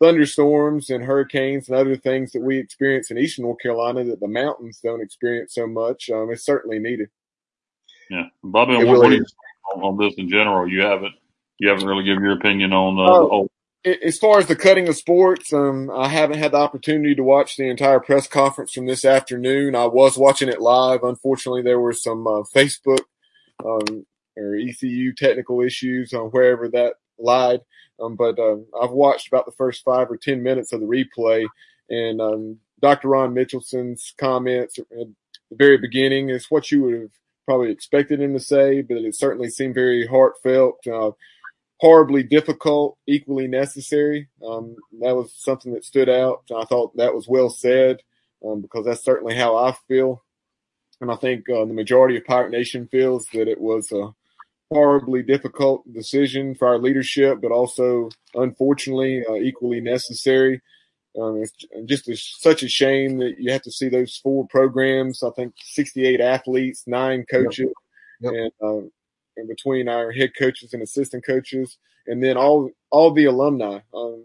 thunderstorms 0.00 0.90
and 0.90 1.04
hurricanes 1.04 1.68
and 1.68 1.76
other 1.76 1.96
things 1.96 2.32
that 2.32 2.42
we 2.42 2.58
experience 2.58 3.10
in 3.10 3.18
eastern 3.18 3.44
North 3.44 3.60
Carolina 3.60 4.02
that 4.04 4.20
the 4.20 4.28
mountains 4.28 4.80
don't 4.82 5.02
experience 5.02 5.54
so 5.54 5.66
much, 5.66 6.10
um, 6.10 6.30
it's 6.30 6.44
certainly 6.44 6.78
needed. 6.78 7.08
Yeah, 8.10 8.24
Bubba, 8.44 8.80
It 8.80 8.86
what, 8.86 8.98
what 8.98 9.02
really 9.02 9.10
do 9.10 9.14
you 9.16 9.24
think 9.24 9.84
on 9.84 9.96
this 9.96 10.14
in 10.14 10.28
general? 10.28 10.68
You 10.68 10.80
haven't 10.80 11.14
you 11.62 11.68
haven't 11.68 11.86
really 11.86 12.02
given 12.02 12.24
your 12.24 12.32
opinion 12.32 12.72
on 12.72 12.98
uh, 12.98 13.12
Oh. 13.34 13.48
As 13.84 14.18
far 14.18 14.38
as 14.38 14.46
the 14.46 14.54
cutting 14.54 14.88
of 14.88 14.96
sports, 14.96 15.52
um, 15.52 15.90
I 15.90 16.08
haven't 16.08 16.38
had 16.38 16.52
the 16.52 16.56
opportunity 16.56 17.16
to 17.16 17.22
watch 17.22 17.56
the 17.56 17.68
entire 17.68 17.98
press 17.98 18.28
conference 18.28 18.72
from 18.72 18.86
this 18.86 19.04
afternoon. 19.04 19.74
I 19.74 19.86
was 19.86 20.16
watching 20.16 20.48
it 20.48 20.60
live. 20.60 21.02
Unfortunately, 21.02 21.62
there 21.62 21.80
were 21.80 21.92
some 21.92 22.24
uh, 22.26 22.42
Facebook 22.54 23.00
um, 23.64 24.06
or 24.36 24.54
ECU 24.54 25.12
technical 25.14 25.60
issues 25.60 26.12
on 26.12 26.30
wherever 26.30 26.68
that 26.68 26.94
lied. 27.18 27.60
Um, 28.00 28.14
but 28.14 28.38
um, 28.38 28.66
I've 28.80 28.90
watched 28.90 29.26
about 29.26 29.46
the 29.46 29.52
first 29.52 29.82
five 29.84 30.10
or 30.10 30.16
ten 30.16 30.44
minutes 30.44 30.72
of 30.72 30.80
the 30.80 30.86
replay, 30.86 31.44
and 31.90 32.20
um, 32.20 32.58
Dr. 32.80 33.08
Ron 33.08 33.34
Mitchelson's 33.34 34.14
comments 34.16 34.78
at 34.78 34.88
the 34.90 35.12
very 35.52 35.78
beginning 35.78 36.28
is 36.30 36.46
what 36.50 36.70
you 36.70 36.82
would 36.82 37.00
have 37.00 37.10
probably 37.46 37.70
expected 37.70 38.20
him 38.20 38.32
to 38.32 38.40
say, 38.40 38.80
but 38.80 38.98
it 38.98 39.16
certainly 39.16 39.48
seemed 39.48 39.74
very 39.74 40.06
heartfelt. 40.06 40.86
Uh, 40.86 41.10
horribly 41.82 42.22
difficult, 42.22 42.96
equally 43.08 43.48
necessary. 43.48 44.28
Um, 44.46 44.76
that 45.00 45.16
was 45.16 45.34
something 45.36 45.72
that 45.74 45.84
stood 45.84 46.08
out. 46.08 46.44
I 46.56 46.64
thought 46.64 46.96
that 46.96 47.12
was 47.12 47.26
well 47.26 47.50
said 47.50 47.98
um, 48.46 48.60
because 48.62 48.84
that's 48.86 49.02
certainly 49.04 49.34
how 49.34 49.56
I 49.56 49.74
feel. 49.88 50.22
And 51.00 51.10
I 51.10 51.16
think 51.16 51.50
uh, 51.50 51.64
the 51.64 51.74
majority 51.74 52.16
of 52.16 52.24
Pirate 52.24 52.52
Nation 52.52 52.86
feels 52.86 53.26
that 53.32 53.48
it 53.48 53.60
was 53.60 53.90
a 53.90 54.14
horribly 54.70 55.24
difficult 55.24 55.82
decision 55.92 56.54
for 56.54 56.68
our 56.68 56.78
leadership, 56.78 57.40
but 57.42 57.50
also, 57.50 58.10
unfortunately, 58.34 59.24
uh, 59.28 59.34
equally 59.34 59.80
necessary. 59.80 60.62
Um, 61.20 61.42
it's 61.42 61.52
just 61.86 62.08
a, 62.08 62.16
such 62.16 62.62
a 62.62 62.68
shame 62.68 63.18
that 63.18 63.34
you 63.40 63.50
have 63.50 63.62
to 63.62 63.72
see 63.72 63.88
those 63.88 64.16
four 64.22 64.46
programs. 64.46 65.24
I 65.24 65.30
think 65.30 65.54
68 65.64 66.20
athletes, 66.20 66.84
nine 66.86 67.24
coaches, 67.28 67.72
Yep. 68.20 68.32
and 68.32 68.52
uh, 68.62 68.86
and 69.36 69.48
between 69.48 69.88
our 69.88 70.12
head 70.12 70.32
coaches 70.38 70.74
and 70.74 70.82
assistant 70.82 71.24
coaches, 71.24 71.78
and 72.06 72.22
then 72.22 72.36
all 72.36 72.70
all 72.90 73.12
the 73.12 73.26
alumni. 73.26 73.80
Um, 73.94 74.24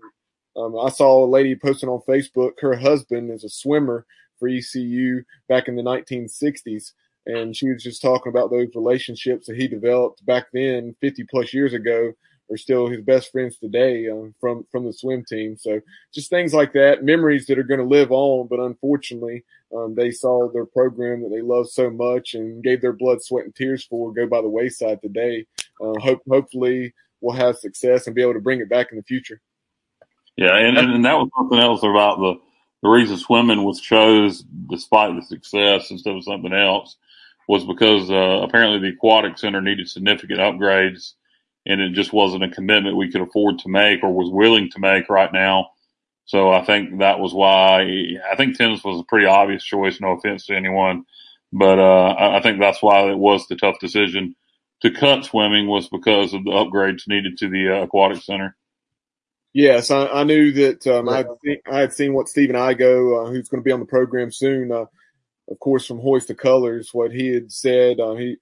um, 0.55 0.77
I 0.79 0.89
saw 0.89 1.23
a 1.23 1.27
lady 1.27 1.55
posting 1.55 1.89
on 1.89 2.01
Facebook. 2.07 2.53
Her 2.59 2.75
husband 2.75 3.31
is 3.31 3.43
a 3.43 3.49
swimmer 3.49 4.05
for 4.39 4.47
ECU 4.47 5.23
back 5.47 5.67
in 5.67 5.75
the 5.75 5.83
1960s, 5.83 6.93
and 7.25 7.55
she 7.55 7.69
was 7.69 7.83
just 7.83 8.01
talking 8.01 8.31
about 8.31 8.49
those 8.49 8.69
relationships 8.75 9.47
that 9.47 9.57
he 9.57 9.67
developed 9.67 10.25
back 10.25 10.47
then, 10.53 10.95
50 11.01 11.25
plus 11.29 11.53
years 11.53 11.73
ago, 11.73 12.13
are 12.49 12.57
still 12.57 12.87
his 12.87 13.01
best 13.01 13.31
friends 13.31 13.57
today 13.57 14.09
um, 14.09 14.33
from 14.39 14.65
from 14.71 14.85
the 14.85 14.93
swim 14.93 15.23
team. 15.25 15.57
So 15.57 15.81
just 16.13 16.29
things 16.29 16.53
like 16.53 16.73
that, 16.73 17.03
memories 17.03 17.45
that 17.47 17.59
are 17.59 17.63
going 17.63 17.79
to 17.79 17.85
live 17.85 18.11
on. 18.11 18.47
But 18.47 18.59
unfortunately, 18.59 19.43
um, 19.75 19.95
they 19.95 20.11
saw 20.11 20.51
their 20.51 20.65
program 20.65 21.21
that 21.23 21.29
they 21.29 21.41
love 21.41 21.69
so 21.69 21.89
much 21.89 22.33
and 22.33 22.63
gave 22.63 22.81
their 22.81 22.93
blood, 22.93 23.23
sweat, 23.23 23.45
and 23.45 23.55
tears 23.55 23.83
for 23.83 24.13
go 24.13 24.27
by 24.27 24.41
the 24.41 24.49
wayside 24.49 25.01
today. 25.01 25.45
Uh, 25.81 25.99
hope 25.99 26.21
hopefully 26.29 26.93
will 27.21 27.33
have 27.33 27.57
success 27.57 28.07
and 28.07 28.15
be 28.15 28.21
able 28.21 28.33
to 28.33 28.39
bring 28.39 28.61
it 28.61 28.69
back 28.69 28.91
in 28.91 28.97
the 28.97 29.03
future. 29.03 29.41
Yeah, 30.35 30.55
and, 30.55 30.77
and 30.77 31.05
that 31.05 31.17
was 31.17 31.29
something 31.35 31.59
else 31.59 31.81
about 31.81 32.19
the 32.19 32.35
the 32.83 32.89
reason 32.89 33.17
swimming 33.17 33.63
was 33.63 33.81
chose 33.81 34.43
despite 34.69 35.15
the 35.15 35.25
success 35.25 35.89
instead 35.89 36.15
of 36.15 36.23
something 36.23 36.53
else 36.53 36.95
was 37.47 37.65
because 37.65 38.11
uh, 38.11 38.41
apparently 38.43 38.79
the 38.79 38.95
aquatic 38.95 39.37
center 39.37 39.61
needed 39.61 39.89
significant 39.89 40.39
upgrades 40.39 41.13
and 41.67 41.81
it 41.81 41.91
just 41.91 42.13
wasn't 42.13 42.43
a 42.43 42.49
commitment 42.49 42.97
we 42.97 43.11
could 43.11 43.21
afford 43.21 43.59
to 43.59 43.69
make 43.69 44.03
or 44.03 44.11
was 44.13 44.31
willing 44.31 44.71
to 44.71 44.79
make 44.79 45.09
right 45.09 45.31
now. 45.31 45.71
So 46.25 46.49
I 46.51 46.63
think 46.65 46.99
that 46.99 47.19
was 47.19 47.33
why 47.33 47.81
I 48.29 48.35
think 48.35 48.57
tennis 48.57 48.83
was 48.83 48.99
a 48.99 49.05
pretty 49.05 49.27
obvious 49.27 49.63
choice. 49.63 50.01
No 50.01 50.11
offense 50.11 50.47
to 50.47 50.55
anyone, 50.55 51.05
but 51.53 51.77
uh, 51.77 52.15
I 52.17 52.41
think 52.41 52.59
that's 52.59 52.81
why 52.81 53.09
it 53.11 53.17
was 53.17 53.47
the 53.47 53.55
tough 53.55 53.79
decision 53.79 54.35
to 54.81 54.91
cut 54.91 55.25
swimming 55.25 55.67
was 55.67 55.89
because 55.89 56.33
of 56.33 56.43
the 56.43 56.51
upgrades 56.51 57.07
needed 57.07 57.37
to 57.37 57.49
the 57.49 57.69
uh, 57.69 57.83
aquatic 57.83 58.21
center. 58.23 58.55
Yes, 59.53 59.89
I, 59.89 60.07
I 60.07 60.23
knew 60.23 60.51
that. 60.51 60.85
Um, 60.85 61.09
I, 61.09 61.17
had 61.17 61.27
seen, 61.43 61.57
I 61.71 61.79
had 61.79 61.93
seen 61.93 62.13
what 62.13 62.29
Stephen 62.29 62.55
Igo, 62.55 63.25
uh, 63.25 63.29
who's 63.31 63.49
going 63.49 63.61
to 63.61 63.65
be 63.65 63.71
on 63.71 63.79
the 63.79 63.85
program 63.85 64.31
soon, 64.31 64.71
uh, 64.71 64.85
of 65.49 65.59
course, 65.59 65.85
from 65.85 65.99
Hoist 65.99 66.27
the 66.27 66.35
Colors, 66.35 66.89
what 66.93 67.11
he 67.11 67.29
had 67.29 67.51
said. 67.51 67.99
Uh, 67.99 68.15
he, 68.15 68.37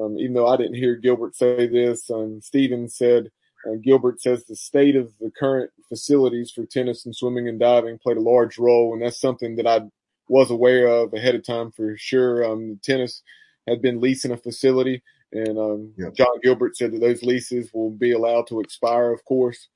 um, 0.00 0.18
even 0.18 0.34
though 0.34 0.46
I 0.46 0.56
didn't 0.56 0.74
hear 0.74 0.96
Gilbert 0.96 1.36
say 1.36 1.66
this, 1.66 2.10
um, 2.10 2.40
Stephen 2.40 2.88
said, 2.88 3.30
uh, 3.66 3.76
Gilbert 3.82 4.20
says 4.20 4.44
the 4.44 4.56
state 4.56 4.96
of 4.96 5.12
the 5.20 5.30
current 5.30 5.70
facilities 5.88 6.50
for 6.50 6.66
tennis 6.66 7.06
and 7.06 7.14
swimming 7.14 7.48
and 7.48 7.60
diving 7.60 7.98
played 7.98 8.16
a 8.16 8.20
large 8.20 8.58
role, 8.58 8.92
and 8.92 9.02
that's 9.02 9.20
something 9.20 9.56
that 9.56 9.66
I 9.66 9.82
was 10.28 10.50
aware 10.50 10.86
of 10.86 11.12
ahead 11.12 11.34
of 11.34 11.44
time 11.44 11.70
for 11.70 11.96
sure. 11.96 12.44
Um, 12.44 12.80
tennis 12.82 13.22
had 13.68 13.82
been 13.82 14.00
leasing 14.00 14.32
a 14.32 14.36
facility, 14.36 15.02
and 15.32 15.58
um, 15.58 15.92
yep. 15.96 16.14
John 16.14 16.40
Gilbert 16.42 16.76
said 16.76 16.92
that 16.92 17.00
those 17.00 17.22
leases 17.22 17.70
will 17.72 17.90
be 17.90 18.12
allowed 18.12 18.46
to 18.48 18.60
expire, 18.60 19.12
of 19.12 19.24
course 19.24 19.68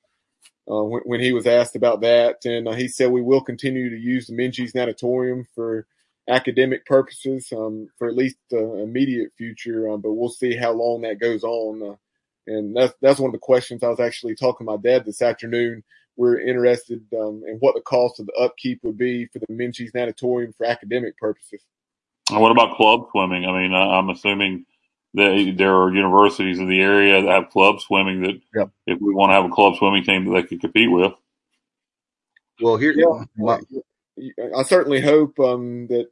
uh, 0.70 0.82
when, 0.82 1.02
when, 1.04 1.20
he 1.20 1.32
was 1.32 1.46
asked 1.46 1.76
about 1.76 2.00
that. 2.00 2.44
And 2.44 2.68
uh, 2.68 2.72
he 2.72 2.88
said, 2.88 3.10
we 3.10 3.22
will 3.22 3.40
continue 3.40 3.90
to 3.90 3.96
use 3.96 4.26
the 4.26 4.34
Minges 4.34 4.74
Natatorium 4.74 5.46
for 5.54 5.86
academic 6.28 6.84
purposes 6.86 7.52
um, 7.52 7.88
for 7.98 8.08
at 8.08 8.16
least 8.16 8.36
the 8.50 8.82
immediate 8.82 9.32
future, 9.38 9.88
um, 9.90 10.00
but 10.00 10.12
we'll 10.12 10.28
see 10.28 10.56
how 10.56 10.72
long 10.72 11.02
that 11.02 11.20
goes 11.20 11.44
on. 11.44 11.82
Uh, 11.82 11.96
and 12.46 12.76
that's, 12.76 12.94
that's 13.00 13.20
one 13.20 13.28
of 13.28 13.32
the 13.32 13.38
questions 13.38 13.82
I 13.82 13.88
was 13.88 14.00
actually 14.00 14.34
talking 14.34 14.66
to 14.66 14.72
my 14.72 14.76
dad 14.76 15.04
this 15.04 15.22
afternoon. 15.22 15.84
We're 16.16 16.40
interested 16.40 17.02
um, 17.12 17.42
in 17.46 17.56
what 17.60 17.74
the 17.74 17.80
cost 17.82 18.20
of 18.20 18.26
the 18.26 18.32
upkeep 18.40 18.80
would 18.82 18.98
be 18.98 19.26
for 19.26 19.38
the 19.38 19.46
Minges 19.52 19.94
Natatorium 19.94 20.52
for 20.56 20.66
academic 20.66 21.18
purposes. 21.18 21.62
And 22.30 22.40
what 22.40 22.52
about 22.52 22.76
club 22.76 23.06
swimming? 23.10 23.44
I 23.44 23.52
mean, 23.52 23.74
I'm 23.74 24.10
assuming 24.10 24.64
that– 25.14 25.54
there 25.58 25.74
are 25.74 25.94
universities 25.94 26.58
in 26.58 26.68
the 26.68 26.80
area 26.80 27.22
that 27.22 27.30
have 27.30 27.50
club 27.50 27.80
swimming 27.80 28.22
that 28.22 28.40
yep. 28.54 28.70
if 28.86 29.00
we 29.00 29.14
want 29.14 29.30
to 29.30 29.34
have 29.34 29.44
a 29.44 29.54
club 29.54 29.76
swimming 29.76 30.04
team 30.04 30.24
that 30.24 30.32
they 30.32 30.42
could 30.42 30.60
compete 30.60 30.90
with. 30.90 31.12
Well, 32.60 32.78
here, 32.78 32.94
yeah, 32.96 33.58
I 34.56 34.62
certainly 34.62 35.02
hope 35.02 35.38
um, 35.38 35.86
that 35.88 36.08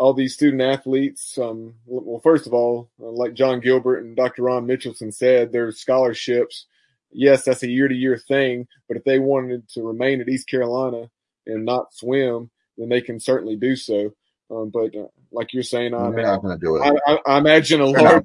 all 0.00 0.14
these 0.14 0.32
student 0.32 0.62
athletes, 0.62 1.36
um, 1.36 1.74
well, 1.84 2.20
first 2.20 2.46
of 2.46 2.54
all, 2.54 2.88
uh, 3.02 3.10
like 3.10 3.34
John 3.34 3.60
Gilbert 3.60 3.98
and 3.98 4.16
Dr. 4.16 4.44
Ron 4.44 4.66
Mitchelson 4.66 5.12
said, 5.12 5.52
there's 5.52 5.78
scholarships. 5.78 6.64
Yes, 7.12 7.44
that's 7.44 7.62
a 7.62 7.68
year 7.68 7.86
to 7.86 7.94
year 7.94 8.16
thing, 8.16 8.66
but 8.88 8.96
if 8.96 9.04
they 9.04 9.18
wanted 9.18 9.68
to 9.70 9.82
remain 9.82 10.22
at 10.22 10.28
East 10.28 10.48
Carolina 10.48 11.10
and 11.46 11.66
not 11.66 11.92
swim, 11.92 12.50
then 12.78 12.88
they 12.88 13.02
can 13.02 13.20
certainly 13.20 13.56
do 13.56 13.76
so. 13.76 14.14
Um, 14.50 14.70
but 14.70 14.96
uh, 14.96 15.08
like 15.32 15.52
you're 15.52 15.62
saying, 15.62 15.92
I, 15.92 16.10
they're 16.10 16.22
not 16.22 16.42
going 16.42 16.58
to 16.58 16.64
do 16.64 16.76
it. 16.76 16.80
I, 16.80 17.12
I, 17.12 17.18
I 17.34 17.38
imagine 17.38 17.82
a 17.82 17.86
large, 17.86 18.24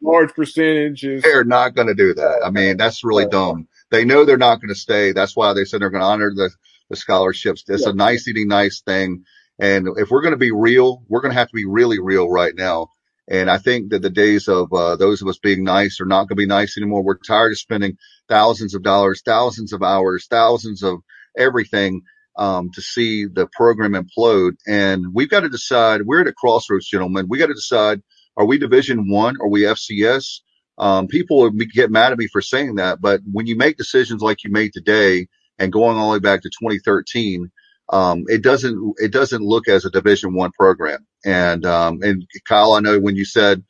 large 0.00 0.32
percentage 0.32 1.04
is. 1.04 1.22
They're 1.22 1.44
not 1.44 1.74
going 1.74 1.88
to 1.88 1.94
do 1.94 2.14
that. 2.14 2.40
I 2.42 2.50
mean, 2.50 2.78
that's 2.78 3.04
really 3.04 3.26
dumb. 3.26 3.68
They 3.90 4.06
know 4.06 4.24
they're 4.24 4.38
not 4.38 4.60
going 4.62 4.70
to 4.70 4.74
stay. 4.74 5.12
That's 5.12 5.36
why 5.36 5.52
they 5.52 5.66
said 5.66 5.82
they're 5.82 5.90
going 5.90 6.00
to 6.00 6.06
honor 6.06 6.32
the, 6.34 6.50
the 6.88 6.96
scholarships. 6.96 7.62
It's 7.68 7.84
yeah. 7.84 7.90
a 7.90 7.94
nice 7.94 8.26
eating 8.26 8.48
nice 8.48 8.80
thing. 8.80 9.26
And 9.60 9.88
if 9.96 10.10
we're 10.10 10.22
going 10.22 10.32
to 10.32 10.38
be 10.38 10.52
real, 10.52 11.02
we're 11.08 11.20
going 11.20 11.32
to 11.32 11.38
have 11.38 11.48
to 11.48 11.54
be 11.54 11.66
really 11.66 12.00
real 12.00 12.28
right 12.28 12.54
now. 12.56 12.88
And 13.28 13.50
I 13.50 13.58
think 13.58 13.90
that 13.90 14.02
the 14.02 14.10
days 14.10 14.48
of 14.48 14.72
uh, 14.72 14.96
those 14.96 15.22
of 15.22 15.28
us 15.28 15.38
being 15.38 15.62
nice 15.62 16.00
are 16.00 16.06
not 16.06 16.22
going 16.22 16.36
to 16.36 16.42
be 16.42 16.46
nice 16.46 16.76
anymore. 16.76 17.02
We're 17.04 17.18
tired 17.18 17.52
of 17.52 17.58
spending 17.58 17.96
thousands 18.28 18.74
of 18.74 18.82
dollars, 18.82 19.22
thousands 19.24 19.72
of 19.72 19.82
hours, 19.82 20.26
thousands 20.28 20.82
of 20.82 21.00
everything 21.38 22.02
um, 22.36 22.70
to 22.74 22.80
see 22.80 23.26
the 23.26 23.46
program 23.52 23.92
implode. 23.92 24.52
And 24.66 25.14
we've 25.14 25.30
got 25.30 25.40
to 25.40 25.48
decide. 25.48 26.02
We're 26.06 26.22
at 26.22 26.26
a 26.26 26.32
crossroads, 26.32 26.88
gentlemen. 26.88 27.26
We 27.28 27.38
got 27.38 27.48
to 27.48 27.54
decide: 27.54 28.00
Are 28.36 28.46
we 28.46 28.58
Division 28.58 29.10
One? 29.10 29.36
Are 29.40 29.48
we 29.48 29.62
FCS? 29.62 30.40
Um, 30.78 31.06
people 31.06 31.50
get 31.50 31.90
mad 31.90 32.12
at 32.12 32.18
me 32.18 32.26
for 32.26 32.40
saying 32.40 32.76
that, 32.76 33.00
but 33.02 33.20
when 33.30 33.46
you 33.46 33.54
make 33.54 33.76
decisions 33.76 34.22
like 34.22 34.42
you 34.42 34.50
made 34.50 34.72
today, 34.72 35.28
and 35.58 35.70
going 35.70 35.98
all 35.98 36.08
the 36.08 36.14
way 36.14 36.20
back 36.20 36.40
to 36.42 36.48
2013, 36.48 37.50
um, 37.92 38.24
it 38.28 38.42
doesn't 38.42 38.94
it 38.98 39.12
doesn't 39.12 39.42
look 39.42 39.68
as 39.68 39.84
a 39.84 39.90
Division 39.90 40.34
One 40.34 40.52
program. 40.52 41.06
And 41.24 41.66
um, 41.66 42.00
and 42.02 42.26
Kyle, 42.48 42.72
I 42.72 42.80
know 42.80 42.98
when 42.98 43.16
you 43.16 43.24
said 43.24 43.62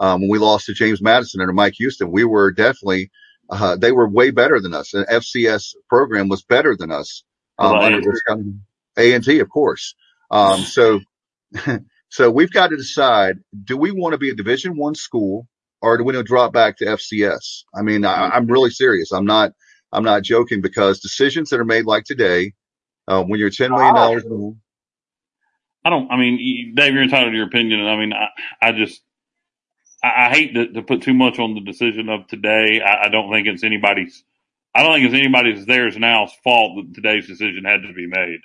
um, 0.00 0.22
when 0.22 0.30
we 0.30 0.38
lost 0.38 0.66
to 0.66 0.74
James 0.74 1.02
Madison 1.02 1.40
and 1.40 1.54
Mike 1.54 1.74
Houston, 1.78 2.10
we 2.10 2.24
were 2.24 2.52
definitely 2.52 3.10
uh, 3.50 3.76
they 3.76 3.92
were 3.92 4.08
way 4.08 4.30
better 4.30 4.60
than 4.60 4.74
us. 4.74 4.94
An 4.94 5.04
FCS 5.10 5.74
program 5.88 6.28
was 6.28 6.42
better 6.42 6.76
than 6.76 6.90
us 6.90 7.22
um, 7.58 8.62
A 8.98 9.12
and 9.14 9.24
T, 9.24 9.40
of 9.40 9.48
course. 9.48 9.94
Um, 10.30 10.60
so, 10.60 11.00
so 12.08 12.30
we've 12.30 12.52
got 12.52 12.68
to 12.68 12.76
decide: 12.76 13.36
do 13.64 13.76
we 13.76 13.90
want 13.92 14.12
to 14.12 14.18
be 14.18 14.30
a 14.30 14.34
Division 14.34 14.76
One 14.76 14.94
school, 14.94 15.46
or 15.80 15.96
do 15.96 16.04
we 16.04 16.14
want 16.14 16.26
to 16.26 16.28
drop 16.28 16.52
back 16.52 16.78
to 16.78 16.86
FCS? 16.86 17.64
I 17.74 17.82
mean, 17.82 18.04
I, 18.04 18.30
I'm 18.30 18.46
really 18.46 18.70
serious. 18.70 19.12
I'm 19.12 19.26
not. 19.26 19.52
I'm 19.92 20.04
not 20.04 20.22
joking 20.22 20.60
because 20.60 21.00
decisions 21.00 21.50
that 21.50 21.60
are 21.60 21.64
made 21.64 21.86
like 21.86 22.04
today, 22.04 22.52
uh, 23.08 23.22
when 23.22 23.40
you're 23.40 23.50
ten 23.50 23.70
million 23.70 23.94
dollars. 23.94 24.24
In 24.24 24.60
I 25.84 25.90
don't. 25.90 26.10
I 26.10 26.16
mean, 26.16 26.74
Dave, 26.74 26.94
you're 26.94 27.02
entitled 27.02 27.32
to 27.32 27.36
your 27.36 27.46
opinion. 27.46 27.86
I 27.86 27.96
mean, 27.96 28.12
I, 28.12 28.28
I 28.60 28.72
just, 28.72 29.00
I, 30.02 30.26
I 30.26 30.30
hate 30.30 30.54
to, 30.54 30.72
to, 30.72 30.82
put 30.82 31.02
too 31.02 31.14
much 31.14 31.38
on 31.38 31.54
the 31.54 31.60
decision 31.60 32.08
of 32.08 32.26
today. 32.26 32.80
I, 32.84 33.04
I 33.04 33.08
don't 33.08 33.30
think 33.30 33.46
it's 33.46 33.62
anybody's 33.62 34.24
I 34.76 34.82
don't 34.82 34.92
think 34.92 35.06
it's 35.06 35.14
anybody's 35.14 35.64
theirs 35.64 35.96
now's 35.96 36.34
fault 36.44 36.76
that 36.76 36.94
today's 36.94 37.26
decision 37.26 37.64
had 37.64 37.80
to 37.82 37.94
be 37.94 38.06
made. 38.06 38.40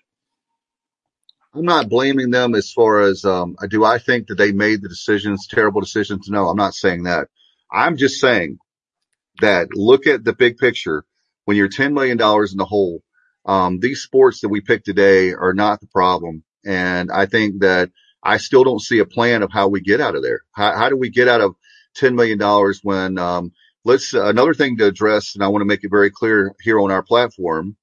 I'm 1.54 1.66
not 1.66 1.90
blaming 1.90 2.30
them 2.30 2.56
as 2.56 2.72
far 2.72 3.02
as 3.02 3.26
um, 3.26 3.58
do 3.70 3.84
I 3.84 3.98
think 3.98 4.28
that 4.28 4.38
they 4.38 4.54
made 4.54 4.82
the 4.82 4.88
decisions, 4.88 5.46
terrible 5.48 5.82
decisions? 5.82 6.30
No, 6.30 6.48
I'm 6.48 6.56
not 6.56 6.74
saying 6.74 7.04
that. 7.04 7.28
I'm 7.70 7.98
just 7.98 8.22
saying 8.22 8.60
that 9.42 9.74
look 9.74 10.08
at 10.08 10.24
the 10.24 10.32
big 10.32 10.58
picture. 10.58 11.04
When 11.44 11.58
you're 11.58 11.68
$10 11.68 11.92
million 11.92 12.14
in 12.14 12.58
the 12.58 12.66
hole, 12.66 13.04
um, 13.46 13.80
these 13.80 14.02
sports 14.02 14.42
that 14.42 14.50
we 14.50 14.62
picked 14.62 14.86
today 14.86 15.34
are 15.34 15.54
not 15.54 15.82
the 15.82 15.88
problem. 15.88 16.44
And 16.66 17.12
I 17.12 17.26
think 17.26 17.62
that 17.62 17.90
I 18.24 18.38
still 18.38 18.64
don't 18.64 18.82
see 18.82 19.00
a 19.00 19.06
plan 19.06 19.42
of 19.42 19.52
how 19.52 19.68
we 19.68 19.82
get 19.82 20.00
out 20.00 20.16
of 20.16 20.22
there. 20.22 20.42
How, 20.52 20.76
how 20.76 20.90
do 20.90 20.98
we 20.98 21.10
get 21.10 21.28
out 21.28 21.42
of 21.42 21.56
$10 21.98 22.16
million 22.16 22.40
when, 22.84 23.18
um, 23.18 23.52
let's 23.84 24.14
uh, 24.14 24.26
another 24.26 24.54
thing 24.54 24.78
to 24.78 24.86
address, 24.86 25.36
and 25.36 25.44
I 25.44 25.48
want 25.48 25.62
to 25.62 25.66
make 25.68 25.84
it 25.84 25.90
very 25.90 26.12
clear 26.12 26.54
here 26.62 26.80
on 26.80 26.92
our 26.92 27.04
platform, 27.04 27.76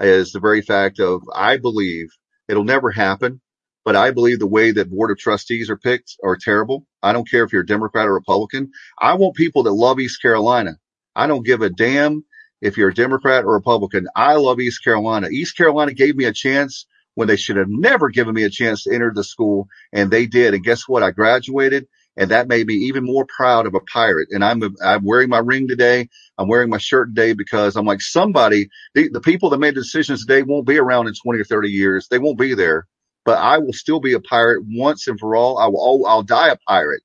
is 0.00 0.32
the 0.32 0.40
very 0.40 0.62
fact 0.62 1.00
of 1.00 1.22
I 1.34 1.56
believe 1.56 2.08
it'll 2.48 2.64
never 2.64 2.90
happen, 2.90 3.40
but 3.84 3.96
I 3.96 4.12
believe 4.12 4.38
the 4.38 4.46
way 4.46 4.70
that 4.70 4.90
board 4.90 5.10
of 5.10 5.18
trustees 5.18 5.68
are 5.70 5.76
picked 5.76 6.16
are 6.22 6.36
terrible. 6.36 6.86
I 7.02 7.12
don't 7.12 7.28
care 7.28 7.44
if 7.44 7.52
you're 7.52 7.62
a 7.62 7.66
Democrat 7.66 8.06
or 8.06 8.14
Republican. 8.14 8.70
I 8.98 9.14
want 9.14 9.34
people 9.34 9.64
that 9.64 9.72
love 9.72 10.00
East 10.00 10.22
Carolina. 10.22 10.76
I 11.14 11.26
don't 11.26 11.44
give 11.44 11.62
a 11.62 11.70
damn 11.70 12.24
if 12.60 12.76
you're 12.76 12.90
a 12.90 12.94
Democrat 12.94 13.44
or 13.44 13.54
Republican. 13.54 14.08
I 14.16 14.34
love 14.34 14.60
East 14.60 14.84
Carolina. 14.84 15.28
East 15.30 15.56
Carolina 15.56 15.92
gave 15.92 16.16
me 16.16 16.24
a 16.24 16.32
chance 16.32 16.86
when 17.14 17.28
they 17.28 17.36
should 17.36 17.56
have 17.56 17.68
never 17.68 18.08
given 18.08 18.34
me 18.34 18.44
a 18.44 18.50
chance 18.50 18.84
to 18.84 18.94
enter 18.94 19.12
the 19.14 19.24
school, 19.24 19.68
and 19.92 20.10
they 20.10 20.26
did. 20.26 20.54
And 20.54 20.64
guess 20.64 20.88
what? 20.88 21.02
I 21.02 21.10
graduated 21.10 21.86
and 22.16 22.30
that 22.32 22.48
made 22.48 22.66
me 22.66 22.74
even 22.74 23.04
more 23.04 23.26
proud 23.26 23.66
of 23.66 23.74
a 23.74 23.80
pirate. 23.80 24.28
And 24.30 24.44
I'm 24.44 24.62
I'm 24.84 25.04
wearing 25.04 25.30
my 25.30 25.38
ring 25.38 25.68
today. 25.68 26.08
I'm 26.38 26.48
wearing 26.48 26.70
my 26.70 26.78
shirt 26.78 27.08
today 27.14 27.32
because 27.32 27.76
I'm 27.76 27.86
like 27.86 28.02
somebody. 28.02 28.68
The, 28.94 29.08
the 29.08 29.20
people 29.22 29.50
that 29.50 29.58
made 29.58 29.74
the 29.74 29.82
decisions 29.82 30.26
today 30.26 30.42
won't 30.42 30.66
be 30.66 30.78
around 30.78 31.08
in 31.08 31.14
20 31.14 31.40
or 31.40 31.44
30 31.44 31.70
years. 31.70 32.08
They 32.08 32.18
won't 32.18 32.38
be 32.38 32.54
there, 32.54 32.86
but 33.24 33.38
I 33.38 33.58
will 33.58 33.72
still 33.72 34.00
be 34.00 34.12
a 34.14 34.20
pirate 34.20 34.64
once 34.68 35.08
and 35.08 35.18
for 35.18 35.36
all. 35.36 35.58
I 35.58 35.68
will. 35.68 36.06
I'll 36.06 36.22
die 36.22 36.50
a 36.50 36.56
pirate. 36.68 37.02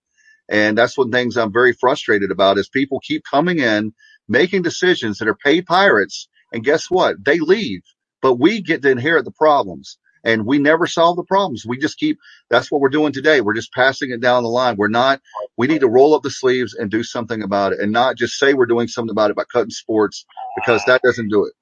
And 0.49 0.77
that's 0.77 0.97
one 0.97 1.11
things 1.11 1.37
I'm 1.37 1.53
very 1.53 1.73
frustrated 1.73 2.31
about 2.31 2.57
is 2.57 2.69
people 2.69 2.99
keep 3.01 3.23
coming 3.29 3.59
in, 3.59 3.93
making 4.27 4.63
decisions 4.63 5.19
that 5.19 5.27
are 5.27 5.35
paid 5.35 5.65
pirates. 5.65 6.27
And 6.53 6.63
guess 6.63 6.89
what? 6.89 7.23
They 7.23 7.39
leave, 7.39 7.81
but 8.21 8.35
we 8.35 8.61
get 8.61 8.81
to 8.83 8.91
inherit 8.91 9.25
the 9.25 9.31
problems 9.31 9.97
and 10.23 10.45
we 10.45 10.59
never 10.59 10.87
solve 10.87 11.17
the 11.17 11.23
problems. 11.23 11.65
We 11.67 11.77
just 11.77 11.99
keep, 11.99 12.19
that's 12.49 12.71
what 12.71 12.81
we're 12.81 12.89
doing 12.89 13.13
today. 13.13 13.41
We're 13.41 13.55
just 13.55 13.73
passing 13.73 14.11
it 14.11 14.21
down 14.21 14.43
the 14.43 14.49
line. 14.49 14.75
We're 14.77 14.87
not, 14.89 15.21
we 15.57 15.67
need 15.67 15.81
to 15.81 15.89
roll 15.89 16.15
up 16.15 16.23
the 16.23 16.31
sleeves 16.31 16.73
and 16.75 16.91
do 16.91 17.03
something 17.03 17.43
about 17.43 17.73
it 17.73 17.79
and 17.79 17.91
not 17.91 18.17
just 18.17 18.39
say 18.39 18.53
we're 18.53 18.65
doing 18.67 18.87
something 18.87 19.11
about 19.11 19.31
it 19.31 19.37
by 19.37 19.43
cutting 19.51 19.69
sports 19.71 20.25
because 20.55 20.83
that 20.85 21.01
doesn't 21.03 21.29
do 21.29 21.45
it. 21.45 21.53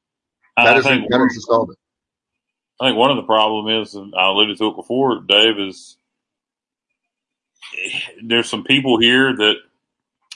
That 0.63 0.73
doesn't, 0.75 1.01
that 1.09 1.17
doesn't 1.19 1.41
solve 1.41 1.69
it. 1.71 1.77
I 2.81 2.87
think 2.89 2.97
one 2.99 3.11
of 3.11 3.17
the 3.17 3.23
problem 3.23 3.81
is, 3.81 3.95
and 3.95 4.13
I 4.17 4.27
alluded 4.29 4.57
to 4.59 4.67
it 4.67 4.75
before, 4.77 5.21
Dave, 5.27 5.59
is 5.59 5.97
there's 8.23 8.49
some 8.49 8.63
people 8.63 8.99
here 8.99 9.35
that 9.35 9.55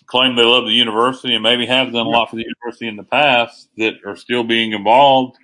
claim 0.08 0.36
they 0.36 0.44
love 0.44 0.66
the 0.66 0.72
university 0.72 1.34
and 1.34 1.44
maybe 1.44 1.66
have 1.66 1.92
done 1.92 2.08
a 2.08 2.10
lot 2.10 2.30
for 2.30 2.38
the 2.38 2.46
university 2.46 2.88
in 2.88 2.96
the 2.96 3.04
past 3.04 3.70
that 3.78 3.96
are 4.06 4.16
still 4.16 4.44
being 4.44 4.72
involved 4.72 5.38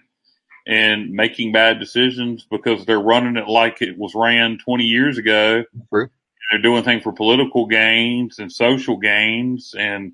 and 0.65 1.11
making 1.11 1.51
bad 1.51 1.79
decisions 1.79 2.47
because 2.49 2.85
they're 2.85 2.99
running 2.99 3.35
it 3.35 3.47
like 3.47 3.81
it 3.81 3.97
was 3.97 4.15
ran 4.15 4.57
20 4.57 4.85
years 4.85 5.17
ago. 5.17 5.63
True. 5.89 6.09
They're 6.49 6.61
doing 6.61 6.83
things 6.83 7.03
for 7.03 7.11
political 7.11 7.67
gains 7.67 8.39
and 8.39 8.51
social 8.51 8.97
gains 8.97 9.75
and 9.77 10.13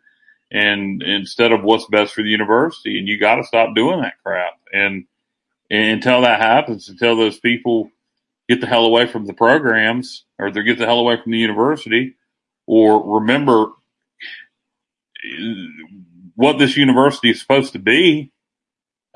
and 0.52 1.04
instead 1.04 1.52
of 1.52 1.64
what's 1.64 1.86
best 1.86 2.14
for 2.14 2.24
the 2.24 2.30
university. 2.30 2.98
And 2.98 3.08
you 3.08 3.20
got 3.20 3.36
to 3.36 3.44
stop 3.44 3.76
doing 3.76 4.02
that 4.02 4.16
crap. 4.24 4.54
And, 4.74 5.06
and 5.70 5.86
until 5.92 6.22
that 6.22 6.42
happens, 6.42 6.90
until 6.90 7.16
those 7.16 7.40
people 7.40 7.92
get 8.48 8.60
the 8.60 8.66
hell 8.68 8.86
away 8.86 9.06
from 9.06 9.26
the 9.26 9.34
programs 9.34 10.26
or 10.40 10.52
they 10.52 10.64
get 10.64 10.80
the 10.80 10.88
hell 10.88 10.98
away 10.98 11.22
from 11.22 11.32
the 11.32 11.38
university 11.38 12.16
or 12.66 13.20
remember 13.20 13.68
what 16.36 16.58
this 16.58 16.78
university 16.78 17.30
is 17.32 17.40
supposed 17.41 17.74
to 17.74 17.80
be, 17.80 18.32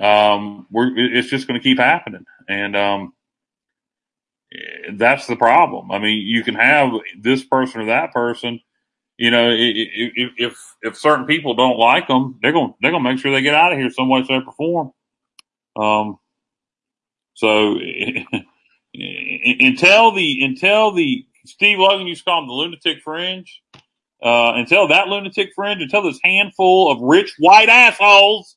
um, 0.02 0.68
it's 0.72 1.30
just 1.30 1.48
going 1.48 1.60
to 1.60 1.64
keep 1.64 1.80
happening. 1.80 2.26
And, 2.48 2.76
um, 2.76 3.14
that's 4.94 5.28
the 5.28 5.36
problem. 5.36 5.92
I 5.92 6.00
mean, 6.00 6.26
you 6.28 6.44
can 6.44 6.56
have 6.56 6.92
this 7.20 7.44
person 7.44 7.82
or 7.82 7.86
that 7.86 8.14
person. 8.14 8.60
You 9.18 9.32
know, 9.32 9.50
if 9.52 10.32
if, 10.38 10.76
if 10.82 10.98
certain 10.98 11.26
people 11.26 11.56
don't 11.56 11.78
like 11.78 12.08
them, 12.08 12.40
they're 12.42 12.52
going 12.52 12.74
they're 12.82 12.92
going 12.92 13.04
to 13.04 13.10
make 13.10 13.20
sure 13.20 13.32
they 13.32 13.42
get 13.42 13.56
out 13.56 13.72
of 13.72 13.80
here 13.80 13.90
some 13.90 14.10
way, 14.10 14.24
shape, 14.24 14.48
or 14.48 14.54
form. 14.54 14.92
Um, 15.76 16.20
so 17.34 17.80
until 18.94 20.12
the 20.12 20.44
until 20.44 20.92
the 20.92 21.26
Steve 21.46 21.80
Logan 21.80 22.08
used 22.08 22.22
to 22.22 22.26
call 22.26 22.42
him 22.42 22.48
the 22.48 22.54
lunatic 22.54 23.02
fringe, 23.02 23.62
uh, 24.24 24.54
until 24.56 24.88
that 24.88 25.08
lunatic 25.08 25.50
fringe, 25.56 25.82
until 25.82 26.04
this 26.04 26.20
handful 26.24 26.92
of 26.92 27.02
rich 27.02 27.36
white 27.40 27.70
assholes 27.70 28.56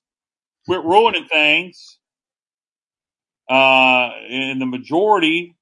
quit 0.66 0.84
ruining 0.84 1.26
things, 1.26 1.98
uh, 3.51 4.10
and 4.28 4.60
the 4.60 4.66
majority 4.66 5.56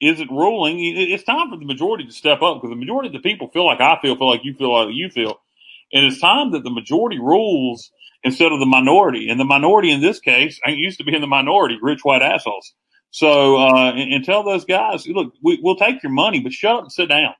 isn't 0.00 0.30
ruling, 0.30 0.78
it's 0.80 1.24
time 1.24 1.50
for 1.50 1.56
the 1.58 1.64
majority 1.64 2.04
to 2.04 2.12
step 2.12 2.42
up 2.42 2.56
because 2.56 2.70
the 2.70 2.76
majority 2.76 3.08
of 3.08 3.14
the 3.14 3.20
people 3.20 3.48
feel 3.48 3.64
like 3.64 3.80
I 3.80 3.98
feel, 4.02 4.16
feel 4.16 4.28
like 4.28 4.44
you 4.44 4.54
feel 4.54 4.72
like 4.72 4.88
you 4.92 5.08
feel. 5.08 5.40
And 5.92 6.04
it's 6.04 6.20
time 6.20 6.52
that 6.52 6.64
the 6.64 6.70
majority 6.70 7.18
rules 7.18 7.90
instead 8.22 8.52
of 8.52 8.60
the 8.60 8.66
minority. 8.66 9.28
And 9.30 9.40
the 9.40 9.44
minority 9.44 9.90
in 9.90 10.00
this 10.00 10.20
case 10.20 10.60
ain't 10.66 10.78
used 10.78 10.98
to 10.98 11.04
be 11.04 11.14
in 11.14 11.20
the 11.20 11.26
minority, 11.26 11.78
rich 11.80 12.00
white 12.02 12.22
assholes. 12.22 12.74
So, 13.10 13.56
uh, 13.56 13.92
and, 13.92 14.12
and 14.12 14.24
tell 14.24 14.42
those 14.42 14.64
guys, 14.64 15.06
look, 15.06 15.32
we, 15.42 15.58
will 15.62 15.76
take 15.76 16.02
your 16.02 16.12
money, 16.12 16.40
but 16.40 16.52
shut 16.52 16.76
up 16.76 16.82
and 16.82 16.92
sit 16.92 17.08
down. 17.08 17.34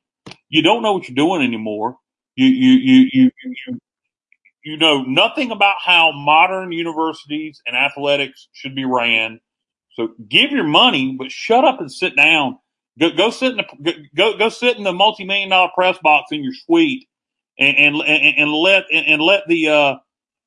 You 0.48 0.62
don't 0.62 0.82
know 0.82 0.92
what 0.92 1.08
you're 1.08 1.14
doing 1.14 1.42
anymore. 1.42 1.96
You, 2.34 2.46
you, 2.46 2.72
you, 2.72 3.08
you, 3.12 3.30
you, 3.44 3.78
you 4.64 4.76
know 4.76 5.02
nothing 5.02 5.50
about 5.52 5.76
how 5.84 6.12
modern 6.12 6.72
universities 6.72 7.60
and 7.66 7.76
athletics 7.76 8.48
should 8.52 8.74
be 8.74 8.84
ran. 8.84 9.40
So 9.92 10.08
give 10.28 10.50
your 10.50 10.64
money, 10.64 11.16
but 11.18 11.30
shut 11.30 11.64
up 11.64 11.80
and 11.80 11.90
sit 11.90 12.16
down. 12.16 12.58
Go, 12.98 13.10
go 13.10 13.30
sit 13.30 13.52
in 13.52 13.56
the 13.58 13.94
go 14.14 14.36
go 14.36 14.48
sit 14.48 14.76
in 14.76 14.84
the 14.84 14.92
multi 14.92 15.24
million 15.24 15.50
dollar 15.50 15.70
press 15.74 15.98
box 16.02 16.32
in 16.32 16.42
your 16.42 16.52
suite, 16.52 17.06
and 17.58 17.76
and 17.76 17.96
and, 17.96 18.38
and 18.38 18.52
let 18.52 18.84
and, 18.92 19.06
and, 19.06 19.22
let 19.22 19.42
the 19.46 19.68
uh 19.68 19.94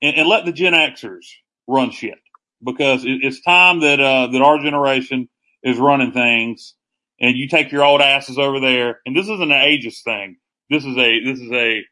and, 0.02 0.18
and, 0.18 0.28
let 0.28 0.46
the 0.46 0.52
Gen 0.52 0.74
Xers 0.74 1.26
run 1.68 1.92
shit 1.92 2.18
because 2.64 3.06
it, 3.06 3.20
it's 3.24 3.42
time 3.42 3.82
that 3.82 4.00
uh 4.00 4.28
that 4.28 4.42
our 4.42 4.60
generation 4.60 5.30
is 5.64 5.78
running 5.78 6.12
things, 6.12 6.76
and 7.22 7.38
you 7.38 7.48
take 7.48 7.72
your 7.72 7.84
old 7.84 8.02
asses 8.02 8.38
over 8.38 8.60
there. 8.60 9.00
And 9.06 9.16
this 9.16 9.26
isn't 9.26 9.42
an 9.42 9.50
ageist 9.50 10.04
thing. 10.04 10.38
This 10.70 10.86
is 10.86 10.98
a 10.98 11.24
this 11.24 11.40
is 11.40 11.52
a 11.52 11.84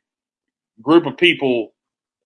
group 0.82 1.06
of 1.06 1.18
people, 1.18 1.74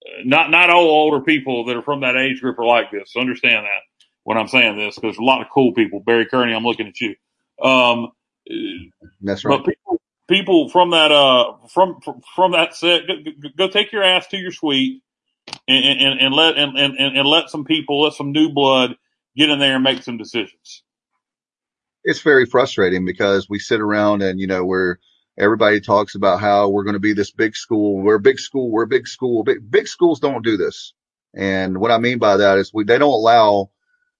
uh, 0.06 0.24
not 0.26 0.52
not 0.52 0.70
all 0.70 0.90
older 0.90 1.22
people 1.22 1.66
that 1.66 1.76
are 1.76 1.82
from 1.82 2.02
that 2.02 2.16
age 2.16 2.42
group 2.42 2.60
are 2.60 2.66
like 2.66 2.92
this. 2.92 3.14
So 3.14 3.20
understand 3.22 3.66
that 3.66 3.82
when 4.24 4.38
I'm 4.38 4.48
saying 4.48 4.78
this 4.78 4.96
because 4.96 5.18
a 5.18 5.24
lot 5.24 5.42
of 5.42 5.48
cool 5.54 5.74
people. 5.74 6.02
Barry 6.02 6.26
Kearney, 6.26 6.54
I'm 6.54 6.64
looking 6.64 6.88
at 6.88 7.00
you. 7.00 7.16
Um, 7.62 8.12
That's 9.22 9.46
right. 9.46 9.58
But 9.58 9.66
people, 9.66 10.02
people 10.30 10.70
from 10.70 10.92
that 10.92 11.12
uh 11.12 11.54
from 11.74 12.00
from 12.36 12.52
that 12.54 12.76
set, 12.76 13.08
go, 13.08 13.50
go 13.58 13.68
take 13.70 13.92
your 13.92 14.04
ass 14.04 14.28
to 14.28 14.38
your 14.38 14.52
suite 14.52 15.02
and, 15.68 16.00
and, 16.00 16.20
and 16.20 16.34
let 16.34 16.58
and, 16.58 16.78
and, 16.78 16.98
and 16.98 17.28
let 17.28 17.50
some 17.50 17.66
people, 17.66 18.02
let 18.02 18.14
some 18.14 18.32
new 18.32 18.50
blood 18.50 18.96
get 19.36 19.50
in 19.50 19.60
there 19.60 19.76
and 19.76 19.84
make 19.84 20.04
some 20.04 20.18
decisions. 20.18 20.84
It's 22.04 22.22
very 22.22 22.46
frustrating 22.46 23.06
because 23.06 23.50
we 23.50 23.60
sit 23.60 23.80
around 23.82 24.22
and 24.22 24.40
you 24.40 24.48
know 24.48 24.64
we're 24.66 24.98
everybody 25.38 25.82
talks 25.82 26.16
about 26.16 26.40
how 26.40 26.70
we're 26.70 26.84
going 26.84 26.94
to 26.94 27.00
be 27.00 27.14
this 27.14 27.32
big 27.32 27.56
school. 27.56 28.02
We're 28.02 28.16
a 28.16 28.20
big 28.20 28.40
school. 28.40 28.72
We're 28.72 28.84
a 28.84 28.88
big 28.88 29.08
school. 29.08 29.44
Big, 29.44 29.70
big 29.70 29.88
schools 29.88 30.20
don't 30.20 30.44
do 30.44 30.58
this. 30.58 30.94
And 31.36 31.80
what 31.80 31.92
I 31.92 31.98
mean 31.98 32.20
by 32.20 32.38
that 32.38 32.58
is 32.58 32.74
we, 32.74 32.84
they 32.84 32.98
don't 32.98 33.10
allow 33.14 33.70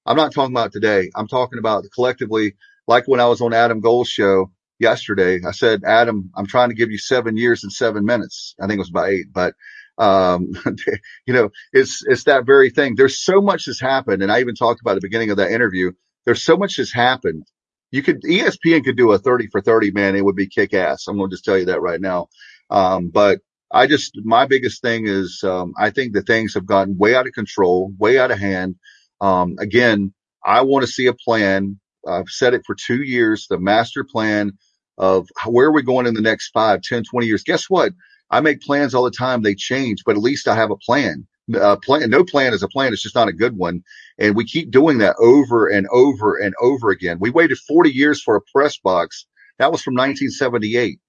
I'm 0.06 0.18
not 0.18 0.34
talking 0.34 0.54
about 0.54 0.72
today. 0.72 1.12
I'm 1.16 1.28
talking 1.28 1.60
about 1.60 1.86
collectively, 1.94 2.56
like 2.88 3.08
when 3.08 3.20
I 3.20 3.28
was 3.28 3.42
on 3.42 3.54
Adam 3.54 3.82
Gold's 3.82 4.10
show 4.10 4.52
yesterday, 4.80 5.40
I 5.48 5.52
said, 5.52 5.84
Adam, 5.86 6.32
I'm 6.36 6.48
trying 6.48 6.70
to 6.70 6.76
give 6.76 6.90
you 6.90 6.98
seven 6.98 7.38
years 7.38 7.64
and 7.64 7.72
seven 7.72 8.06
minutes. 8.06 8.56
I 8.60 8.66
think 8.68 8.78
it 8.78 8.80
was 8.80 8.90
about 8.90 9.10
eight, 9.10 9.28
but, 9.32 9.54
um, 9.98 10.54
you 11.28 11.34
know, 11.34 11.50
it's, 11.72 12.04
it's 12.06 12.24
that 12.24 12.46
very 12.46 12.72
thing. 12.72 12.96
There's 12.96 13.20
so 13.20 13.42
much 13.42 13.66
has 13.66 13.80
happened. 13.80 14.24
And 14.24 14.32
I 14.32 14.40
even 14.40 14.56
talked 14.56 14.82
about 14.82 14.96
the 14.96 15.02
beginning 15.02 15.30
of 15.30 15.38
that 15.38 15.52
interview. 15.52 15.92
There's 16.26 16.44
so 16.44 16.58
much 16.58 16.78
has 16.78 16.92
happened. 16.92 17.46
You 17.92 18.04
could, 18.04 18.22
ESPN 18.24 18.84
could 18.84 18.98
do 18.98 19.12
a 19.12 19.20
30 19.20 19.48
for 19.48 19.62
30, 19.62 19.92
man. 19.92 20.16
It 20.16 20.26
would 20.26 20.36
be 20.36 20.48
kick 20.48 20.74
ass. 20.74 21.08
I'm 21.08 21.18
going 21.18 21.30
to 21.30 21.34
just 21.34 21.46
tell 21.46 21.58
you 21.58 21.66
that 21.66 21.82
right 21.82 22.02
now. 22.02 22.28
Um, 22.70 23.10
but 23.10 23.40
I 23.72 23.88
just, 23.88 24.18
my 24.24 24.46
biggest 24.46 24.82
thing 24.82 25.08
is, 25.08 25.44
um, 25.44 25.74
I 25.78 25.92
think 25.92 26.14
that 26.14 26.28
things 26.28 26.54
have 26.56 26.66
gotten 26.66 26.98
way 26.98 27.16
out 27.16 27.28
of 27.28 27.34
control, 27.34 27.92
way 27.98 28.18
out 28.18 28.32
of 28.32 28.40
hand. 28.40 28.76
Um, 29.20 29.56
again, 29.60 30.14
I 30.46 30.62
want 30.62 30.86
to 30.86 30.92
see 30.92 31.08
a 31.08 31.14
plan. 31.14 31.80
I've 32.08 32.30
said 32.30 32.54
it 32.54 32.64
for 32.66 32.76
two 32.76 33.02
years, 33.02 33.48
the 33.48 33.60
master 33.60 34.04
plan 34.04 34.54
of 34.98 35.28
where 35.46 35.68
are 35.68 35.74
we 35.74 35.84
going 35.84 36.08
in 36.08 36.14
the 36.14 36.22
next 36.22 36.50
five, 36.52 36.82
10, 36.82 37.04
20 37.04 37.28
years. 37.28 37.44
Guess 37.44 37.70
what? 37.70 37.94
I 38.30 38.42
make 38.42 38.62
plans 38.62 38.94
all 38.94 39.04
the 39.04 39.12
time. 39.12 39.42
They 39.42 39.56
change, 39.56 40.04
but 40.06 40.16
at 40.16 40.22
least 40.22 40.48
I 40.48 40.56
have 40.56 40.72
a 40.72 40.78
plan. 40.78 41.28
Uh, 41.54 41.76
plan, 41.78 42.10
no 42.10 42.24
plan 42.24 42.54
is 42.54 42.64
a 42.64 42.68
plan. 42.68 42.94
It's 42.94 43.02
just 43.02 43.16
not 43.16 43.28
a 43.28 43.34
good 43.34 43.58
one. 43.58 43.84
And 44.20 44.36
we 44.36 44.46
keep 44.46 44.72
doing 44.72 45.00
that 45.00 45.16
over 45.20 45.68
and 45.68 45.88
over 45.92 46.38
and 46.38 46.54
over 46.62 46.90
again. 46.92 47.18
We 47.20 47.30
waited 47.30 47.58
40 47.58 47.90
years 47.90 48.22
for 48.22 48.36
a 48.36 48.42
press 48.42 48.78
box. 48.78 49.26
That 49.60 49.72
was 49.72 49.82
from 49.82 49.96
1978. 49.96 51.00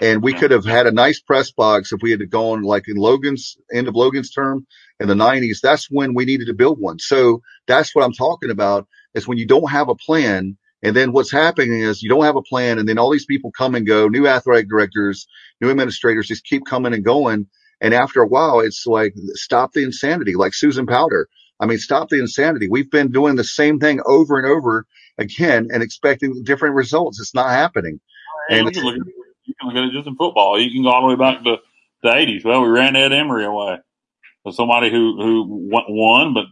And 0.00 0.22
we 0.22 0.34
could 0.34 0.50
have 0.50 0.64
had 0.64 0.86
a 0.86 0.92
nice 0.92 1.20
press 1.20 1.52
box 1.52 1.92
if 1.92 2.00
we 2.02 2.10
had 2.10 2.28
gone 2.30 2.62
like 2.62 2.88
in 2.88 2.96
Logan's 2.96 3.56
end 3.72 3.86
of 3.88 3.94
Logan's 3.94 4.30
term 4.30 4.66
in 4.98 5.08
the 5.08 5.14
90s. 5.14 5.60
That's 5.62 5.88
when 5.90 6.14
we 6.14 6.24
needed 6.24 6.46
to 6.48 6.54
build 6.54 6.80
one. 6.80 6.98
So 6.98 7.42
that's 7.68 7.94
what 7.94 8.04
I'm 8.04 8.12
talking 8.12 8.50
about 8.50 8.88
is 9.14 9.28
when 9.28 9.38
you 9.38 9.46
don't 9.46 9.70
have 9.70 9.88
a 9.88 9.94
plan. 9.94 10.56
And 10.82 10.96
then 10.96 11.12
what's 11.12 11.30
happening 11.32 11.80
is 11.80 12.02
you 12.02 12.10
don't 12.10 12.24
have 12.24 12.36
a 12.36 12.42
plan. 12.42 12.78
And 12.78 12.88
then 12.88 12.98
all 12.98 13.10
these 13.10 13.24
people 13.24 13.52
come 13.52 13.74
and 13.74 13.86
go, 13.86 14.08
new 14.08 14.26
athletic 14.26 14.68
directors, 14.68 15.26
new 15.60 15.70
administrators 15.70 16.26
just 16.26 16.44
keep 16.44 16.66
coming 16.66 16.92
and 16.92 17.04
going. 17.04 17.46
And 17.80 17.94
after 17.94 18.22
a 18.22 18.26
while, 18.26 18.60
it's 18.60 18.86
like, 18.86 19.14
stop 19.34 19.72
the 19.72 19.82
insanity, 19.82 20.34
like 20.34 20.54
Susan 20.54 20.86
Powter. 20.86 21.26
I 21.60 21.66
mean, 21.66 21.78
stop 21.78 22.08
the 22.08 22.18
insanity. 22.18 22.68
We've 22.68 22.90
been 22.90 23.12
doing 23.12 23.36
the 23.36 23.44
same 23.44 23.78
thing 23.78 24.00
over 24.06 24.38
and 24.38 24.46
over 24.46 24.86
again 25.18 25.68
and 25.72 25.82
expecting 25.82 26.42
different 26.44 26.74
results. 26.74 27.20
It's 27.20 27.34
not 27.34 27.50
happening. 27.50 28.00
And, 28.50 28.66
and 28.66 28.76
you 28.76 28.82
can 29.58 29.68
look 29.68 29.76
at 29.76 29.84
it 29.84 29.92
just 29.92 30.06
in 30.06 30.16
football. 30.16 30.58
You 30.58 30.70
can 30.70 30.82
go 30.82 30.90
all 30.90 31.02
the 31.02 31.08
way 31.08 31.16
back 31.16 31.44
to 31.44 31.56
the 32.02 32.08
80s. 32.08 32.44
Well, 32.44 32.62
we 32.62 32.68
ran 32.68 32.96
Ed 32.96 33.12
Emory 33.12 33.44
away. 33.44 33.78
So 34.44 34.52
somebody 34.52 34.90
who, 34.90 35.16
who 35.16 35.68
won, 35.88 36.34
but 36.34 36.44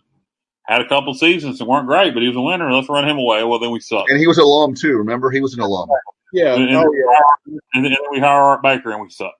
had 0.67 0.81
a 0.81 0.89
couple 0.89 1.13
seasons 1.15 1.61
and 1.61 1.69
weren't 1.69 1.87
great, 1.87 2.15
but 2.15 2.23
he 2.23 2.29
was 2.29 2.37
a 2.37 2.41
winner. 2.41 2.73
Let's 2.73 2.89
run 2.89 3.09
him 3.09 3.19
away. 3.19 3.43
Well, 3.45 3.59
then 3.59 3.71
we 3.71 3.81
suck. 3.81 4.07
And 4.09 4.19
he 4.19 4.27
was 4.27 4.39
an 4.39 4.45
alum 4.45 4.75
too. 4.75 4.97
Remember, 4.97 5.31
he 5.31 5.41
was 5.41 5.55
an 5.55 5.61
alum. 5.61 5.89
Yeah. 6.33 6.55
And, 6.55 6.65
and, 6.65 6.77
oh, 6.77 6.93
yeah. 6.95 7.57
and 7.75 7.85
then 7.85 7.93
we 8.11 8.21
hire 8.21 8.41
Art 8.41 8.63
Baker 8.63 8.93
and 8.93 9.03
we 9.03 9.11
suck. 9.11 9.35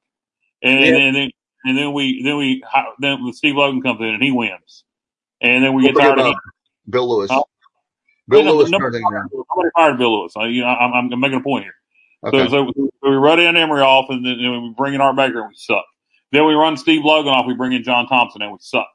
And, 0.63 0.81
yeah. 0.81 0.97
and, 0.97 1.17
then 1.17 1.31
and 1.65 1.77
then 1.77 1.93
we 1.93 2.23
then 2.23 2.37
we 2.37 2.63
then 2.99 3.33
Steve 3.33 3.57
Logan 3.57 3.83
comes 3.83 4.01
in 4.01 4.09
and 4.09 4.23
he 4.23 4.31
wins. 4.31 4.85
And 5.41 5.65
then 5.65 5.75
we 5.75 5.83
get 5.83 5.97
tired 5.97 6.19
of. 6.19 6.35
Bill 6.89 7.09
Lewis. 7.09 7.31
Uh, 7.31 7.43
Bill 8.29 8.45
Lewis 8.45 8.71
no, 8.71 8.79
around. 8.79 9.31
Nobody 9.33 9.71
fired 9.75 9.99
Bill 9.99 10.21
Lewis. 10.21 10.33
I, 10.37 10.47
you 10.47 10.63
know, 10.63 10.69
I'm, 10.69 11.13
I'm 11.13 11.21
making 11.21 11.39
a 11.39 11.43
point 11.43 11.65
here. 11.65 11.75
Okay. 12.25 12.49
So, 12.49 12.71
so, 12.77 12.91
we 13.03 13.17
run 13.17 13.41
in 13.41 13.57
Emory 13.57 13.83
off, 13.83 14.07
and 14.11 14.25
then, 14.25 14.39
then 14.41 14.63
we 14.63 14.75
bring 14.77 14.95
in 14.95 15.01
Art 15.01 15.17
Baker, 15.17 15.41
and 15.41 15.49
we 15.49 15.55
suck. 15.57 15.85
Then 16.31 16.47
we 16.47 16.55
run 16.55 16.77
Steve 16.77 17.05
Logan 17.05 17.33
off, 17.33 17.47
we 17.47 17.55
bring 17.55 17.73
in 17.73 17.83
John 17.83 18.07
Thompson, 18.07 18.43
and 18.43 18.53
we 18.53 18.59
suck. 18.61 18.89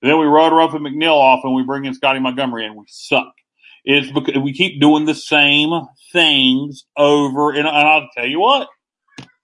And 0.00 0.10
then 0.10 0.18
we 0.18 0.26
run 0.26 0.52
Ruffin 0.52 0.82
McNeill 0.82 1.16
off, 1.16 1.40
and 1.42 1.54
we 1.54 1.64
bring 1.64 1.84
in 1.84 1.94
Scottie 1.94 2.20
Montgomery, 2.20 2.64
and 2.64 2.76
we 2.76 2.84
suck. 2.88 3.32
It's 3.84 4.10
because 4.10 4.40
we 4.40 4.52
keep 4.52 4.80
doing 4.80 5.04
the 5.04 5.14
same 5.14 5.70
things 6.12 6.84
over, 6.96 7.50
and, 7.50 7.66
and 7.66 7.68
I'll 7.68 8.08
tell 8.14 8.26
you 8.26 8.38
what, 8.38 8.68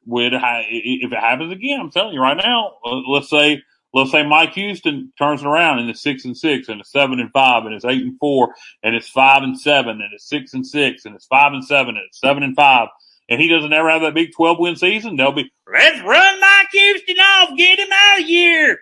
with 0.06 0.32
if 0.34 1.12
it 1.12 1.18
happens 1.18 1.52
again, 1.52 1.80
I'm 1.80 1.90
telling 1.90 2.14
you 2.14 2.20
right 2.20 2.36
now, 2.36 2.74
uh, 2.84 2.96
let's 3.08 3.30
say 3.30 3.62
let's 3.92 4.10
say 4.10 4.26
Mike 4.26 4.54
Houston 4.54 5.12
turns 5.18 5.44
around 5.44 5.78
and 5.78 5.90
it's 5.90 6.02
six 6.02 6.24
and 6.24 6.36
six 6.36 6.68
and 6.68 6.80
it's 6.80 6.90
seven 6.92 7.20
and 7.20 7.30
five 7.32 7.64
and 7.64 7.74
it's 7.74 7.84
eight 7.84 8.02
and 8.02 8.18
four 8.18 8.54
and 8.82 8.94
it's 8.94 9.08
five 9.08 9.42
and 9.42 9.58
seven 9.58 10.00
and 10.00 10.12
it's 10.12 10.28
six 10.28 10.54
and 10.54 10.66
six 10.66 11.04
and 11.04 11.14
it's 11.14 11.26
five 11.26 11.52
and 11.52 11.64
seven 11.64 11.90
and 11.96 12.04
it's 12.08 12.20
seven 12.20 12.42
and 12.42 12.56
five 12.56 12.88
and 13.28 13.40
he 13.40 13.48
doesn't 13.48 13.72
ever 13.72 13.90
have 13.90 14.02
that 14.02 14.14
big 14.14 14.32
12 14.34 14.58
win 14.58 14.76
season, 14.76 15.16
they'll 15.16 15.32
be, 15.32 15.50
let's 15.72 16.00
run 16.02 16.40
Mike 16.40 16.68
Houston 16.72 17.16
off. 17.16 17.56
Get 17.56 17.78
him 17.78 17.88
out 17.92 18.20
of 18.20 18.26
here. 18.26 18.78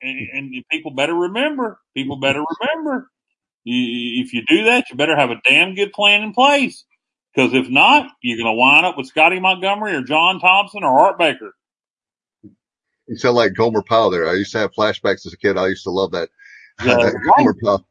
And, 0.00 0.28
and 0.32 0.64
people 0.70 0.94
better 0.94 1.14
remember. 1.14 1.78
People 1.94 2.16
better 2.16 2.42
remember. 2.60 3.10
If 3.66 4.32
you 4.32 4.42
do 4.46 4.64
that, 4.64 4.86
you 4.90 4.96
better 4.96 5.16
have 5.16 5.30
a 5.30 5.40
damn 5.48 5.74
good 5.74 5.92
plan 5.92 6.22
in 6.22 6.32
place. 6.32 6.84
Because 7.34 7.54
if 7.54 7.68
not, 7.68 8.10
you're 8.22 8.38
going 8.38 8.54
to 8.54 8.58
wind 8.58 8.86
up 8.86 8.96
with 8.96 9.06
Scottie 9.06 9.40
Montgomery 9.40 9.94
or 9.96 10.02
John 10.02 10.38
Thompson 10.40 10.84
or 10.84 11.00
Art 11.00 11.18
Baker. 11.18 11.52
You 13.08 13.16
sound 13.16 13.36
like 13.36 13.54
Gomer 13.54 13.82
Pyle 13.82 14.10
there. 14.10 14.28
I 14.28 14.34
used 14.34 14.52
to 14.52 14.58
have 14.58 14.72
flashbacks 14.72 15.26
as 15.26 15.32
a 15.32 15.36
kid. 15.36 15.58
I 15.58 15.68
used 15.68 15.84
to 15.84 15.90
love 15.90 16.12
that. 16.12 16.28
Yeah, 16.84 17.10
Gomer 17.36 17.54
Pyle. 17.62 17.86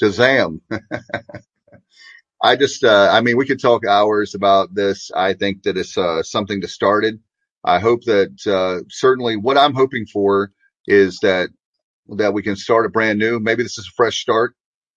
Shazam. 0.00 0.60
I 2.42 2.56
just, 2.56 2.84
uh, 2.84 3.08
I 3.10 3.20
mean, 3.20 3.36
we 3.36 3.46
could 3.46 3.60
talk 3.60 3.86
hours 3.86 4.34
about 4.34 4.74
this. 4.74 5.10
I 5.14 5.34
think 5.34 5.62
that 5.64 5.76
it's, 5.76 5.96
uh, 5.96 6.22
something 6.22 6.60
to 6.62 6.68
started. 6.68 7.20
I 7.64 7.78
hope 7.78 8.04
that, 8.04 8.46
uh, 8.46 8.84
certainly 8.90 9.36
what 9.36 9.56
I'm 9.56 9.74
hoping 9.74 10.06
for 10.06 10.52
is 10.86 11.18
that, 11.22 11.50
that 12.08 12.34
we 12.34 12.42
can 12.42 12.56
start 12.56 12.86
a 12.86 12.90
brand 12.90 13.18
new, 13.18 13.40
maybe 13.40 13.62
this 13.62 13.78
is 13.78 13.88
a 13.88 13.96
fresh 13.96 14.20
start. 14.20 14.54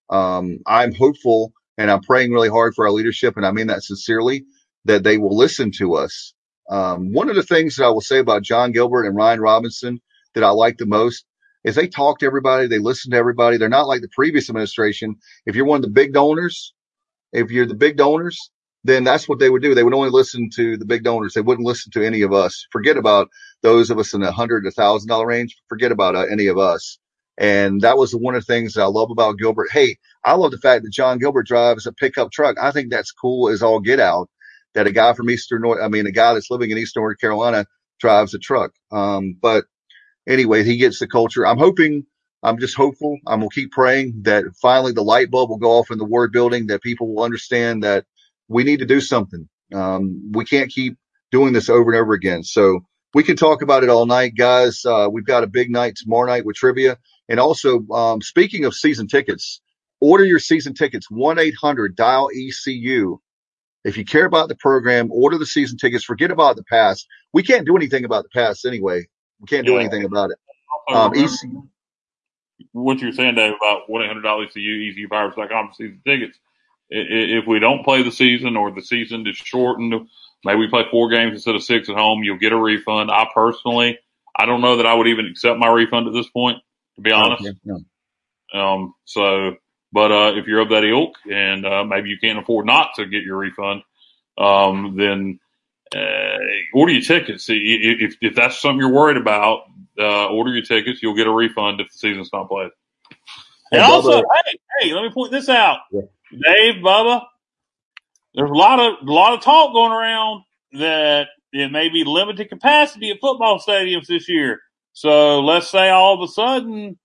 Um, 0.09 0.59
I'm 0.65 0.93
hopeful 0.93 1.53
and 1.77 1.91
I'm 1.91 2.01
praying 2.01 2.31
really 2.31 2.49
hard 2.49 2.73
for 2.75 2.85
our 2.85 2.91
leadership. 2.91 3.37
And 3.37 3.45
I 3.45 3.51
mean 3.51 3.67
that 3.67 3.83
sincerely 3.83 4.45
that 4.85 5.03
they 5.03 5.17
will 5.17 5.35
listen 5.35 5.71
to 5.77 5.95
us. 5.95 6.33
Um, 6.69 7.13
one 7.13 7.29
of 7.29 7.35
the 7.35 7.43
things 7.43 7.75
that 7.75 7.85
I 7.85 7.89
will 7.89 8.01
say 8.01 8.19
about 8.19 8.43
John 8.43 8.71
Gilbert 8.71 9.05
and 9.05 9.15
Ryan 9.15 9.41
Robinson 9.41 10.01
that 10.35 10.43
I 10.43 10.49
like 10.49 10.77
the 10.77 10.85
most 10.85 11.25
is 11.63 11.75
they 11.75 11.87
talk 11.87 12.19
to 12.19 12.25
everybody. 12.25 12.67
They 12.67 12.79
listen 12.79 13.11
to 13.11 13.17
everybody. 13.17 13.57
They're 13.57 13.69
not 13.69 13.87
like 13.87 14.01
the 14.01 14.09
previous 14.15 14.49
administration. 14.49 15.15
If 15.45 15.55
you're 15.55 15.65
one 15.65 15.77
of 15.77 15.83
the 15.83 15.89
big 15.89 16.13
donors, 16.13 16.73
if 17.33 17.51
you're 17.51 17.65
the 17.65 17.75
big 17.75 17.97
donors, 17.97 18.51
then 18.83 19.03
that's 19.03 19.27
what 19.27 19.39
they 19.39 19.49
would 19.49 19.61
do. 19.61 19.75
They 19.75 19.83
would 19.83 19.93
only 19.93 20.09
listen 20.09 20.49
to 20.55 20.77
the 20.77 20.85
big 20.85 21.03
donors. 21.03 21.33
They 21.33 21.41
wouldn't 21.41 21.67
listen 21.67 21.91
to 21.93 22.05
any 22.05 22.21
of 22.21 22.33
us. 22.33 22.65
Forget 22.71 22.97
about 22.97 23.29
those 23.61 23.89
of 23.89 23.99
us 23.99 24.13
in 24.13 24.21
the 24.21 24.31
hundred 24.31 24.63
to 24.63 24.71
thousand 24.71 25.09
dollar 25.09 25.27
range. 25.27 25.55
Forget 25.67 25.91
about 25.91 26.15
uh, 26.15 26.25
any 26.31 26.47
of 26.47 26.57
us. 26.57 26.99
And 27.37 27.81
that 27.81 27.97
was 27.97 28.13
one 28.13 28.35
of 28.35 28.45
the 28.45 28.53
things 28.53 28.77
I 28.77 28.85
love 28.85 29.11
about 29.11 29.37
Gilbert. 29.37 29.69
Hey, 29.71 29.97
I 30.23 30.35
love 30.35 30.51
the 30.51 30.57
fact 30.57 30.83
that 30.83 30.91
John 30.91 31.19
Gilbert 31.19 31.47
drives 31.47 31.85
a 31.87 31.93
pickup 31.93 32.31
truck. 32.31 32.57
I 32.61 32.71
think 32.71 32.91
that's 32.91 33.11
cool 33.11 33.49
as 33.49 33.63
all 33.63 33.79
get 33.79 33.99
out 33.99 34.29
that 34.73 34.87
a 34.87 34.91
guy 34.91 35.13
from 35.13 35.29
Eastern 35.29 35.61
North, 35.63 35.79
I 35.81 35.87
mean, 35.87 36.07
a 36.07 36.11
guy 36.11 36.33
that's 36.33 36.51
living 36.51 36.71
in 36.71 36.77
Eastern 36.77 37.03
North 37.03 37.19
Carolina 37.19 37.65
drives 37.99 38.33
a 38.33 38.39
truck. 38.39 38.71
Um, 38.91 39.37
but 39.41 39.65
anyway, 40.27 40.63
he 40.63 40.77
gets 40.77 40.99
the 40.99 41.07
culture. 41.07 41.45
I'm 41.45 41.57
hoping 41.59 42.05
I'm 42.43 42.59
just 42.59 42.75
hopeful. 42.75 43.17
I'm 43.27 43.39
going 43.39 43.49
to 43.49 43.55
keep 43.55 43.71
praying 43.71 44.21
that 44.23 44.45
finally 44.61 44.93
the 44.93 45.03
light 45.03 45.31
bulb 45.31 45.49
will 45.49 45.57
go 45.57 45.71
off 45.71 45.91
in 45.91 45.97
the 45.97 46.05
ward 46.05 46.31
building, 46.31 46.67
that 46.67 46.81
people 46.81 47.13
will 47.13 47.23
understand 47.23 47.83
that 47.83 48.05
we 48.47 48.63
need 48.63 48.79
to 48.79 48.85
do 48.85 49.01
something. 49.01 49.49
Um, 49.73 50.31
we 50.33 50.45
can't 50.45 50.69
keep 50.69 50.97
doing 51.31 51.53
this 51.53 51.69
over 51.69 51.91
and 51.91 51.99
over 51.99 52.13
again. 52.13 52.43
So 52.43 52.81
we 53.13 53.23
can 53.23 53.35
talk 53.35 53.61
about 53.61 53.83
it 53.83 53.89
all 53.89 54.05
night, 54.05 54.33
guys. 54.37 54.85
Uh, 54.85 55.09
we've 55.11 55.25
got 55.25 55.43
a 55.43 55.47
big 55.47 55.69
night 55.71 55.95
tomorrow 55.97 56.27
night 56.27 56.45
with 56.45 56.55
trivia. 56.55 56.97
And 57.29 57.39
also, 57.39 57.85
um, 57.89 58.21
speaking 58.21 58.65
of 58.65 58.73
season 58.75 59.07
tickets, 59.07 59.61
order 60.01 60.25
your 60.25 60.39
season 60.39 60.73
tickets, 60.73 61.07
1-800 61.11 61.95
dial 61.95 62.29
ECU. 62.35 63.19
If 63.85 63.97
you 63.97 64.05
care 64.05 64.25
about 64.25 64.49
the 64.49 64.55
program, 64.55 65.11
order 65.11 65.37
the 65.39 65.45
season 65.47 65.77
tickets. 65.77 66.03
Forget 66.05 66.31
about 66.31 66.55
the 66.57 66.63
past. 66.65 67.07
We 67.33 67.43
can't 67.43 67.65
do 67.65 67.77
anything 67.77 68.05
about 68.05 68.23
the 68.23 68.29
past 68.29 68.65
anyway. 68.65 69.07
We 69.41 69.47
can't 69.47 69.65
do 69.67 69.75
Yeah. 69.75 69.79
anything 69.79 70.05
about 70.05 70.31
it. 70.31 70.37
Um, 70.91 71.13
ECU, 71.15 71.69
what 72.73 72.99
you're 72.99 73.13
saying, 73.13 73.35
Dave, 73.35 73.53
about 73.61 73.89
one 73.89 74.03
eight 74.03 74.07
hundred 74.07 74.23
dollars 74.23 74.53
to 74.53 74.59
you, 74.59 74.93
ECUPirates.com 74.93 75.71
season 75.77 76.01
tickets. 76.05 76.39
If 76.89 77.47
we 77.47 77.59
don't 77.59 77.83
play 77.83 78.03
the 78.03 78.11
season 78.11 78.57
or 78.57 78.71
the 78.71 78.81
season 78.81 79.27
is 79.27 79.37
shortened, 79.37 79.93
maybe 80.45 80.59
we 80.59 80.69
play 80.69 80.85
four 80.91 81.09
games 81.09 81.33
instead 81.33 81.55
of 81.55 81.63
six 81.63 81.89
at 81.89 81.95
home, 81.97 82.23
you'll 82.23 82.37
get 82.39 82.53
a 82.53 82.57
refund. 82.57 83.11
I 83.11 83.27
personally, 83.33 83.99
I 84.37 84.45
don't 84.45 84.61
know 84.61 84.77
that 84.77 84.87
I 84.87 84.95
would 84.95 85.07
even 85.07 85.27
accept 85.27 85.59
my 85.59 85.69
refund 85.69 86.07
at 86.07 86.13
this 86.13 86.29
point, 86.29 86.59
to 86.97 87.01
be 87.01 87.11
honest. 87.11 87.47
No. 87.63 87.79
Um, 88.53 88.93
so, 89.05 89.55
but, 89.91 90.11
uh, 90.11 90.33
if 90.35 90.45
you're 90.47 90.59
of 90.61 90.69
that 90.69 90.83
ilk 90.83 91.15
and, 91.31 91.65
uh, 91.65 91.83
maybe 91.85 92.09
you 92.09 92.17
can't 92.19 92.37
afford 92.37 92.65
not 92.65 92.89
to 92.97 93.05
get 93.05 93.23
your 93.23 93.37
refund, 93.37 93.81
um, 94.37 94.95
then, 94.97 95.39
uh, 95.95 96.37
order 96.73 96.91
your 96.91 97.01
tickets. 97.01 97.47
If, 97.49 98.17
if 98.21 98.35
that's 98.35 98.59
something 98.59 98.79
you're 98.79 98.91
worried 98.91 99.17
about, 99.17 99.61
uh, 99.99 100.27
order 100.27 100.53
your 100.53 100.63
tickets. 100.63 101.01
You'll 101.01 101.15
get 101.15 101.27
a 101.27 101.33
refund 101.33 101.81
if 101.81 101.91
the 101.91 101.97
season's 101.97 102.29
not 102.31 102.49
played. 102.49 102.69
And 103.71 103.81
also, 103.81 104.21
Bubba. 104.21 104.25
hey, 104.45 104.59
hey, 104.79 104.93
let 104.93 105.03
me 105.03 105.09
point 105.09 105.31
this 105.31 105.49
out. 105.49 105.79
Yeah. 105.91 106.01
Dave, 106.31 106.83
Bubba, 106.83 107.23
there's 108.35 108.49
a 108.49 108.53
lot 108.53 108.79
of, 108.79 109.07
a 109.07 109.11
lot 109.11 109.33
of 109.33 109.41
talk 109.41 109.73
going 109.73 109.91
around 109.91 110.43
that 110.73 111.27
it 111.51 111.71
may 111.71 111.89
be 111.89 112.03
limited 112.05 112.49
capacity 112.49 113.09
at 113.09 113.19
football 113.19 113.59
stadiums 113.59 114.07
this 114.07 114.29
year. 114.29 114.59
So 114.97 115.41
let's 115.41 115.69
say 115.69 115.91
all 115.91 116.15
of 116.15 116.27
a 116.27 116.33
sudden 116.33 116.97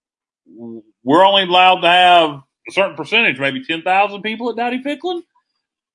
we're 1.05 1.27
only 1.27 1.43
allowed 1.43 1.83
to 1.83 1.89
have 1.89 2.31
a 2.67 2.73
certain 2.73 2.97
percentage, 2.97 3.39
maybe 3.39 3.63
10,000 3.63 4.23
people 4.23 4.49
at 4.49 4.57
Dowdy 4.57 4.83
Ficklen. 4.83 5.21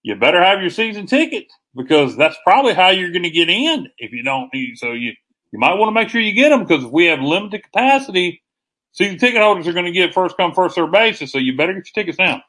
You 0.04 0.16
better 0.16 0.40
have 0.44 0.62
your 0.62 0.70
season 0.70 1.08
ticket 1.08 1.46
because 1.76 2.16
that's 2.16 2.38
probably 2.44 2.76
how 2.76 2.90
you're 2.90 3.10
going 3.10 3.24
to 3.24 3.32
get 3.32 3.50
in 3.50 3.88
if 3.98 4.12
you 4.12 4.22
don't. 4.22 4.52
So 4.76 4.92
you, 4.92 5.14
you 5.52 5.58
might 5.58 5.74
want 5.74 5.90
to 5.90 5.94
make 5.94 6.10
sure 6.10 6.22
you 6.22 6.34
get 6.34 6.50
them 6.50 6.66
because 6.66 6.84
if 6.84 6.92
we 6.92 7.06
have 7.06 7.20
limited 7.20 7.64
capacity, 7.64 8.44
season 8.92 9.18
ticket 9.18 9.42
holders 9.42 9.68
are 9.68 9.74
going 9.74 9.86
to 9.86 9.92
get 9.92 10.14
first 10.14 10.38
come, 10.38 10.54
first 10.54 10.76
served 10.76 10.92
basis. 10.92 11.32
So 11.32 11.40
you 11.40 11.58
better 11.58 11.74
get 11.74 11.88
your 11.88 12.04
tickets 12.04 12.20
now. 12.20 12.44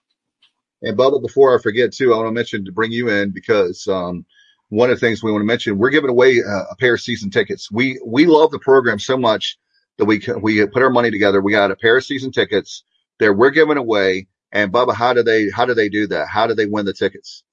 And 0.82 0.94
Bubba, 0.94 1.22
before 1.22 1.58
I 1.58 1.62
forget 1.62 1.94
too, 1.94 2.12
I 2.12 2.18
want 2.18 2.28
to 2.28 2.32
mention 2.32 2.66
to 2.66 2.72
bring 2.72 2.92
you 2.92 3.08
in 3.08 3.30
because 3.30 3.88
um, 3.88 4.26
one 4.70 4.90
of 4.90 4.96
the 4.96 5.06
things 5.06 5.22
we 5.22 5.32
want 5.32 5.42
to 5.42 5.46
mention, 5.46 5.78
we're 5.78 5.90
giving 5.90 6.10
away 6.10 6.42
uh, 6.42 6.64
a 6.70 6.76
pair 6.76 6.94
of 6.94 7.00
season 7.00 7.30
tickets. 7.30 7.70
We 7.70 8.00
we 8.04 8.26
love 8.26 8.50
the 8.50 8.58
program 8.58 8.98
so 8.98 9.16
much 9.16 9.58
that 9.96 10.04
we 10.04 10.22
we 10.40 10.66
put 10.66 10.82
our 10.82 10.90
money 10.90 11.10
together. 11.10 11.40
We 11.40 11.52
got 11.52 11.70
a 11.70 11.76
pair 11.76 11.96
of 11.96 12.04
season 12.04 12.32
tickets 12.32 12.84
that 13.18 13.32
we're 13.34 13.50
giving 13.50 13.76
away. 13.76 14.28
And 14.52 14.72
Bubba, 14.72 14.94
how 14.94 15.12
do 15.12 15.22
they 15.22 15.50
how 15.50 15.64
do 15.64 15.74
they 15.74 15.88
do 15.88 16.06
that? 16.08 16.28
How 16.28 16.46
do 16.46 16.54
they 16.54 16.66
win 16.66 16.86
the 16.86 16.92
tickets? 16.92 17.44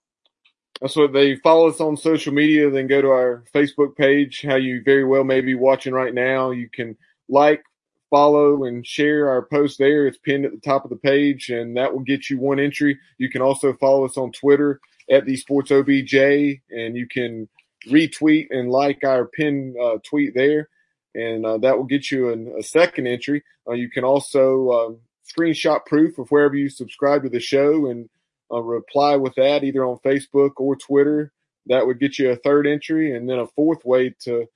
That's 0.82 0.96
what 0.96 1.14
they 1.14 1.38
follow 1.38 1.70
us 1.70 1.80
on 1.80 1.96
social 1.96 2.34
media, 2.34 2.70
then 2.70 2.88
go 2.88 3.02
to 3.02 3.08
our 3.08 3.46
Facebook 3.54 3.96
page. 3.96 4.44
How 4.46 4.56
you 4.56 4.82
very 4.84 5.06
well 5.06 5.24
may 5.24 5.40
be 5.40 5.56
watching 5.56 5.94
right 5.94 6.14
now. 6.14 6.52
You 6.52 6.70
can 6.70 6.98
like, 7.30 7.64
follow, 8.10 8.66
and 8.66 8.86
share 8.86 9.30
our 9.30 9.44
post 9.44 9.80
there. 9.80 10.06
It's 10.06 10.18
pinned 10.18 10.46
at 10.46 10.52
the 10.52 10.60
top 10.60 10.84
of 10.84 10.90
the 10.90 10.98
page, 10.98 11.50
and 11.50 11.78
that 11.78 11.94
will 11.94 12.02
get 12.02 12.30
you 12.30 12.40
one 12.40 12.60
entry. 12.60 13.00
You 13.18 13.30
can 13.30 13.42
also 13.42 13.74
follow 13.74 14.04
us 14.04 14.18
on 14.18 14.34
Twitter 14.34 14.82
at 15.10 15.26
the 15.26 15.36
Sports 15.36 15.72
OBJ, 15.72 16.14
and 16.14 16.96
you 16.96 17.08
can 17.08 17.48
retweet 17.88 18.48
and 18.50 18.70
like 18.70 19.04
our 19.04 19.26
pinned 19.26 19.76
uh, 19.80 19.98
tweet 20.04 20.34
there, 20.36 20.70
and 21.14 21.46
uh, 21.46 21.58
that 21.60 21.78
will 21.78 21.86
get 21.86 22.12
you 22.12 22.30
an, 22.30 22.54
a 22.58 22.64
second 22.64 23.08
entry. 23.08 23.44
Uh, 23.68 23.74
you 23.74 23.90
can 23.90 24.04
also 24.04 24.72
um, 24.72 24.98
screenshot 25.26 25.86
proof 25.86 26.18
of 26.18 26.30
wherever 26.30 26.56
you 26.56 26.70
subscribe 26.70 27.24
to 27.24 27.30
the 27.30 27.40
show 27.40 27.88
and 27.88 28.10
uh, 28.52 28.62
reply 28.62 29.16
with 29.16 29.36
that 29.36 29.64
either 29.64 29.84
on 29.86 29.98
Facebook 30.06 30.52
or 30.58 30.76
Twitter. 30.76 31.32
That 31.68 31.88
would 31.88 32.00
get 32.00 32.20
you 32.20 32.30
a 32.30 32.36
third 32.36 32.68
entry, 32.68 33.16
and 33.16 33.28
then 33.30 33.40
a 33.40 33.48
fourth 33.48 33.84
way 33.86 34.16
to 34.22 34.48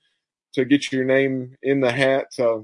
to 0.54 0.64
get 0.64 0.90
your 0.92 1.04
name 1.04 1.56
in 1.62 1.80
the 1.80 1.92
hat 1.92 2.26
uh, 2.38 2.60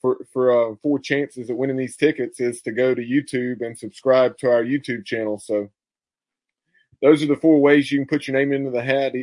for 0.00 0.18
for 0.32 0.72
uh, 0.72 0.74
four 0.82 0.98
chances 0.98 1.50
at 1.50 1.56
winning 1.56 1.76
these 1.76 1.96
tickets 1.96 2.40
is 2.40 2.62
to 2.62 2.72
go 2.72 2.94
to 2.94 3.02
YouTube 3.02 3.60
and 3.60 3.78
subscribe 3.78 4.38
to 4.38 4.50
our 4.50 4.62
YouTube 4.62 5.04
channel. 5.04 5.38
So 5.38 5.70
those 7.02 7.22
are 7.22 7.26
the 7.26 7.36
four 7.36 7.60
ways 7.60 7.90
you 7.90 7.98
can 7.98 8.06
put 8.06 8.26
your 8.26 8.36
name 8.36 8.52
into 8.52 8.70
the 8.70 8.82
hat, 8.82 9.14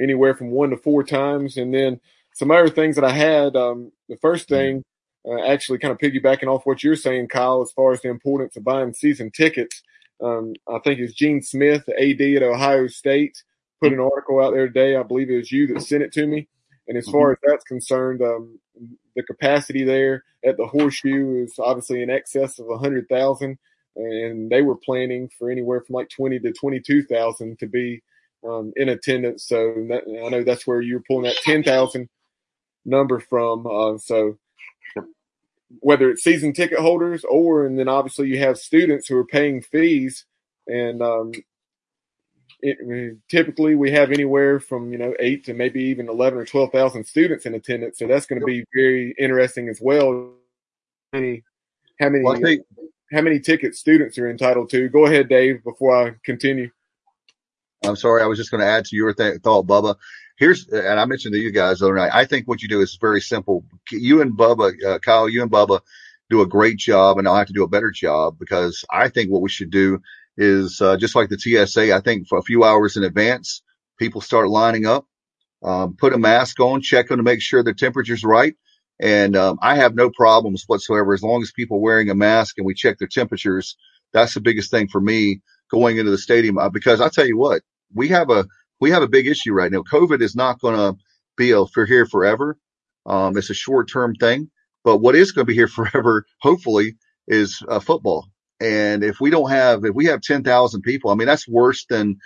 anywhere 0.00 0.34
from 0.34 0.50
one 0.50 0.70
to 0.70 0.76
four 0.76 1.02
times, 1.02 1.56
and 1.56 1.72
then 1.72 2.00
some 2.34 2.50
other 2.50 2.68
things 2.68 2.96
that 2.96 3.04
I 3.04 3.12
had. 3.12 3.56
Um, 3.56 3.92
the 4.08 4.16
first 4.16 4.48
thing, 4.48 4.84
uh, 5.28 5.44
actually, 5.44 5.78
kind 5.78 5.92
of 5.92 5.98
piggybacking 5.98 6.46
off 6.46 6.66
what 6.66 6.82
you're 6.82 6.96
saying, 6.96 7.28
Kyle, 7.28 7.62
as 7.62 7.72
far 7.72 7.92
as 7.92 8.02
the 8.02 8.08
importance 8.08 8.56
of 8.56 8.64
buying 8.64 8.94
season 8.94 9.30
tickets. 9.30 9.82
Um, 10.22 10.54
I 10.68 10.78
think 10.80 10.98
it's 10.98 11.14
Gene 11.14 11.42
Smith, 11.42 11.88
AD 11.88 12.20
at 12.20 12.42
Ohio 12.42 12.86
State, 12.88 13.42
put 13.80 13.92
an 13.92 14.00
article 14.00 14.40
out 14.40 14.52
there 14.52 14.66
today. 14.66 14.96
I 14.96 15.02
believe 15.02 15.30
it 15.30 15.36
was 15.36 15.52
you 15.52 15.66
that 15.68 15.82
sent 15.82 16.02
it 16.02 16.12
to 16.12 16.26
me. 16.26 16.48
And 16.88 16.96
as 16.96 17.06
far 17.06 17.32
as 17.32 17.38
that's 17.42 17.64
concerned, 17.64 18.22
um, 18.22 18.58
the 19.14 19.22
capacity 19.22 19.84
there 19.84 20.24
at 20.44 20.56
the 20.56 20.66
Horseshoe 20.66 21.44
is 21.44 21.54
obviously 21.58 22.02
in 22.02 22.08
excess 22.08 22.58
of 22.58 22.70
a 22.70 22.78
hundred 22.78 23.08
thousand, 23.08 23.58
and 23.98 24.50
they 24.50 24.62
were 24.62 24.76
planning 24.76 25.30
for 25.38 25.50
anywhere 25.50 25.82
from 25.82 25.94
like 25.94 26.08
twenty 26.08 26.38
to 26.38 26.52
twenty-two 26.52 27.02
thousand 27.04 27.58
to 27.58 27.66
be 27.66 28.02
um, 28.48 28.72
in 28.76 28.88
attendance. 28.88 29.44
So 29.44 29.74
that, 29.88 30.04
I 30.24 30.28
know 30.28 30.44
that's 30.44 30.66
where 30.66 30.80
you're 30.80 31.02
pulling 31.06 31.24
that 31.24 31.36
ten 31.42 31.62
thousand 31.62 32.08
number 32.84 33.20
from. 33.20 33.66
Uh, 33.66 33.98
so 33.98 34.38
whether 35.80 36.10
it's 36.10 36.24
season 36.24 36.54
ticket 36.54 36.78
holders 36.78 37.24
or 37.28 37.66
and 37.66 37.78
then 37.78 37.88
obviously 37.88 38.28
you 38.28 38.38
have 38.38 38.56
students 38.56 39.06
who 39.06 39.16
are 39.16 39.26
paying 39.26 39.60
fees 39.60 40.24
and 40.66 41.02
um, 41.02 41.32
it, 42.60 43.18
typically 43.28 43.74
we 43.74 43.90
have 43.90 44.10
anywhere 44.10 44.58
from 44.60 44.92
you 44.92 44.98
know 44.98 45.14
eight 45.20 45.44
to 45.44 45.54
maybe 45.54 45.82
even 45.82 46.08
eleven 46.08 46.38
or 46.38 46.44
twelve 46.44 46.72
thousand 46.72 47.04
students 47.04 47.46
in 47.46 47.54
attendance, 47.54 47.98
so 47.98 48.06
that's 48.06 48.26
going 48.26 48.40
to 48.40 48.46
be 48.46 48.64
very 48.74 49.14
interesting 49.18 49.68
as 49.68 49.80
well. 49.80 50.32
How 51.12 51.20
many, 51.20 51.44
how 52.00 52.08
many, 52.08 52.24
Well, 52.24 52.36
I 52.36 52.40
think 52.40 52.62
how 53.12 53.22
many 53.22 53.40
tickets 53.40 53.78
students 53.78 54.18
are 54.18 54.30
entitled 54.30 54.70
to? 54.70 54.88
Go 54.88 55.06
ahead, 55.06 55.28
Dave, 55.28 55.64
before 55.64 55.96
I 55.96 56.14
continue. 56.24 56.70
I'm 57.84 57.96
sorry, 57.96 58.22
I 58.22 58.26
was 58.26 58.38
just 58.38 58.50
going 58.50 58.60
to 58.60 58.66
add 58.66 58.84
to 58.86 58.96
your 58.96 59.14
th- 59.14 59.40
thought, 59.42 59.66
Bubba. 59.66 59.96
here's, 60.36 60.68
and 60.68 60.98
I 60.98 61.04
mentioned 61.04 61.34
to 61.34 61.40
you 61.40 61.52
guys 61.52 61.78
the 61.78 61.86
other 61.86 61.94
night, 61.94 62.10
I 62.12 62.24
think 62.24 62.48
what 62.48 62.60
you 62.60 62.68
do 62.68 62.80
is 62.80 62.98
very 63.00 63.20
simple. 63.20 63.64
You 63.90 64.20
and 64.20 64.36
Bubba, 64.36 64.72
uh, 64.84 64.98
Kyle, 64.98 65.28
you 65.28 65.42
and 65.42 65.50
Bubba 65.50 65.80
do 66.28 66.40
a 66.42 66.46
great 66.46 66.76
job 66.76 67.18
and 67.18 67.26
I'll 67.26 67.36
have 67.36 67.46
to 67.46 67.52
do 67.52 67.64
a 67.64 67.68
better 67.68 67.90
job 67.90 68.38
because 68.38 68.84
I 68.90 69.08
think 69.08 69.30
what 69.30 69.42
we 69.42 69.48
should 69.48 69.70
do 69.70 70.00
is, 70.36 70.80
uh, 70.80 70.96
just 70.96 71.14
like 71.14 71.28
the 71.30 71.38
TSA, 71.38 71.94
I 71.94 72.00
think 72.00 72.28
for 72.28 72.38
a 72.38 72.42
few 72.42 72.64
hours 72.64 72.96
in 72.96 73.04
advance, 73.04 73.62
people 73.98 74.20
start 74.20 74.48
lining 74.48 74.86
up, 74.86 75.06
um, 75.62 75.96
put 75.96 76.12
a 76.12 76.18
mask 76.18 76.60
on, 76.60 76.82
check 76.82 77.08
them 77.08 77.18
to 77.18 77.22
make 77.22 77.40
sure 77.40 77.62
the 77.62 77.74
temperature's 77.74 78.24
right. 78.24 78.54
And, 79.00 79.36
um, 79.36 79.58
I 79.62 79.76
have 79.76 79.94
no 79.94 80.10
problems 80.10 80.64
whatsoever 80.66 81.14
as 81.14 81.22
long 81.22 81.42
as 81.42 81.52
people 81.52 81.80
wearing 81.80 82.10
a 82.10 82.14
mask 82.14 82.58
and 82.58 82.66
we 82.66 82.74
check 82.74 82.98
their 82.98 83.08
temperatures. 83.08 83.76
That's 84.12 84.34
the 84.34 84.40
biggest 84.40 84.70
thing 84.70 84.88
for 84.88 85.00
me 85.00 85.42
going 85.70 85.98
into 85.98 86.10
the 86.10 86.18
stadium 86.18 86.58
uh, 86.58 86.70
because 86.70 87.00
I 87.00 87.08
tell 87.08 87.26
you 87.26 87.38
what, 87.38 87.62
we 87.94 88.08
have 88.08 88.30
a, 88.30 88.46
we 88.80 88.90
have 88.90 89.02
a 89.02 89.08
big 89.08 89.26
issue 89.26 89.52
right 89.52 89.72
now. 89.72 89.82
COVID 89.82 90.22
is 90.22 90.36
not 90.36 90.60
going 90.60 90.76
to 90.76 90.98
be 91.36 91.52
a, 91.52 91.66
for 91.66 91.86
here 91.86 92.06
forever. 92.06 92.58
Um, 93.06 93.36
it's 93.36 93.50
a 93.50 93.54
short 93.54 93.90
term 93.90 94.14
thing, 94.14 94.50
but 94.84 94.98
what 94.98 95.16
is 95.16 95.32
going 95.32 95.46
to 95.46 95.50
be 95.50 95.54
here 95.56 95.68
forever, 95.70 96.26
hopefully, 96.40 96.96
is 97.28 97.62
uh, 97.68 97.80
football. 97.80 98.26
And 98.60 99.04
if 99.04 99.20
we 99.20 99.30
don't 99.30 99.50
have, 99.50 99.84
if 99.84 99.94
we 99.94 100.06
have 100.06 100.20
10,000 100.22 100.82
people, 100.82 101.10
I 101.10 101.16
mean, 101.16 101.26
that's 101.28 101.48
worse 101.48 101.86
than, 101.90 102.18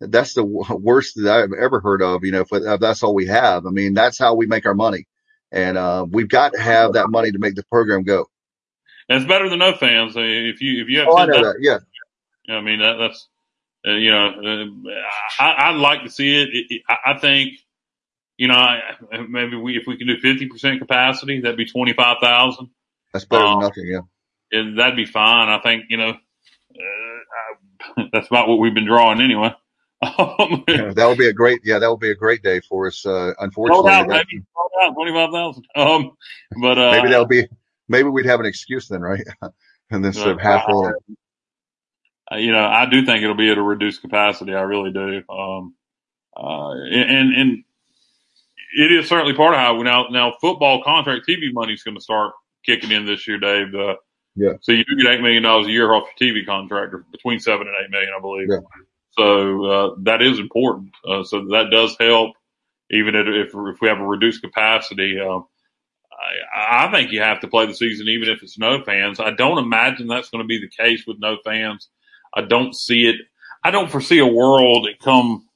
that's 0.00 0.34
the 0.34 0.44
worst 0.70 1.14
that 1.16 1.36
I've 1.36 1.52
ever 1.60 1.80
heard 1.80 2.02
of, 2.02 2.24
you 2.24 2.32
know, 2.32 2.42
if, 2.42 2.48
if 2.52 2.80
that's 2.80 3.02
all 3.02 3.14
we 3.14 3.26
have. 3.26 3.66
I 3.66 3.70
mean, 3.70 3.94
that's 3.94 4.18
how 4.18 4.34
we 4.36 4.46
make 4.46 4.66
our 4.66 4.74
money. 4.74 5.06
And, 5.52 5.76
uh, 5.76 6.06
we've 6.08 6.28
got 6.28 6.52
to 6.52 6.60
have 6.60 6.92
that 6.94 7.10
money 7.10 7.32
to 7.32 7.38
make 7.38 7.54
the 7.54 7.64
program 7.64 8.02
go. 8.04 8.26
And 9.08 9.20
it's 9.20 9.28
better 9.28 9.48
than 9.48 9.58
no 9.58 9.74
fans. 9.74 10.14
If 10.16 10.60
you, 10.60 10.82
if 10.82 10.88
you 10.88 11.00
have, 11.00 11.08
oh, 11.08 11.16
I 11.16 11.26
know 11.26 11.42
that. 11.42 11.56
Yeah. 11.60 11.78
I 12.48 12.60
mean, 12.60 12.80
that, 12.80 12.96
that's, 12.98 13.28
uh, 13.86 13.92
you 13.92 14.10
know, 14.10 14.28
uh, 14.28 15.42
I, 15.42 15.72
would 15.72 15.80
like 15.80 16.04
to 16.04 16.10
see 16.10 16.42
it. 16.42 16.48
it, 16.52 16.66
it 16.70 16.82
I, 16.88 17.12
I 17.12 17.18
think, 17.18 17.54
you 18.36 18.48
know, 18.48 18.54
I, 18.54 18.80
maybe 19.28 19.56
we, 19.56 19.76
if 19.76 19.86
we 19.86 19.96
can 19.96 20.06
do 20.06 20.18
50% 20.18 20.78
capacity, 20.78 21.40
that'd 21.40 21.56
be 21.56 21.66
25,000. 21.66 22.70
That's 23.12 23.24
better 23.24 23.44
um, 23.44 23.60
than 23.60 23.68
nothing. 23.68 23.86
Yeah. 23.86 24.58
And 24.58 24.78
that'd 24.78 24.96
be 24.96 25.06
fine. 25.06 25.48
I 25.48 25.60
think, 25.60 25.84
you 25.88 25.96
know, 25.96 26.10
uh, 26.10 28.02
that's 28.12 28.28
about 28.28 28.48
what 28.48 28.58
we've 28.58 28.74
been 28.74 28.86
drawing 28.86 29.20
anyway. 29.20 29.54
Yeah, 30.02 30.92
that 30.94 31.06
would 31.06 31.18
be 31.18 31.28
a 31.28 31.32
great, 31.32 31.60
yeah, 31.64 31.78
that 31.78 31.90
would 31.90 32.00
be 32.00 32.10
a 32.10 32.14
great 32.14 32.42
day 32.42 32.60
for 32.60 32.86
us. 32.86 33.04
Uh, 33.04 33.32
unfortunately, 33.38 33.90
out, 33.90 34.08
maybe, 34.08 34.42
out, 34.82 34.94
25,000. 34.94 35.66
Um, 35.76 36.12
but, 36.60 36.78
uh, 36.78 36.92
maybe 36.92 37.08
that'll 37.08 37.26
be, 37.26 37.46
maybe 37.88 38.08
we'd 38.08 38.26
have 38.26 38.40
an 38.40 38.46
excuse 38.46 38.88
then, 38.88 39.02
right? 39.02 39.24
and 39.90 40.04
then 40.04 40.12
sort 40.12 40.30
of 40.30 40.40
half 40.40 40.64
full. 40.66 40.92
You 42.32 42.52
know, 42.52 42.64
I 42.64 42.86
do 42.88 43.04
think 43.04 43.22
it'll 43.22 43.34
be 43.34 43.50
at 43.50 43.58
a 43.58 43.62
reduced 43.62 44.02
capacity. 44.02 44.54
I 44.54 44.62
really 44.62 44.92
do. 44.92 45.22
Um, 45.28 45.74
uh, 46.36 46.70
and, 46.70 47.34
and 47.34 47.64
it 48.78 48.92
is 48.92 49.08
certainly 49.08 49.34
part 49.34 49.54
of 49.54 49.60
how 49.60 49.74
we 49.74 49.82
now, 49.82 50.06
now 50.10 50.34
football 50.40 50.82
contract 50.82 51.26
TV 51.28 51.52
money 51.52 51.72
is 51.72 51.82
going 51.82 51.96
to 51.96 52.00
start 52.00 52.32
kicking 52.64 52.92
in 52.92 53.04
this 53.04 53.26
year, 53.26 53.38
Dave. 53.38 53.74
Uh, 53.74 53.96
yeah. 54.36 54.52
So 54.60 54.72
you 54.72 54.84
do 54.84 54.96
get 54.96 55.18
$8 55.18 55.22
million 55.22 55.44
a 55.44 55.68
year 55.68 55.92
off 55.92 56.08
your 56.18 56.34
TV 56.34 56.46
contract 56.46 56.94
or 56.94 57.04
between 57.10 57.40
seven 57.40 57.66
and 57.66 57.76
8 57.84 57.90
million, 57.90 58.10
I 58.16 58.20
believe. 58.20 58.48
Yeah. 58.48 58.58
So 59.20 59.64
uh, 59.66 59.94
that 60.04 60.22
is 60.22 60.38
important. 60.38 60.92
Uh, 61.06 61.24
so 61.24 61.46
that 61.50 61.68
does 61.70 61.94
help, 62.00 62.32
even 62.90 63.14
if 63.14 63.50
if 63.54 63.80
we 63.82 63.88
have 63.88 64.00
a 64.00 64.06
reduced 64.06 64.42
capacity. 64.42 65.20
Uh, 65.20 65.40
I, 66.54 66.86
I 66.86 66.90
think 66.90 67.12
you 67.12 67.20
have 67.20 67.40
to 67.40 67.48
play 67.48 67.66
the 67.66 67.74
season 67.74 68.08
even 68.08 68.30
if 68.30 68.42
it's 68.42 68.58
no 68.58 68.82
fans. 68.82 69.20
I 69.20 69.32
don't 69.32 69.58
imagine 69.58 70.06
that's 70.06 70.30
going 70.30 70.42
to 70.42 70.48
be 70.48 70.60
the 70.60 70.70
case 70.70 71.04
with 71.06 71.18
no 71.20 71.36
fans. 71.44 71.88
I 72.34 72.42
don't 72.42 72.74
see 72.74 73.06
it. 73.06 73.16
I 73.62 73.70
don't 73.70 73.90
foresee 73.90 74.20
a 74.20 74.26
world 74.26 74.86
that 74.86 75.04
come 75.04 75.46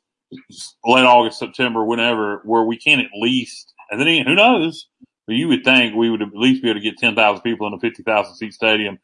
late 0.84 1.06
August, 1.06 1.38
September, 1.38 1.84
whenever, 1.84 2.42
where 2.44 2.64
we 2.64 2.76
can 2.76 3.00
at 3.00 3.10
least, 3.18 3.72
and 3.90 4.00
then 4.00 4.26
who 4.26 4.34
knows? 4.34 4.88
But 5.26 5.36
you 5.36 5.48
would 5.48 5.64
think 5.64 5.94
we 5.94 6.10
would 6.10 6.20
at 6.20 6.34
least 6.34 6.62
be 6.62 6.68
able 6.68 6.80
to 6.80 6.84
get 6.84 6.98
10,000 6.98 7.40
people 7.42 7.66
in 7.66 7.72
a 7.72 7.78
50,000 7.78 8.34
seat 8.34 8.52
stadium 8.52 8.98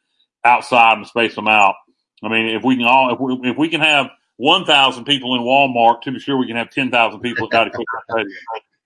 outside 0.44 0.98
and 0.98 1.06
space 1.06 1.34
them 1.34 1.48
out. 1.48 1.76
I 2.22 2.28
mean, 2.28 2.54
if 2.54 2.62
we 2.62 2.76
can 2.76 2.84
all, 2.84 3.14
if 3.14 3.20
we, 3.20 3.50
if 3.50 3.56
we 3.56 3.70
can 3.70 3.80
have 3.80 4.10
1,000 4.40 5.04
people 5.04 5.34
in 5.34 5.42
Walmart, 5.42 6.00
to 6.00 6.12
be 6.12 6.18
sure 6.18 6.38
we 6.38 6.46
can 6.46 6.56
have 6.56 6.70
10,000 6.70 7.20
people 7.20 7.44
at 7.46 7.50
Dowdy 7.50 7.70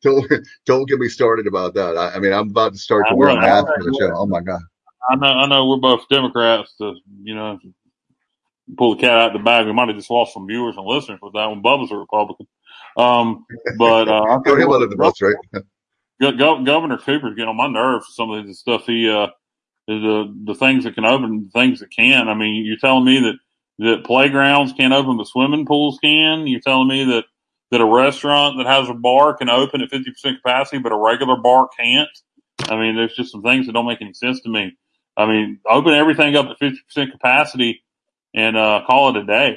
don't, 0.03 0.27
don't 0.67 0.89
get 0.89 0.99
me 0.99 1.09
started 1.09 1.47
about 1.47 1.75
that. 1.75 1.97
I, 1.97 2.17
I 2.17 2.19
mean, 2.19 2.33
I'm 2.33 2.51
about 2.51 2.73
to 2.73 2.79
start 2.79 3.07
to 3.09 3.15
wear 3.15 3.29
a 3.29 3.37
mask 3.37 3.67
for 3.67 3.85
the 3.85 3.97
show. 3.99 4.13
Oh 4.17 4.27
my 4.27 4.41
God. 4.41 4.61
I 5.09 5.15
know, 5.15 5.29
I 5.29 5.47
know 5.47 5.69
we're 5.69 5.77
both 5.77 6.09
Democrats 6.09 6.75
to, 6.79 6.95
you 7.23 7.37
know, 7.37 7.61
pull 8.77 8.97
the 8.97 9.01
cat 9.01 9.13
out 9.13 9.27
of 9.29 9.33
the 9.35 9.45
bag. 9.45 9.67
We 9.67 9.73
might 9.73 9.89
have 9.89 9.97
just 9.97 10.11
lost 10.11 10.35
some 10.35 10.47
viewers 10.47 10.77
and 10.77 10.87
listeners 10.87 11.21
with 11.23 11.35
that 11.35 11.47
one. 11.47 11.63
Bubba's 11.63 11.93
a 11.93 11.97
Republican. 11.97 12.49
Um, 12.97 13.47
but, 13.79 14.09
uh, 14.09 14.39
Go 14.45 14.57
him 14.57 14.73
under 14.73 14.89
the 14.89 14.97
bus, 14.97 15.23
right? 15.23 15.37
Governor 16.21 16.99
Cooper's 16.99 17.37
getting 17.37 17.49
on 17.49 17.57
my 17.57 17.69
nerves. 17.69 18.07
Some 18.15 18.33
of 18.33 18.45
the 18.45 18.55
stuff 18.55 18.87
he, 18.87 19.09
uh, 19.09 19.29
the, 19.87 20.35
the 20.47 20.55
things 20.55 20.83
that 20.83 20.97
can 20.97 21.05
open, 21.05 21.49
the 21.53 21.61
things 21.61 21.79
that 21.79 21.93
can. 21.93 22.29
I 22.29 22.35
mean, 22.35 22.65
you're 22.65 22.77
telling 22.77 23.05
me 23.05 23.21
that 23.21 23.37
that 23.79 24.05
playgrounds 24.05 24.73
can't 24.73 24.93
open, 24.93 25.17
but 25.17 25.27
swimming 25.27 25.67
pools 25.67 25.99
can. 26.03 26.47
You're 26.47 26.61
telling 26.61 26.89
me 26.89 27.05
that 27.05 27.25
that 27.71 27.81
a 27.81 27.87
restaurant 27.87 28.59
that 28.59 28.67
has 28.67 28.89
a 28.89 28.95
bar 28.95 29.35
can 29.35 29.49
open 29.49 29.81
at 29.81 29.91
50% 29.91 30.05
capacity, 30.37 30.79
but 30.79 30.93
a 30.93 30.97
regular 30.97 31.37
bar 31.37 31.69
can't. 31.77 32.09
I 32.69 32.77
mean, 32.79 32.95
there's 32.95 33.17
just 33.17 33.33
some 33.33 33.43
things 33.43 33.67
that 33.67 33.73
don't 33.73 33.87
make 33.87 34.01
any 34.01 34.13
sense 34.13 34.41
to 34.43 34.49
me. 34.49 34.77
I 35.17 35.27
mean, 35.27 35.61
open 35.69 35.93
everything 35.93 36.37
up 36.37 36.47
at 36.47 36.61
50% 36.61 37.11
capacity 37.11 37.83
and 38.33 38.57
uh, 38.57 38.83
call 38.87 39.11
it 39.11 39.23
a 39.23 39.25
day. 39.25 39.57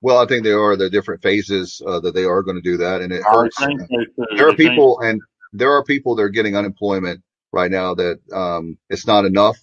Well, 0.00 0.18
I 0.18 0.26
think 0.26 0.44
there 0.44 0.62
are 0.62 0.76
the 0.76 0.90
different 0.90 1.22
phases 1.22 1.82
uh, 1.84 2.00
that 2.00 2.14
they 2.14 2.24
are 2.24 2.42
going 2.42 2.56
to 2.56 2.62
do 2.62 2.76
that, 2.78 3.00
and 3.00 3.12
it 3.12 3.22
hurts. 3.24 3.56
There 4.36 4.48
are 4.48 4.54
people, 4.54 5.00
and 5.00 5.20
there 5.52 5.72
are 5.72 5.82
people 5.82 6.16
that 6.16 6.22
are 6.22 6.28
getting 6.28 6.54
unemployment 6.54 7.22
right 7.52 7.70
now 7.70 7.94
that 7.94 8.20
um, 8.32 8.78
it's 8.88 9.06
not 9.06 9.24
enough 9.24 9.58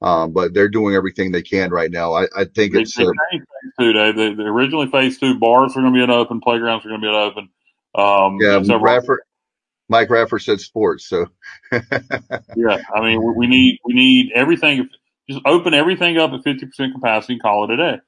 um, 0.00 0.32
but 0.32 0.54
they're 0.54 0.68
doing 0.68 0.94
everything 0.94 1.32
they 1.32 1.42
can 1.42 1.70
right 1.70 1.90
now. 1.90 2.14
I, 2.14 2.24
I 2.36 2.44
think 2.44 2.74
they, 2.74 2.80
it's 2.80 2.96
they 2.96 3.04
uh, 3.04 3.12
phase 3.30 3.42
two, 3.78 3.92
Dave. 3.92 4.16
They, 4.16 4.34
they 4.34 4.42
originally 4.44 4.88
phase 4.88 5.18
two 5.18 5.38
bars 5.38 5.72
are 5.72 5.80
going 5.80 5.92
to 5.92 5.98
be 5.98 6.04
an 6.04 6.10
open, 6.10 6.40
playgrounds 6.40 6.84
are 6.84 6.88
going 6.88 7.00
to 7.00 7.04
be 7.04 7.08
an 7.08 7.14
open. 7.14 7.48
Um, 7.94 8.38
yeah, 8.40 8.76
Rafford, 8.78 9.18
Mike 9.88 10.08
Rafford 10.08 10.42
said 10.42 10.60
sports. 10.60 11.08
So 11.08 11.26
yeah, 11.72 12.78
I 12.94 13.00
mean, 13.00 13.22
we, 13.22 13.32
we 13.36 13.46
need 13.46 13.78
we 13.84 13.94
need 13.94 14.32
everything. 14.34 14.88
Just 15.28 15.42
open 15.44 15.74
everything 15.74 16.16
up 16.18 16.32
at 16.32 16.44
fifty 16.44 16.66
percent 16.66 16.94
capacity 16.94 17.34
and 17.34 17.42
call 17.42 17.64
it 17.64 17.70
a 17.70 17.76
day. 17.76 18.00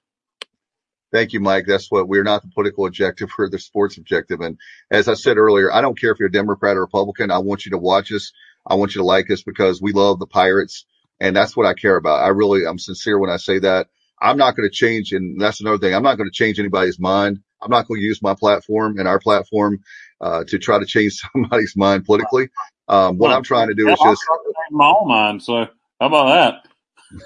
Thank 1.12 1.32
you, 1.32 1.40
Mike. 1.40 1.64
That's 1.66 1.90
what 1.90 2.06
we're 2.08 2.22
not 2.22 2.42
the 2.42 2.48
political 2.48 2.86
objective, 2.86 3.30
we're 3.38 3.50
the 3.50 3.58
sports 3.58 3.96
objective. 3.96 4.40
And 4.40 4.58
as 4.90 5.08
I 5.08 5.14
said 5.14 5.36
earlier, 5.36 5.72
I 5.72 5.80
don't 5.80 5.98
care 5.98 6.12
if 6.12 6.18
you're 6.18 6.28
a 6.28 6.32
Democrat 6.32 6.76
or 6.76 6.80
Republican. 6.80 7.30
I 7.30 7.38
want 7.38 7.64
you 7.64 7.72
to 7.72 7.78
watch 7.78 8.12
us. 8.12 8.32
I 8.66 8.74
want 8.74 8.94
you 8.94 9.00
to 9.00 9.06
like 9.06 9.30
us 9.30 9.42
because 9.42 9.80
we 9.80 9.92
love 9.92 10.18
the 10.18 10.26
Pirates. 10.26 10.84
And 11.20 11.36
that's 11.36 11.56
what 11.56 11.66
I 11.66 11.74
care 11.74 11.96
about. 11.96 12.22
I 12.22 12.28
really, 12.28 12.66
I'm 12.66 12.78
sincere 12.78 13.18
when 13.18 13.30
I 13.30 13.36
say 13.36 13.58
that. 13.60 13.88
I'm 14.22 14.36
not 14.36 14.56
going 14.56 14.68
to 14.68 14.74
change. 14.74 15.12
And 15.12 15.40
that's 15.40 15.60
another 15.60 15.78
thing. 15.78 15.94
I'm 15.94 16.02
not 16.02 16.16
going 16.16 16.28
to 16.28 16.34
change 16.34 16.58
anybody's 16.58 16.98
mind. 16.98 17.40
I'm 17.62 17.70
not 17.70 17.86
going 17.86 18.00
to 18.00 18.04
use 18.04 18.22
my 18.22 18.34
platform 18.34 18.98
and 18.98 19.06
our 19.06 19.18
platform, 19.18 19.80
uh, 20.20 20.44
to 20.48 20.58
try 20.58 20.78
to 20.78 20.86
change 20.86 21.20
somebody's 21.34 21.76
mind 21.76 22.04
politically. 22.04 22.48
Um, 22.88 23.18
what 23.18 23.28
well, 23.28 23.36
I'm 23.36 23.42
trying 23.42 23.68
to 23.68 23.74
do 23.74 23.86
yeah, 23.86 23.92
is 23.92 24.00
just 24.02 24.22
my 24.70 24.86
own 24.86 25.08
mind. 25.08 25.42
So 25.42 25.66
how 26.00 26.06
about 26.06 26.62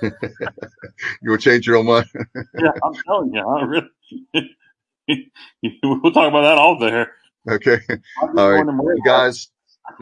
that? 0.02 0.12
you 1.22 1.30
will 1.30 1.38
change 1.38 1.66
your 1.66 1.76
own 1.76 1.86
mind. 1.86 2.06
yeah, 2.34 2.70
I'm 2.82 2.94
telling 3.06 3.32
you, 3.32 3.40
I 3.40 3.62
really, 3.62 4.50
we'll 5.82 6.12
talk 6.12 6.28
about 6.28 6.42
that 6.42 6.58
all 6.58 6.78
day. 6.78 7.06
Okay. 7.48 7.80
All 8.36 8.50
right, 8.50 8.98
guys 9.04 9.50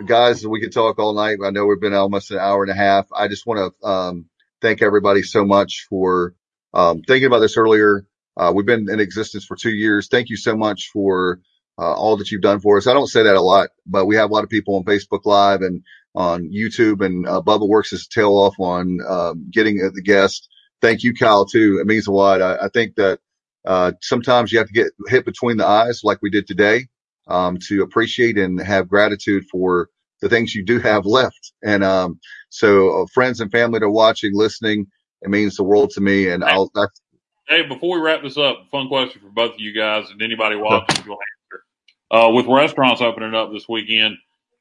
guys, 0.07 0.47
we 0.47 0.61
could 0.61 0.73
talk 0.73 0.99
all 0.99 1.15
night. 1.15 1.39
I 1.45 1.51
know 1.51 1.67
we've 1.67 1.81
been 1.81 1.95
almost 1.95 2.31
an 2.31 2.39
hour 2.39 2.63
and 2.63 2.73
a 2.73 2.75
half. 2.77 3.07
I 3.17 3.29
just 3.29 3.47
want 3.47 3.75
to 3.83 3.87
um, 3.87 4.27
thank 4.61 4.83
everybody 4.83 5.23
so 5.23 5.45
much 5.45 5.87
for 5.89 6.35
um, 6.75 7.03
thinking 7.03 7.27
about 7.27 7.41
this 7.41 7.57
earlier. 7.57 8.07
Uh, 8.37 8.53
we've 8.55 8.67
been 8.67 8.89
in 8.91 9.01
existence 9.01 9.45
for 9.45 9.57
two 9.57 9.73
years. 9.73 10.09
Thank 10.09 10.31
you 10.31 10.37
so 10.37 10.57
much 10.57 10.91
for 10.93 11.41
uh, 11.79 11.95
all 11.95 12.17
that 12.19 12.31
you've 12.31 12.43
done 12.43 12.61
for 12.61 12.79
us. 12.79 12.87
I 12.87 12.95
don't 12.95 13.07
say 13.09 13.25
that 13.25 13.37
a 13.37 13.41
lot, 13.41 13.71
but 13.87 14.07
we 14.07 14.17
have 14.17 14.31
a 14.31 14.33
lot 14.33 14.45
of 14.45 14.51
people 14.51 14.77
on 14.77 14.85
Facebook 14.85 15.25
Live 15.25 15.63
and 15.63 15.83
on 16.15 16.51
YouTube, 16.51 17.05
and 17.05 17.27
uh, 17.29 17.43
Bubba 17.45 17.69
works 17.69 17.91
his 17.91 18.07
tail 18.09 18.33
off 18.33 18.57
on 18.59 18.99
um, 19.09 19.49
getting 19.51 19.79
the 19.79 20.03
guest. 20.03 20.49
Thank 20.83 21.03
you, 21.05 21.15
Kyle, 21.15 21.47
too. 21.47 21.79
It 21.81 21.87
means 21.87 22.07
a 22.07 22.13
lot. 22.13 22.43
I, 22.43 22.57
I 22.65 22.69
think 22.69 22.97
that 22.97 23.21
uh, 23.67 23.93
sometimes 24.03 24.53
you 24.53 24.59
have 24.59 24.69
to 24.69 24.75
get 24.75 24.89
hit 25.09 25.25
between 25.25 25.57
the 25.59 25.67
eyes, 25.67 26.03
like 26.05 26.19
we 26.23 26.31
did 26.31 26.47
today 26.47 26.89
um, 27.28 27.59
to 27.69 27.82
appreciate 27.82 28.39
and 28.39 28.61
have 28.61 28.89
gratitude 28.89 29.44
for 29.51 29.89
the 30.20 30.28
things 30.28 30.55
you 30.55 30.65
do 30.65 30.78
have 30.78 31.05
left. 31.05 31.53
And 31.62 31.85
um, 31.85 32.20
so, 32.49 33.03
uh, 33.03 33.07
friends 33.12 33.40
and 33.40 33.51
family 33.51 33.81
that 33.81 33.85
are 33.85 33.90
watching, 33.90 34.32
listening, 34.35 34.86
it 35.20 35.31
means 35.31 35.57
the 35.57 35.65
world 35.65 35.90
to 35.90 36.01
me. 36.01 36.28
And 36.28 36.44
I'll. 36.44 36.70
That's, 36.74 37.01
hey, 37.49 37.62
before 37.66 37.99
we 37.99 38.05
wrap 38.05 38.23
this 38.23 38.39
up, 38.39 38.66
fun 38.70 38.89
question 38.89 39.20
for 39.20 39.28
both 39.28 39.55
of 39.55 39.61
you 39.61 39.73
guys 39.73 40.11
and 40.11 40.23
anybody 40.23 40.57
watching, 40.57 41.05
you'll 41.05 41.19
answer. 41.19 41.65
Uh, 42.11 42.31
with 42.31 42.47
restaurants 42.47 43.01
opening 43.01 43.35
up 43.35 43.53
this 43.53 43.69
weekend, 43.69 44.16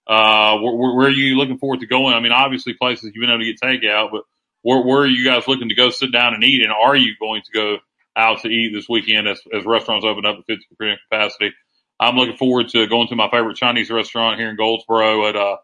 uh, 0.08 0.58
where, 0.58 0.96
where, 0.96 1.08
are 1.08 1.12
you 1.12 1.38
looking 1.38 1.58
forward 1.58 1.80
to 1.82 1.88
going? 1.88 2.14
I 2.14 2.20
mean, 2.20 2.32
obviously 2.32 2.74
places 2.74 3.12
you've 3.14 3.22
been 3.22 3.30
able 3.30 3.40
to 3.40 3.46
get 3.46 3.62
takeout, 3.62 4.12
but 4.12 4.24
where, 4.62 4.82
where 4.82 5.02
are 5.02 5.08
you 5.08 5.26
guys 5.26 5.48
looking 5.48 5.70
to 5.70 5.76
go 5.76 5.90
sit 5.90 6.12
down 6.12 6.34
and 6.34 6.44
eat? 6.44 6.64
And 6.64 6.72
are 6.72 6.96
you 6.96 7.14
going 7.20 7.42
to 7.42 7.52
go 7.52 7.78
out 8.16 8.42
to 8.42 8.48
eat 8.48 8.74
this 8.74 8.90
weekend 8.90 9.28
as, 9.28 9.40
as 9.54 9.66
restaurants 9.66 10.06
open 10.06 10.26
up 10.26 10.40
at 10.40 10.60
50% 10.80 10.98
capacity? 11.10 11.54
I'm 12.02 12.16
looking 12.18 12.38
forward 12.38 12.70
to 12.70 12.88
going 12.88 13.08
to 13.10 13.16
my 13.16 13.30
favorite 13.30 13.58
Chinese 13.58 13.92
restaurant 13.92 14.40
here 14.40 14.50
in 14.50 14.58
Goldsboro 14.58 15.28
at 15.28 15.36
a 15.38 15.58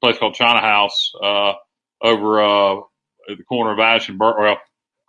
place 0.00 0.18
called 0.18 0.34
China 0.34 0.60
House 0.60 1.12
uh, 1.22 1.54
over 2.02 2.42
uh, 2.42 2.76
at 3.30 3.38
the 3.38 3.44
corner 3.44 3.72
of 3.72 3.78
Ash 3.78 4.08
and 4.08 4.18
Ber- 4.18 4.38
well, 4.38 4.58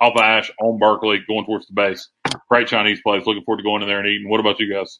off 0.02 0.18
Ash 0.20 0.52
on 0.62 0.80
Berkeley, 0.80 1.20
going 1.28 1.46
towards 1.46 1.68
the 1.68 1.74
base. 1.74 2.10
Great 2.50 2.68
Chinese 2.68 3.02
place. 3.02 3.26
Looking 3.26 3.44
forward 3.44 3.58
to 3.60 3.64
going 3.64 3.82
in 3.82 3.88
there 3.88 4.00
and 4.00 4.08
eating. 4.08 4.30
What 4.30 4.40
about 4.40 4.60
you 4.60 4.74
guys? 4.74 5.00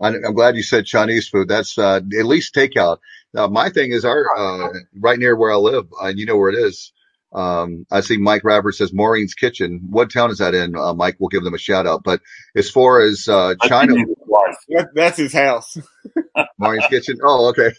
I'm 0.00 0.34
glad 0.34 0.56
you 0.56 0.62
said 0.62 0.86
Chinese 0.86 1.28
food. 1.28 1.48
That's 1.48 1.76
uh, 1.76 1.96
at 1.96 2.26
least 2.26 2.54
takeout. 2.54 2.98
Now, 3.34 3.48
my 3.48 3.68
thing 3.70 3.92
is 3.92 4.04
our 4.04 4.26
uh, 4.36 4.68
right 4.98 5.18
near 5.18 5.36
where 5.36 5.52
I 5.52 5.56
live, 5.56 5.88
and 6.00 6.18
you 6.18 6.26
know 6.26 6.38
where 6.38 6.50
it 6.50 6.56
is. 6.58 6.92
Um, 7.32 7.86
I 7.90 8.00
see 8.00 8.16
Mike 8.16 8.42
Raver 8.44 8.72
says 8.72 8.92
Maureen's 8.92 9.34
Kitchen. 9.34 9.80
What 9.88 10.12
town 10.12 10.30
is 10.30 10.38
that 10.38 10.54
in? 10.54 10.76
Uh, 10.76 10.94
Mike, 10.94 11.16
we'll 11.18 11.28
give 11.28 11.44
them 11.44 11.54
a 11.54 11.58
shout 11.58 11.86
out. 11.86 12.02
But 12.02 12.20
as 12.56 12.70
far 12.70 13.00
as 13.00 13.28
uh, 13.28 13.54
China, 13.62 13.94
that, 14.68 14.88
that's 14.94 15.18
his 15.18 15.32
house. 15.32 15.76
Maureen's 16.58 16.86
Kitchen. 16.88 17.18
Oh, 17.22 17.50
okay. 17.50 17.70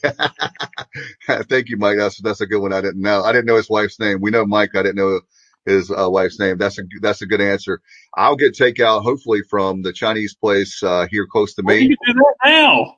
Thank 1.49 1.69
you, 1.69 1.78
Mike. 1.78 1.98
That's 1.98 2.22
that's 2.22 2.41
a 2.41 2.48
good 2.48 2.61
one. 2.61 2.73
I 2.73 2.82
didn't 2.82 3.02
know. 3.02 3.23
I 3.23 3.34
didn't 3.34 3.45
know 3.45 3.57
his 3.57 3.69
wife's 3.69 3.99
name. 3.99 4.22
We 4.22 4.32
know 4.32 4.45
Mike. 4.45 4.76
I 4.76 4.84
didn't 4.84 4.95
know 4.95 5.19
his 5.65 5.91
uh, 5.91 6.10
wife's 6.10 6.40
name. 6.40 6.57
That's 6.57 6.80
a 6.80 6.84
that's 7.02 7.22
a 7.22 7.26
good 7.26 7.41
answer. 7.41 7.82
I'll 8.15 8.38
get 8.38 8.56
takeout 8.56 9.03
hopefully 9.03 9.41
from 9.49 9.82
the 9.82 9.94
Chinese 9.94 10.34
place 10.34 10.82
uh, 10.82 11.07
here 11.10 11.28
close 11.30 11.56
to 11.56 11.64
me. 11.64 11.73
Well, 11.73 11.78
you 11.78 11.98
can 12.06 12.15
do 12.15 12.22
that 12.22 12.49
now. 12.49 12.95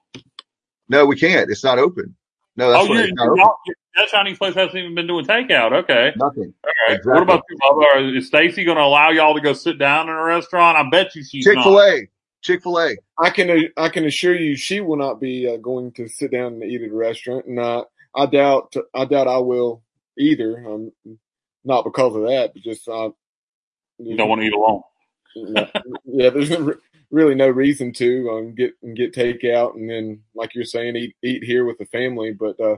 No, 0.89 1.05
we 1.05 1.15
can't. 1.15 1.49
It's 1.49 1.63
not 1.63 1.79
open. 1.79 2.15
No, 2.55 2.71
that's 2.71 2.87
oh, 2.87 2.93
you're, 2.93 3.07
you're 3.07 3.35
not, 3.35 3.55
that 3.95 4.07
Chinese 4.09 4.37
place 4.37 4.53
hasn't 4.55 4.75
even 4.75 4.95
been 4.95 5.07
doing 5.07 5.25
takeout. 5.25 5.71
Okay. 5.83 6.13
Nothing. 6.15 6.53
All 6.63 6.71
right. 6.87 6.97
Exactly. 6.97 7.13
What 7.13 7.23
about 7.23 7.43
you, 7.49 7.57
Bubba? 7.57 8.17
Is 8.17 8.27
Stacy 8.27 8.63
going 8.63 8.77
to 8.77 8.83
allow 8.83 9.09
y'all 9.09 9.33
to 9.33 9.41
go 9.41 9.53
sit 9.53 9.79
down 9.79 10.09
in 10.09 10.15
a 10.15 10.23
restaurant? 10.23 10.77
I 10.77 10.87
bet 10.89 11.15
you 11.15 11.23
she's 11.23 11.45
not. 11.45 11.55
Chick 11.55 11.63
Fil 11.63 11.81
A. 11.81 12.09
Chick 12.41 12.63
Fil 12.63 12.79
A. 12.79 12.95
I 13.17 13.29
can 13.29 13.69
I 13.77 13.89
can 13.89 14.05
assure 14.05 14.35
you 14.35 14.55
she 14.55 14.81
will 14.81 14.97
not 14.97 15.19
be 15.19 15.47
uh, 15.47 15.57
going 15.57 15.91
to 15.93 16.07
sit 16.07 16.31
down 16.31 16.53
and 16.53 16.63
eat 16.63 16.81
at 16.81 16.89
a 16.89 16.93
restaurant, 16.93 17.45
and 17.45 17.59
uh, 17.59 17.85
I 18.15 18.25
doubt 18.25 18.73
I 18.93 19.05
doubt 19.05 19.27
I 19.27 19.37
will 19.37 19.81
either. 20.17 20.63
Um, 20.67 20.91
not 21.63 21.85
because 21.85 22.15
of 22.15 22.23
that, 22.23 22.51
but 22.53 22.61
just 22.61 22.87
uh, 22.87 23.09
you 23.97 24.17
don't 24.17 24.29
want 24.29 24.41
to 24.41 24.47
eat 24.47 24.53
alone. 24.53 24.83
yeah, 26.05 26.29
there's 26.29 26.51
really 27.13 27.35
no 27.35 27.47
reason 27.47 27.93
to 27.93 28.29
um, 28.31 28.55
get 28.55 28.73
get 28.95 29.13
takeout 29.13 29.75
and 29.75 29.89
then, 29.89 30.21
like 30.35 30.55
you're 30.55 30.65
saying, 30.65 30.95
eat 30.95 31.15
eat 31.23 31.43
here 31.43 31.63
with 31.63 31.77
the 31.77 31.85
family. 31.85 32.33
But 32.33 32.59
uh, 32.59 32.77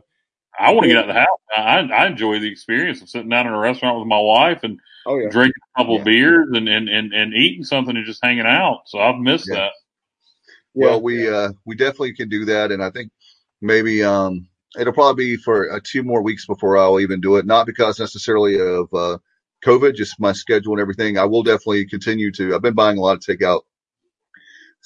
I 0.60 0.72
want 0.72 0.84
to 0.84 0.90
get 0.90 0.98
out 0.98 1.10
of 1.10 1.16
the 1.16 1.20
house. 1.22 1.40
I, 1.58 1.80
I 1.80 2.08
enjoy 2.08 2.40
the 2.40 2.52
experience 2.52 3.02
of 3.02 3.10
sitting 3.10 3.30
down 3.30 3.48
in 3.48 3.54
a 3.54 3.60
restaurant 3.60 3.98
with 3.98 4.08
my 4.08 4.20
wife 4.20 4.60
and 4.64 4.80
oh, 5.06 5.18
yeah. 5.18 5.30
drinking 5.30 5.54
a 5.76 5.80
couple 5.80 5.96
yeah. 5.96 6.00
of 6.00 6.06
beers 6.06 6.48
and, 6.54 6.70
and, 6.70 6.90
and, 6.90 7.14
and 7.14 7.34
eating 7.34 7.64
something 7.64 7.96
and 7.96 8.06
just 8.06 8.24
hanging 8.24 8.46
out. 8.46 8.82
So 8.86 9.00
I've 9.00 9.20
missed 9.20 9.48
yeah. 9.50 9.56
that. 9.56 9.72
Well, 10.76 11.02
we 11.02 11.30
uh, 11.30 11.52
we 11.66 11.76
definitely 11.76 12.14
can 12.14 12.28
do 12.28 12.44
that, 12.46 12.74
and 12.74 12.84
I 12.84 12.90
think 12.90 13.10
maybe 13.62 14.04
um, 14.04 14.50
it'll 14.78 14.92
probably 14.92 15.24
be 15.24 15.38
for 15.38 15.72
uh, 15.72 15.80
two 15.82 16.04
more 16.04 16.22
weeks 16.22 16.46
before 16.46 16.78
I'll 16.78 17.00
even 17.00 17.22
do 17.22 17.38
it. 17.38 17.46
Not 17.46 17.66
because 17.66 17.98
necessarily 17.98 18.60
of 18.60 18.94
uh, 18.94 19.18
COVID, 19.64 19.96
just 19.96 20.20
my 20.20 20.34
schedule 20.34 20.74
and 20.74 20.82
everything. 20.82 21.18
I 21.18 21.24
will 21.24 21.44
definitely 21.44 21.86
continue 21.86 22.30
to. 22.34 22.54
I've 22.54 22.62
been 22.62 22.74
buying 22.74 22.98
a 22.98 23.02
lot 23.02 23.16
of 23.16 23.22
takeout, 23.22 23.62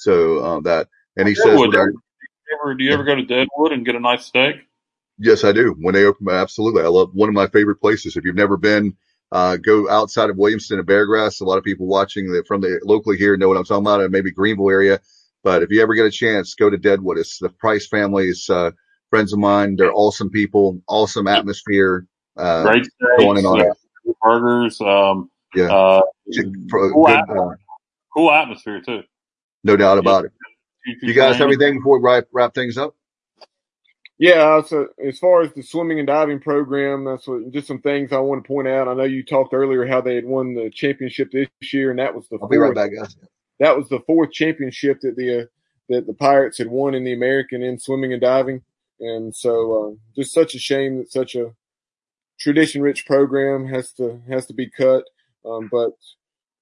so 0.00 0.38
uh, 0.38 0.60
that. 0.60 0.88
And 1.16 1.28
he 1.28 1.34
Deadwood, 1.34 1.72
says, 1.72 1.72
do, 1.72 1.78
you 1.78 2.58
ever, 2.60 2.74
do 2.74 2.84
you 2.84 2.92
ever 2.92 3.04
go 3.04 3.14
to 3.14 3.22
Deadwood 3.22 3.72
and 3.72 3.84
get 3.84 3.94
a 3.94 4.00
nice 4.00 4.24
steak? 4.24 4.56
Yes, 5.18 5.44
I 5.44 5.52
do. 5.52 5.76
When 5.78 5.94
they 5.94 6.04
open, 6.04 6.28
absolutely. 6.30 6.82
I 6.82 6.86
love 6.86 7.10
one 7.12 7.28
of 7.28 7.34
my 7.34 7.46
favorite 7.48 7.76
places. 7.76 8.16
If 8.16 8.24
you've 8.24 8.34
never 8.34 8.56
been, 8.56 8.96
uh, 9.32 9.56
go 9.56 9.88
outside 9.90 10.30
of 10.30 10.36
Williamston 10.36 10.78
and 10.78 10.88
Beargrass. 10.88 11.40
A 11.40 11.44
lot 11.44 11.58
of 11.58 11.64
people 11.64 11.86
watching 11.86 12.32
the, 12.32 12.42
from 12.48 12.62
the 12.62 12.80
locally 12.84 13.18
here 13.18 13.36
know 13.36 13.48
what 13.48 13.56
I'm 13.56 13.64
talking 13.64 13.84
about, 13.84 14.00
and 14.00 14.10
maybe 14.10 14.30
Greenville 14.30 14.70
area. 14.70 15.00
But 15.44 15.62
if 15.62 15.70
you 15.70 15.82
ever 15.82 15.94
get 15.94 16.06
a 16.06 16.10
chance, 16.10 16.54
go 16.54 16.70
to 16.70 16.78
Deadwood. 16.78 17.18
It's 17.18 17.38
the 17.38 17.50
Price 17.50 17.86
family's 17.86 18.48
uh, 18.48 18.70
friends 19.10 19.32
of 19.32 19.38
mine. 19.38 19.76
They're 19.76 19.92
awesome 19.92 20.30
people, 20.30 20.80
awesome 20.88 21.26
atmosphere. 21.26 22.06
Uh, 22.36 22.62
Great 22.62 22.84
steaks, 22.84 23.12
going 23.18 23.44
on. 23.44 23.60
Uh, 23.60 24.12
burgers. 24.22 24.80
Um, 24.80 25.30
yeah. 25.54 25.72
Uh, 25.72 26.02
cool, 26.32 27.04
good, 27.04 27.14
atmosphere. 27.14 27.52
Uh, 27.52 27.54
cool, 28.14 28.30
atmosphere 28.30 28.80
too. 28.80 29.02
No 29.64 29.76
doubt 29.76 29.98
about 29.98 30.24
it. 30.24 30.32
You 31.02 31.12
guys 31.12 31.36
have 31.36 31.48
anything 31.48 31.78
before 31.78 31.98
we 31.98 32.04
wrap, 32.04 32.24
wrap 32.32 32.54
things 32.54 32.78
up? 32.78 32.94
Yeah, 34.18 34.60
so 34.62 34.88
as 35.02 35.18
far 35.18 35.40
as 35.40 35.52
the 35.54 35.62
swimming 35.62 35.98
and 35.98 36.06
diving 36.06 36.40
program, 36.40 37.04
that's 37.04 37.26
what, 37.26 37.50
just 37.52 37.66
some 37.66 37.80
things 37.80 38.12
I 38.12 38.18
want 38.18 38.44
to 38.44 38.48
point 38.48 38.68
out. 38.68 38.86
I 38.86 38.92
know 38.92 39.04
you 39.04 39.24
talked 39.24 39.54
earlier 39.54 39.86
how 39.86 40.02
they 40.02 40.14
had 40.14 40.26
won 40.26 40.54
the 40.54 40.68
championship 40.68 41.30
this 41.32 41.48
year, 41.72 41.88
and 41.90 41.98
that 41.98 42.14
was 42.14 42.28
the 42.28 42.34
I'll 42.34 42.40
fourth, 42.40 42.50
be 42.50 42.58
right 42.58 42.74
back, 42.74 42.90
guys. 42.94 43.16
That 43.60 43.74
was 43.74 43.88
the 43.88 44.00
fourth 44.00 44.30
championship 44.32 45.00
that 45.00 45.16
the 45.16 45.42
uh, 45.42 45.44
that 45.88 46.06
the 46.06 46.12
Pirates 46.12 46.58
had 46.58 46.68
won 46.68 46.94
in 46.94 47.02
the 47.02 47.14
American 47.14 47.62
in 47.62 47.78
swimming 47.78 48.12
and 48.12 48.20
diving. 48.20 48.62
And 49.00 49.34
so, 49.34 49.92
uh, 49.92 49.94
just 50.14 50.34
such 50.34 50.54
a 50.54 50.58
shame 50.58 50.98
that 50.98 51.10
such 51.10 51.34
a 51.34 51.52
tradition-rich 52.38 53.06
program 53.06 53.66
has 53.68 53.92
to 53.94 54.20
has 54.28 54.44
to 54.46 54.52
be 54.52 54.68
cut. 54.68 55.04
Um, 55.46 55.70
but 55.72 55.92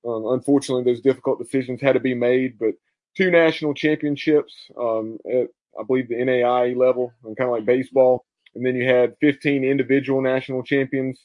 um, 0.08 0.26
unfortunately, 0.28 0.84
those 0.84 1.00
difficult 1.00 1.40
decisions 1.40 1.80
had 1.80 1.94
to 1.94 2.00
be 2.00 2.14
made. 2.14 2.56
But 2.56 2.74
two 3.19 3.31
national 3.31 3.74
championships 3.74 4.55
um, 4.81 5.19
at 5.31 5.49
I 5.78 5.82
believe 5.85 6.09
the 6.09 6.15
NAIA 6.15 6.77
level, 6.77 7.12
and 7.24 7.36
kind 7.36 7.49
of 7.49 7.55
like 7.55 7.65
baseball. 7.65 8.24
And 8.55 8.65
then 8.65 8.74
you 8.74 8.89
had 8.89 9.16
15 9.20 9.62
individual 9.62 10.20
national 10.23 10.62
champions, 10.62 11.24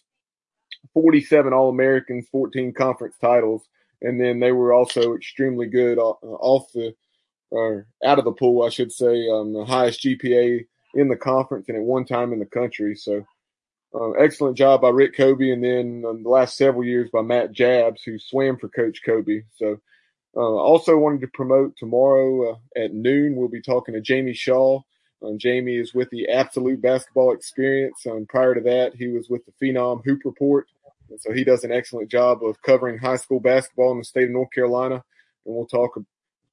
47 0.94 1.54
All 1.54 1.70
Americans, 1.70 2.28
14 2.32 2.74
conference 2.74 3.16
titles, 3.20 3.64
and 4.02 4.20
then 4.20 4.40
they 4.40 4.52
were 4.52 4.74
also 4.74 5.16
extremely 5.16 5.68
good 5.68 5.98
off 5.98 6.72
the 6.74 6.94
or 7.50 7.86
out 8.04 8.18
of 8.18 8.26
the 8.26 8.32
pool, 8.32 8.64
I 8.64 8.70
should 8.70 8.92
say, 8.92 9.30
um, 9.30 9.54
the 9.54 9.64
highest 9.64 10.02
GPA 10.02 10.66
in 10.96 11.08
the 11.08 11.16
conference 11.16 11.70
and 11.70 11.78
at 11.78 11.84
one 11.84 12.04
time 12.04 12.34
in 12.34 12.40
the 12.40 12.46
country. 12.48 12.96
So, 12.96 13.26
uh, 13.94 14.12
excellent 14.12 14.58
job 14.58 14.82
by 14.82 14.90
Rick 14.90 15.16
Kobe, 15.16 15.52
and 15.52 15.64
then 15.64 16.04
um, 16.08 16.24
the 16.24 16.30
last 16.30 16.58
several 16.58 16.84
years 16.84 17.12
by 17.14 17.22
Matt 17.22 17.52
Jabs, 17.52 18.02
who 18.04 18.18
swam 18.18 18.58
for 18.58 18.70
Coach 18.70 19.02
Kobe. 19.06 19.44
So, 19.56 19.80
uh, 20.36 20.40
also 20.40 20.98
wanted 20.98 21.22
to 21.22 21.28
promote 21.28 21.76
tomorrow 21.78 22.54
uh, 22.54 22.56
at 22.76 22.94
noon. 22.94 23.36
We'll 23.36 23.50
be 23.50 23.62
talking 23.62 23.94
to 23.94 24.02
Jamie 24.02 24.34
Shaw. 24.34 24.82
Um, 25.24 25.38
Jamie 25.38 25.78
is 25.78 25.94
with 25.94 26.10
the 26.10 26.28
Absolute 26.30 26.82
Basketball 26.82 27.34
Experience. 27.34 28.06
Um, 28.06 28.26
prior 28.28 28.56
to 28.56 28.62
that, 28.62 28.96
he 28.96 29.08
was 29.08 29.30
with 29.30 29.42
the 29.46 29.54
Phenom 29.62 30.04
Hoop 30.04 30.22
Report. 30.26 30.68
And 31.10 31.20
so 31.22 31.32
he 31.32 31.44
does 31.44 31.64
an 31.64 31.72
excellent 31.72 32.10
job 32.10 32.44
of 32.44 32.62
covering 32.62 32.98
high 32.98 33.18
school 33.18 33.40
basketball 33.40 33.92
in 33.92 34.00
the 34.00 34.04
state 34.04 34.26
of 34.26 34.32
North 34.32 34.52
Carolina. 34.52 35.04
And 35.46 35.56
we'll 35.56 35.68
talk 35.68 36.00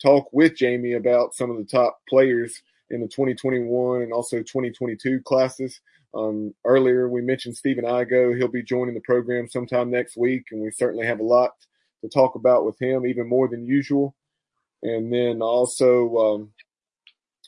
talk 0.00 0.28
with 0.32 0.56
Jamie 0.56 0.94
about 0.94 1.34
some 1.34 1.50
of 1.50 1.56
the 1.56 1.64
top 1.64 2.00
players 2.08 2.62
in 2.90 3.00
the 3.00 3.08
2021 3.08 4.02
and 4.02 4.12
also 4.12 4.38
2022 4.38 5.20
classes. 5.20 5.80
Um, 6.14 6.54
earlier, 6.64 7.08
we 7.08 7.20
mentioned 7.20 7.56
Stephen 7.56 7.84
Igo. 7.84 8.36
He'll 8.36 8.48
be 8.48 8.62
joining 8.62 8.94
the 8.94 9.00
program 9.00 9.48
sometime 9.48 9.90
next 9.90 10.16
week, 10.16 10.46
and 10.50 10.60
we 10.60 10.70
certainly 10.70 11.06
have 11.06 11.20
a 11.20 11.24
lot 11.24 11.52
to 12.02 12.08
talk 12.08 12.34
about 12.34 12.64
with 12.64 12.80
him, 12.80 13.06
even 13.06 13.28
more 13.28 13.48
than 13.48 13.66
usual. 13.66 14.14
And 14.82 15.12
then 15.12 15.42
also, 15.42 16.16
um, 16.16 16.52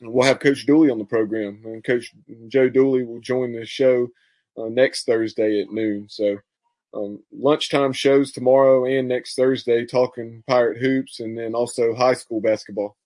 we'll 0.02 0.26
have 0.26 0.40
Coach 0.40 0.66
Dooley 0.66 0.90
on 0.90 0.98
the 0.98 1.04
program, 1.04 1.60
and 1.64 1.82
Coach 1.82 2.12
Joe 2.48 2.68
Dooley 2.68 3.04
will 3.04 3.20
join 3.20 3.52
the 3.52 3.64
show 3.64 4.08
uh, 4.58 4.68
next 4.68 5.04
Thursday 5.04 5.62
at 5.62 5.70
noon. 5.70 6.06
So, 6.08 6.38
um, 6.94 7.22
lunchtime 7.32 7.92
shows 7.92 8.32
tomorrow 8.32 8.84
and 8.84 9.08
next 9.08 9.34
Thursday, 9.34 9.86
talking 9.86 10.44
Pirate 10.46 10.78
hoops, 10.78 11.20
and 11.20 11.38
then 11.38 11.54
also 11.54 11.94
high 11.94 12.14
school 12.14 12.40
basketball. 12.40 12.96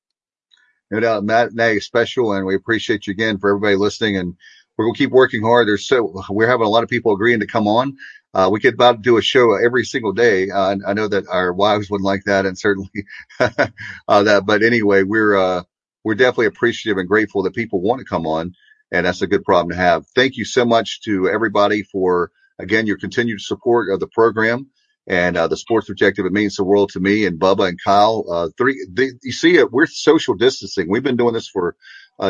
No 0.90 1.00
doubt, 1.00 1.24
Matt 1.24 1.54
Nay 1.54 1.78
special, 1.80 2.32
and 2.32 2.46
we 2.46 2.54
appreciate 2.54 3.06
you 3.06 3.12
again 3.12 3.38
for 3.38 3.50
everybody 3.50 3.76
listening. 3.76 4.16
And 4.16 4.34
we're 4.76 4.86
gonna 4.86 4.98
keep 4.98 5.10
working 5.10 5.42
hard. 5.42 5.68
There's 5.68 5.86
so 5.86 6.22
we're 6.30 6.48
having 6.48 6.66
a 6.66 6.70
lot 6.70 6.82
of 6.82 6.88
people 6.88 7.12
agreeing 7.12 7.40
to 7.40 7.46
come 7.46 7.66
on. 7.66 7.96
Uh, 8.36 8.50
we 8.52 8.60
could 8.60 8.74
about 8.74 9.00
do 9.00 9.16
a 9.16 9.22
show 9.22 9.54
every 9.56 9.84
single 9.86 10.12
day. 10.12 10.50
Uh, 10.50 10.76
I 10.86 10.92
know 10.92 11.08
that 11.08 11.26
our 11.26 11.54
wives 11.54 11.90
wouldn't 11.90 12.04
like 12.04 12.24
that, 12.26 12.44
and 12.44 12.58
certainly 12.58 12.90
uh, 13.40 14.24
that. 14.24 14.44
But 14.46 14.62
anyway, 14.62 15.04
we're 15.04 15.34
uh, 15.36 15.62
we're 16.04 16.16
definitely 16.16 16.46
appreciative 16.48 16.98
and 16.98 17.08
grateful 17.08 17.44
that 17.44 17.54
people 17.54 17.80
want 17.80 18.00
to 18.00 18.04
come 18.04 18.26
on, 18.26 18.52
and 18.92 19.06
that's 19.06 19.22
a 19.22 19.26
good 19.26 19.42
problem 19.42 19.70
to 19.70 19.82
have. 19.82 20.04
Thank 20.14 20.36
you 20.36 20.44
so 20.44 20.66
much 20.66 21.00
to 21.04 21.30
everybody 21.30 21.82
for 21.82 22.30
again 22.58 22.86
your 22.86 22.98
continued 22.98 23.40
support 23.40 23.90
of 23.90 24.00
the 24.00 24.08
program 24.08 24.70
and 25.06 25.38
uh, 25.38 25.48
the 25.48 25.56
sports 25.56 25.88
objective. 25.88 26.26
It 26.26 26.32
means 26.32 26.56
the 26.56 26.64
world 26.64 26.90
to 26.90 27.00
me 27.00 27.24
and 27.24 27.40
Bubba 27.40 27.70
and 27.70 27.78
Kyle. 27.82 28.26
Uh, 28.30 28.50
three, 28.58 28.86
they, 28.92 29.12
you 29.22 29.32
see 29.32 29.56
it. 29.56 29.72
We're 29.72 29.86
social 29.86 30.34
distancing. 30.34 30.90
We've 30.90 31.02
been 31.02 31.16
doing 31.16 31.32
this 31.32 31.48
for 31.48 31.74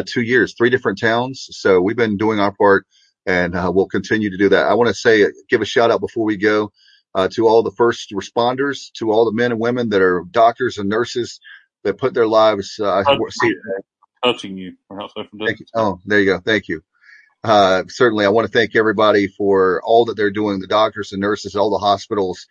two 0.07 0.23
years, 0.23 0.55
three 0.57 0.70
different 0.70 1.01
towns. 1.01 1.49
So 1.51 1.81
we've 1.81 1.97
been 1.97 2.16
doing 2.16 2.39
our 2.39 2.53
part 2.53 2.87
and 3.27 3.57
uh, 3.57 3.70
we'll 3.74 3.89
continue 3.89 4.31
to 4.31 4.39
do 4.39 4.48
that. 4.51 4.66
I 4.69 4.74
want 4.74 4.89
to 4.89 4.94
say, 4.94 5.27
give 5.48 5.61
a 5.62 5.66
shout 5.66 5.90
out 5.90 6.01
before 6.01 6.24
we 6.24 6.36
go 6.36 6.73
uh, 7.15 7.28
to 7.35 7.48
all 7.48 7.62
the 7.62 7.73
first 7.73 8.12
responders, 8.12 8.93
to 8.94 9.12
all 9.12 9.24
the 9.27 9.32
men 9.32 9.53
and 9.53 9.61
women 9.61 9.90
that 9.90 10.03
are 10.03 10.24
doctors 10.31 10.78
and 10.78 10.89
nurses 10.89 11.40
that 11.85 11.98
put 11.98 12.15
their 12.15 12.28
lives. 12.28 12.81
Uh, 12.81 13.05
see, 13.31 13.55
touching 14.24 14.57
you. 14.59 14.74
Thank 15.47 15.61
you. 15.61 15.66
Oh, 15.74 16.01
there 16.07 16.20
you 16.20 16.27
go. 16.27 16.40
Thank 16.40 16.69
you. 16.69 16.82
Uh, 17.44 17.85
certainly, 17.89 18.27
I 18.27 18.31
want 18.31 18.47
to 18.47 18.53
thank 18.53 18.77
everybody 18.77 19.28
for 19.28 19.82
all 19.85 20.07
that 20.07 20.16
they're 20.16 20.31
doing. 20.32 20.61
The 20.61 20.66
doctors 20.66 21.12
and 21.12 21.20
nurses, 21.23 21.57
all 21.57 21.70
the 21.70 21.78
hospitals. 21.78 22.47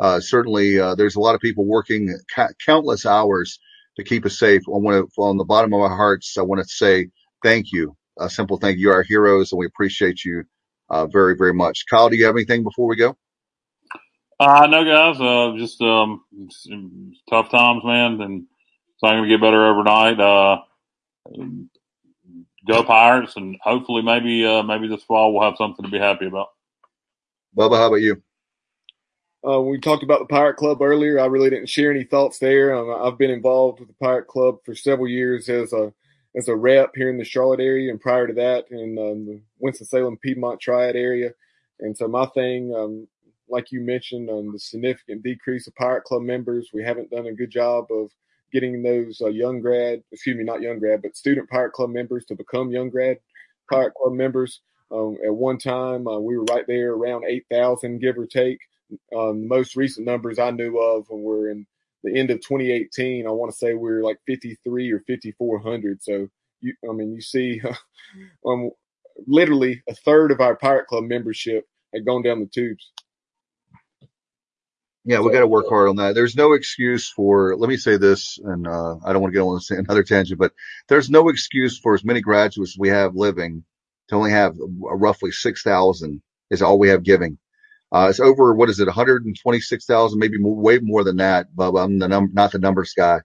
Uh, 0.00 0.20
certainly, 0.20 0.80
uh, 0.80 0.94
there's 0.96 1.16
a 1.16 1.20
lot 1.20 1.34
of 1.34 1.40
people 1.42 1.66
working 1.66 2.16
ca- 2.34 2.54
countless 2.64 3.06
hours 3.06 3.60
to 3.96 4.04
keep 4.04 4.26
us 4.26 4.38
safe. 4.38 4.62
I 4.68 4.72
want 4.72 5.10
to, 5.14 5.22
on 5.22 5.36
the 5.38 5.44
bottom 5.44 5.74
of 5.74 5.80
our 5.80 5.96
hearts, 5.96 6.38
I 6.38 6.42
want 6.42 6.62
to 6.62 6.68
say 6.68 7.08
thank 7.44 7.72
you. 7.72 7.96
A 8.18 8.28
simple 8.28 8.58
thank 8.58 8.78
you. 8.78 8.88
You 8.88 8.92
are 8.92 9.02
heroes 9.02 9.52
and 9.52 9.58
we 9.58 9.66
appreciate 9.66 10.24
you 10.24 10.44
uh, 10.90 11.06
very, 11.06 11.36
very 11.36 11.54
much. 11.54 11.84
Kyle, 11.88 12.08
do 12.08 12.16
you 12.16 12.26
have 12.26 12.36
anything 12.36 12.62
before 12.62 12.86
we 12.86 12.96
go? 12.96 13.16
Uh, 14.40 14.66
no, 14.68 14.84
guys. 14.84 15.20
Uh, 15.20 15.56
just 15.58 15.80
um, 15.82 16.22
tough 17.28 17.50
times, 17.50 17.82
man, 17.84 18.20
and 18.20 18.42
it's 18.94 19.02
not 19.02 19.10
going 19.10 19.24
to 19.24 19.28
get 19.28 19.40
better 19.40 19.66
overnight. 19.66 20.20
Uh, 20.20 20.58
go 22.66 22.84
Pirates, 22.84 23.36
and 23.36 23.56
hopefully, 23.62 24.02
maybe 24.02 24.46
uh, 24.46 24.62
maybe 24.62 24.86
this 24.86 25.02
fall 25.02 25.34
we'll 25.34 25.42
have 25.42 25.56
something 25.58 25.84
to 25.84 25.90
be 25.90 25.98
happy 25.98 26.26
about. 26.26 26.48
Bubba, 27.56 27.76
how 27.76 27.88
about 27.88 27.96
you? 27.96 28.22
Uh, 29.46 29.60
we 29.60 29.80
talked 29.80 30.02
about 30.02 30.20
the 30.20 30.26
Pirate 30.26 30.56
Club 30.56 30.82
earlier. 30.82 31.18
I 31.18 31.26
really 31.26 31.50
didn't 31.50 31.68
share 31.68 31.90
any 31.90 32.04
thoughts 32.04 32.38
there. 32.38 32.74
Um, 32.74 33.06
I've 33.06 33.18
been 33.18 33.30
involved 33.30 33.80
with 33.80 33.88
the 33.88 33.94
Pirate 33.94 34.26
Club 34.26 34.58
for 34.64 34.74
several 34.74 35.08
years 35.08 35.48
as 35.48 35.72
a 35.72 35.92
as 36.38 36.46
a 36.46 36.54
rep 36.54 36.92
here 36.94 37.10
in 37.10 37.18
the 37.18 37.24
Charlotte 37.24 37.60
area, 37.60 37.90
and 37.90 38.00
prior 38.00 38.28
to 38.28 38.32
that, 38.34 38.70
in 38.70 38.96
um, 38.96 39.26
the 39.26 39.40
Winston 39.58 39.86
Salem 39.86 40.16
Piedmont 40.16 40.60
Triad 40.60 40.94
area. 40.94 41.32
And 41.80 41.98
so 41.98 42.06
my 42.06 42.26
thing, 42.26 42.72
um, 42.74 43.08
like 43.50 43.72
you 43.72 43.80
mentioned, 43.80 44.30
um, 44.30 44.52
the 44.52 44.58
significant 44.58 45.24
decrease 45.24 45.66
of 45.66 45.74
Pirate 45.74 46.04
Club 46.04 46.22
members. 46.22 46.70
We 46.72 46.84
haven't 46.84 47.10
done 47.10 47.26
a 47.26 47.32
good 47.32 47.50
job 47.50 47.86
of 47.90 48.10
getting 48.52 48.82
those 48.82 49.20
uh, 49.20 49.28
young 49.28 49.60
grad, 49.60 50.02
excuse 50.12 50.36
me, 50.36 50.44
not 50.44 50.62
young 50.62 50.78
grad, 50.78 51.02
but 51.02 51.16
student 51.16 51.50
Pirate 51.50 51.72
Club 51.72 51.90
members 51.90 52.24
to 52.26 52.36
become 52.36 52.70
young 52.70 52.88
grad 52.88 53.18
Pirate 53.68 53.94
Club 53.94 54.12
members. 54.12 54.60
Um, 54.92 55.18
at 55.24 55.34
one 55.34 55.58
time, 55.58 56.06
uh, 56.06 56.18
we 56.18 56.38
were 56.38 56.44
right 56.44 56.66
there 56.68 56.92
around 56.92 57.24
8,000, 57.26 57.98
give 57.98 58.16
or 58.16 58.26
take. 58.26 58.60
Um, 59.14 59.46
most 59.46 59.76
recent 59.76 60.06
numbers 60.06 60.38
I 60.38 60.50
knew 60.50 60.78
of 60.78 61.06
were 61.10 61.50
in 61.50 61.66
the 62.08 62.18
end 62.18 62.30
of 62.30 62.38
2018. 62.38 63.26
I 63.26 63.30
want 63.30 63.50
to 63.52 63.56
say 63.56 63.74
we 63.74 63.90
are 63.90 64.02
like 64.02 64.18
53 64.26 64.92
or 64.92 65.00
5,400. 65.06 66.02
So, 66.02 66.28
you, 66.60 66.74
I 66.88 66.92
mean, 66.92 67.12
you 67.12 67.20
see, 67.20 67.60
um, 68.46 68.70
literally 69.26 69.82
a 69.88 69.94
third 69.94 70.30
of 70.30 70.40
our 70.40 70.56
Pirate 70.56 70.86
Club 70.86 71.04
membership 71.04 71.66
had 71.94 72.04
gone 72.04 72.22
down 72.22 72.40
the 72.40 72.46
tubes. 72.46 72.92
Yeah, 75.04 75.20
we 75.20 75.32
got 75.32 75.40
to 75.40 75.46
work 75.46 75.70
hard 75.70 75.88
on 75.88 75.96
that. 75.96 76.14
There's 76.14 76.36
no 76.36 76.52
excuse 76.52 77.08
for, 77.08 77.56
let 77.56 77.70
me 77.70 77.78
say 77.78 77.96
this, 77.96 78.38
and 78.44 78.66
uh, 78.66 78.96
I 79.02 79.12
don't 79.12 79.22
want 79.22 79.32
to 79.32 79.38
get 79.38 79.42
on 79.42 79.60
another 79.86 80.02
tangent, 80.02 80.38
but 80.38 80.52
there's 80.88 81.08
no 81.08 81.30
excuse 81.30 81.78
for 81.78 81.94
as 81.94 82.04
many 82.04 82.20
graduates 82.20 82.76
we 82.78 82.90
have 82.90 83.14
living 83.14 83.64
to 84.08 84.16
only 84.16 84.32
have 84.32 84.54
roughly 84.80 85.30
6,000 85.30 86.22
is 86.50 86.60
all 86.60 86.78
we 86.78 86.88
have 86.88 87.02
giving. 87.02 87.38
Uh, 87.92 88.08
it's 88.10 88.20
over, 88.20 88.54
what 88.54 88.68
is 88.68 88.80
it, 88.80 88.86
126,000, 88.86 90.18
maybe 90.18 90.38
more, 90.38 90.56
way 90.56 90.78
more 90.82 91.04
than 91.04 91.16
that, 91.16 91.46
but 91.54 91.74
I'm 91.74 91.98
the 91.98 92.08
num- 92.08 92.30
not 92.34 92.52
the 92.52 92.58
numbers 92.58 92.92
guy. 92.96 93.20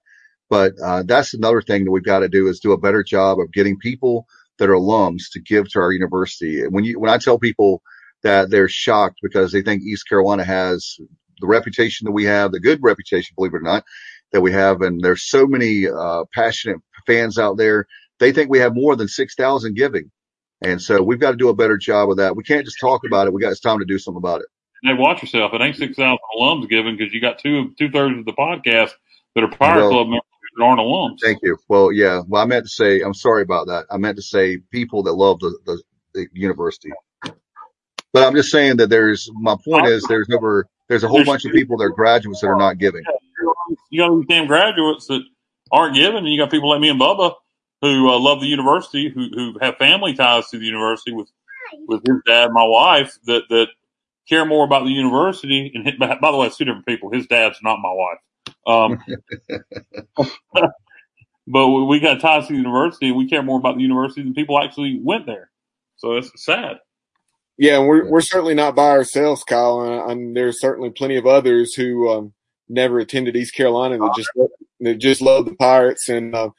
But, 0.49 0.73
uh, 0.83 1.03
that's 1.03 1.33
another 1.33 1.61
thing 1.61 1.85
that 1.85 1.91
we've 1.91 2.03
got 2.03 2.19
to 2.19 2.29
do 2.29 2.47
is 2.47 2.59
do 2.59 2.71
a 2.71 2.77
better 2.79 3.03
job 3.03 3.39
of 3.39 3.51
getting 3.51 3.77
people 3.79 4.25
that 4.59 4.69
are 4.69 4.75
alums 4.75 5.23
to 5.33 5.41
give 5.41 5.69
to 5.71 5.79
our 5.79 5.91
university. 5.91 6.63
When 6.67 6.83
you, 6.85 6.99
when 6.99 7.09
I 7.11 7.17
tell 7.17 7.39
people 7.39 7.81
that 8.23 8.49
they're 8.51 8.69
shocked 8.69 9.19
because 9.21 9.51
they 9.51 9.61
think 9.63 9.83
East 9.83 10.07
Carolina 10.07 10.45
has 10.45 10.97
the 11.41 11.47
reputation 11.47 12.05
that 12.05 12.11
we 12.13 12.25
have, 12.25 12.51
the 12.51 12.59
good 12.61 12.79
reputation, 12.83 13.33
believe 13.35 13.53
it 13.53 13.57
or 13.57 13.61
not, 13.61 13.83
that 14.31 14.41
we 14.41 14.53
have. 14.53 14.81
And 14.81 15.01
there's 15.01 15.23
so 15.29 15.47
many, 15.47 15.87
uh, 15.89 16.23
passionate 16.33 16.77
fans 17.07 17.37
out 17.37 17.57
there. 17.57 17.87
They 18.19 18.31
think 18.31 18.49
we 18.49 18.59
have 18.59 18.75
more 18.75 18.95
than 18.95 19.09
6,000 19.09 19.75
giving. 19.75 20.11
And 20.63 20.81
so 20.81 21.01
we've 21.03 21.19
got 21.19 21.31
to 21.31 21.37
do 21.37 21.49
a 21.49 21.53
better 21.53 21.77
job 21.77 22.09
of 22.09 22.17
that. 22.17 22.35
We 22.35 22.43
can't 22.43 22.65
just 22.65 22.79
talk 22.79 23.01
about 23.05 23.27
it. 23.27 23.33
We 23.33 23.41
got, 23.41 23.51
it's 23.51 23.59
time 23.59 23.79
to 23.79 23.85
do 23.85 23.99
something 23.99 24.17
about 24.17 24.41
it. 24.41 24.47
Hey, 24.81 24.93
watch 24.93 25.21
yourself. 25.21 25.53
It 25.53 25.61
ain't 25.61 25.75
6,000 25.75 26.17
alums 26.37 26.69
giving 26.69 26.97
because 26.97 27.13
you 27.13 27.21
got 27.21 27.39
two, 27.39 27.73
two 27.77 27.89
thirds 27.89 28.17
of 28.17 28.25
the 28.25 28.33
podcast 28.33 28.91
that 29.35 29.43
are 29.43 29.49
Pirate 29.49 29.81
well, 29.81 29.89
Club 29.89 30.07
members 30.07 30.21
that 30.57 30.63
aren't 30.63 30.79
alums. 30.79 31.17
Thank 31.21 31.39
you. 31.43 31.57
Well, 31.67 31.91
yeah. 31.91 32.21
Well, 32.27 32.41
I 32.41 32.45
meant 32.45 32.65
to 32.65 32.69
say, 32.69 33.01
I'm 33.01 33.13
sorry 33.13 33.43
about 33.43 33.67
that. 33.67 33.85
I 33.91 33.97
meant 33.97 34.17
to 34.17 34.23
say 34.23 34.57
people 34.71 35.03
that 35.03 35.13
love 35.13 35.39
the, 35.39 35.57
the, 35.65 35.81
the 36.13 36.27
university. 36.33 36.91
But 37.21 38.27
I'm 38.27 38.35
just 38.35 38.51
saying 38.51 38.77
that 38.77 38.89
there's, 38.89 39.29
my 39.33 39.55
point 39.65 39.87
is 39.87 40.03
there's 40.07 40.29
never 40.29 40.67
there's 40.87 41.03
a 41.03 41.07
whole 41.07 41.25
bunch 41.25 41.45
of 41.45 41.51
people 41.51 41.77
that 41.77 41.85
are 41.85 41.89
graduates 41.89 42.41
that 42.41 42.47
are 42.47 42.57
not 42.57 42.77
giving. 42.77 43.01
You 43.89 44.01
got 44.01 44.15
these 44.15 44.25
damn 44.27 44.47
graduates 44.47 45.07
that 45.07 45.21
aren't 45.71 45.95
giving, 45.95 46.17
and 46.17 46.27
you 46.27 46.37
got 46.37 46.51
people 46.51 46.69
like 46.69 46.81
me 46.81 46.89
and 46.89 46.99
Bubba 46.99 47.33
who 47.83 48.09
uh, 48.09 48.17
love 48.17 48.39
the 48.39 48.47
university, 48.47 49.09
who 49.09 49.27
who 49.33 49.59
have 49.59 49.75
family 49.75 50.13
ties 50.13 50.49
to 50.49 50.57
the 50.57 50.65
university 50.65 51.11
with 51.11 51.27
with 51.85 52.01
his 52.07 52.17
dad, 52.25 52.51
my 52.53 52.63
wife, 52.63 53.17
that 53.25 53.43
that 53.49 53.67
care 54.27 54.45
more 54.45 54.63
about 54.63 54.85
the 54.85 54.91
university. 54.91 55.69
And 55.75 55.99
by 55.99 56.31
the 56.31 56.37
way, 56.37 56.47
it's 56.47 56.55
two 56.55 56.63
different 56.63 56.85
people. 56.85 57.11
His 57.11 57.27
dad's 57.27 57.59
not 57.61 57.79
my 57.81 57.91
wife. 57.91 58.19
Um, 58.65 59.03
but 61.47 61.67
we 61.67 61.99
got 61.99 62.21
ties 62.21 62.47
to 62.47 62.53
the 62.53 62.59
university, 62.59 63.09
and 63.09 63.17
we 63.17 63.27
care 63.27 63.43
more 63.43 63.59
about 63.59 63.75
the 63.75 63.83
university 63.83 64.23
than 64.23 64.33
people 64.33 64.57
actually 64.57 65.01
went 65.03 65.25
there. 65.25 65.51
So 65.97 66.13
it's 66.13 66.31
sad. 66.37 66.77
Yeah, 67.57 67.79
we're 67.79 68.09
we're 68.09 68.21
certainly 68.21 68.55
not 68.55 68.77
by 68.77 68.91
ourselves, 68.91 69.43
Kyle, 69.43 69.81
and, 69.81 70.11
and 70.11 70.37
there's 70.37 70.61
certainly 70.61 70.89
plenty 70.89 71.17
of 71.17 71.27
others 71.27 71.73
who 71.73 72.09
um, 72.09 72.33
never 72.69 72.99
attended 72.99 73.35
East 73.35 73.53
Carolina 73.53 73.97
that 73.97 74.13
just 74.15 74.29
that 74.79 74.95
just 74.99 75.21
love 75.21 75.43
the 75.43 75.55
Pirates 75.55 76.07
and. 76.07 76.33
Uh, 76.33 76.51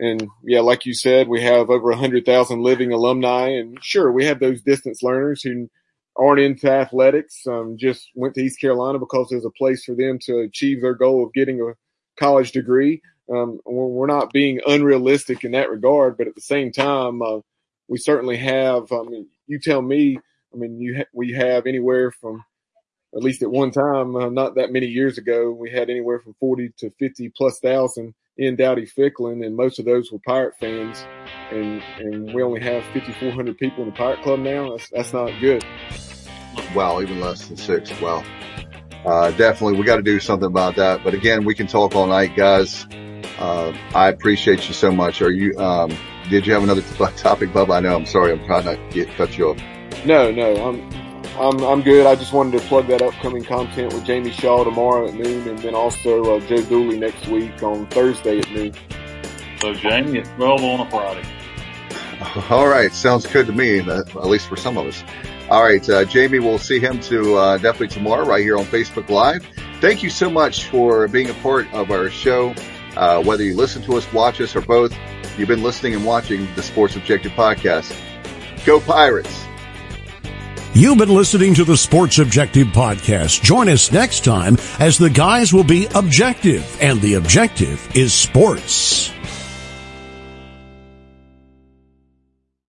and 0.00 0.26
yeah, 0.42 0.60
like 0.60 0.86
you 0.86 0.94
said, 0.94 1.28
we 1.28 1.42
have 1.42 1.68
over 1.68 1.90
a 1.90 1.96
hundred 1.96 2.24
thousand 2.24 2.62
living 2.62 2.90
alumni, 2.90 3.48
and 3.48 3.78
sure, 3.82 4.10
we 4.10 4.24
have 4.24 4.40
those 4.40 4.62
distance 4.62 5.02
learners 5.02 5.42
who 5.42 5.68
aren't 6.16 6.40
into 6.40 6.70
athletics, 6.70 7.46
um, 7.46 7.76
just 7.78 8.08
went 8.14 8.34
to 8.34 8.40
East 8.40 8.60
Carolina 8.60 8.98
because 8.98 9.28
there's 9.28 9.44
a 9.44 9.50
place 9.50 9.84
for 9.84 9.94
them 9.94 10.18
to 10.22 10.38
achieve 10.38 10.80
their 10.80 10.94
goal 10.94 11.24
of 11.24 11.32
getting 11.34 11.60
a 11.60 11.74
college 12.18 12.52
degree. 12.52 13.02
Um, 13.30 13.60
we're 13.64 14.06
not 14.06 14.32
being 14.32 14.60
unrealistic 14.66 15.44
in 15.44 15.52
that 15.52 15.70
regard, 15.70 16.16
but 16.16 16.26
at 16.26 16.34
the 16.34 16.40
same 16.40 16.72
time, 16.72 17.22
uh, 17.22 17.40
we 17.86 17.98
certainly 17.98 18.38
have. 18.38 18.90
I 18.92 19.02
mean, 19.02 19.28
you 19.46 19.58
tell 19.60 19.82
me. 19.82 20.18
I 20.52 20.56
mean, 20.56 20.80
you 20.80 20.96
ha- 20.96 21.10
we 21.12 21.32
have 21.32 21.66
anywhere 21.66 22.10
from, 22.10 22.42
at 23.14 23.22
least 23.22 23.42
at 23.42 23.50
one 23.50 23.70
time, 23.70 24.16
uh, 24.16 24.30
not 24.30 24.56
that 24.56 24.72
many 24.72 24.86
years 24.86 25.18
ago, 25.18 25.50
we 25.50 25.70
had 25.70 25.90
anywhere 25.90 26.20
from 26.20 26.34
forty 26.40 26.72
to 26.78 26.90
fifty 26.98 27.28
plus 27.28 27.60
thousand 27.60 28.14
in 28.36 28.56
Dowdy 28.56 28.86
Ficklen, 28.86 29.44
and 29.44 29.56
most 29.56 29.78
of 29.78 29.84
those 29.84 30.10
were 30.10 30.18
Pirate 30.18 30.54
fans. 30.58 31.04
And 31.50 31.82
and 31.98 32.34
we 32.34 32.42
only 32.42 32.60
have 32.60 32.84
5,400 32.92 33.58
people 33.58 33.84
in 33.84 33.90
the 33.90 33.96
Pirate 33.96 34.22
Club 34.22 34.40
now. 34.40 34.70
That's 34.70 34.88
that's 34.90 35.12
not 35.12 35.30
good. 35.40 35.64
Wow, 36.74 37.00
even 37.00 37.20
less 37.20 37.46
than 37.46 37.56
six. 37.56 37.90
Wow. 38.00 38.24
Uh, 39.04 39.30
definitely, 39.32 39.78
we 39.78 39.84
got 39.84 39.96
to 39.96 40.02
do 40.02 40.20
something 40.20 40.46
about 40.46 40.76
that. 40.76 41.02
But 41.02 41.14
again, 41.14 41.44
we 41.44 41.54
can 41.54 41.66
talk 41.66 41.94
all 41.94 42.06
night, 42.06 42.36
guys. 42.36 42.86
Uh, 43.38 43.74
I 43.94 44.08
appreciate 44.08 44.68
you 44.68 44.74
so 44.74 44.92
much. 44.92 45.22
Are 45.22 45.30
you? 45.30 45.58
Um, 45.58 45.96
did 46.28 46.46
you 46.46 46.52
have 46.52 46.62
another 46.62 46.82
topic, 47.16 47.50
Bubba? 47.50 47.76
I 47.76 47.80
know. 47.80 47.96
I'm 47.96 48.06
sorry. 48.06 48.32
I'm 48.32 48.44
trying 48.44 48.64
not 48.66 48.76
to 48.76 48.88
get 48.90 49.08
cut 49.16 49.36
you 49.38 49.50
off. 49.50 49.58
No, 50.04 50.30
no. 50.30 50.54
I'm 50.68 50.99
I'm 51.40 51.58
I'm 51.64 51.80
good. 51.80 52.06
I 52.06 52.16
just 52.16 52.34
wanted 52.34 52.60
to 52.60 52.68
plug 52.68 52.86
that 52.88 53.00
upcoming 53.00 53.42
content 53.42 53.94
with 53.94 54.04
Jamie 54.04 54.30
Shaw 54.30 54.62
tomorrow 54.62 55.08
at 55.08 55.14
noon, 55.14 55.48
and 55.48 55.58
then 55.58 55.74
also 55.74 56.36
uh, 56.36 56.40
Joe 56.40 56.62
Dooley 56.62 56.98
next 56.98 57.26
week 57.28 57.62
on 57.62 57.86
Thursday 57.86 58.40
at 58.40 58.50
noon. 58.50 58.74
So 59.62 59.72
Jamie 59.72 60.18
at 60.18 60.26
twelve 60.36 60.62
on 60.62 60.86
a 60.86 60.90
Friday. 60.90 61.26
All 62.50 62.68
right, 62.68 62.92
sounds 62.92 63.24
good 63.26 63.46
to 63.46 63.52
me. 63.52 63.78
At 63.78 64.26
least 64.26 64.48
for 64.48 64.56
some 64.56 64.76
of 64.76 64.86
us. 64.86 65.02
All 65.48 65.64
right, 65.64 65.88
uh, 65.88 66.04
Jamie, 66.04 66.38
we'll 66.40 66.58
see 66.58 66.78
him 66.78 67.00
to 67.00 67.34
uh, 67.36 67.56
definitely 67.56 67.88
tomorrow 67.88 68.26
right 68.26 68.42
here 68.42 68.58
on 68.58 68.66
Facebook 68.66 69.08
Live. 69.08 69.44
Thank 69.80 70.02
you 70.02 70.10
so 70.10 70.28
much 70.28 70.66
for 70.66 71.08
being 71.08 71.30
a 71.30 71.34
part 71.34 71.72
of 71.72 71.90
our 71.90 72.10
show. 72.10 72.54
Uh, 72.96 73.22
whether 73.22 73.42
you 73.42 73.56
listen 73.56 73.82
to 73.82 73.96
us, 73.96 74.12
watch 74.12 74.40
us, 74.42 74.54
or 74.54 74.60
both, 74.60 74.94
you've 75.38 75.48
been 75.48 75.62
listening 75.62 75.94
and 75.94 76.04
watching 76.04 76.46
the 76.54 76.62
Sports 76.62 76.96
Objective 76.96 77.32
podcast. 77.32 77.96
Go 78.66 78.78
Pirates! 78.80 79.46
You've 80.72 80.98
been 80.98 81.08
listening 81.08 81.52
to 81.54 81.64
the 81.64 81.76
Sports 81.76 82.20
Objective 82.20 82.68
Podcast. 82.68 83.42
Join 83.42 83.68
us 83.68 83.90
next 83.90 84.22
time 84.22 84.56
as 84.78 84.96
the 84.96 85.10
guys 85.10 85.52
will 85.52 85.64
be 85.64 85.88
objective, 85.96 86.64
and 86.80 87.00
the 87.00 87.14
objective 87.14 87.96
is 87.96 88.14
sports. 88.14 89.10